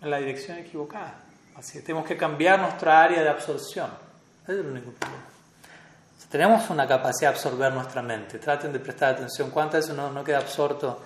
en 0.00 0.10
la 0.10 0.18
dirección 0.18 0.58
equivocada. 0.58 1.14
Así 1.56 1.78
que 1.78 1.80
tenemos 1.80 2.06
que 2.06 2.16
cambiar 2.16 2.60
nuestra 2.60 3.02
área 3.02 3.22
de 3.22 3.28
absorción. 3.28 3.90
Es 4.44 4.50
el 4.50 4.66
único 4.66 4.92
problema. 4.92 5.24
tenemos 6.30 6.70
una 6.70 6.86
capacidad 6.86 7.30
de 7.30 7.36
absorber 7.36 7.72
nuestra 7.72 8.00
mente. 8.00 8.38
Traten 8.38 8.72
de 8.72 8.78
prestar 8.78 9.14
atención. 9.14 9.50
¿Cuántas 9.50 9.88
veces 9.88 9.96
no 9.96 10.24
queda 10.24 10.38
absorto 10.38 11.02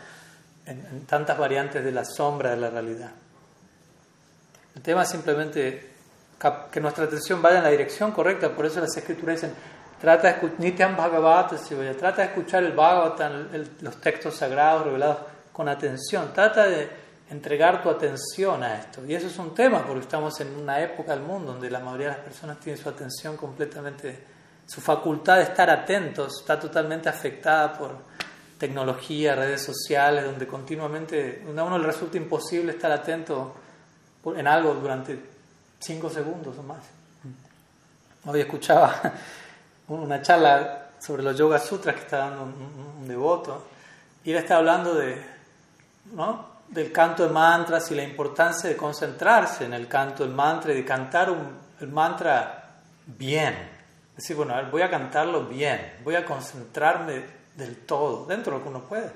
en, 0.67 0.79
en 0.87 1.07
tantas 1.07 1.39
variantes 1.39 1.83
de 1.83 1.93
la 1.93 2.05
sombra 2.05 2.51
de 2.51 2.57
la 2.57 2.71
realidad? 2.71 3.11
El 4.75 4.83
tema 4.83 5.03
es 5.03 5.09
simplemente 5.09 5.91
que 6.71 6.81
nuestra 6.81 7.05
atención 7.05 7.43
vaya 7.43 7.59
en 7.59 7.65
la 7.65 7.71
dirección 7.71 8.13
correcta. 8.13 8.51
Por 8.51 8.67
eso 8.67 8.81
las 8.81 8.97
escrituras 8.97 9.41
dicen, 9.41 9.55
trata 10.01 10.33
de, 10.33 11.95
trata 11.95 12.23
de 12.23 12.29
escuchar 12.29 12.63
el 12.65 12.73
Bhagavatam, 12.73 13.49
los 13.81 14.01
textos 14.01 14.37
sagrados 14.37 14.85
revelados 14.85 15.19
con 15.53 15.69
atención. 15.69 16.33
Trata 16.33 16.67
de 16.67 16.89
entregar 17.31 17.83
tu 17.83 17.91
atención 17.91 18.63
a 18.63 18.79
esto. 18.79 19.05
Y 19.05 19.15
eso 19.15 19.27
es 19.27 19.39
un 19.39 19.55
tema, 19.55 19.85
porque 19.85 20.01
estamos 20.03 20.41
en 20.41 20.57
una 20.57 20.81
época 20.81 21.13
del 21.13 21.23
mundo 21.23 21.53
donde 21.53 21.71
la 21.71 21.81
mayoría 21.81 22.11
de 22.11 22.13
las 22.15 22.25
personas 22.25 22.59
tienen 22.59 22.81
su 22.81 22.89
atención 22.89 23.37
completamente, 23.37 24.25
su 24.67 24.81
facultad 24.81 25.37
de 25.37 25.43
estar 25.43 25.69
atentos 25.69 26.41
está 26.41 26.59
totalmente 26.59 27.09
afectada 27.09 27.77
por 27.77 27.97
tecnología, 28.59 29.35
redes 29.35 29.63
sociales, 29.63 30.25
donde 30.25 30.47
continuamente 30.47 31.45
a 31.47 31.63
uno 31.63 31.79
le 31.79 31.87
resulta 31.87 32.17
imposible 32.17 32.73
estar 32.73 32.91
atento 32.91 33.55
en 34.37 34.47
algo 34.47 34.75
durante 34.75 35.19
cinco 35.79 36.11
segundos 36.11 36.59
o 36.59 36.63
más. 36.63 36.85
Hoy 38.25 38.41
escuchaba 38.41 39.01
una 39.89 40.21
charla 40.23 40.89
sobre 40.99 41.23
los 41.23 41.37
Yoga 41.37 41.59
Sutras 41.59 41.95
que 41.95 42.03
está 42.03 42.19
dando 42.19 42.43
un, 42.43 43.09
devoto 43.09 43.65
y 44.23 44.33
él 44.33 44.37
está 44.37 44.57
hablando 44.57 44.95
de, 44.95 45.25
¿no? 46.13 46.47
del 46.69 46.93
canto 46.93 47.27
de 47.27 47.33
mantras 47.33 47.91
y 47.91 47.95
la 47.95 48.03
importancia 48.03 48.69
de 48.69 48.77
concentrarse 48.77 49.65
en 49.65 49.73
el 49.73 49.89
canto 49.89 50.25
del 50.25 50.35
mantra 50.35 50.73
y 50.73 50.77
de 50.77 50.85
cantar 50.85 51.35
el 51.81 51.89
mantra 51.89 52.69
bien. 53.07 53.55
Es 54.11 54.25
decir, 54.25 54.37
bueno, 54.37 54.55
voy 54.71 54.83
a 54.83 54.91
cantarlo 54.91 55.47
bien, 55.47 55.95
voy 56.05 56.17
a 56.17 56.25
concentrarme 56.25 57.23
del 57.57 57.79
todo, 57.87 58.27
dentro 58.27 58.53
de 58.53 58.59
lo 58.59 58.65
que 58.65 58.69
uno 58.69 58.81
puede. 58.81 59.11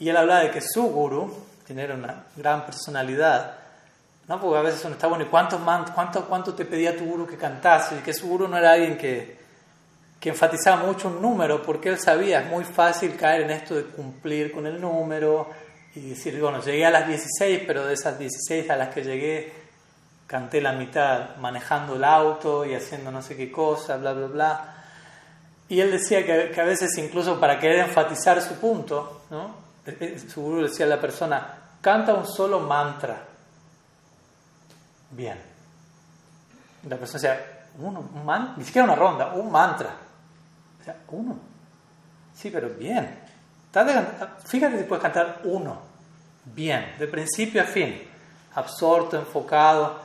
Y 0.00 0.08
él 0.08 0.16
habla 0.16 0.40
de 0.40 0.50
que 0.50 0.60
su 0.60 0.82
guru, 0.84 1.32
tiene 1.64 1.92
una 1.92 2.24
gran 2.34 2.64
personalidad, 2.64 3.54
¿no? 4.26 4.40
porque 4.40 4.58
a 4.58 4.62
veces 4.62 4.84
uno 4.84 4.94
está 4.94 5.06
bueno, 5.06 5.24
¿y 5.24 5.28
cuánto, 5.28 5.60
cuánto, 5.94 6.24
cuánto 6.24 6.54
te 6.54 6.64
pedía 6.64 6.96
tu 6.96 7.04
guru 7.04 7.26
que 7.26 7.36
cantase? 7.36 7.98
Y 7.98 8.00
que 8.00 8.14
su 8.14 8.26
guru 8.26 8.48
no 8.48 8.56
era 8.56 8.72
alguien 8.72 8.96
que, 8.96 9.37
que 10.20 10.30
enfatizaba 10.30 10.84
mucho 10.84 11.08
un 11.08 11.22
número, 11.22 11.62
porque 11.62 11.90
él 11.90 11.98
sabía, 11.98 12.40
es 12.40 12.48
muy 12.48 12.64
fácil 12.64 13.16
caer 13.16 13.42
en 13.42 13.50
esto 13.50 13.74
de 13.74 13.84
cumplir 13.84 14.50
con 14.50 14.66
el 14.66 14.80
número, 14.80 15.48
y 15.94 16.10
decir, 16.10 16.40
bueno, 16.40 16.62
llegué 16.62 16.86
a 16.86 16.90
las 16.90 17.06
16, 17.06 17.62
pero 17.66 17.84
de 17.84 17.94
esas 17.94 18.18
16 18.18 18.68
a 18.70 18.76
las 18.76 18.88
que 18.94 19.02
llegué, 19.02 19.52
canté 20.26 20.60
la 20.60 20.72
mitad 20.72 21.36
manejando 21.36 21.96
el 21.96 22.04
auto 22.04 22.64
y 22.64 22.74
haciendo 22.74 23.10
no 23.10 23.22
sé 23.22 23.36
qué 23.36 23.50
cosa, 23.50 23.96
bla, 23.96 24.12
bla, 24.12 24.26
bla. 24.26 24.74
Y 25.68 25.80
él 25.80 25.90
decía 25.90 26.24
que, 26.24 26.60
a 26.60 26.64
veces 26.64 26.96
incluso 26.98 27.40
para 27.40 27.58
querer 27.58 27.80
enfatizar 27.80 28.40
su 28.42 28.54
punto, 28.56 29.22
¿no? 29.30 29.54
E, 29.86 29.96
e, 30.00 30.18
su 30.18 30.42
gurú 30.42 30.62
decía 30.62 30.86
a 30.86 30.88
la 30.88 31.00
persona, 31.00 31.58
canta 31.80 32.14
un 32.14 32.26
solo 32.26 32.60
mantra. 32.60 33.24
Bien. 35.10 35.38
La 36.88 36.96
persona 36.96 37.20
decía, 37.20 37.66
uno, 37.78 38.10
un 38.14 38.24
man, 38.24 38.54
ni 38.56 38.64
siquiera 38.64 38.84
una 38.84 38.94
ronda, 38.94 39.32
un 39.34 39.50
mantra. 39.50 40.07
Sea, 40.88 40.96
uno. 41.08 41.38
Sí, 42.34 42.50
pero 42.50 42.70
bien. 42.70 43.18
Fíjate 44.46 44.78
si 44.78 44.84
puedes 44.84 45.02
cantar 45.02 45.42
uno, 45.44 45.82
bien, 46.46 46.94
de 46.98 47.06
principio 47.06 47.60
a 47.60 47.64
fin, 47.66 48.02
absorto, 48.54 49.18
enfocado. 49.18 49.98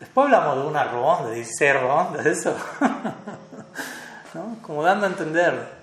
Después 0.00 0.24
hablamos 0.24 0.62
de 0.62 0.68
una 0.68 0.84
ronda, 0.84 1.28
de 1.28 1.36
16 1.36 1.80
rondas, 1.82 2.24
eso. 2.24 2.56
¿No? 4.34 4.56
Como 4.62 4.82
dando 4.82 5.04
a 5.06 5.10
entender. 5.10 5.76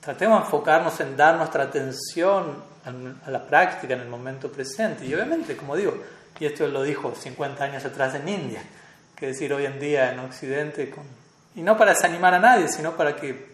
Tratemos 0.00 0.38
de 0.38 0.44
enfocarnos 0.44 1.00
en 1.00 1.16
dar 1.16 1.36
nuestra 1.36 1.64
atención 1.64 2.62
a 3.24 3.30
la 3.30 3.44
práctica 3.44 3.94
en 3.94 4.00
el 4.00 4.08
momento 4.08 4.50
presente. 4.50 5.06
Y 5.06 5.14
obviamente, 5.14 5.56
como 5.56 5.76
digo, 5.76 5.94
y 6.42 6.46
esto 6.46 6.66
lo 6.66 6.82
dijo 6.82 7.14
50 7.14 7.62
años 7.62 7.84
atrás 7.84 8.16
en 8.16 8.28
India, 8.28 8.62
que 9.14 9.28
decir 9.28 9.52
hoy 9.52 9.64
en 9.64 9.78
día 9.78 10.12
en 10.12 10.18
Occidente, 10.18 10.90
con, 10.90 11.04
y 11.54 11.62
no 11.62 11.76
para 11.76 11.92
desanimar 11.92 12.34
a 12.34 12.40
nadie, 12.40 12.66
sino 12.66 12.96
para 12.96 13.14
que 13.14 13.51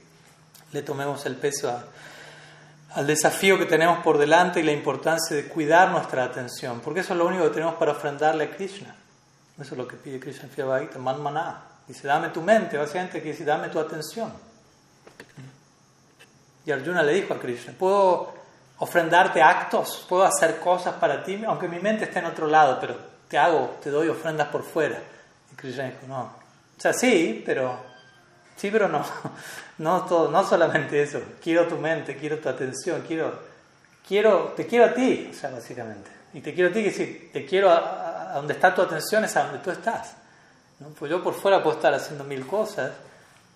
le 0.72 0.82
tomemos 0.82 1.24
el 1.26 1.36
peso 1.36 1.82
al 2.94 3.06
desafío 3.06 3.58
que 3.58 3.66
tenemos 3.66 3.98
por 4.02 4.18
delante 4.18 4.60
y 4.60 4.62
la 4.62 4.72
importancia 4.72 5.36
de 5.36 5.48
cuidar 5.48 5.90
nuestra 5.90 6.24
atención, 6.24 6.80
porque 6.80 7.00
eso 7.00 7.12
es 7.12 7.18
lo 7.18 7.26
único 7.26 7.44
que 7.44 7.50
tenemos 7.50 7.74
para 7.74 7.92
ofrendarle 7.92 8.44
a 8.44 8.50
Krishna. 8.50 8.94
Eso 9.60 9.74
es 9.74 9.78
lo 9.78 9.88
que 9.88 9.96
pide 9.96 10.20
Krishna 10.20 10.48
en 10.56 11.00
man 11.00 11.22
maná. 11.22 11.62
Dice, 11.86 12.06
dame 12.06 12.28
tu 12.28 12.42
mente, 12.42 12.76
básicamente 12.76 13.14
quiere 13.14 13.30
decir, 13.30 13.46
dame 13.46 13.68
tu 13.68 13.78
atención. 13.78 14.32
Y 16.64 16.70
Arjuna 16.70 17.02
le 17.02 17.14
dijo 17.14 17.34
a 17.34 17.40
Krishna, 17.40 17.72
¿puedo 17.76 18.34
ofrendarte 18.78 19.42
actos? 19.42 20.04
¿Puedo 20.08 20.24
hacer 20.24 20.60
cosas 20.60 20.94
para 20.94 21.24
ti? 21.24 21.42
Aunque 21.46 21.66
mi 21.66 21.78
mente 21.78 22.04
esté 22.04 22.18
en 22.18 22.26
otro 22.26 22.46
lado, 22.46 22.78
pero 22.80 22.96
te 23.26 23.38
hago, 23.38 23.78
te 23.82 23.90
doy 23.90 24.08
ofrendas 24.08 24.48
por 24.48 24.62
fuera. 24.62 25.00
Y 25.50 25.56
Krishna 25.56 25.84
dijo, 25.84 26.06
no. 26.06 26.20
O 26.20 26.80
sea, 26.80 26.92
sí, 26.92 27.42
pero 27.44 27.87
Sí, 28.58 28.70
pero 28.72 28.88
no, 28.88 29.04
no, 29.78 30.04
todo, 30.04 30.30
no 30.30 30.44
solamente 30.44 31.00
eso. 31.00 31.20
Quiero 31.40 31.66
tu 31.68 31.76
mente, 31.76 32.16
quiero 32.16 32.38
tu 32.38 32.48
atención, 32.48 33.04
quiero, 33.06 33.32
quiero, 34.06 34.52
te 34.56 34.66
quiero 34.66 34.86
a 34.86 34.92
ti, 34.92 35.28
o 35.30 35.34
sea, 35.34 35.50
básicamente. 35.50 36.10
Y 36.34 36.40
te 36.40 36.52
quiero 36.52 36.70
a 36.70 36.72
ti, 36.72 36.82
que 36.82 36.90
decir, 36.90 37.30
te 37.32 37.46
quiero 37.46 37.70
a, 37.70 38.32
donde 38.34 38.54
está 38.54 38.74
tu 38.74 38.82
atención 38.82 39.24
es 39.24 39.36
a 39.36 39.44
donde 39.44 39.60
tú 39.60 39.70
estás. 39.70 40.14
¿no? 40.80 40.88
Pues 40.88 41.10
yo 41.10 41.22
por 41.22 41.34
fuera 41.34 41.62
puedo 41.62 41.76
estar 41.76 41.94
haciendo 41.94 42.24
mil 42.24 42.46
cosas, 42.46 42.92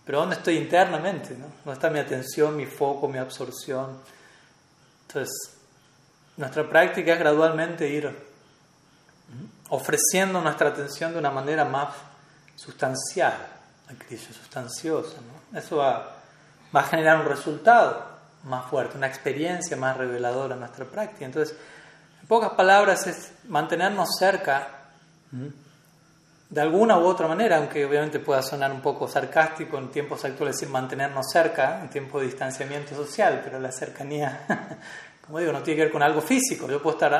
pero 0.06 0.20
¿dónde 0.20 0.36
estoy 0.36 0.56
internamente? 0.56 1.34
¿no? 1.34 1.46
¿Dónde 1.64 1.72
está 1.72 1.90
mi 1.90 1.98
atención, 1.98 2.56
mi 2.56 2.66
foco, 2.66 3.08
mi 3.08 3.18
absorción? 3.18 3.98
Entonces, 5.08 5.32
nuestra 6.36 6.68
práctica 6.68 7.12
es 7.12 7.18
gradualmente 7.18 7.88
ir 7.88 8.16
ofreciendo 9.68 10.40
nuestra 10.40 10.68
atención 10.68 11.12
de 11.12 11.18
una 11.18 11.30
manera 11.30 11.64
más 11.64 11.94
sustancial 12.54 13.61
Krishna 13.98 14.34
sustanciosa. 14.34 15.16
¿no? 15.52 15.58
Eso 15.58 15.76
va, 15.76 16.16
a 16.72 16.82
generar 16.84 17.20
un 17.20 17.26
resultado 17.26 18.12
más 18.44 18.66
fuerte, 18.66 18.96
una 18.96 19.06
experiencia 19.06 19.76
más 19.76 19.96
reveladora 19.96 20.54
en 20.54 20.60
nuestra 20.60 20.84
práctica. 20.84 21.24
Entonces, 21.24 21.56
en 22.20 22.26
pocas 22.26 22.52
palabras, 22.52 23.06
es 23.06 23.32
mantenernos 23.48 24.16
cerca 24.18 24.68
de 26.52 26.60
alguna 26.60 26.98
u 26.98 27.06
otra 27.06 27.26
manera, 27.26 27.56
aunque 27.56 27.82
obviamente 27.86 28.18
pueda 28.18 28.42
sonar 28.42 28.70
un 28.72 28.82
poco 28.82 29.08
sarcástico 29.08 29.78
en 29.78 29.90
tiempos 29.90 30.22
actuales 30.24 30.56
decir 30.56 30.68
mantenernos 30.68 31.26
cerca, 31.32 31.80
en 31.80 31.88
tiempo 31.88 32.20
de 32.20 32.26
distanciamiento 32.26 32.94
social, 32.94 33.40
pero 33.42 33.58
la 33.58 33.72
cercanía, 33.72 34.44
como 35.26 35.38
digo, 35.38 35.50
no 35.50 35.62
tiene 35.62 35.78
que 35.78 35.84
ver 35.84 35.92
con 35.92 36.02
algo 36.02 36.20
físico. 36.20 36.68
Yo 36.68 36.82
puedo 36.82 36.96
estar 36.96 37.14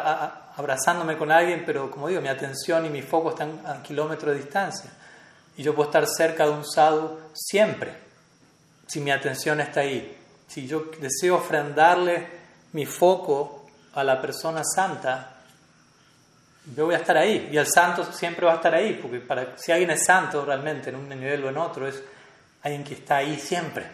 abrazándome 0.55 1.16
con 1.16 1.32
alguien, 1.32 1.62
pero 1.64 1.90
como 1.90 2.09
digo, 2.09 2.20
mi 2.20 2.28
atención 2.28 2.84
y 2.84 2.90
mi 2.90 3.01
foco 3.01 3.30
están 3.30 3.62
a 3.66 3.82
kilómetros 3.82 4.34
de 4.34 4.43
distancia. 4.43 4.90
Y 5.57 5.62
yo 5.62 5.74
puedo 5.74 5.89
estar 5.89 6.07
cerca 6.07 6.47
de 6.47 6.53
un 6.53 6.65
sadhu 6.65 7.19
siempre, 7.33 7.95
si 8.87 9.01
mi 9.01 9.11
atención 9.11 9.61
está 9.61 9.81
ahí. 9.81 10.16
Si 10.47 10.66
yo 10.66 10.91
deseo 11.01 11.37
ofrendarle 11.37 12.27
mi 12.73 12.87
foco 12.87 13.66
a 13.95 14.05
la 14.05 14.20
persona 14.20 14.62
santa, 14.65 15.37
yo 16.74 16.87
voy 16.87 16.95
a 16.95 16.99
estar 16.99 17.16
ahí. 17.16 17.49
Y 17.53 17.57
el 17.57 17.66
santo 17.66 18.05
siempre 18.12 18.47
va 18.47 18.53
a 18.53 18.57
estar 18.57 18.74
ahí, 18.74 18.99
porque 19.01 19.20
para, 19.20 19.57
si 19.59 19.73
alguien 19.73 19.91
es 19.91 20.05
santo 20.05 20.45
realmente 20.45 20.91
en 20.91 20.97
un 20.97 21.09
nivel 21.09 21.45
o 21.45 21.49
en 21.49 21.59
otro, 21.59 21.87
es 21.87 22.03
alguien 22.62 22.85
que 22.85 22.95
está 22.95 23.16
ahí 23.16 23.39
siempre. 23.39 23.87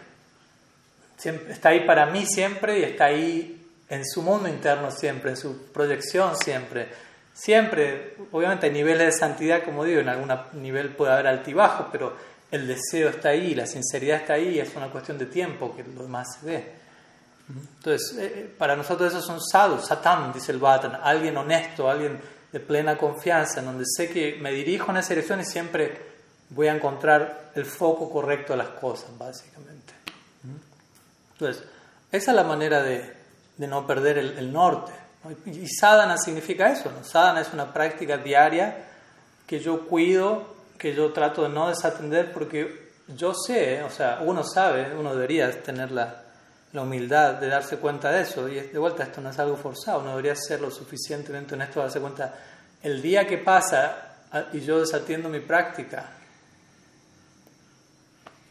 siempre. 1.17 1.53
Está 1.53 1.69
ahí 1.69 1.81
para 1.81 2.05
mí 2.05 2.25
siempre 2.25 2.79
y 2.79 2.83
está 2.83 3.05
ahí 3.05 3.67
en 3.89 4.05
su 4.05 4.21
mundo 4.21 4.47
interno 4.47 4.91
siempre, 4.91 5.31
en 5.31 5.37
su 5.37 5.71
proyección 5.71 6.37
siempre 6.37 7.08
Siempre, 7.39 8.15
obviamente 8.33 8.65
hay 8.65 8.73
niveles 8.73 9.13
de 9.13 9.19
santidad, 9.19 9.63
como 9.63 9.85
digo, 9.85 10.01
en 10.01 10.09
algún 10.09 10.29
nivel 10.61 10.89
puede 10.89 11.13
haber 11.13 11.27
altibajos, 11.27 11.87
pero 11.89 12.13
el 12.51 12.67
deseo 12.67 13.07
está 13.07 13.29
ahí, 13.29 13.55
la 13.55 13.65
sinceridad 13.65 14.17
está 14.17 14.33
ahí, 14.33 14.59
es 14.59 14.75
una 14.75 14.89
cuestión 14.89 15.17
de 15.17 15.25
tiempo 15.25 15.73
que 15.73 15.83
lo 15.83 16.03
demás 16.03 16.27
se 16.37 16.45
ve. 16.45 16.71
Entonces, 17.77 18.17
eh, 18.17 18.33
eh, 18.35 18.55
para 18.57 18.75
nosotros 18.75 19.13
eso 19.13 19.19
es 19.19 19.29
un 19.29 19.39
sadhu, 19.41 19.79
satán, 19.79 20.33
dice 20.33 20.51
el 20.51 20.57
Bhattan, 20.57 20.99
alguien 21.01 21.37
honesto, 21.37 21.89
alguien 21.89 22.19
de 22.51 22.59
plena 22.59 22.97
confianza, 22.97 23.61
en 23.61 23.67
donde 23.67 23.85
sé 23.85 24.09
que 24.09 24.37
me 24.41 24.51
dirijo 24.51 24.91
en 24.91 24.97
esa 24.97 25.09
dirección 25.09 25.39
y 25.39 25.45
siempre 25.45 25.97
voy 26.49 26.67
a 26.67 26.75
encontrar 26.75 27.51
el 27.55 27.63
foco 27.63 28.11
correcto 28.11 28.51
de 28.51 28.57
las 28.57 28.69
cosas, 28.71 29.17
básicamente. 29.17 29.93
Entonces, 31.31 31.63
esa 32.11 32.31
es 32.31 32.35
la 32.35 32.43
manera 32.43 32.83
de, 32.83 33.13
no 33.59 33.87
perder 33.87 34.17
el 34.17 34.51
norte. 34.51 34.98
Y 35.45 35.67
sadhana 35.67 36.17
significa 36.17 36.71
eso, 36.71 36.91
¿no? 36.91 37.03
Sadhana 37.03 37.41
es 37.41 37.51
una 37.53 37.73
práctica 37.73 38.17
diaria 38.17 38.85
que 39.45 39.59
yo 39.59 39.87
cuido, 39.87 40.55
que 40.77 40.95
yo 40.95 41.11
trato 41.11 41.43
de 41.43 41.49
no 41.49 41.67
desatender 41.67 42.31
porque 42.31 42.89
yo 43.07 43.33
sé, 43.33 43.83
o 43.83 43.89
sea, 43.89 44.19
uno 44.21 44.43
sabe, 44.43 44.95
uno 44.95 45.13
debería 45.13 45.61
tener 45.61 45.91
la, 45.91 46.23
la 46.71 46.81
humildad 46.81 47.35
de 47.35 47.47
darse 47.47 47.77
cuenta 47.77 48.11
de 48.11 48.21
eso. 48.21 48.47
Y 48.47 48.59
de 48.59 48.79
vuelta, 48.79 49.03
esto 49.03 49.21
no 49.21 49.29
es 49.29 49.39
algo 49.39 49.57
forzado, 49.57 49.99
uno 50.01 50.11
debería 50.11 50.35
ser 50.35 50.61
lo 50.61 50.71
suficientemente 50.71 51.55
honesto 51.55 51.79
de 51.79 51.85
darse 51.85 51.99
cuenta. 51.99 52.35
El 52.81 53.01
día 53.01 53.27
que 53.27 53.39
pasa 53.39 54.09
y 54.53 54.61
yo 54.61 54.79
desatiendo 54.79 55.27
mi 55.29 55.39
práctica, 55.39 56.11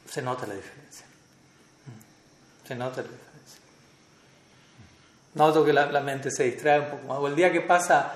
se 0.09 0.23
nota 0.23 0.47
la 0.47 0.55
diferencia. 0.55 1.07
Se 2.66 2.74
nota 2.74 2.97
la 2.97 3.03
diferencia. 3.03 3.28
Noto 5.35 5.65
que 5.65 5.73
la, 5.73 6.01
mente 6.01 6.31
se 6.31 6.45
distrae 6.45 6.81
un 6.81 6.87
poco 6.87 7.07
más. 7.09 7.19
O 7.19 7.29
el 7.29 7.37
día 7.37 7.53
que 7.53 7.61
pasa, 7.61 8.13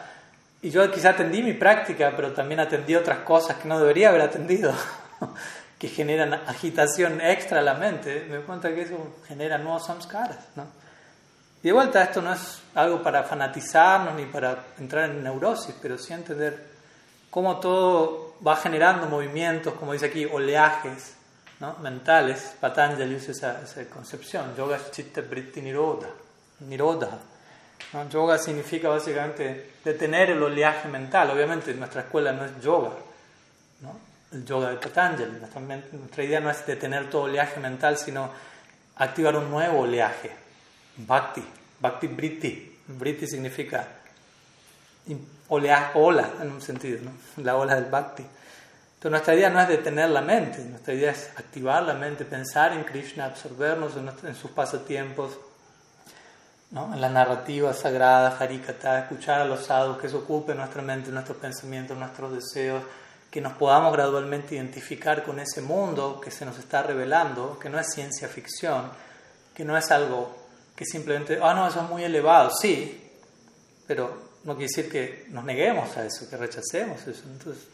y 0.63 0.71
yo 0.71 0.91
quizá 0.91 1.11
atendí 1.11 1.43
mi 1.43 1.53
práctica, 1.53 2.13
pero 2.17 2.33
también 2.33 2.61
atendí 2.61 2.95
otras 2.95 3.19
cosas 3.19 3.57
que 3.57 3.69
no 3.69 3.79
debería 3.79 4.09
haber 4.09 4.23
atendido, 4.23 4.73
que 5.79 5.89
generan 5.89 6.35
agitación 6.35 7.21
extra 7.21 7.61
a 7.61 7.63
la 7.63 7.75
mente, 7.75 8.27
me 8.29 8.37
doy 8.37 8.45
cuenta 8.45 8.75
que 8.75 8.83
eso 8.83 9.17
genera 9.27 9.59
nuevos 9.59 9.87
samskaras. 9.87 10.39
¿no? 10.57 10.67
Y 11.63 11.69
de 11.69 11.73
vuelta, 11.73 12.03
esto 12.03 12.21
no 12.23 12.33
es 12.33 12.61
algo 12.75 13.03
para 13.03 13.23
fanatizarnos 13.23 14.15
ni 14.15 14.27
para 14.27 14.65
entrar 14.79 15.11
en 15.11 15.23
neurosis, 15.23 15.75
pero 15.81 15.97
sí 15.99 16.13
entender 16.13 16.73
cómo 17.31 17.61
todo 17.61 18.35
va 18.47 18.57
generando 18.57 19.07
movimientos, 19.07 19.75
como 19.75 19.93
dice 19.93 20.07
aquí, 20.07 20.25
oleajes 20.25 21.15
¿no? 21.61 21.77
mentales. 21.79 22.55
Patanjali 22.61 23.15
usa 23.15 23.31
esa, 23.31 23.63
esa 23.63 23.89
concepción. 23.89 24.57
Yoga 24.57 24.79
chitta 24.91 25.21
britti 25.21 25.63
niroda. 25.63 26.09
Niroda. 26.69 27.19
Yoga 28.11 28.39
significa 28.39 28.89
básicamente 28.89 29.73
detener 29.85 30.31
el 30.31 30.43
oleaje 30.43 30.89
mental. 30.89 31.31
Obviamente 31.31 31.75
nuestra 31.75 32.03
escuela 32.03 32.33
no 32.33 32.45
es 32.45 32.61
yoga, 32.61 32.93
¿no? 33.81 33.97
el 34.33 34.45
yoga 34.45 34.71
de 34.71 34.77
Patanjali. 34.77 35.33
Nuestra, 35.39 36.25
idea 36.25 36.41
no 36.41 36.51
es 36.51 36.65
detener 36.67 37.11
todo 37.11 37.23
oleaje 37.23 37.61
mental, 37.61 37.99
sino 37.99 38.31
activar 38.97 39.37
un 39.37 39.51
nuevo 39.51 39.81
oleaje 39.81 40.31
Bhakti, 40.97 41.45
Bhakti 41.81 42.07
Britti. 42.07 42.79
Britti 42.87 43.27
significa 43.27 43.87
oleaje, 45.49 45.99
ola 45.99 46.31
en 46.41 46.51
un 46.51 46.61
sentido, 46.61 47.01
¿no? 47.03 47.43
la 47.43 47.57
ola 47.57 47.75
del 47.75 47.91
Bhakti. 47.91 48.23
Entonces 48.23 49.11
nuestra 49.11 49.35
idea 49.35 49.51
no 49.51 49.61
es 49.61 49.69
detener 49.69 50.11
la 50.11 50.21
mente, 50.21 50.65
nuestra 50.65 50.95
idea 50.95 51.11
es 51.11 51.31
activar 51.37 51.83
la 51.83 51.95
mente, 51.95 52.25
pensar 52.25 52.73
en 52.73 52.85
Krishna, 52.85 53.25
absorbernos 53.25 53.95
en, 53.97 54.35
sus 54.37 54.53
pasatiempos, 54.53 55.39
¿no? 56.73 56.93
en 56.93 57.01
la 57.01 57.09
narrativa 57.09 57.73
sagrada, 57.73 58.37
Harikata, 58.39 59.01
escuchar 59.01 59.43
a 59.43 59.45
los 59.45 59.67
sadhus, 59.67 59.99
que 59.99 60.09
se 60.09 60.17
ocupe 60.17 60.55
nuestra 60.55 60.83
mente, 60.83 61.11
nuestros 61.11 61.39
pensamientos, 61.39 61.97
nuestros 61.97 62.33
deseos, 62.33 62.83
que 63.31 63.41
nos 63.41 63.53
podamos 63.55 63.93
gradualmente 63.93 64.57
identificar 64.57 65.23
con 65.23 65.39
ese 65.39 65.63
mundo 65.63 66.21
que 66.21 66.31
se 66.31 66.45
nos 66.45 66.59
está 66.59 66.83
revelando, 66.83 67.59
que 67.59 67.71
no 67.71 67.79
es 67.79 67.87
ciencia 67.93 68.29
ficción, 68.29 68.91
que 69.55 69.65
no 69.65 69.77
es 69.77 69.91
algo 69.91 70.37
que 70.75 70.85
simplemente, 70.85 71.39
ah, 71.43 71.55
no, 71.55 71.69
eso 71.69 71.83
es 71.83 71.89
muy 71.89 72.03
elevado, 72.05 72.51
sí, 72.51 73.11
pero 73.87 74.33
no 74.45 74.57
quiere 74.57 74.69
decir 74.69 74.91
que 74.91 75.27
nos 75.29 75.45
neguemos 75.45 75.97
a 75.97 76.05
eso, 76.05 76.29
que 76.29 76.37
rechacemos 76.37 77.07
eso. 77.07 77.23
Entonces, 77.27 77.65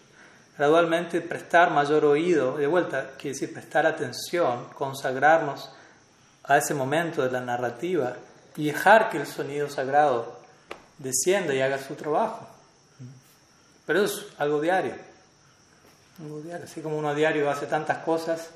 gradualmente 0.56 1.20
prestar 1.20 1.70
mayor 1.70 2.04
oído, 2.04 2.56
de 2.56 2.66
vuelta, 2.66 3.12
quiere 3.16 3.34
decir 3.34 3.52
prestar 3.52 3.86
atención, 3.86 4.66
consagrarnos 4.74 5.70
a 6.44 6.58
ese 6.58 6.74
momento 6.74 7.22
de 7.22 7.30
la 7.30 7.40
narrativa 7.40 8.16
y 8.59 8.66
dejar 8.66 9.09
que 9.09 9.18
el 9.18 9.26
sonido 9.26 9.70
sagrado 9.70 10.36
descienda 10.98 11.55
y 11.55 11.60
haga 11.60 11.78
su 11.78 11.94
trabajo. 11.94 12.47
Pero 13.86 14.02
es 14.02 14.26
algo 14.36 14.60
diario, 14.60 14.94
algo 16.20 16.40
diario. 16.40 16.64
Así 16.64 16.82
como 16.82 16.98
uno 16.98 17.09
a 17.09 17.14
diario 17.14 17.48
hace 17.48 17.66
tantas 17.66 17.98
cosas, 17.98 18.51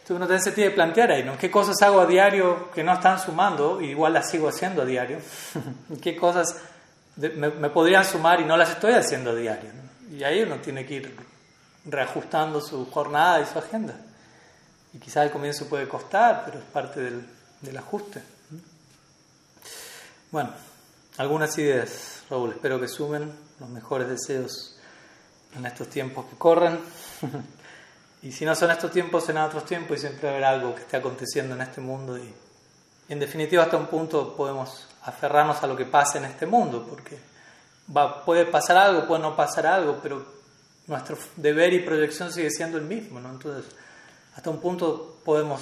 entonces 0.00 0.28
uno 0.28 0.38
se 0.38 0.52
tiene 0.52 0.70
que 0.70 0.76
plantear 0.76 1.12
ahí, 1.12 1.22
¿no? 1.22 1.36
¿Qué 1.36 1.50
cosas 1.50 1.80
hago 1.82 2.00
a 2.00 2.06
diario 2.06 2.70
que 2.72 2.82
no 2.82 2.94
están 2.94 3.20
sumando 3.20 3.82
y 3.82 3.90
igual 3.90 4.14
las 4.14 4.30
sigo 4.30 4.48
haciendo 4.48 4.80
a 4.80 4.86
diario? 4.86 5.18
¿Qué 6.02 6.16
cosas 6.16 6.56
me, 7.16 7.50
podrían 7.68 8.04
sumar 8.06 8.40
y 8.40 8.46
no 8.46 8.56
las 8.56 8.70
estoy 8.70 8.94
haciendo 8.94 9.32
a 9.32 9.34
diario? 9.34 9.70
Y 10.10 10.24
ahí 10.24 10.40
uno 10.40 10.56
tiene 10.56 10.86
que 10.86 10.94
ir 10.94 11.16
reajustando 11.84 12.62
su 12.62 12.90
jornada 12.90 13.42
y 13.42 13.46
su 13.46 13.58
agenda. 13.58 13.94
Y 14.94 14.98
quizás 14.98 15.18
al 15.18 15.30
comienzo 15.30 15.68
puede 15.68 15.86
costar, 15.86 16.44
pero 16.46 16.60
es 16.60 16.64
parte 16.64 17.00
del, 17.00 17.26
del 17.60 17.76
ajuste. 17.76 18.33
Bueno, 20.34 20.50
algunas 21.16 21.56
ideas, 21.58 22.24
Raúl. 22.28 22.50
Espero 22.50 22.80
que 22.80 22.88
sumen 22.88 23.32
los 23.60 23.68
mejores 23.68 24.08
deseos 24.08 24.74
en 25.54 25.64
estos 25.64 25.88
tiempos 25.88 26.26
que 26.26 26.36
corren. 26.36 26.80
Y 28.20 28.32
si 28.32 28.44
no 28.44 28.56
son 28.56 28.72
estos 28.72 28.90
tiempos, 28.90 29.24
serán 29.24 29.44
otros 29.44 29.64
tiempos 29.64 29.96
y 29.96 30.00
siempre 30.00 30.28
haber 30.28 30.44
algo 30.44 30.74
que 30.74 30.80
esté 30.80 30.96
aconteciendo 30.96 31.54
en 31.54 31.60
este 31.60 31.80
mundo. 31.80 32.18
Y, 32.18 32.34
en 33.08 33.20
definitiva, 33.20 33.62
hasta 33.62 33.76
un 33.76 33.86
punto 33.86 34.34
podemos 34.34 34.88
aferrarnos 35.02 35.62
a 35.62 35.68
lo 35.68 35.76
que 35.76 35.84
pase 35.84 36.18
en 36.18 36.24
este 36.24 36.46
mundo, 36.46 36.84
porque 36.88 37.16
va, 37.96 38.24
puede 38.24 38.46
pasar 38.46 38.76
algo, 38.76 39.06
puede 39.06 39.22
no 39.22 39.36
pasar 39.36 39.68
algo, 39.68 40.00
pero 40.02 40.26
nuestro 40.88 41.16
deber 41.36 41.74
y 41.74 41.80
proyección 41.80 42.32
sigue 42.32 42.50
siendo 42.50 42.76
el 42.76 42.84
mismo. 42.84 43.20
¿no? 43.20 43.30
Entonces, 43.30 43.66
hasta 44.34 44.50
un 44.50 44.58
punto 44.58 45.18
podemos 45.24 45.60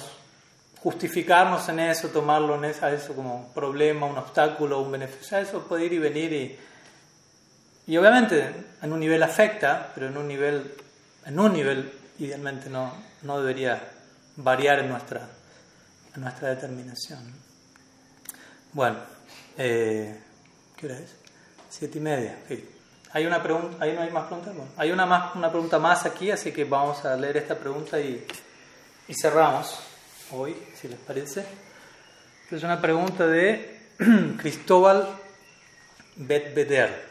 justificarnos 0.83 1.69
en 1.69 1.79
eso, 1.79 2.09
tomarlo 2.09 2.55
en 2.55 2.65
eso, 2.65 2.85
eso 2.87 3.15
como 3.15 3.35
un 3.35 3.53
problema, 3.53 4.05
un 4.05 4.17
obstáculo, 4.17 4.81
un 4.81 4.91
beneficio. 4.91 5.37
Eso 5.37 5.65
puede 5.65 5.85
ir 5.85 5.93
y 5.93 5.97
venir 5.97 6.33
y, 6.33 6.59
y 7.87 7.97
obviamente 7.97 8.53
en 8.81 8.91
un 8.91 8.99
nivel 8.99 9.23
afecta, 9.23 9.91
pero 9.95 10.07
en 10.07 10.17
un 10.17 10.27
nivel, 10.27 10.73
en 11.25 11.39
un 11.39 11.53
nivel 11.53 11.89
idealmente 12.19 12.69
no, 12.69 12.93
no 13.21 13.39
debería 13.39 13.81
variar 14.35 14.79
en 14.79 14.89
nuestra, 14.89 15.21
en 16.15 16.21
nuestra 16.21 16.49
determinación. 16.49 17.19
Bueno, 18.73 18.97
eh, 19.57 20.19
¿qué 20.75 20.85
hora 20.85 20.99
es? 20.99 21.15
Siete 21.69 21.97
y 21.97 22.01
media. 22.01 22.39
¿Hay 23.13 23.25
una 23.25 23.41
pregunta? 23.41 23.77
¿Ahí 23.79 23.93
no 23.93 24.01
hay 24.01 24.11
más 24.11 24.25
preguntas? 24.25 24.53
hay 24.75 24.91
una, 24.91 25.05
más, 25.05 25.33
una 25.35 25.49
pregunta 25.49 25.79
más 25.79 26.05
aquí, 26.05 26.29
así 26.29 26.51
que 26.51 26.65
vamos 26.65 27.05
a 27.05 27.15
leer 27.15 27.37
esta 27.37 27.57
pregunta 27.57 27.99
y, 28.01 28.25
y 29.07 29.13
cerramos 29.13 29.79
hoy, 30.33 30.55
si 30.79 30.87
les 30.87 30.99
parece. 30.99 31.45
Es 32.51 32.63
una 32.63 32.81
pregunta 32.81 33.25
de 33.27 33.79
Cristóbal 34.37 35.07
Betbeder. 36.15 37.07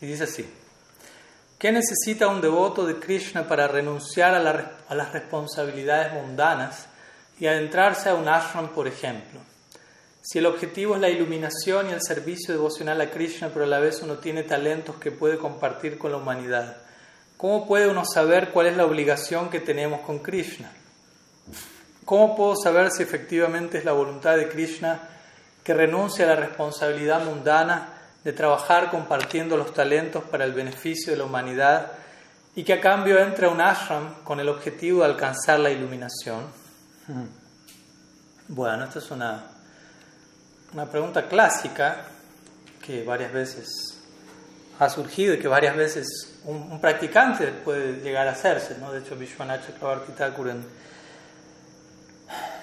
Y 0.00 0.06
dice 0.06 0.24
así. 0.24 0.48
¿Qué 1.58 1.72
necesita 1.72 2.28
un 2.28 2.42
devoto 2.42 2.86
de 2.86 2.98
Krishna 2.98 3.48
para 3.48 3.66
renunciar 3.66 4.34
a, 4.34 4.94
las 4.94 5.12
responsabilidades 5.12 6.12
mundanas 6.12 6.86
y 7.40 7.46
adentrarse 7.46 8.10
a 8.10 8.14
un 8.14 8.28
ashram, 8.28 8.68
por 8.68 8.86
ejemplo? 8.86 9.40
Si 10.20 10.38
el 10.38 10.46
objetivo 10.46 10.96
es 10.96 11.00
la 11.00 11.08
iluminación 11.08 11.88
y 11.88 11.92
el 11.92 12.02
servicio 12.02 12.52
devocional 12.52 13.00
a 13.00 13.10
Krishna, 13.10 13.48
pero 13.48 13.64
a 13.64 13.68
la 13.68 13.78
vez 13.78 14.02
uno 14.02 14.18
tiene 14.18 14.42
talentos 14.42 14.96
que 14.96 15.12
puede 15.12 15.38
compartir 15.38 15.96
con 15.96 16.10
la 16.10 16.18
humanidad, 16.18 16.76
¿cómo 17.38 17.66
puede 17.66 17.88
uno 17.88 18.04
saber 18.04 18.50
cuál 18.50 18.66
es 18.66 18.76
la 18.76 18.84
obligación 18.84 19.48
que 19.48 19.60
tenemos 19.60 20.02
con 20.02 20.18
Krishna? 20.18 20.70
¿Cómo 22.06 22.36
puedo 22.36 22.54
saber 22.54 22.92
si 22.92 23.02
efectivamente 23.02 23.78
es 23.78 23.84
la 23.84 23.90
voluntad 23.90 24.36
de 24.36 24.48
Krishna 24.48 25.00
que 25.64 25.74
renuncie 25.74 26.24
a 26.24 26.28
la 26.28 26.36
responsabilidad 26.36 27.24
mundana 27.24 27.88
de 28.22 28.32
trabajar 28.32 28.92
compartiendo 28.92 29.56
los 29.56 29.74
talentos 29.74 30.22
para 30.22 30.44
el 30.44 30.52
beneficio 30.52 31.12
de 31.12 31.18
la 31.18 31.24
humanidad 31.24 31.90
y 32.54 32.62
que 32.62 32.74
a 32.74 32.80
cambio 32.80 33.18
entre 33.18 33.46
a 33.46 33.50
un 33.50 33.60
ashram 33.60 34.22
con 34.22 34.38
el 34.38 34.48
objetivo 34.48 35.00
de 35.00 35.06
alcanzar 35.06 35.58
la 35.58 35.72
iluminación? 35.72 36.44
Bueno, 38.46 38.84
esta 38.84 39.00
es 39.00 39.10
una, 39.10 39.42
una 40.74 40.86
pregunta 40.86 41.26
clásica 41.26 42.04
que 42.80 43.02
varias 43.02 43.32
veces 43.32 43.98
ha 44.78 44.88
surgido 44.88 45.34
y 45.34 45.40
que 45.40 45.48
varias 45.48 45.74
veces 45.74 46.38
un, 46.44 46.80
practicante 46.80 47.48
puede 47.48 48.00
llegar 48.00 48.28
a 48.28 48.30
hacerse. 48.30 48.78
¿no? 48.78 48.92
De 48.92 49.00
hecho, 49.00 49.16
Vishwanath 49.16 49.66
Chakravarti 49.66 50.12
Thakur 50.12 50.50
en 50.50 50.64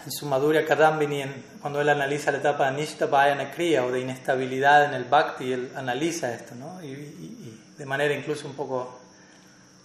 en 0.06 0.12
su 0.12 0.26
Madhurya 0.26 0.66
Kadambini, 0.66 1.24
cuando 1.62 1.80
él 1.80 1.90
analiza 1.90 2.32
la 2.32 2.40
etapa 2.40 2.70
de 2.70 2.78
Nishtapayana 2.78 3.52
Kriya 3.52 3.86
o 3.86 3.92
de 3.92 4.02
inestabilidad 4.02 4.86
en 4.86 4.94
el 4.94 5.06
Bhakti, 5.06 5.54
él 5.54 5.72
analiza 5.76 6.34
esto, 6.34 6.56
¿no? 6.56 6.84
Y, 6.84 7.60
de 7.78 7.86
manera 7.88 8.14
incluso 8.14 8.48
un 8.48 8.54
poco 8.54 9.00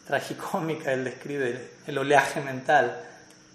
tragicómica, 0.06 0.92
él 0.92 1.04
describe 1.04 1.70
el, 1.86 1.98
oleaje 1.98 2.40
mental 2.40 3.00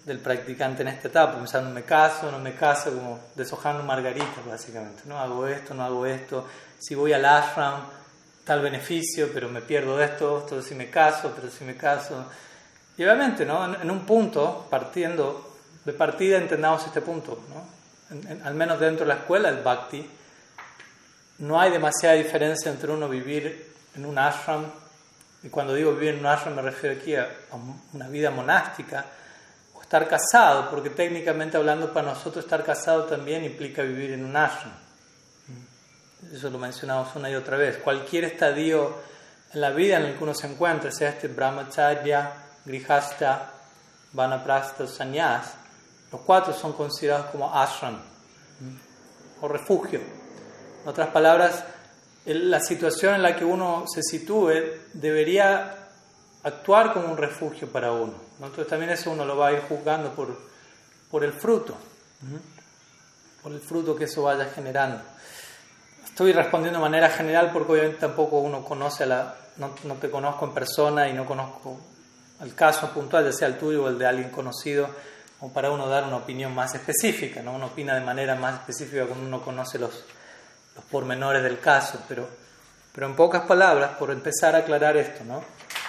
del 0.04 0.18
practicante 0.18 0.82
en 0.82 0.88
esta 0.88 1.08
etapa, 1.08 1.36
pensando, 1.36 1.70
me 1.70 1.82
caso, 1.82 2.30
no 2.30 2.38
me 2.38 2.54
caso, 2.54 2.92
como 2.92 3.20
deshojando 3.36 3.82
margaritas, 3.84 4.44
básicamente, 4.46 5.02
¿no? 5.06 5.18
Hago 5.18 5.46
esto, 5.46 5.72
no 5.74 5.84
hago 5.84 6.04
esto, 6.04 6.46
si 6.78 6.94
voy 6.94 7.12
al 7.12 7.24
ashram, 7.24 7.82
tal 8.44 8.60
beneficio, 8.60 9.30
pero 9.32 9.48
me 9.48 9.60
pierdo 9.60 10.02
esto, 10.02 10.40
esto 10.40 10.62
si 10.62 10.74
me 10.74 10.90
caso, 10.90 11.32
pero 11.34 11.50
si 11.50 11.64
me 11.64 11.76
caso. 11.76 12.26
Y 12.96 13.04
obviamente, 13.04 13.46
¿no? 13.46 13.80
en 13.80 13.90
un 13.90 14.00
punto, 14.00 14.66
partiendo 14.68 15.53
de 15.84 15.92
partida 15.92 16.38
entendamos 16.38 16.84
este 16.86 17.00
punto, 17.00 17.38
¿no? 17.48 17.74
al 18.44 18.54
menos 18.54 18.78
dentro 18.78 19.04
de 19.04 19.14
la 19.14 19.20
escuela 19.20 19.50
del 19.50 19.62
bhakti, 19.62 20.08
no 21.38 21.60
hay 21.60 21.70
demasiada 21.70 22.14
diferencia 22.14 22.70
entre 22.70 22.92
uno 22.92 23.08
vivir 23.08 23.72
en 23.94 24.06
un 24.06 24.18
ashram, 24.18 24.66
y 25.42 25.48
cuando 25.48 25.74
digo 25.74 25.92
vivir 25.92 26.14
en 26.14 26.20
un 26.20 26.26
ashram 26.26 26.54
me 26.54 26.62
refiero 26.62 26.96
aquí 26.96 27.16
a, 27.16 27.28
una 27.92 28.08
vida 28.08 28.30
monástica, 28.30 29.04
o 29.74 29.82
estar 29.82 30.06
casado, 30.08 30.70
porque 30.70 30.90
técnicamente 30.90 31.56
hablando 31.56 31.92
para 31.92 32.08
nosotros 32.08 32.44
estar 32.44 32.62
casado 32.64 33.04
también 33.04 33.44
implica 33.44 33.82
vivir 33.82 34.12
en 34.12 34.24
un 34.24 34.36
ashram. 34.36 34.72
Eso 36.32 36.48
lo 36.48 36.58
mencionamos 36.58 37.14
una 37.16 37.30
y 37.30 37.34
otra 37.34 37.58
vez. 37.58 37.76
Cualquier 37.78 38.24
estadio 38.24 38.96
en 39.52 39.60
la 39.60 39.70
vida 39.70 39.98
en 39.98 40.04
la 40.04 40.16
que 40.16 40.24
uno 40.24 40.34
se 40.34 40.46
encuentra, 40.46 40.90
sea 40.90 41.10
este 41.10 41.28
brahmacharya, 41.28 42.32
grihasta, 42.64 43.50
vanaprastha, 44.12 44.86
sannyas, 44.86 45.54
los 46.14 46.22
cuatro 46.22 46.52
son 46.52 46.74
considerados 46.74 47.26
como 47.32 47.52
ashram 47.52 47.98
o 49.40 49.48
refugio. 49.48 49.98
En 49.98 50.88
otras 50.88 51.08
palabras, 51.08 51.64
la 52.24 52.60
situación 52.60 53.16
en 53.16 53.22
la 53.24 53.34
que 53.34 53.44
uno 53.44 53.84
se 53.92 54.00
sitúe 54.00 54.52
debería 54.92 55.74
actuar 56.44 56.92
como 56.92 57.08
un 57.08 57.16
refugio 57.16 57.66
para 57.66 57.90
uno. 57.90 58.14
Entonces 58.34 58.68
también 58.68 58.92
eso 58.92 59.10
uno 59.10 59.24
lo 59.24 59.36
va 59.36 59.48
a 59.48 59.52
ir 59.54 59.62
juzgando 59.68 60.14
por, 60.14 60.38
por 61.10 61.24
el 61.24 61.32
fruto, 61.32 61.74
por 63.42 63.50
el 63.50 63.58
fruto 63.58 63.96
que 63.96 64.04
eso 64.04 64.22
vaya 64.22 64.44
generando. 64.54 65.02
Estoy 66.04 66.32
respondiendo 66.32 66.78
de 66.78 66.84
manera 66.84 67.10
general 67.10 67.50
porque 67.52 67.72
obviamente 67.72 67.98
tampoco 67.98 68.38
uno 68.38 68.64
conoce 68.64 69.02
a 69.02 69.06
la, 69.06 69.34
no, 69.56 69.74
no 69.82 69.94
te 69.94 70.08
conozco 70.08 70.44
en 70.44 70.54
persona 70.54 71.08
y 71.08 71.12
no 71.12 71.26
conozco 71.26 71.76
el 72.40 72.54
caso 72.54 72.90
puntual, 72.90 73.24
ya 73.24 73.32
sea 73.32 73.48
el 73.48 73.58
tuyo 73.58 73.82
o 73.82 73.88
el 73.88 73.98
de 73.98 74.06
alguien 74.06 74.30
conocido, 74.30 74.88
o 75.40 75.48
para 75.52 75.70
uno 75.70 75.88
dar 75.88 76.04
una 76.04 76.16
opinión 76.16 76.54
más 76.54 76.74
específica, 76.74 77.42
¿no? 77.42 77.52
Uno 77.52 77.66
opina 77.66 77.94
de 77.94 78.00
manera 78.00 78.34
más 78.34 78.54
específica 78.54 79.06
cuando 79.06 79.26
uno 79.26 79.42
conoce 79.42 79.78
los, 79.78 80.04
los 80.74 80.84
pormenores 80.86 81.42
del 81.42 81.60
caso, 81.60 82.02
pero, 82.08 82.28
pero 82.92 83.06
en 83.06 83.16
pocas 83.16 83.42
palabras, 83.42 83.92
por 83.98 84.10
empezar 84.10 84.54
a 84.54 84.58
aclarar 84.58 84.96
esto, 84.96 85.24
¿no? 85.24 85.42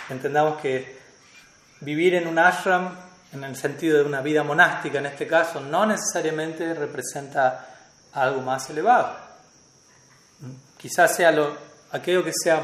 Entendamos 0.09 0.61
que 0.61 0.99
vivir 1.81 2.15
en 2.15 2.27
un 2.27 2.39
ashram, 2.39 2.95
en 3.33 3.43
el 3.43 3.55
sentido 3.55 3.97
de 3.97 4.03
una 4.03 4.21
vida 4.21 4.43
monástica 4.43 4.99
en 4.99 5.07
este 5.07 5.27
caso, 5.27 5.59
no 5.59 5.85
necesariamente 5.85 6.73
representa 6.73 7.67
algo 8.13 8.41
más 8.41 8.69
elevado. 8.69 9.15
Quizás 10.77 11.15
sea 11.15 11.31
lo, 11.31 11.55
aquello 11.91 12.23
que 12.23 12.33
sea 12.33 12.61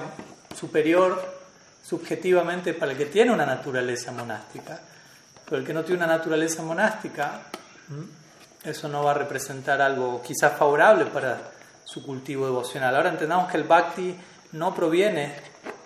superior 0.56 1.42
subjetivamente 1.84 2.74
para 2.74 2.92
el 2.92 2.98
que 2.98 3.06
tiene 3.08 3.32
una 3.32 3.46
naturaleza 3.46 4.12
monástica, 4.12 4.80
pero 5.52 5.60
el 5.60 5.68
que 5.68 5.74
no 5.74 5.84
tiene 5.84 6.06
una 6.06 6.16
naturaleza 6.16 6.64
monástica, 6.64 7.42
eso 8.64 8.88
no 8.88 9.04
va 9.04 9.12
a 9.12 9.16
representar 9.16 9.82
algo 9.82 10.22
quizás 10.22 10.58
favorable 10.58 11.08
para 11.08 11.42
su 11.84 12.06
cultivo 12.06 12.46
devocional. 12.46 12.96
Ahora 12.96 13.10
entendamos 13.10 13.52
que 13.52 13.58
el 13.58 13.66
bhakti 13.66 14.16
no 14.54 14.74
proviene 14.74 15.36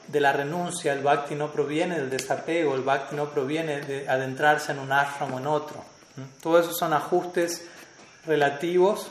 de 0.07 0.19
la 0.19 0.33
renuncia, 0.33 0.93
el 0.93 1.01
bhakti 1.01 1.33
no 1.33 1.51
proviene 1.51 1.95
del 1.95 2.11
desapego, 2.11 2.75
el 2.75 2.83
bhakti 2.83 3.15
no 3.15 3.31
proviene 3.31 3.81
de 3.81 4.07
adentrarse 4.07 4.71
en 4.71 4.77
un 4.77 4.91
ashram 4.91 5.33
o 5.33 5.39
en 5.39 5.47
otro. 5.47 5.83
Todo 6.43 6.59
eso 6.59 6.71
son 6.71 6.93
ajustes 6.93 7.67
relativos 8.27 9.07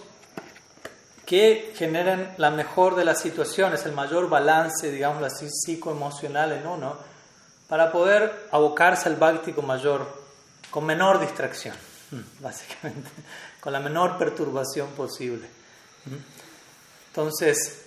que 1.27 1.73
generan 1.75 2.33
la 2.37 2.53
mejor 2.53 2.95
de 2.95 3.05
las 3.05 3.21
situaciones, 3.21 3.87
el 3.87 3.93
mayor 3.93 4.29
balance, 4.29 4.89
digamos 4.93 5.21
así, 5.25 5.49
psicoemocional 5.51 6.53
en 6.53 6.65
uno, 6.65 6.97
para 7.67 7.91
poder 7.91 8.47
abocarse 8.53 9.09
al 9.09 9.17
bhakti 9.17 9.53
con 9.53 9.67
mayor, 9.67 10.23
con 10.75 10.85
menor 10.87 11.21
distracción, 11.21 11.77
básicamente, 12.41 13.09
con 13.61 13.73
la 13.73 13.79
menor 13.79 14.19
perturbación 14.19 14.89
posible. 14.89 15.47
Entonces, 17.07 17.85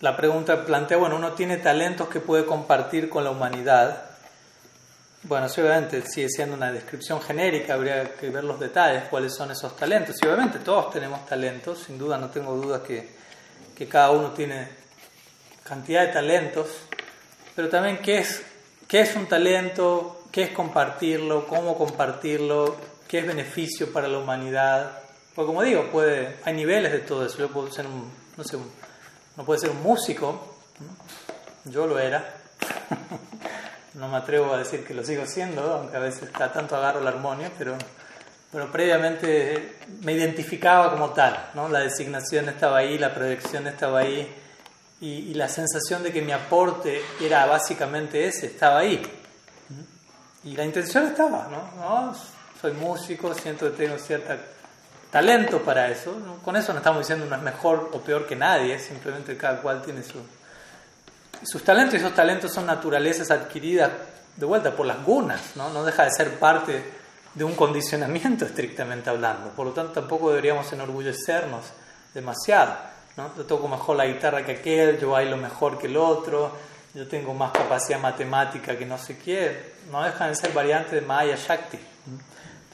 la 0.00 0.16
pregunta 0.16 0.64
plantea, 0.64 0.96
bueno, 0.96 1.16
uno 1.16 1.32
tiene 1.32 1.58
talentos 1.58 2.08
que 2.08 2.20
puede 2.20 2.46
compartir 2.46 3.10
con 3.10 3.22
la 3.22 3.28
humanidad. 3.28 4.02
Bueno, 5.24 5.44
obviamente 5.44 6.00
sigue 6.08 6.30
siendo 6.30 6.56
una 6.56 6.72
descripción 6.72 7.20
genérica, 7.20 7.74
habría 7.74 8.14
que 8.14 8.30
ver 8.30 8.44
los 8.44 8.58
detalles, 8.58 9.06
cuáles 9.10 9.34
son 9.34 9.50
esos 9.50 9.76
talentos. 9.76 10.16
Y 10.22 10.26
obviamente 10.26 10.60
todos 10.60 10.90
tenemos 10.90 11.26
talentos, 11.26 11.80
sin 11.80 11.98
duda 11.98 12.16
no 12.16 12.30
tengo 12.30 12.56
dudas 12.56 12.80
que, 12.80 13.10
que 13.76 13.86
cada 13.86 14.12
uno 14.12 14.30
tiene 14.30 14.70
cantidad 15.64 16.06
de 16.06 16.14
talentos, 16.14 16.66
pero 17.54 17.68
también 17.68 17.98
qué 17.98 18.20
es, 18.20 18.42
qué 18.88 19.02
es 19.02 19.14
un 19.16 19.26
talento, 19.26 20.17
qué 20.30 20.44
es 20.44 20.50
compartirlo, 20.50 21.46
cómo 21.46 21.76
compartirlo, 21.76 22.76
qué 23.06 23.20
es 23.20 23.26
beneficio 23.26 23.92
para 23.92 24.08
la 24.08 24.18
humanidad, 24.18 24.98
porque 25.38 25.46
como 25.46 25.62
digo, 25.62 25.88
puede, 25.92 26.36
hay 26.42 26.52
niveles 26.52 26.90
de 26.90 26.98
todo 26.98 27.24
eso. 27.24 27.38
Yo 27.38 27.48
puedo 27.48 27.70
ser 27.70 27.86
un, 27.86 28.10
no 28.36 28.42
sé, 28.42 28.58
no 29.36 29.44
puede 29.44 29.60
ser 29.60 29.70
un 29.70 29.80
músico, 29.84 30.56
yo 31.64 31.86
lo 31.86 31.98
era. 32.00 32.34
no 33.94 34.08
me 34.08 34.16
atrevo 34.16 34.52
a 34.52 34.58
decir 34.58 34.84
que 34.84 34.94
lo 34.94 35.04
sigo 35.04 35.26
siendo, 35.26 35.62
aunque 35.62 35.96
a 35.96 36.00
veces 36.00 36.24
está 36.24 36.52
tanto 36.52 36.74
agarro 36.74 37.00
la 37.00 37.10
armonía, 37.10 37.52
pero, 37.56 37.76
pero 38.50 38.72
previamente 38.72 39.76
me 40.00 40.12
identificaba 40.14 40.90
como 40.90 41.10
tal, 41.10 41.50
¿no? 41.54 41.68
la 41.68 41.78
designación 41.80 42.48
estaba 42.48 42.78
ahí, 42.78 42.98
la 42.98 43.14
proyección 43.14 43.68
estaba 43.68 44.00
ahí, 44.00 44.28
y, 45.00 45.34
la 45.34 45.48
sensación 45.48 46.02
de 46.02 46.12
que 46.12 46.20
mi 46.20 46.32
aporte 46.32 47.00
era 47.20 47.46
básicamente 47.46 48.26
ese, 48.26 48.46
estaba 48.46 48.80
ahí. 48.80 49.00
Y 50.44 50.56
la 50.56 50.64
intención 50.64 51.06
estaba, 51.06 51.48
¿no? 51.50 51.80
¿No? 51.80 52.16
Soy 52.60 52.72
músico, 52.72 53.34
siento 53.34 53.70
que 53.70 53.76
tengo 53.76 53.98
cierta 53.98 54.38
talento 55.10 55.60
para 55.60 55.88
eso. 55.88 56.14
Con 56.44 56.56
eso 56.56 56.72
no 56.72 56.78
estamos 56.78 57.00
diciendo 57.00 57.26
uno 57.26 57.36
es 57.36 57.42
mejor 57.42 57.90
o 57.92 58.00
peor 58.00 58.26
que 58.26 58.36
nadie, 58.36 58.78
simplemente 58.78 59.36
cada 59.36 59.60
cual 59.60 59.82
tiene 59.82 60.02
su, 60.02 60.18
sus 61.42 61.62
talentos 61.62 61.94
y 61.94 61.96
esos 61.98 62.14
talentos 62.14 62.52
son 62.52 62.66
naturalezas 62.66 63.30
adquiridas 63.30 63.90
de 64.36 64.46
vuelta 64.46 64.74
por 64.74 64.86
las 64.86 65.04
gunas, 65.04 65.40
¿no? 65.56 65.70
no 65.70 65.84
deja 65.84 66.04
de 66.04 66.10
ser 66.10 66.38
parte 66.38 66.84
de 67.34 67.44
un 67.44 67.54
condicionamiento 67.54 68.44
estrictamente 68.44 69.10
hablando. 69.10 69.50
Por 69.50 69.66
lo 69.66 69.72
tanto, 69.72 69.92
tampoco 69.92 70.30
deberíamos 70.30 70.72
enorgullecernos 70.72 71.64
demasiado. 72.14 72.76
¿no? 73.16 73.30
Yo 73.36 73.44
toco 73.44 73.68
mejor 73.68 73.96
la 73.96 74.06
guitarra 74.06 74.44
que 74.44 74.52
aquel, 74.52 74.98
yo 74.98 75.10
bailo 75.10 75.36
mejor 75.36 75.78
que 75.78 75.86
el 75.86 75.96
otro, 75.96 76.52
yo 76.94 77.06
tengo 77.06 77.34
más 77.34 77.52
capacidad 77.52 78.00
matemática 78.00 78.76
que 78.76 78.86
no 78.86 78.98
sé 78.98 79.18
qué. 79.18 79.74
No 79.90 80.02
dejan 80.02 80.30
de 80.30 80.34
ser 80.34 80.52
variantes 80.52 80.92
de 80.92 81.00
Maya 81.00 81.36
Shakti 81.36 81.78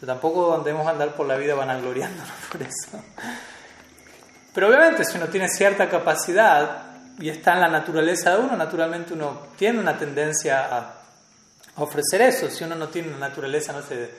tampoco 0.06 0.58
debemos 0.58 0.86
andar 0.86 1.14
por 1.14 1.26
la 1.26 1.36
vida 1.36 1.54
vanagloriándonos 1.54 2.30
por 2.50 2.62
eso. 2.62 3.02
Pero 4.52 4.68
obviamente 4.68 5.04
si 5.04 5.16
uno 5.16 5.28
tiene 5.28 5.48
cierta 5.48 5.88
capacidad 5.88 6.94
y 7.18 7.28
está 7.28 7.54
en 7.54 7.60
la 7.60 7.68
naturaleza 7.68 8.34
de 8.34 8.42
uno, 8.42 8.56
naturalmente 8.56 9.12
uno 9.12 9.48
tiene 9.56 9.80
una 9.80 9.96
tendencia 9.96 10.76
a, 10.76 10.94
ofrecer 11.76 12.22
eso. 12.22 12.48
Si 12.48 12.62
uno 12.62 12.76
no 12.76 12.88
tiene 12.88 13.08
una 13.08 13.28
naturaleza 13.28 13.72
no 13.72 13.82
sé, 13.82 14.10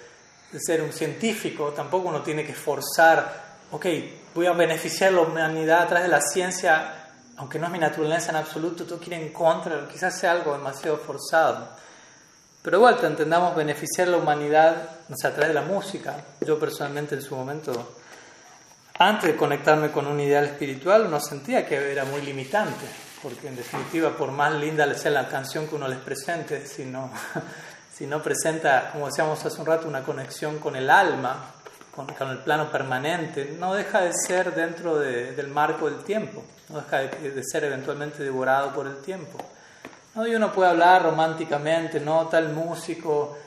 de 0.52 0.60
ser 0.60 0.82
un 0.82 0.92
científico, 0.92 1.70
tampoco 1.70 2.10
uno 2.10 2.22
tiene 2.22 2.46
que 2.46 2.54
forzar, 2.54 3.44
ok, 3.72 3.86
voy 4.34 4.46
a 4.48 4.52
beneficiar 4.52 5.14
la 5.14 5.22
humanidad 5.22 5.84
a 5.84 5.88
través 5.88 6.04
de 6.04 6.12
la 6.12 6.22
ciencia, 6.22 6.95
aunque 7.38 7.60
no 7.60 7.66
es 7.66 7.72
mi 7.72 7.80
naturaleza 7.80 8.32
en 8.32 8.38
absoluto, 8.38 8.86
tú 8.86 8.98
quieres 9.00 9.22
en 9.22 9.34
contra, 9.34 9.88
quizás 9.88 10.18
sea 10.18 10.32
algo 10.32 10.54
demasiado 10.54 10.98
forzado. 10.98 11.68
Pero 12.62 12.78
igual, 12.78 12.98
entendamos 13.04 13.56
beneficiar 13.56 14.08
a 14.08 14.12
la 14.12 14.18
humanidad 14.18 14.90
o 15.10 15.16
sea, 15.16 15.30
a 15.30 15.34
través 15.34 15.50
de 15.50 15.54
la 15.54 15.62
música. 15.62 16.16
Yo 16.42 16.58
personalmente 16.58 17.16
en 17.16 17.22
su 17.22 17.36
momento, 17.36 17.96
antes 18.98 19.32
de 19.32 19.36
conectarme 19.36 19.92
con 19.92 20.08
un 20.08 20.20
ideal 20.20 20.46
espiritual, 20.46 21.10
no 21.12 21.20
sentía 21.20 21.66
que 21.66 21.92
era 21.92 22.06
muy 22.06 22.22
limitante, 22.22 22.86
porque 23.22 23.50
en 23.50 23.56
definitiva, 23.56 24.16
por 24.16 24.32
más 24.32 24.54
linda 24.54 24.92
sea 24.96 25.12
la 25.12 25.28
canción 25.28 25.68
que 25.68 25.76
uno 25.76 25.88
les 25.88 26.00
presente, 26.00 26.66
si 26.66 26.86
no, 26.86 27.12
si 27.94 28.08
no 28.08 28.22
presenta, 28.24 28.90
como 28.92 29.08
decíamos 29.08 29.46
hace 29.46 29.60
un 29.60 29.68
rato, 29.68 29.88
una 29.88 30.04
conexión 30.04 30.60
con 30.60 30.76
el 30.76 30.90
alma, 30.90 31.55
con, 31.96 32.30
el 32.30 32.40
plano 32.40 32.72
permanente, 32.72 33.56
no 33.58 33.74
deja 33.74 34.02
de 34.02 34.12
ser 34.14 34.54
dentro 34.54 34.98
del 34.98 35.48
marco 35.48 35.90
del 35.90 36.04
tiempo, 36.04 36.44
no 36.70 36.82
deja 36.82 37.00
de 37.00 37.44
ser 37.44 37.64
eventualmente 37.64 38.24
devorado 38.24 38.74
por 38.74 38.88
el 38.88 38.98
tiempo. 38.98 39.38
¿no? 40.16 40.26
Y 40.26 40.36
uno 40.36 40.52
puede 40.52 40.70
hablar 40.70 41.04
románticamente, 41.04 42.00
¿no? 42.00 42.28
Tal 42.28 42.50
músico 42.50 43.38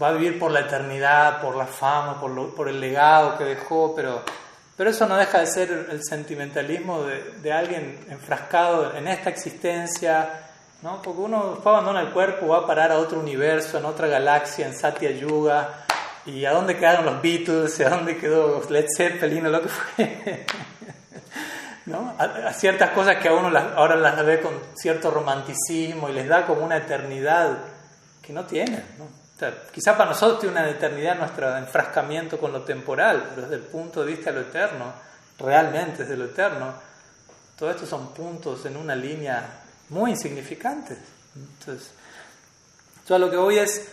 va 0.00 0.08
a 0.08 0.12
vivir 0.12 0.38
por 0.38 0.50
la 0.50 0.60
eternidad, 0.60 1.40
por 1.40 1.56
la 1.56 1.66
fama, 1.66 2.20
por, 2.20 2.54
por 2.54 2.68
el 2.68 2.80
legado 2.80 3.38
que 3.38 3.44
dejó, 3.44 3.94
pero, 3.94 4.22
pero 4.76 4.90
eso 4.90 5.06
no 5.06 5.16
deja 5.16 5.40
de 5.40 5.46
ser 5.46 5.88
el 5.90 6.02
sentimentalismo 6.02 7.04
de, 7.04 7.34
de 7.40 7.52
alguien 7.52 8.06
enfrascado 8.08 8.96
en 8.96 9.06
esta 9.06 9.30
existencia, 9.30 10.48
¿no? 10.82 11.00
Porque 11.02 11.20
uno 11.20 11.60
abandona 11.64 12.00
el 12.00 12.10
cuerpo, 12.10 12.48
va 12.48 12.58
a 12.58 12.66
parar 12.66 12.90
a 12.90 12.98
otro 12.98 13.20
universo, 13.20 13.78
en 13.78 13.84
otra 13.84 14.08
galaxia, 14.08 14.66
en 14.66 14.74
Satya 14.74 15.10
Yuga, 15.10 15.84
y 16.26 16.44
a 16.44 16.52
dónde 16.52 16.76
quedaron 16.76 17.06
los 17.06 17.22
Beatles, 17.22 17.78
y 17.80 17.82
a 17.82 17.90
dónde 17.90 18.16
quedó 18.16 18.62
Led 18.68 18.86
Zeppelin 18.96 19.46
o 19.46 19.50
lo 19.50 19.62
que 19.62 19.68
fue. 19.68 20.46
A, 22.18 22.52
ciertas 22.52 22.90
cosas 22.90 23.16
que 23.16 23.28
a 23.28 23.32
uno 23.32 23.50
ahora 23.74 23.96
las 23.96 24.24
ve 24.24 24.40
con 24.40 24.52
cierto 24.74 25.10
romanticismo 25.10 26.08
y 26.08 26.12
les 26.12 26.28
da 26.28 26.46
como 26.46 26.64
una 26.64 26.76
eternidad 26.76 27.58
que 28.22 28.32
no 28.32 28.44
tienen. 28.44 28.84
¿no? 28.96 29.08
quizá 29.72 29.96
para 29.96 30.10
nosotros 30.10 30.40
tiene 30.40 30.60
una 30.60 30.68
eternidad 30.68 31.16
nuestro 31.16 31.56
enfrascamiento 31.56 32.38
con 32.38 32.52
lo 32.52 32.62
temporal, 32.62 33.30
pero 33.30 33.42
desde 33.42 33.56
el 33.56 33.62
punto 33.62 34.00
de 34.00 34.06
vista 34.06 34.30
de 34.30 34.40
lo 34.40 34.46
eterno, 34.46 34.92
realmente 35.38 36.02
desde 36.02 36.16
lo 36.16 36.26
eterno, 36.26 36.74
todo 37.58 37.70
esto 37.70 37.86
son 37.86 38.12
puntos 38.12 38.64
en 38.66 38.76
una 38.76 38.94
línea 38.94 39.62
muy 39.88 40.10
insignificantes. 40.10 40.98
Entonces, 41.34 41.90
yo 43.08 43.14
a 43.14 43.18
lo 43.18 43.30
que 43.30 43.36
voy 43.36 43.58
es, 43.58 43.88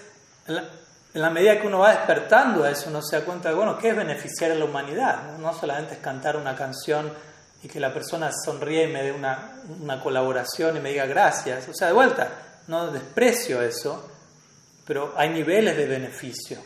en 1.18 1.24
la, 1.24 1.32
medida 1.32 1.60
que 1.60 1.66
uno 1.66 1.80
va 1.80 1.96
despertando 1.96 2.64
a 2.64 2.70
eso, 2.70 2.92
uno 2.92 3.02
se 3.02 3.18
da 3.18 3.26
cuenta 3.26 3.50
de, 3.50 3.56
bueno, 3.56 3.76
¿qué 3.80 3.90
es 3.90 3.96
beneficiar 3.96 4.52
a 4.52 4.54
la 4.54 4.66
humanidad? 4.66 5.36
No 5.40 5.52
solamente 5.52 5.96
es 5.96 6.00
cantar 6.00 6.38
una 6.38 6.56
canción 6.56 7.12
y 7.64 7.68
que 7.68 7.80
la 7.80 7.92
persona 7.92 8.30
sonríe 8.32 8.84
y 8.84 8.94
me 8.94 9.02
dé 9.02 9.12
una, 9.12 9.54
una 9.82 10.00
colaboración 10.00 10.78
y 10.78 10.80
me 10.80 10.92
diga 10.92 11.08
gracias. 11.08 11.68
O 11.70 11.74
sea, 11.74 11.88
de 11.88 11.94
vuelta, 11.94 12.30
no 12.68 12.92
desprecio 12.92 13.64
eso, 13.64 14.12
pero 14.86 15.16
hay 15.18 15.30
niveles 15.30 15.76
de 15.76 15.88
beneficio, 15.88 16.60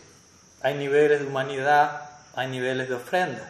hay 0.62 0.76
niveles 0.76 1.22
de 1.22 1.28
humanidad, 1.28 2.10
hay 2.36 2.50
niveles 2.50 2.90
de 2.90 2.96
ofrenda. 2.96 3.50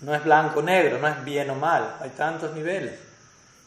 No 0.00 0.16
es 0.16 0.24
blanco-negro, 0.24 0.98
no 0.98 1.06
es 1.06 1.24
bien 1.24 1.48
o 1.50 1.54
mal, 1.54 1.94
hay 2.00 2.10
tantos 2.10 2.52
niveles. 2.56 2.98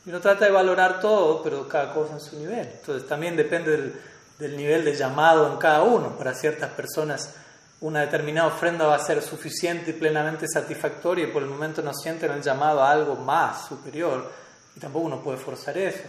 Y 0.05 0.09
uno 0.09 0.19
trata 0.19 0.43
de 0.43 0.51
valorar 0.51 0.99
todo, 0.99 1.41
pero 1.41 1.65
cada 1.65 1.93
cosa 1.93 2.15
en 2.15 2.19
su 2.19 2.37
nivel. 2.37 2.67
Entonces 2.67 3.07
también 3.07 3.37
depende 3.37 3.71
del, 3.71 4.01
del 4.39 4.55
nivel 4.55 4.85
de 4.85 4.95
llamado 4.95 5.51
en 5.51 5.57
cada 5.57 5.83
uno. 5.83 6.17
Para 6.17 6.33
ciertas 6.33 6.71
personas 6.71 7.33
una 7.79 8.01
determinada 8.01 8.47
ofrenda 8.47 8.87
va 8.87 8.95
a 8.95 8.99
ser 8.99 9.21
suficiente 9.21 9.91
y 9.91 9.93
plenamente 9.93 10.47
satisfactoria 10.47 11.27
y 11.27 11.31
por 11.31 11.43
el 11.43 11.49
momento 11.49 11.81
no 11.81 11.93
sienten 11.93 12.31
el 12.31 12.41
llamado 12.41 12.81
a 12.81 12.91
algo 12.91 13.15
más 13.15 13.67
superior 13.67 14.31
y 14.75 14.79
tampoco 14.79 15.05
uno 15.05 15.21
puede 15.21 15.37
forzar 15.37 15.77
eso. 15.77 16.03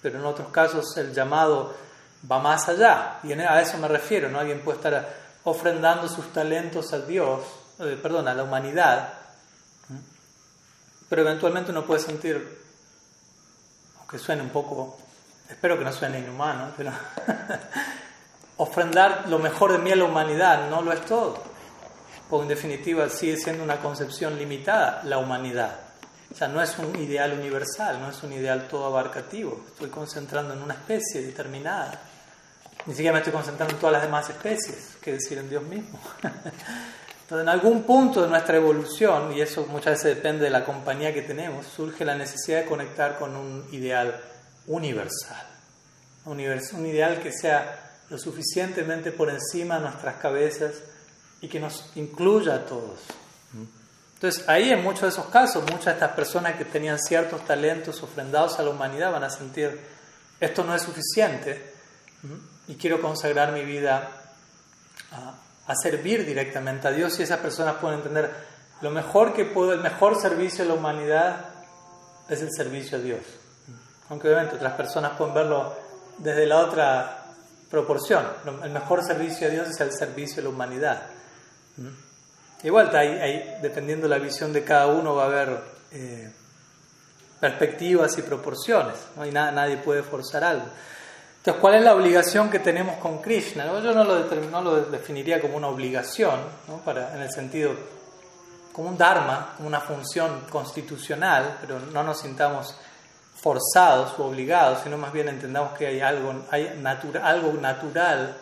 Pero 0.00 0.18
en 0.18 0.24
otros 0.24 0.48
casos 0.48 0.96
el 0.96 1.12
llamado 1.12 1.74
va 2.30 2.38
más 2.38 2.68
allá 2.68 3.18
y 3.22 3.32
a 3.32 3.60
eso 3.60 3.76
me 3.78 3.88
refiero, 3.88 4.30
¿no? 4.30 4.38
Alguien 4.38 4.62
puede 4.62 4.78
estar 4.78 5.14
ofrendando 5.44 6.08
sus 6.08 6.32
talentos 6.32 6.92
a 6.92 7.00
Dios, 7.00 7.42
eh, 7.80 7.98
perdón, 8.00 8.28
a 8.28 8.34
la 8.34 8.44
humanidad, 8.44 9.12
pero 11.08 11.22
eventualmente 11.22 11.72
uno 11.72 11.84
puede 11.84 12.00
sentir, 12.00 12.58
aunque 13.98 14.18
suene 14.18 14.40
un 14.40 14.48
poco, 14.48 14.98
espero 15.52 15.78
que 15.78 15.84
no 15.84 15.92
suene 15.92 16.18
inhumano, 16.18 16.72
pero 16.76 16.90
ofrendar 18.56 19.28
lo 19.28 19.38
mejor 19.38 19.72
de 19.72 19.78
mí 19.78 19.90
a 19.92 19.96
la 19.96 20.04
humanidad 20.04 20.68
no 20.68 20.82
lo 20.82 20.92
es 20.92 21.04
todo, 21.04 21.42
porque 22.28 22.42
en 22.44 22.48
definitiva 22.48 23.08
sigue 23.08 23.36
siendo 23.36 23.62
una 23.62 23.78
concepción 23.78 24.38
limitada 24.38 25.02
la 25.04 25.18
humanidad. 25.18 25.76
O 26.30 26.34
sea, 26.34 26.48
no 26.48 26.62
es 26.62 26.78
un 26.78 26.96
ideal 26.96 27.34
universal, 27.38 28.00
no 28.00 28.08
es 28.08 28.22
un 28.22 28.32
ideal 28.32 28.66
todo 28.66 28.86
abarcativo. 28.86 29.64
Estoy 29.68 29.90
concentrando 29.90 30.54
en 30.54 30.62
una 30.62 30.72
especie 30.72 31.20
determinada. 31.20 32.00
Ni 32.86 32.94
siquiera 32.94 33.12
me 33.12 33.18
estoy 33.18 33.34
concentrando 33.34 33.74
en 33.74 33.80
todas 33.80 33.92
las 33.92 34.02
demás 34.02 34.30
especies, 34.30 34.96
que 35.02 35.12
decir 35.12 35.36
en 35.36 35.50
Dios 35.50 35.62
mismo. 35.62 36.00
Entonces, 36.22 37.42
en 37.42 37.48
algún 37.50 37.82
punto 37.82 38.22
de 38.22 38.28
nuestra 38.28 38.56
evolución, 38.56 39.32
y 39.36 39.42
eso 39.42 39.66
muchas 39.66 39.92
veces 39.92 40.16
depende 40.16 40.44
de 40.44 40.50
la 40.50 40.64
compañía 40.64 41.12
que 41.12 41.20
tenemos, 41.20 41.66
surge 41.66 42.02
la 42.04 42.14
necesidad 42.14 42.60
de 42.60 42.64
conectar 42.64 43.18
con 43.18 43.36
un 43.36 43.68
ideal 43.72 44.18
universal. 44.66 45.46
Un 46.24 46.40
ideal 46.40 47.20
que 47.20 47.32
sea 47.32 47.98
lo 48.10 48.18
suficientemente 48.18 49.10
por 49.10 49.30
encima 49.30 49.76
de 49.76 49.82
nuestras 49.82 50.16
cabezas 50.16 50.74
y 51.40 51.48
que 51.48 51.58
nos 51.58 51.90
incluya 51.96 52.54
a 52.54 52.66
todos. 52.66 53.00
Entonces 54.14 54.48
ahí 54.48 54.70
en 54.70 54.82
muchos 54.82 55.02
de 55.02 55.08
esos 55.08 55.26
casos, 55.26 55.64
muchas 55.64 55.86
de 55.86 55.92
estas 55.92 56.12
personas 56.12 56.54
que 56.56 56.64
tenían 56.64 56.98
ciertos 56.98 57.44
talentos 57.44 58.02
ofrendados 58.02 58.58
a 58.58 58.62
la 58.62 58.70
humanidad 58.70 59.10
van 59.10 59.24
a 59.24 59.30
sentir, 59.30 59.80
esto 60.38 60.62
no 60.62 60.74
es 60.74 60.82
suficiente 60.82 61.72
y 62.68 62.76
quiero 62.76 63.00
consagrar 63.00 63.52
mi 63.52 63.64
vida 63.64 64.10
a, 65.10 65.74
servir 65.74 66.24
directamente 66.26 66.86
a 66.86 66.92
Dios 66.92 67.18
y 67.18 67.22
esas 67.22 67.40
personas 67.40 67.76
pueden 67.76 67.98
entender, 67.98 68.30
lo 68.82 68.90
mejor 68.90 69.32
que 69.32 69.46
puedo, 69.46 69.72
el 69.72 69.80
mejor 69.80 70.20
servicio 70.20 70.64
a 70.64 70.68
la 70.68 70.74
humanidad 70.74 71.46
es 72.28 72.42
el 72.42 72.50
servicio 72.52 72.98
a 72.98 73.00
Dios. 73.00 73.22
Aunque 74.12 74.28
obviamente 74.28 74.56
otras 74.56 74.74
personas 74.74 75.12
pueden 75.16 75.32
verlo 75.32 75.72
desde 76.18 76.44
la 76.44 76.58
otra 76.58 77.24
proporción. 77.70 78.22
El 78.62 78.68
mejor 78.68 79.02
servicio 79.02 79.46
a 79.46 79.50
Dios 79.50 79.68
es 79.68 79.80
el 79.80 79.90
servicio 79.90 80.42
a 80.42 80.44
la 80.44 80.50
humanidad. 80.50 81.02
Igual, 82.62 82.94
hay, 82.94 83.56
dependiendo 83.62 84.06
de 84.06 84.18
la 84.18 84.22
visión 84.22 84.52
de 84.52 84.64
cada 84.64 84.88
uno, 84.88 85.14
va 85.14 85.22
a 85.22 85.26
haber 85.28 85.60
eh, 85.92 86.30
perspectivas 87.40 88.18
y 88.18 88.20
proporciones. 88.20 88.96
¿no? 89.16 89.24
Y 89.24 89.32
nadie 89.32 89.78
puede 89.78 90.02
forzar 90.02 90.44
algo. 90.44 90.66
Entonces, 91.38 91.58
¿cuál 91.58 91.76
es 91.76 91.82
la 91.82 91.94
obligación 91.94 92.50
que 92.50 92.58
tenemos 92.58 92.98
con 92.98 93.22
Krishna? 93.22 93.64
Yo 93.64 93.94
no 93.94 94.04
lo, 94.04 94.26
no 94.26 94.60
lo 94.60 94.82
definiría 94.90 95.40
como 95.40 95.56
una 95.56 95.68
obligación, 95.68 96.38
Para, 96.84 97.14
en 97.14 97.22
el 97.22 97.32
sentido 97.32 97.72
como 98.74 98.90
un 98.90 98.98
dharma, 98.98 99.54
como 99.56 99.68
una 99.68 99.80
función 99.80 100.42
constitucional, 100.50 101.56
pero 101.62 101.80
no 101.80 102.02
nos 102.02 102.20
sintamos 102.20 102.76
forzados 103.42 104.16
o 104.18 104.26
obligados, 104.26 104.84
sino 104.84 104.96
más 104.96 105.12
bien 105.12 105.28
entendamos 105.28 105.76
que 105.76 105.88
hay 105.88 106.00
algo, 106.00 106.44
hay 106.50 106.80
algo 107.22 107.52
natural 107.54 108.36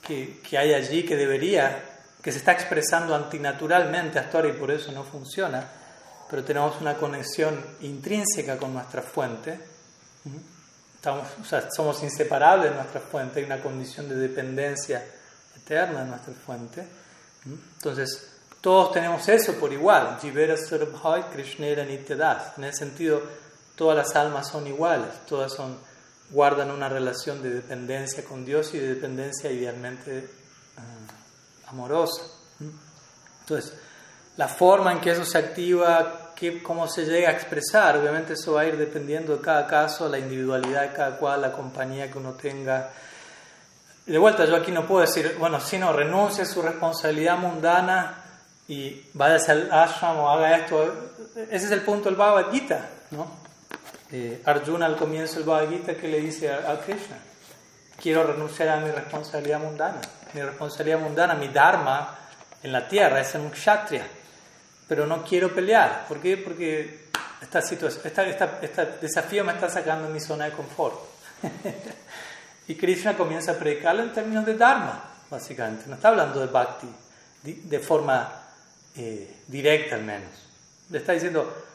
que, 0.00 0.40
que, 0.40 0.56
hay 0.56 0.72
allí 0.72 1.04
que 1.04 1.16
debería, 1.16 1.84
que 2.22 2.32
se 2.32 2.38
está 2.38 2.52
expresando 2.52 3.14
antinaturalmente 3.14 4.18
hasta 4.18 4.38
ahora 4.38 4.48
y 4.48 4.54
por 4.54 4.70
eso 4.70 4.90
no 4.90 5.04
funciona, 5.04 5.62
pero 6.30 6.42
tenemos 6.42 6.80
una 6.80 6.94
conexión 6.94 7.62
intrínseca 7.82 8.56
con 8.56 8.72
nuestra 8.72 9.02
fuente. 9.02 9.60
Estamos, 10.94 11.28
o 11.42 11.44
sea, 11.44 11.68
somos 11.70 12.02
inseparables 12.02 12.70
de 12.70 12.76
nuestra 12.76 13.00
fuente, 13.02 13.40
hay 13.40 13.44
una 13.44 13.60
condición 13.60 14.08
de 14.08 14.14
dependencia 14.14 15.04
eterna 15.54 16.04
de 16.04 16.06
nuestra 16.06 16.32
fuente. 16.32 16.86
Entonces, 17.44 18.30
todos 18.62 18.92
tenemos 18.92 19.28
eso 19.28 19.54
por 19.54 19.72
igual. 19.72 20.18
Jivera 20.22 20.54
Krishnera 21.32 21.82
En 21.82 22.64
ese 22.64 22.78
sentido, 22.78 23.20
todas 23.82 23.96
las 23.96 24.14
almas 24.14 24.46
son 24.46 24.64
iguales, 24.68 25.08
todas 25.28 25.52
son, 25.52 25.76
guardan 26.30 26.70
una 26.70 26.88
relación 26.88 27.42
de 27.42 27.50
dependencia 27.50 28.22
con 28.22 28.44
Dios 28.44 28.72
y 28.74 28.78
de 28.78 28.94
dependencia 28.94 29.50
idealmente 29.50 30.30
ah, 30.76 30.82
amorosa. 31.66 32.22
Entonces, 33.40 33.74
la 34.36 34.46
forma 34.46 34.92
en 34.92 35.00
que 35.00 35.10
eso 35.10 35.24
se 35.24 35.36
activa, 35.36 36.30
que, 36.36 36.62
cómo 36.62 36.86
se 36.86 37.06
llega 37.06 37.30
a 37.30 37.32
expresar, 37.32 37.96
obviamente 37.96 38.34
eso 38.34 38.52
va 38.52 38.60
a 38.60 38.66
ir 38.66 38.76
dependiendo 38.76 39.36
de 39.36 39.42
cada 39.42 39.66
caso, 39.66 40.08
la 40.08 40.20
individualidad 40.20 40.82
de 40.82 40.92
cada 40.92 41.16
cual, 41.16 41.42
la 41.42 41.50
compañía 41.50 42.08
que 42.08 42.18
uno 42.18 42.34
tenga. 42.34 42.88
De 44.06 44.16
vuelta, 44.16 44.44
yo 44.44 44.54
aquí 44.54 44.70
no 44.70 44.86
puedo 44.86 45.00
decir, 45.00 45.34
bueno, 45.40 45.58
si 45.58 45.76
no, 45.76 45.92
renuncie 45.92 46.44
a 46.44 46.46
su 46.46 46.62
responsabilidad 46.62 47.36
mundana 47.36 48.22
y 48.68 49.08
vaya 49.14 49.44
al 49.48 49.72
ashram 49.72 50.20
o 50.20 50.30
haga 50.30 50.56
esto. 50.58 51.10
Ese 51.50 51.66
es 51.66 51.72
el 51.72 51.80
punto 51.80 52.04
del 52.04 52.14
Bhagavad 52.14 52.52
Gita, 52.52 52.88
¿no? 53.10 53.41
Eh, 54.14 54.42
Arjuna 54.44 54.84
al 54.84 54.96
comienzo 54.96 55.36
del 55.36 55.44
Bhagavad 55.44 55.70
Gita 55.70 55.94
que 55.94 56.06
le 56.06 56.20
dice 56.20 56.52
a, 56.52 56.78
Krishna, 56.80 57.16
quiero 57.98 58.22
renunciar 58.24 58.68
a 58.68 58.76
mi 58.76 58.90
responsabilidad 58.90 59.58
mundana, 59.58 60.02
mi 60.34 60.42
responsabilidad 60.42 60.98
mundana, 60.98 61.34
mi 61.34 61.48
dharma 61.48 62.18
en 62.62 62.72
la 62.72 62.86
tierra 62.86 63.22
es 63.22 63.28
ser 63.28 63.40
un 63.40 63.48
kshatriya, 63.48 64.06
pero 64.86 65.06
no 65.06 65.24
quiero 65.24 65.54
pelear. 65.54 66.04
¿Por 66.06 66.20
qué? 66.20 66.36
Porque 66.36 67.08
esta, 67.40 67.62
situación, 67.62 68.02
esta, 68.04 68.84
desafío 69.00 69.44
me 69.44 69.52
está 69.54 69.70
sacando 69.70 70.08
de 70.08 70.12
mi 70.12 70.20
zona 70.20 70.44
de 70.44 70.52
confort. 70.52 70.94
y 72.68 72.74
Krishna 72.74 73.16
comienza 73.16 73.52
a 73.52 73.54
predicarlo 73.54 74.02
en 74.02 74.12
términos 74.12 74.44
de 74.44 74.58
dharma, 74.58 75.02
básicamente. 75.30 75.84
No 75.86 75.94
está 75.94 76.08
hablando 76.08 76.38
de 76.38 76.48
bhakti 76.48 76.88
de, 77.42 77.78
forma 77.78 78.30
eh, 78.94 79.38
directa 79.48 79.94
al 79.94 80.02
menos. 80.02 80.30
Le 80.90 80.98
está 80.98 81.14
diciendo, 81.14 81.71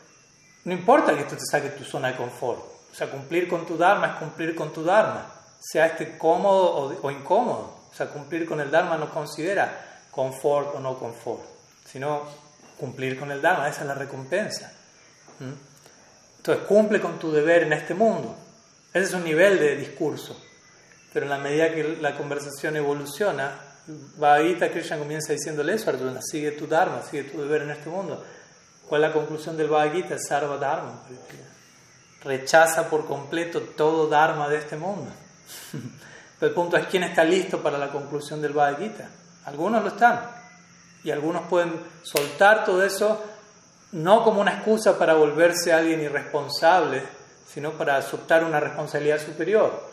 no 0.67 0.73
importa 0.73 1.15
que 1.15 1.21
esto 1.21 1.37
te 1.37 1.45
saque 1.49 1.69
tu 1.69 1.85
zona 1.85 2.09
de 2.09 2.17
confort. 2.17 2.59
O 2.91 2.93
sea, 2.93 3.09
cumplir 3.09 3.47
con 3.47 3.65
tu 3.65 3.77
Dharma 3.77 4.07
es 4.07 4.13
cumplir 4.15 4.53
con 4.53 4.73
tu 4.73 4.83
Dharma, 4.83 5.25
sea 5.61 5.85
este 5.85 6.17
cómodo 6.17 6.99
o, 7.01 7.09
incómodo. 7.09 7.83
O 7.89 7.95
sea, 7.95 8.07
cumplir 8.07 8.45
con 8.45 8.59
el 8.59 8.69
Dharma 8.69 8.97
no 8.97 9.09
considera 9.09 10.01
confort 10.11 10.75
o 10.75 10.81
no 10.81 10.99
confort, 10.99 11.41
sino 11.85 12.23
cumplir 12.77 13.17
con 13.17 13.31
el 13.31 13.41
Dharma, 13.41 13.69
esa 13.69 13.81
es 13.81 13.87
la 13.87 13.93
recompensa. 13.93 14.73
¿Mm? 15.39 15.53
Entonces, 16.35 16.65
cumple 16.67 16.99
con 16.99 17.17
tu 17.17 17.31
deber 17.31 17.63
en 17.63 17.71
este 17.71 17.93
mundo. 17.93 18.35
Ese 18.93 19.05
es 19.05 19.13
un 19.13 19.23
nivel 19.23 19.59
de 19.59 19.77
discurso. 19.77 20.37
Pero 21.13 21.27
en 21.27 21.29
la 21.29 21.37
medida 21.37 21.73
que 21.73 21.95
la 22.01 22.17
conversación 22.17 22.75
evoluciona, 22.75 23.57
Bhagavad 24.17 24.69
Krishna 24.69 24.97
comienza 24.97 25.31
diciéndole 25.31 25.75
eso, 25.75 25.89
Arjuna, 25.89 26.19
sigue 26.21 26.51
tu 26.51 26.67
Dharma, 26.67 27.03
sigue 27.03 27.23
tu 27.23 27.39
deber 27.39 27.61
en 27.61 27.71
este 27.71 27.89
mundo. 27.89 28.21
¿Cuál 28.87 29.03
es 29.03 29.09
la 29.09 29.13
conclusión 29.13 29.57
del 29.57 29.67
Bhagavad 29.67 29.93
Gita? 29.93 30.17
Sarva 30.17 30.57
Dharma. 30.57 31.01
Rechaza 32.23 32.89
por 32.89 33.05
completo 33.05 33.61
todo 33.61 34.07
Dharma 34.07 34.47
de 34.47 34.57
este 34.57 34.77
mundo. 34.77 35.11
Pero 36.39 36.49
el 36.49 36.55
punto 36.55 36.77
es 36.77 36.87
quién 36.87 37.03
está 37.03 37.23
listo 37.23 37.61
para 37.61 37.77
la 37.77 37.89
conclusión 37.89 38.41
del 38.41 38.53
Bhagavad 38.53 38.79
Gita. 38.79 39.09
Algunos 39.45 39.83
lo 39.83 39.89
están. 39.89 40.21
Y 41.03 41.11
algunos 41.11 41.43
pueden 41.47 41.73
soltar 42.03 42.63
todo 42.63 42.83
eso 42.83 43.23
no 43.91 44.23
como 44.23 44.41
una 44.41 44.55
excusa 44.55 44.97
para 44.97 45.13
volverse 45.13 45.71
alguien 45.71 46.01
irresponsable, 46.01 47.03
sino 47.47 47.71
para 47.71 47.97
aceptar 47.97 48.43
una 48.43 48.59
responsabilidad 48.59 49.19
superior. 49.19 49.83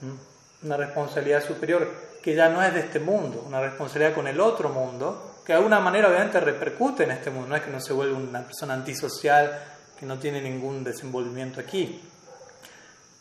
¿Mm? 0.00 0.66
Una 0.66 0.76
responsabilidad 0.76 1.44
superior 1.44 1.88
que 2.22 2.34
ya 2.34 2.48
no 2.48 2.62
es 2.62 2.72
de 2.72 2.80
este 2.80 3.00
mundo, 3.00 3.44
una 3.46 3.60
responsabilidad 3.60 4.14
con 4.14 4.26
el 4.26 4.40
otro 4.40 4.70
mundo 4.70 5.33
que 5.44 5.52
de 5.52 5.58
alguna 5.58 5.78
manera 5.80 6.08
obviamente 6.08 6.40
repercute 6.40 7.04
en 7.04 7.10
este 7.10 7.30
mundo, 7.30 7.48
no 7.48 7.56
es 7.56 7.62
que 7.62 7.70
no 7.70 7.80
se 7.80 7.92
vuelva 7.92 8.16
una 8.16 8.42
persona 8.42 8.74
antisocial 8.74 9.62
que 9.98 10.06
no 10.06 10.18
tiene 10.18 10.40
ningún 10.40 10.82
desenvolvimiento 10.82 11.60
aquí. 11.60 12.00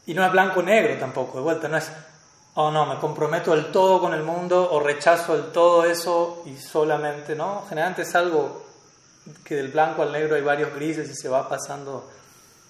Y 0.05 0.13
no 0.13 0.25
es 0.25 0.31
blanco-negro 0.31 0.97
tampoco, 0.97 1.37
de 1.37 1.43
vuelta, 1.43 1.67
no 1.67 1.77
es, 1.77 1.91
oh 2.55 2.71
no, 2.71 2.85
me 2.85 2.97
comprometo 2.99 3.51
del 3.51 3.71
todo 3.71 3.99
con 3.99 4.13
el 4.13 4.23
mundo 4.23 4.69
o 4.71 4.79
rechazo 4.79 5.35
del 5.35 5.51
todo 5.51 5.85
eso 5.85 6.43
y 6.45 6.55
solamente, 6.55 7.35
¿no? 7.35 7.65
Generalmente 7.67 8.03
es 8.03 8.15
algo 8.15 8.65
que 9.43 9.55
del 9.55 9.69
blanco 9.69 10.01
al 10.01 10.11
negro 10.11 10.35
hay 10.35 10.41
varios 10.41 10.73
grises 10.73 11.09
y 11.09 11.15
se 11.15 11.29
va 11.29 11.47
pasando 11.47 12.09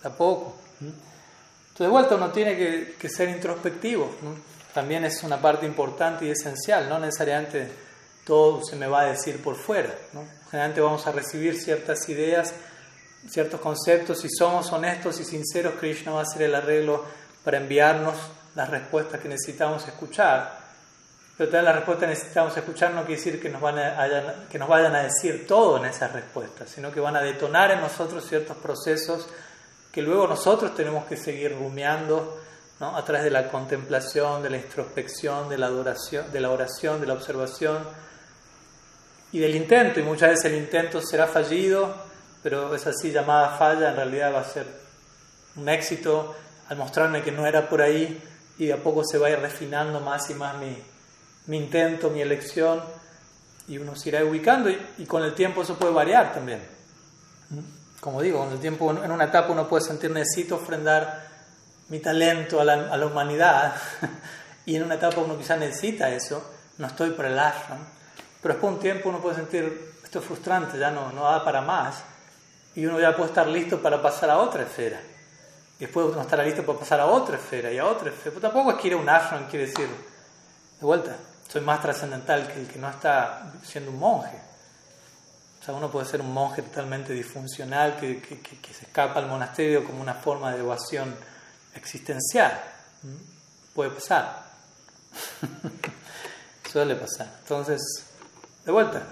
a 0.03 0.09
poco. 0.09 0.55
Entonces, 0.79 1.77
de 1.79 1.87
vuelta, 1.87 2.15
uno 2.15 2.31
tiene 2.31 2.55
que 2.99 3.09
ser 3.09 3.29
introspectivo. 3.29 4.09
También 4.73 5.05
es 5.05 5.23
una 5.23 5.39
parte 5.39 5.65
importante 5.65 6.25
y 6.25 6.29
esencial. 6.29 6.89
No 6.89 6.99
necesariamente 6.99 7.71
todo 8.25 8.63
se 8.63 8.75
me 8.75 8.87
va 8.87 9.01
a 9.01 9.05
decir 9.05 9.41
por 9.41 9.55
fuera. 9.55 9.93
¿no? 10.13 10.25
Generalmente 10.49 10.81
vamos 10.81 11.05
a 11.07 11.11
recibir 11.11 11.59
ciertas 11.59 12.07
ideas, 12.09 12.53
ciertos 13.27 13.59
conceptos. 13.59 14.19
Si 14.19 14.29
somos 14.29 14.71
honestos 14.71 15.19
y 15.19 15.25
sinceros, 15.25 15.75
Krishna 15.79 16.11
va 16.11 16.19
a 16.19 16.23
hacer 16.23 16.43
el 16.43 16.55
arreglo 16.55 17.03
para 17.43 17.57
enviarnos 17.57 18.15
las 18.55 18.69
respuestas 18.69 19.19
que 19.19 19.27
necesitamos 19.29 19.87
escuchar. 19.87 20.61
Pero 21.37 21.49
también 21.49 21.65
las 21.65 21.75
respuestas 21.75 22.07
que 22.07 22.13
necesitamos 22.13 22.55
escuchar 22.55 22.93
no 22.93 23.01
quiere 23.05 23.15
decir 23.15 23.41
que 23.41 23.49
nos, 23.49 23.59
van 23.59 23.79
a, 23.79 24.45
que 24.49 24.59
nos 24.59 24.69
vayan 24.69 24.95
a 24.95 25.03
decir 25.03 25.47
todo 25.47 25.77
en 25.77 25.85
esas 25.85 26.13
respuestas, 26.13 26.69
sino 26.69 26.91
que 26.91 26.99
van 26.99 27.15
a 27.15 27.21
detonar 27.21 27.71
en 27.71 27.81
nosotros 27.81 28.25
ciertos 28.27 28.55
procesos 28.57 29.27
que 29.91 30.01
luego 30.01 30.27
nosotros 30.27 30.75
tenemos 30.75 31.05
que 31.05 31.17
seguir 31.17 31.55
rumiando 31.55 32.39
¿no? 32.79 32.95
a 32.95 33.03
través 33.03 33.23
de 33.23 33.31
la 33.31 33.49
contemplación, 33.49 34.43
de 34.43 34.51
la 34.51 34.57
introspección, 34.57 35.49
de 35.49 35.57
la, 35.57 35.67
adoración, 35.67 36.31
de 36.31 36.39
la 36.39 36.51
oración, 36.51 37.01
de 37.01 37.07
la 37.07 37.13
observación 37.13 37.79
y 39.33 39.39
del 39.39 39.55
intento. 39.55 39.99
Y 39.99 40.03
muchas 40.03 40.29
veces 40.29 40.45
el 40.45 40.55
intento 40.55 41.01
será 41.01 41.27
fallido, 41.27 41.93
pero 42.41 42.73
esa 42.73 42.91
así 42.91 43.11
llamada 43.11 43.57
falla 43.57 43.89
en 43.89 43.95
realidad 43.97 44.33
va 44.33 44.39
a 44.39 44.45
ser 44.45 44.65
un 45.57 45.67
éxito 45.67 46.35
al 46.69 46.77
mostrarme 46.77 47.21
que 47.21 47.31
no 47.31 47.45
era 47.45 47.67
por 47.67 47.81
ahí 47.81 48.21
y 48.57 48.67
de 48.67 48.73
a 48.73 48.77
poco 48.77 49.03
se 49.03 49.17
va 49.17 49.27
a 49.27 49.31
ir 49.31 49.39
refinando 49.39 49.99
más 49.99 50.29
y 50.29 50.35
más 50.35 50.57
mi, 50.57 50.77
mi 51.47 51.57
intento, 51.57 52.09
mi 52.09 52.21
elección, 52.21 52.81
y 53.67 53.77
uno 53.77 53.95
se 53.95 54.09
irá 54.09 54.23
ubicando 54.23 54.69
y, 54.69 55.05
con 55.05 55.23
el 55.23 55.33
tiempo 55.33 55.61
eso 55.61 55.77
puede 55.77 55.93
variar 55.93 56.33
también. 56.33 56.61
Como 57.99 58.21
digo, 58.21 58.39
con 58.39 58.51
el 58.51 58.59
tiempo 58.59 58.91
en 58.91 59.11
una 59.11 59.25
etapa 59.25 59.51
uno 59.51 59.67
puede 59.67 59.83
sentir 59.83 60.11
necesito 60.11 60.55
ofrendar 60.55 61.27
mi 61.89 61.99
talento 61.99 62.59
a 62.59 62.65
la, 62.65 62.73
a 62.73 62.97
la 62.97 63.05
humanidad 63.05 63.75
y 64.65 64.75
en 64.75 64.83
una 64.83 64.95
etapa 64.95 65.21
uno 65.21 65.37
quizá 65.37 65.55
necesita 65.55 66.09
eso, 66.09 66.43
no 66.77 66.87
estoy 66.87 67.11
para 67.11 67.29
el 67.29 67.39
ashram, 67.39 67.79
pero 68.43 68.55
después 68.55 68.71
de 68.71 68.75
un 68.75 68.81
tiempo 68.81 69.09
uno 69.09 69.19
puede 69.19 69.37
sentir 69.37 69.93
esto 70.03 70.19
es 70.19 70.25
frustrante, 70.25 70.77
ya 70.77 70.91
no, 70.91 71.11
no 71.11 71.23
da 71.23 71.43
para 71.43 71.61
más 71.61 72.03
y 72.75 72.85
uno 72.85 72.99
ya 72.99 73.15
puede 73.15 73.29
estar 73.29 73.47
listo 73.47 73.81
para 73.81 74.01
pasar 74.01 74.29
a 74.29 74.37
otra 74.37 74.63
esfera. 74.63 74.99
Después 75.79 76.07
uno 76.11 76.21
estará 76.21 76.43
listo 76.43 76.63
para 76.65 76.79
pasar 76.79 76.99
a 76.99 77.05
otra 77.05 77.37
esfera 77.37 77.71
y 77.71 77.77
a 77.77 77.85
otra 77.85 78.09
esfera. 78.09 78.35
Pero 78.35 78.41
tampoco 78.41 78.77
es 78.77 78.93
un 78.93 79.09
ashram, 79.09 79.47
quiere 79.47 79.67
decir, 79.67 79.87
de 79.87 80.85
vuelta, 80.85 81.15
soy 81.47 81.61
más 81.61 81.81
trascendental 81.81 82.47
que 82.47 82.61
el 82.61 82.67
que 82.67 82.79
no 82.79 82.89
está 82.89 83.53
siendo 83.63 83.91
un 83.91 83.99
monje. 83.99 84.37
O 85.61 85.65
sea, 85.65 85.73
uno 85.73 85.89
puede 85.89 86.05
ser 86.05 86.21
un 86.21 86.33
monje 86.33 86.61
totalmente 86.61 87.13
disfuncional 87.13 87.97
que, 87.97 88.21
que, 88.21 88.73
se 88.73 88.85
escapa 88.85 89.19
al 89.19 89.27
monasterio 89.27 89.83
como 89.85 90.01
una 90.01 90.13
forma 90.13 90.51
de 90.51 90.59
evasión 90.59 91.15
existencial. 91.73 92.61
¿Mm? 93.01 93.73
Puede 93.73 93.91
pasar. 93.91 94.43
Suele 96.71 96.95
pasar. 96.95 97.27
Entonces, 97.41 97.81
de 98.65 98.71
vuelta, 98.71 99.03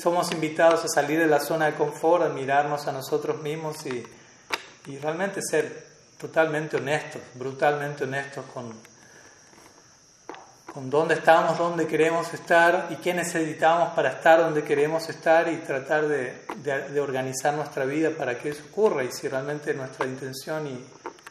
somos 0.00 0.32
invitados 0.32 0.84
a 0.84 0.88
salir 0.88 1.18
de 1.18 1.26
la 1.26 1.40
zona 1.40 1.66
de 1.66 1.74
confort, 1.74 2.24
a 2.24 2.28
mirarnos 2.28 2.86
a 2.86 2.92
nosotros 2.92 3.40
mismos 3.42 3.86
y, 3.86 4.04
y 4.86 4.98
realmente 4.98 5.40
ser 5.42 5.86
totalmente 6.18 6.76
honestos, 6.76 7.22
brutalmente 7.34 8.04
honestos 8.04 8.44
con, 8.52 8.74
con 10.72 10.90
dónde 10.90 11.14
estamos, 11.14 11.56
dónde 11.56 11.86
queremos 11.86 12.32
estar 12.34 12.88
y 12.90 12.96
qué 12.96 13.14
necesitamos 13.14 13.94
para 13.94 14.10
estar 14.10 14.40
donde 14.40 14.64
queremos 14.64 15.08
estar 15.08 15.48
y 15.48 15.58
tratar 15.58 16.08
de, 16.08 16.42
de, 16.62 17.00
organizar 17.00 17.54
nuestra 17.54 17.84
vida 17.84 18.10
para 18.10 18.38
que 18.38 18.50
eso 18.50 18.62
ocurra. 18.70 19.04
Y 19.04 19.12
si 19.12 19.28
realmente 19.28 19.72
nuestra 19.74 20.06
intención 20.06 20.66
y 20.66 20.84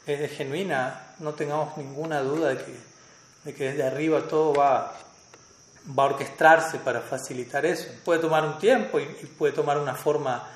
es 0.05 0.31
genuina, 0.31 1.13
no 1.19 1.33
tengamos 1.33 1.77
ninguna 1.77 2.21
duda 2.21 2.49
de 2.49 2.57
que, 2.57 2.75
de 3.43 3.53
que 3.53 3.63
desde 3.71 3.83
arriba 3.83 4.21
todo 4.27 4.53
va, 4.53 4.95
va 5.97 6.03
a 6.03 6.05
orquestarse 6.07 6.79
para 6.79 7.01
facilitar 7.01 7.65
eso. 7.65 7.87
Puede 8.03 8.19
tomar 8.19 8.45
un 8.45 8.57
tiempo 8.57 8.99
y, 8.99 9.05
puede 9.37 9.53
tomar 9.53 9.77
una 9.77 9.95
forma 9.95 10.47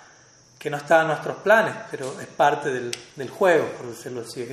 que 0.57 0.69
no 0.69 0.77
está 0.77 1.01
en 1.01 1.07
nuestros 1.07 1.37
planes, 1.37 1.75
pero 1.89 2.19
es 2.19 2.27
parte 2.27 2.71
del, 2.71 2.91
del 3.15 3.29
juego, 3.29 3.65
por 3.77 3.87
decirlo 3.87 4.21
así, 4.21 4.47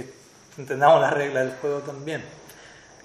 entendamos 0.56 1.00
las 1.00 1.12
reglas 1.12 1.44
del 1.44 1.56
juego 1.56 1.80
también 1.80 2.24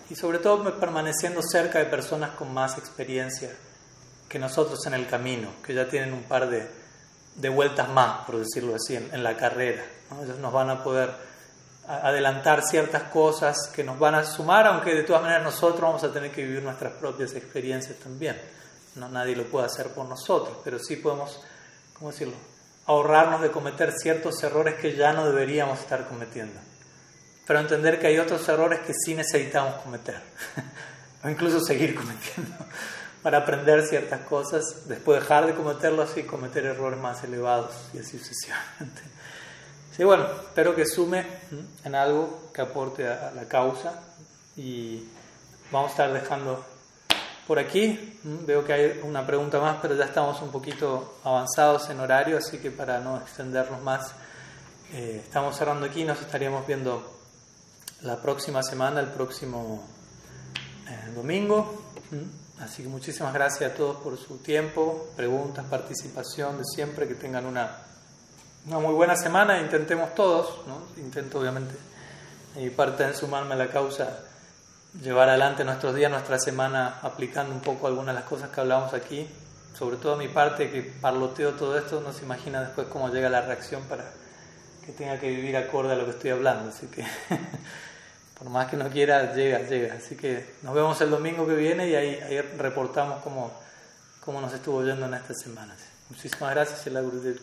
y 0.10 0.16
sobre 0.16 0.40
todo 0.40 0.80
permaneciendo 0.80 1.42
cerca 1.42 1.80
de 1.80 1.86
personas 1.86 2.32
con 2.32 2.54
más 2.54 2.78
experiencia 2.78 3.50
que 4.28 4.40
nosotros 4.40 4.86
en 4.86 4.94
el 4.94 5.08
camino, 5.08 5.50
que 5.66 5.74
ya 5.74 5.88
tienen 5.88 6.14
un 6.14 6.24
par 6.24 6.50
de, 6.50 6.68
de 7.36 7.50
vueltas 7.50 7.90
más, 7.90 8.26
por 8.26 8.38
decirlo 8.38 8.76
así, 8.76 8.96
en, 8.96 9.24
la 9.24 9.38
carrera. 9.38 9.84
Ellos 10.24 10.40
nos 10.40 10.52
van 10.52 10.70
a 10.70 10.84
poder 10.84 11.12
adelantar 11.88 12.64
ciertas 12.64 13.04
cosas 13.04 13.70
que 13.74 13.84
nos 13.84 14.00
van 14.00 14.16
a 14.16 14.24
sumar, 14.24 14.68
aunque 14.68 14.94
de 14.94 15.04
todas 15.04 15.22
maneras 15.22 15.44
nosotros 15.44 15.82
vamos 15.82 16.04
a 16.04 16.12
tener 16.12 16.32
que 16.32 16.44
vivir 16.44 16.64
nuestras 16.64 16.94
propias 16.94 17.34
experiencias 17.34 17.98
también. 17.98 18.40
No, 18.96 19.10
nadie 19.10 19.36
lo 19.36 19.46
puede 19.46 19.66
hacer 19.66 19.88
por 19.88 20.08
nosotros, 20.08 20.58
pero 20.64 20.80
sí 20.80 20.98
podemos, 20.98 21.42
¿cómo 21.98 22.12
decirlo?, 22.12 22.36
ahorrarnos 22.86 23.42
de 23.42 23.50
cometer 23.50 23.92
ciertos 23.94 24.44
errores 24.44 24.76
que 24.76 24.96
ya 24.96 25.14
no 25.14 25.26
deberíamos 25.26 25.80
estar 25.80 26.06
cometiendo 26.08 26.60
pero 27.46 27.60
entender 27.60 28.00
que 28.00 28.08
hay 28.08 28.20
otros 28.20 28.48
errores 28.48 28.80
que 28.82 28.94
sí 28.94 29.16
necesitamos 29.16 29.76
cometer, 29.82 30.22
o 31.24 31.30
incluso 31.30 31.60
seguir 31.60 31.96
cometiendo, 31.96 32.56
para 33.22 33.40
aprender 33.40 33.86
ciertas 33.86 34.22
cosas, 34.22 34.88
después 34.88 35.22
dejar 35.22 35.46
de 35.46 35.54
cometerlos 35.54 36.18
y 36.18 36.24
cometer 36.24 36.66
errores 36.66 37.00
más 37.00 37.24
elevados 37.24 37.74
y 37.94 38.00
así 38.00 38.18
sucesivamente. 38.18 39.02
Sí, 39.96 40.04
bueno, 40.04 40.26
espero 40.26 40.76
que 40.76 40.88
sume 40.88 41.24
en 41.84 41.94
algo 41.94 42.50
que 42.52 42.62
aporte 42.62 43.08
a 43.08 43.32
la 43.36 43.48
causa 43.48 44.02
y 44.58 45.08
vamos 45.72 45.90
a 45.90 45.92
estar 45.92 46.14
dejando 46.14 46.66
por 47.46 47.60
aquí. 47.60 48.20
Veo 48.24 48.66
que 48.66 48.74
hay 48.74 49.02
una 49.04 49.24
pregunta 49.24 49.60
más, 49.60 49.78
pero 49.84 49.94
ya 49.96 50.06
estamos 50.06 50.42
un 50.42 50.52
poquito 50.52 51.20
avanzados 51.24 51.92
en 51.92 52.00
horario, 52.00 52.40
así 52.40 52.58
que 52.58 52.72
para 52.72 53.02
no 53.02 53.18
extendernos 53.18 53.84
más, 53.84 54.14
eh, 54.94 55.22
estamos 55.24 55.56
cerrando 55.56 55.86
aquí, 55.86 56.04
nos 56.04 56.20
estaríamos 56.22 56.66
viendo 56.66 57.20
la 58.02 58.20
próxima 58.20 58.64
semana, 58.64 59.00
el 59.00 59.10
próximo 59.10 59.84
eh, 60.90 61.12
domingo. 61.14 61.84
Mm. 62.10 62.64
Así 62.64 62.82
que 62.82 62.90
muchísimas 62.90 63.32
gracias 63.32 63.74
a 63.74 63.76
todos 63.76 63.98
por 63.98 64.18
su 64.18 64.38
tiempo, 64.38 65.10
preguntas, 65.16 65.66
participación, 65.70 66.58
de 66.58 66.64
siempre, 66.66 67.08
que 67.08 67.14
tengan 67.14 67.46
una, 67.46 67.78
una 68.66 68.80
muy 68.80 68.94
buena 68.94 69.16
semana. 69.16 69.60
Intentemos 69.60 70.16
todos, 70.16 70.66
¿no? 70.68 70.84
intento 70.98 71.40
obviamente, 71.40 71.76
y 72.56 72.70
parte 72.70 73.06
de 73.06 73.14
sumarme 73.14 73.54
a 73.54 73.58
la 73.58 73.68
causa, 73.68 74.20
llevar 75.02 75.30
adelante 75.30 75.64
nuestros 75.64 75.96
días, 75.96 76.12
nuestra 76.12 76.40
semana, 76.40 77.00
aplicando 77.02 77.54
un 77.54 77.62
poco 77.62 77.88
algunas 77.88 78.16
de 78.16 78.22
las 78.22 78.30
cosas 78.30 78.50
que 78.50 78.62
hablamos 78.62 78.94
aquí. 78.94 79.28
Sobre 79.78 79.98
todo 79.98 80.16
mi 80.16 80.28
parte, 80.28 80.70
que 80.70 80.84
parloteo 80.84 81.54
todo 81.54 81.78
esto, 81.78 82.00
no 82.00 82.14
se 82.14 82.24
imagina 82.24 82.62
después 82.62 82.88
cómo 82.88 83.10
llega 83.10 83.28
la 83.30 83.42
reacción 83.42 83.82
para 83.84 84.06
que 84.86 84.92
tenga 84.92 85.20
que 85.20 85.30
vivir 85.30 85.58
acorde 85.58 85.94
a 85.94 85.96
lo 85.96 86.06
que 86.06 86.12
estoy 86.12 86.30
hablando. 86.30 86.70
Así 86.70 86.88
que 86.88 87.04
por 88.38 88.50
más 88.50 88.68
que 88.68 88.78
no 88.78 88.88
quiera, 88.90 89.34
llega, 89.34 89.60
llega. 89.64 89.96
Así 89.96 90.16
que 90.16 90.54
nos 90.62 90.76
vemos 90.76 91.02
el 91.02 91.10
domingo 91.10 91.48
que 91.48 91.56
viene 91.56 91.90
y 91.90 91.96
ahí, 91.96 92.20
ahí 92.22 92.40
reportamos 92.42 93.24
cómo, 93.24 93.52
cómo 94.24 94.40
nos 94.40 94.54
estuvo 94.54 94.84
yendo 94.84 95.08
en 95.08 95.16
estas 95.16 95.42
semanas. 95.42 95.80
Muchísimas 96.10 96.52
gracias, 96.52 96.86
el 96.86 97.02
Gurudev 97.02 97.42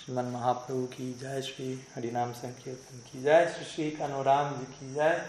श्रीमन 0.00 0.24
महाप्रभु 0.24 0.82
की 0.82 1.12
जय 1.20 1.42
श्री, 1.42 1.86
हरिनाम 1.94 2.32
संकीर्तन 2.32 2.98
की 2.98 3.22
जय 3.22 3.54
श्री 3.56 3.64
श्री 3.64 3.90
कनोराम 3.90 4.54
जी 4.58 4.64
की 4.64 4.94
जय, 4.94 5.26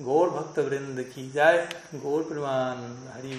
गौर 0.00 0.30
भक्त 0.30 0.58
वृंद 0.58 1.02
की 1.02 1.30
जय, 1.30 1.68
गौर 1.94 2.22
प्रमान 2.22 2.78
हरि 3.14 3.36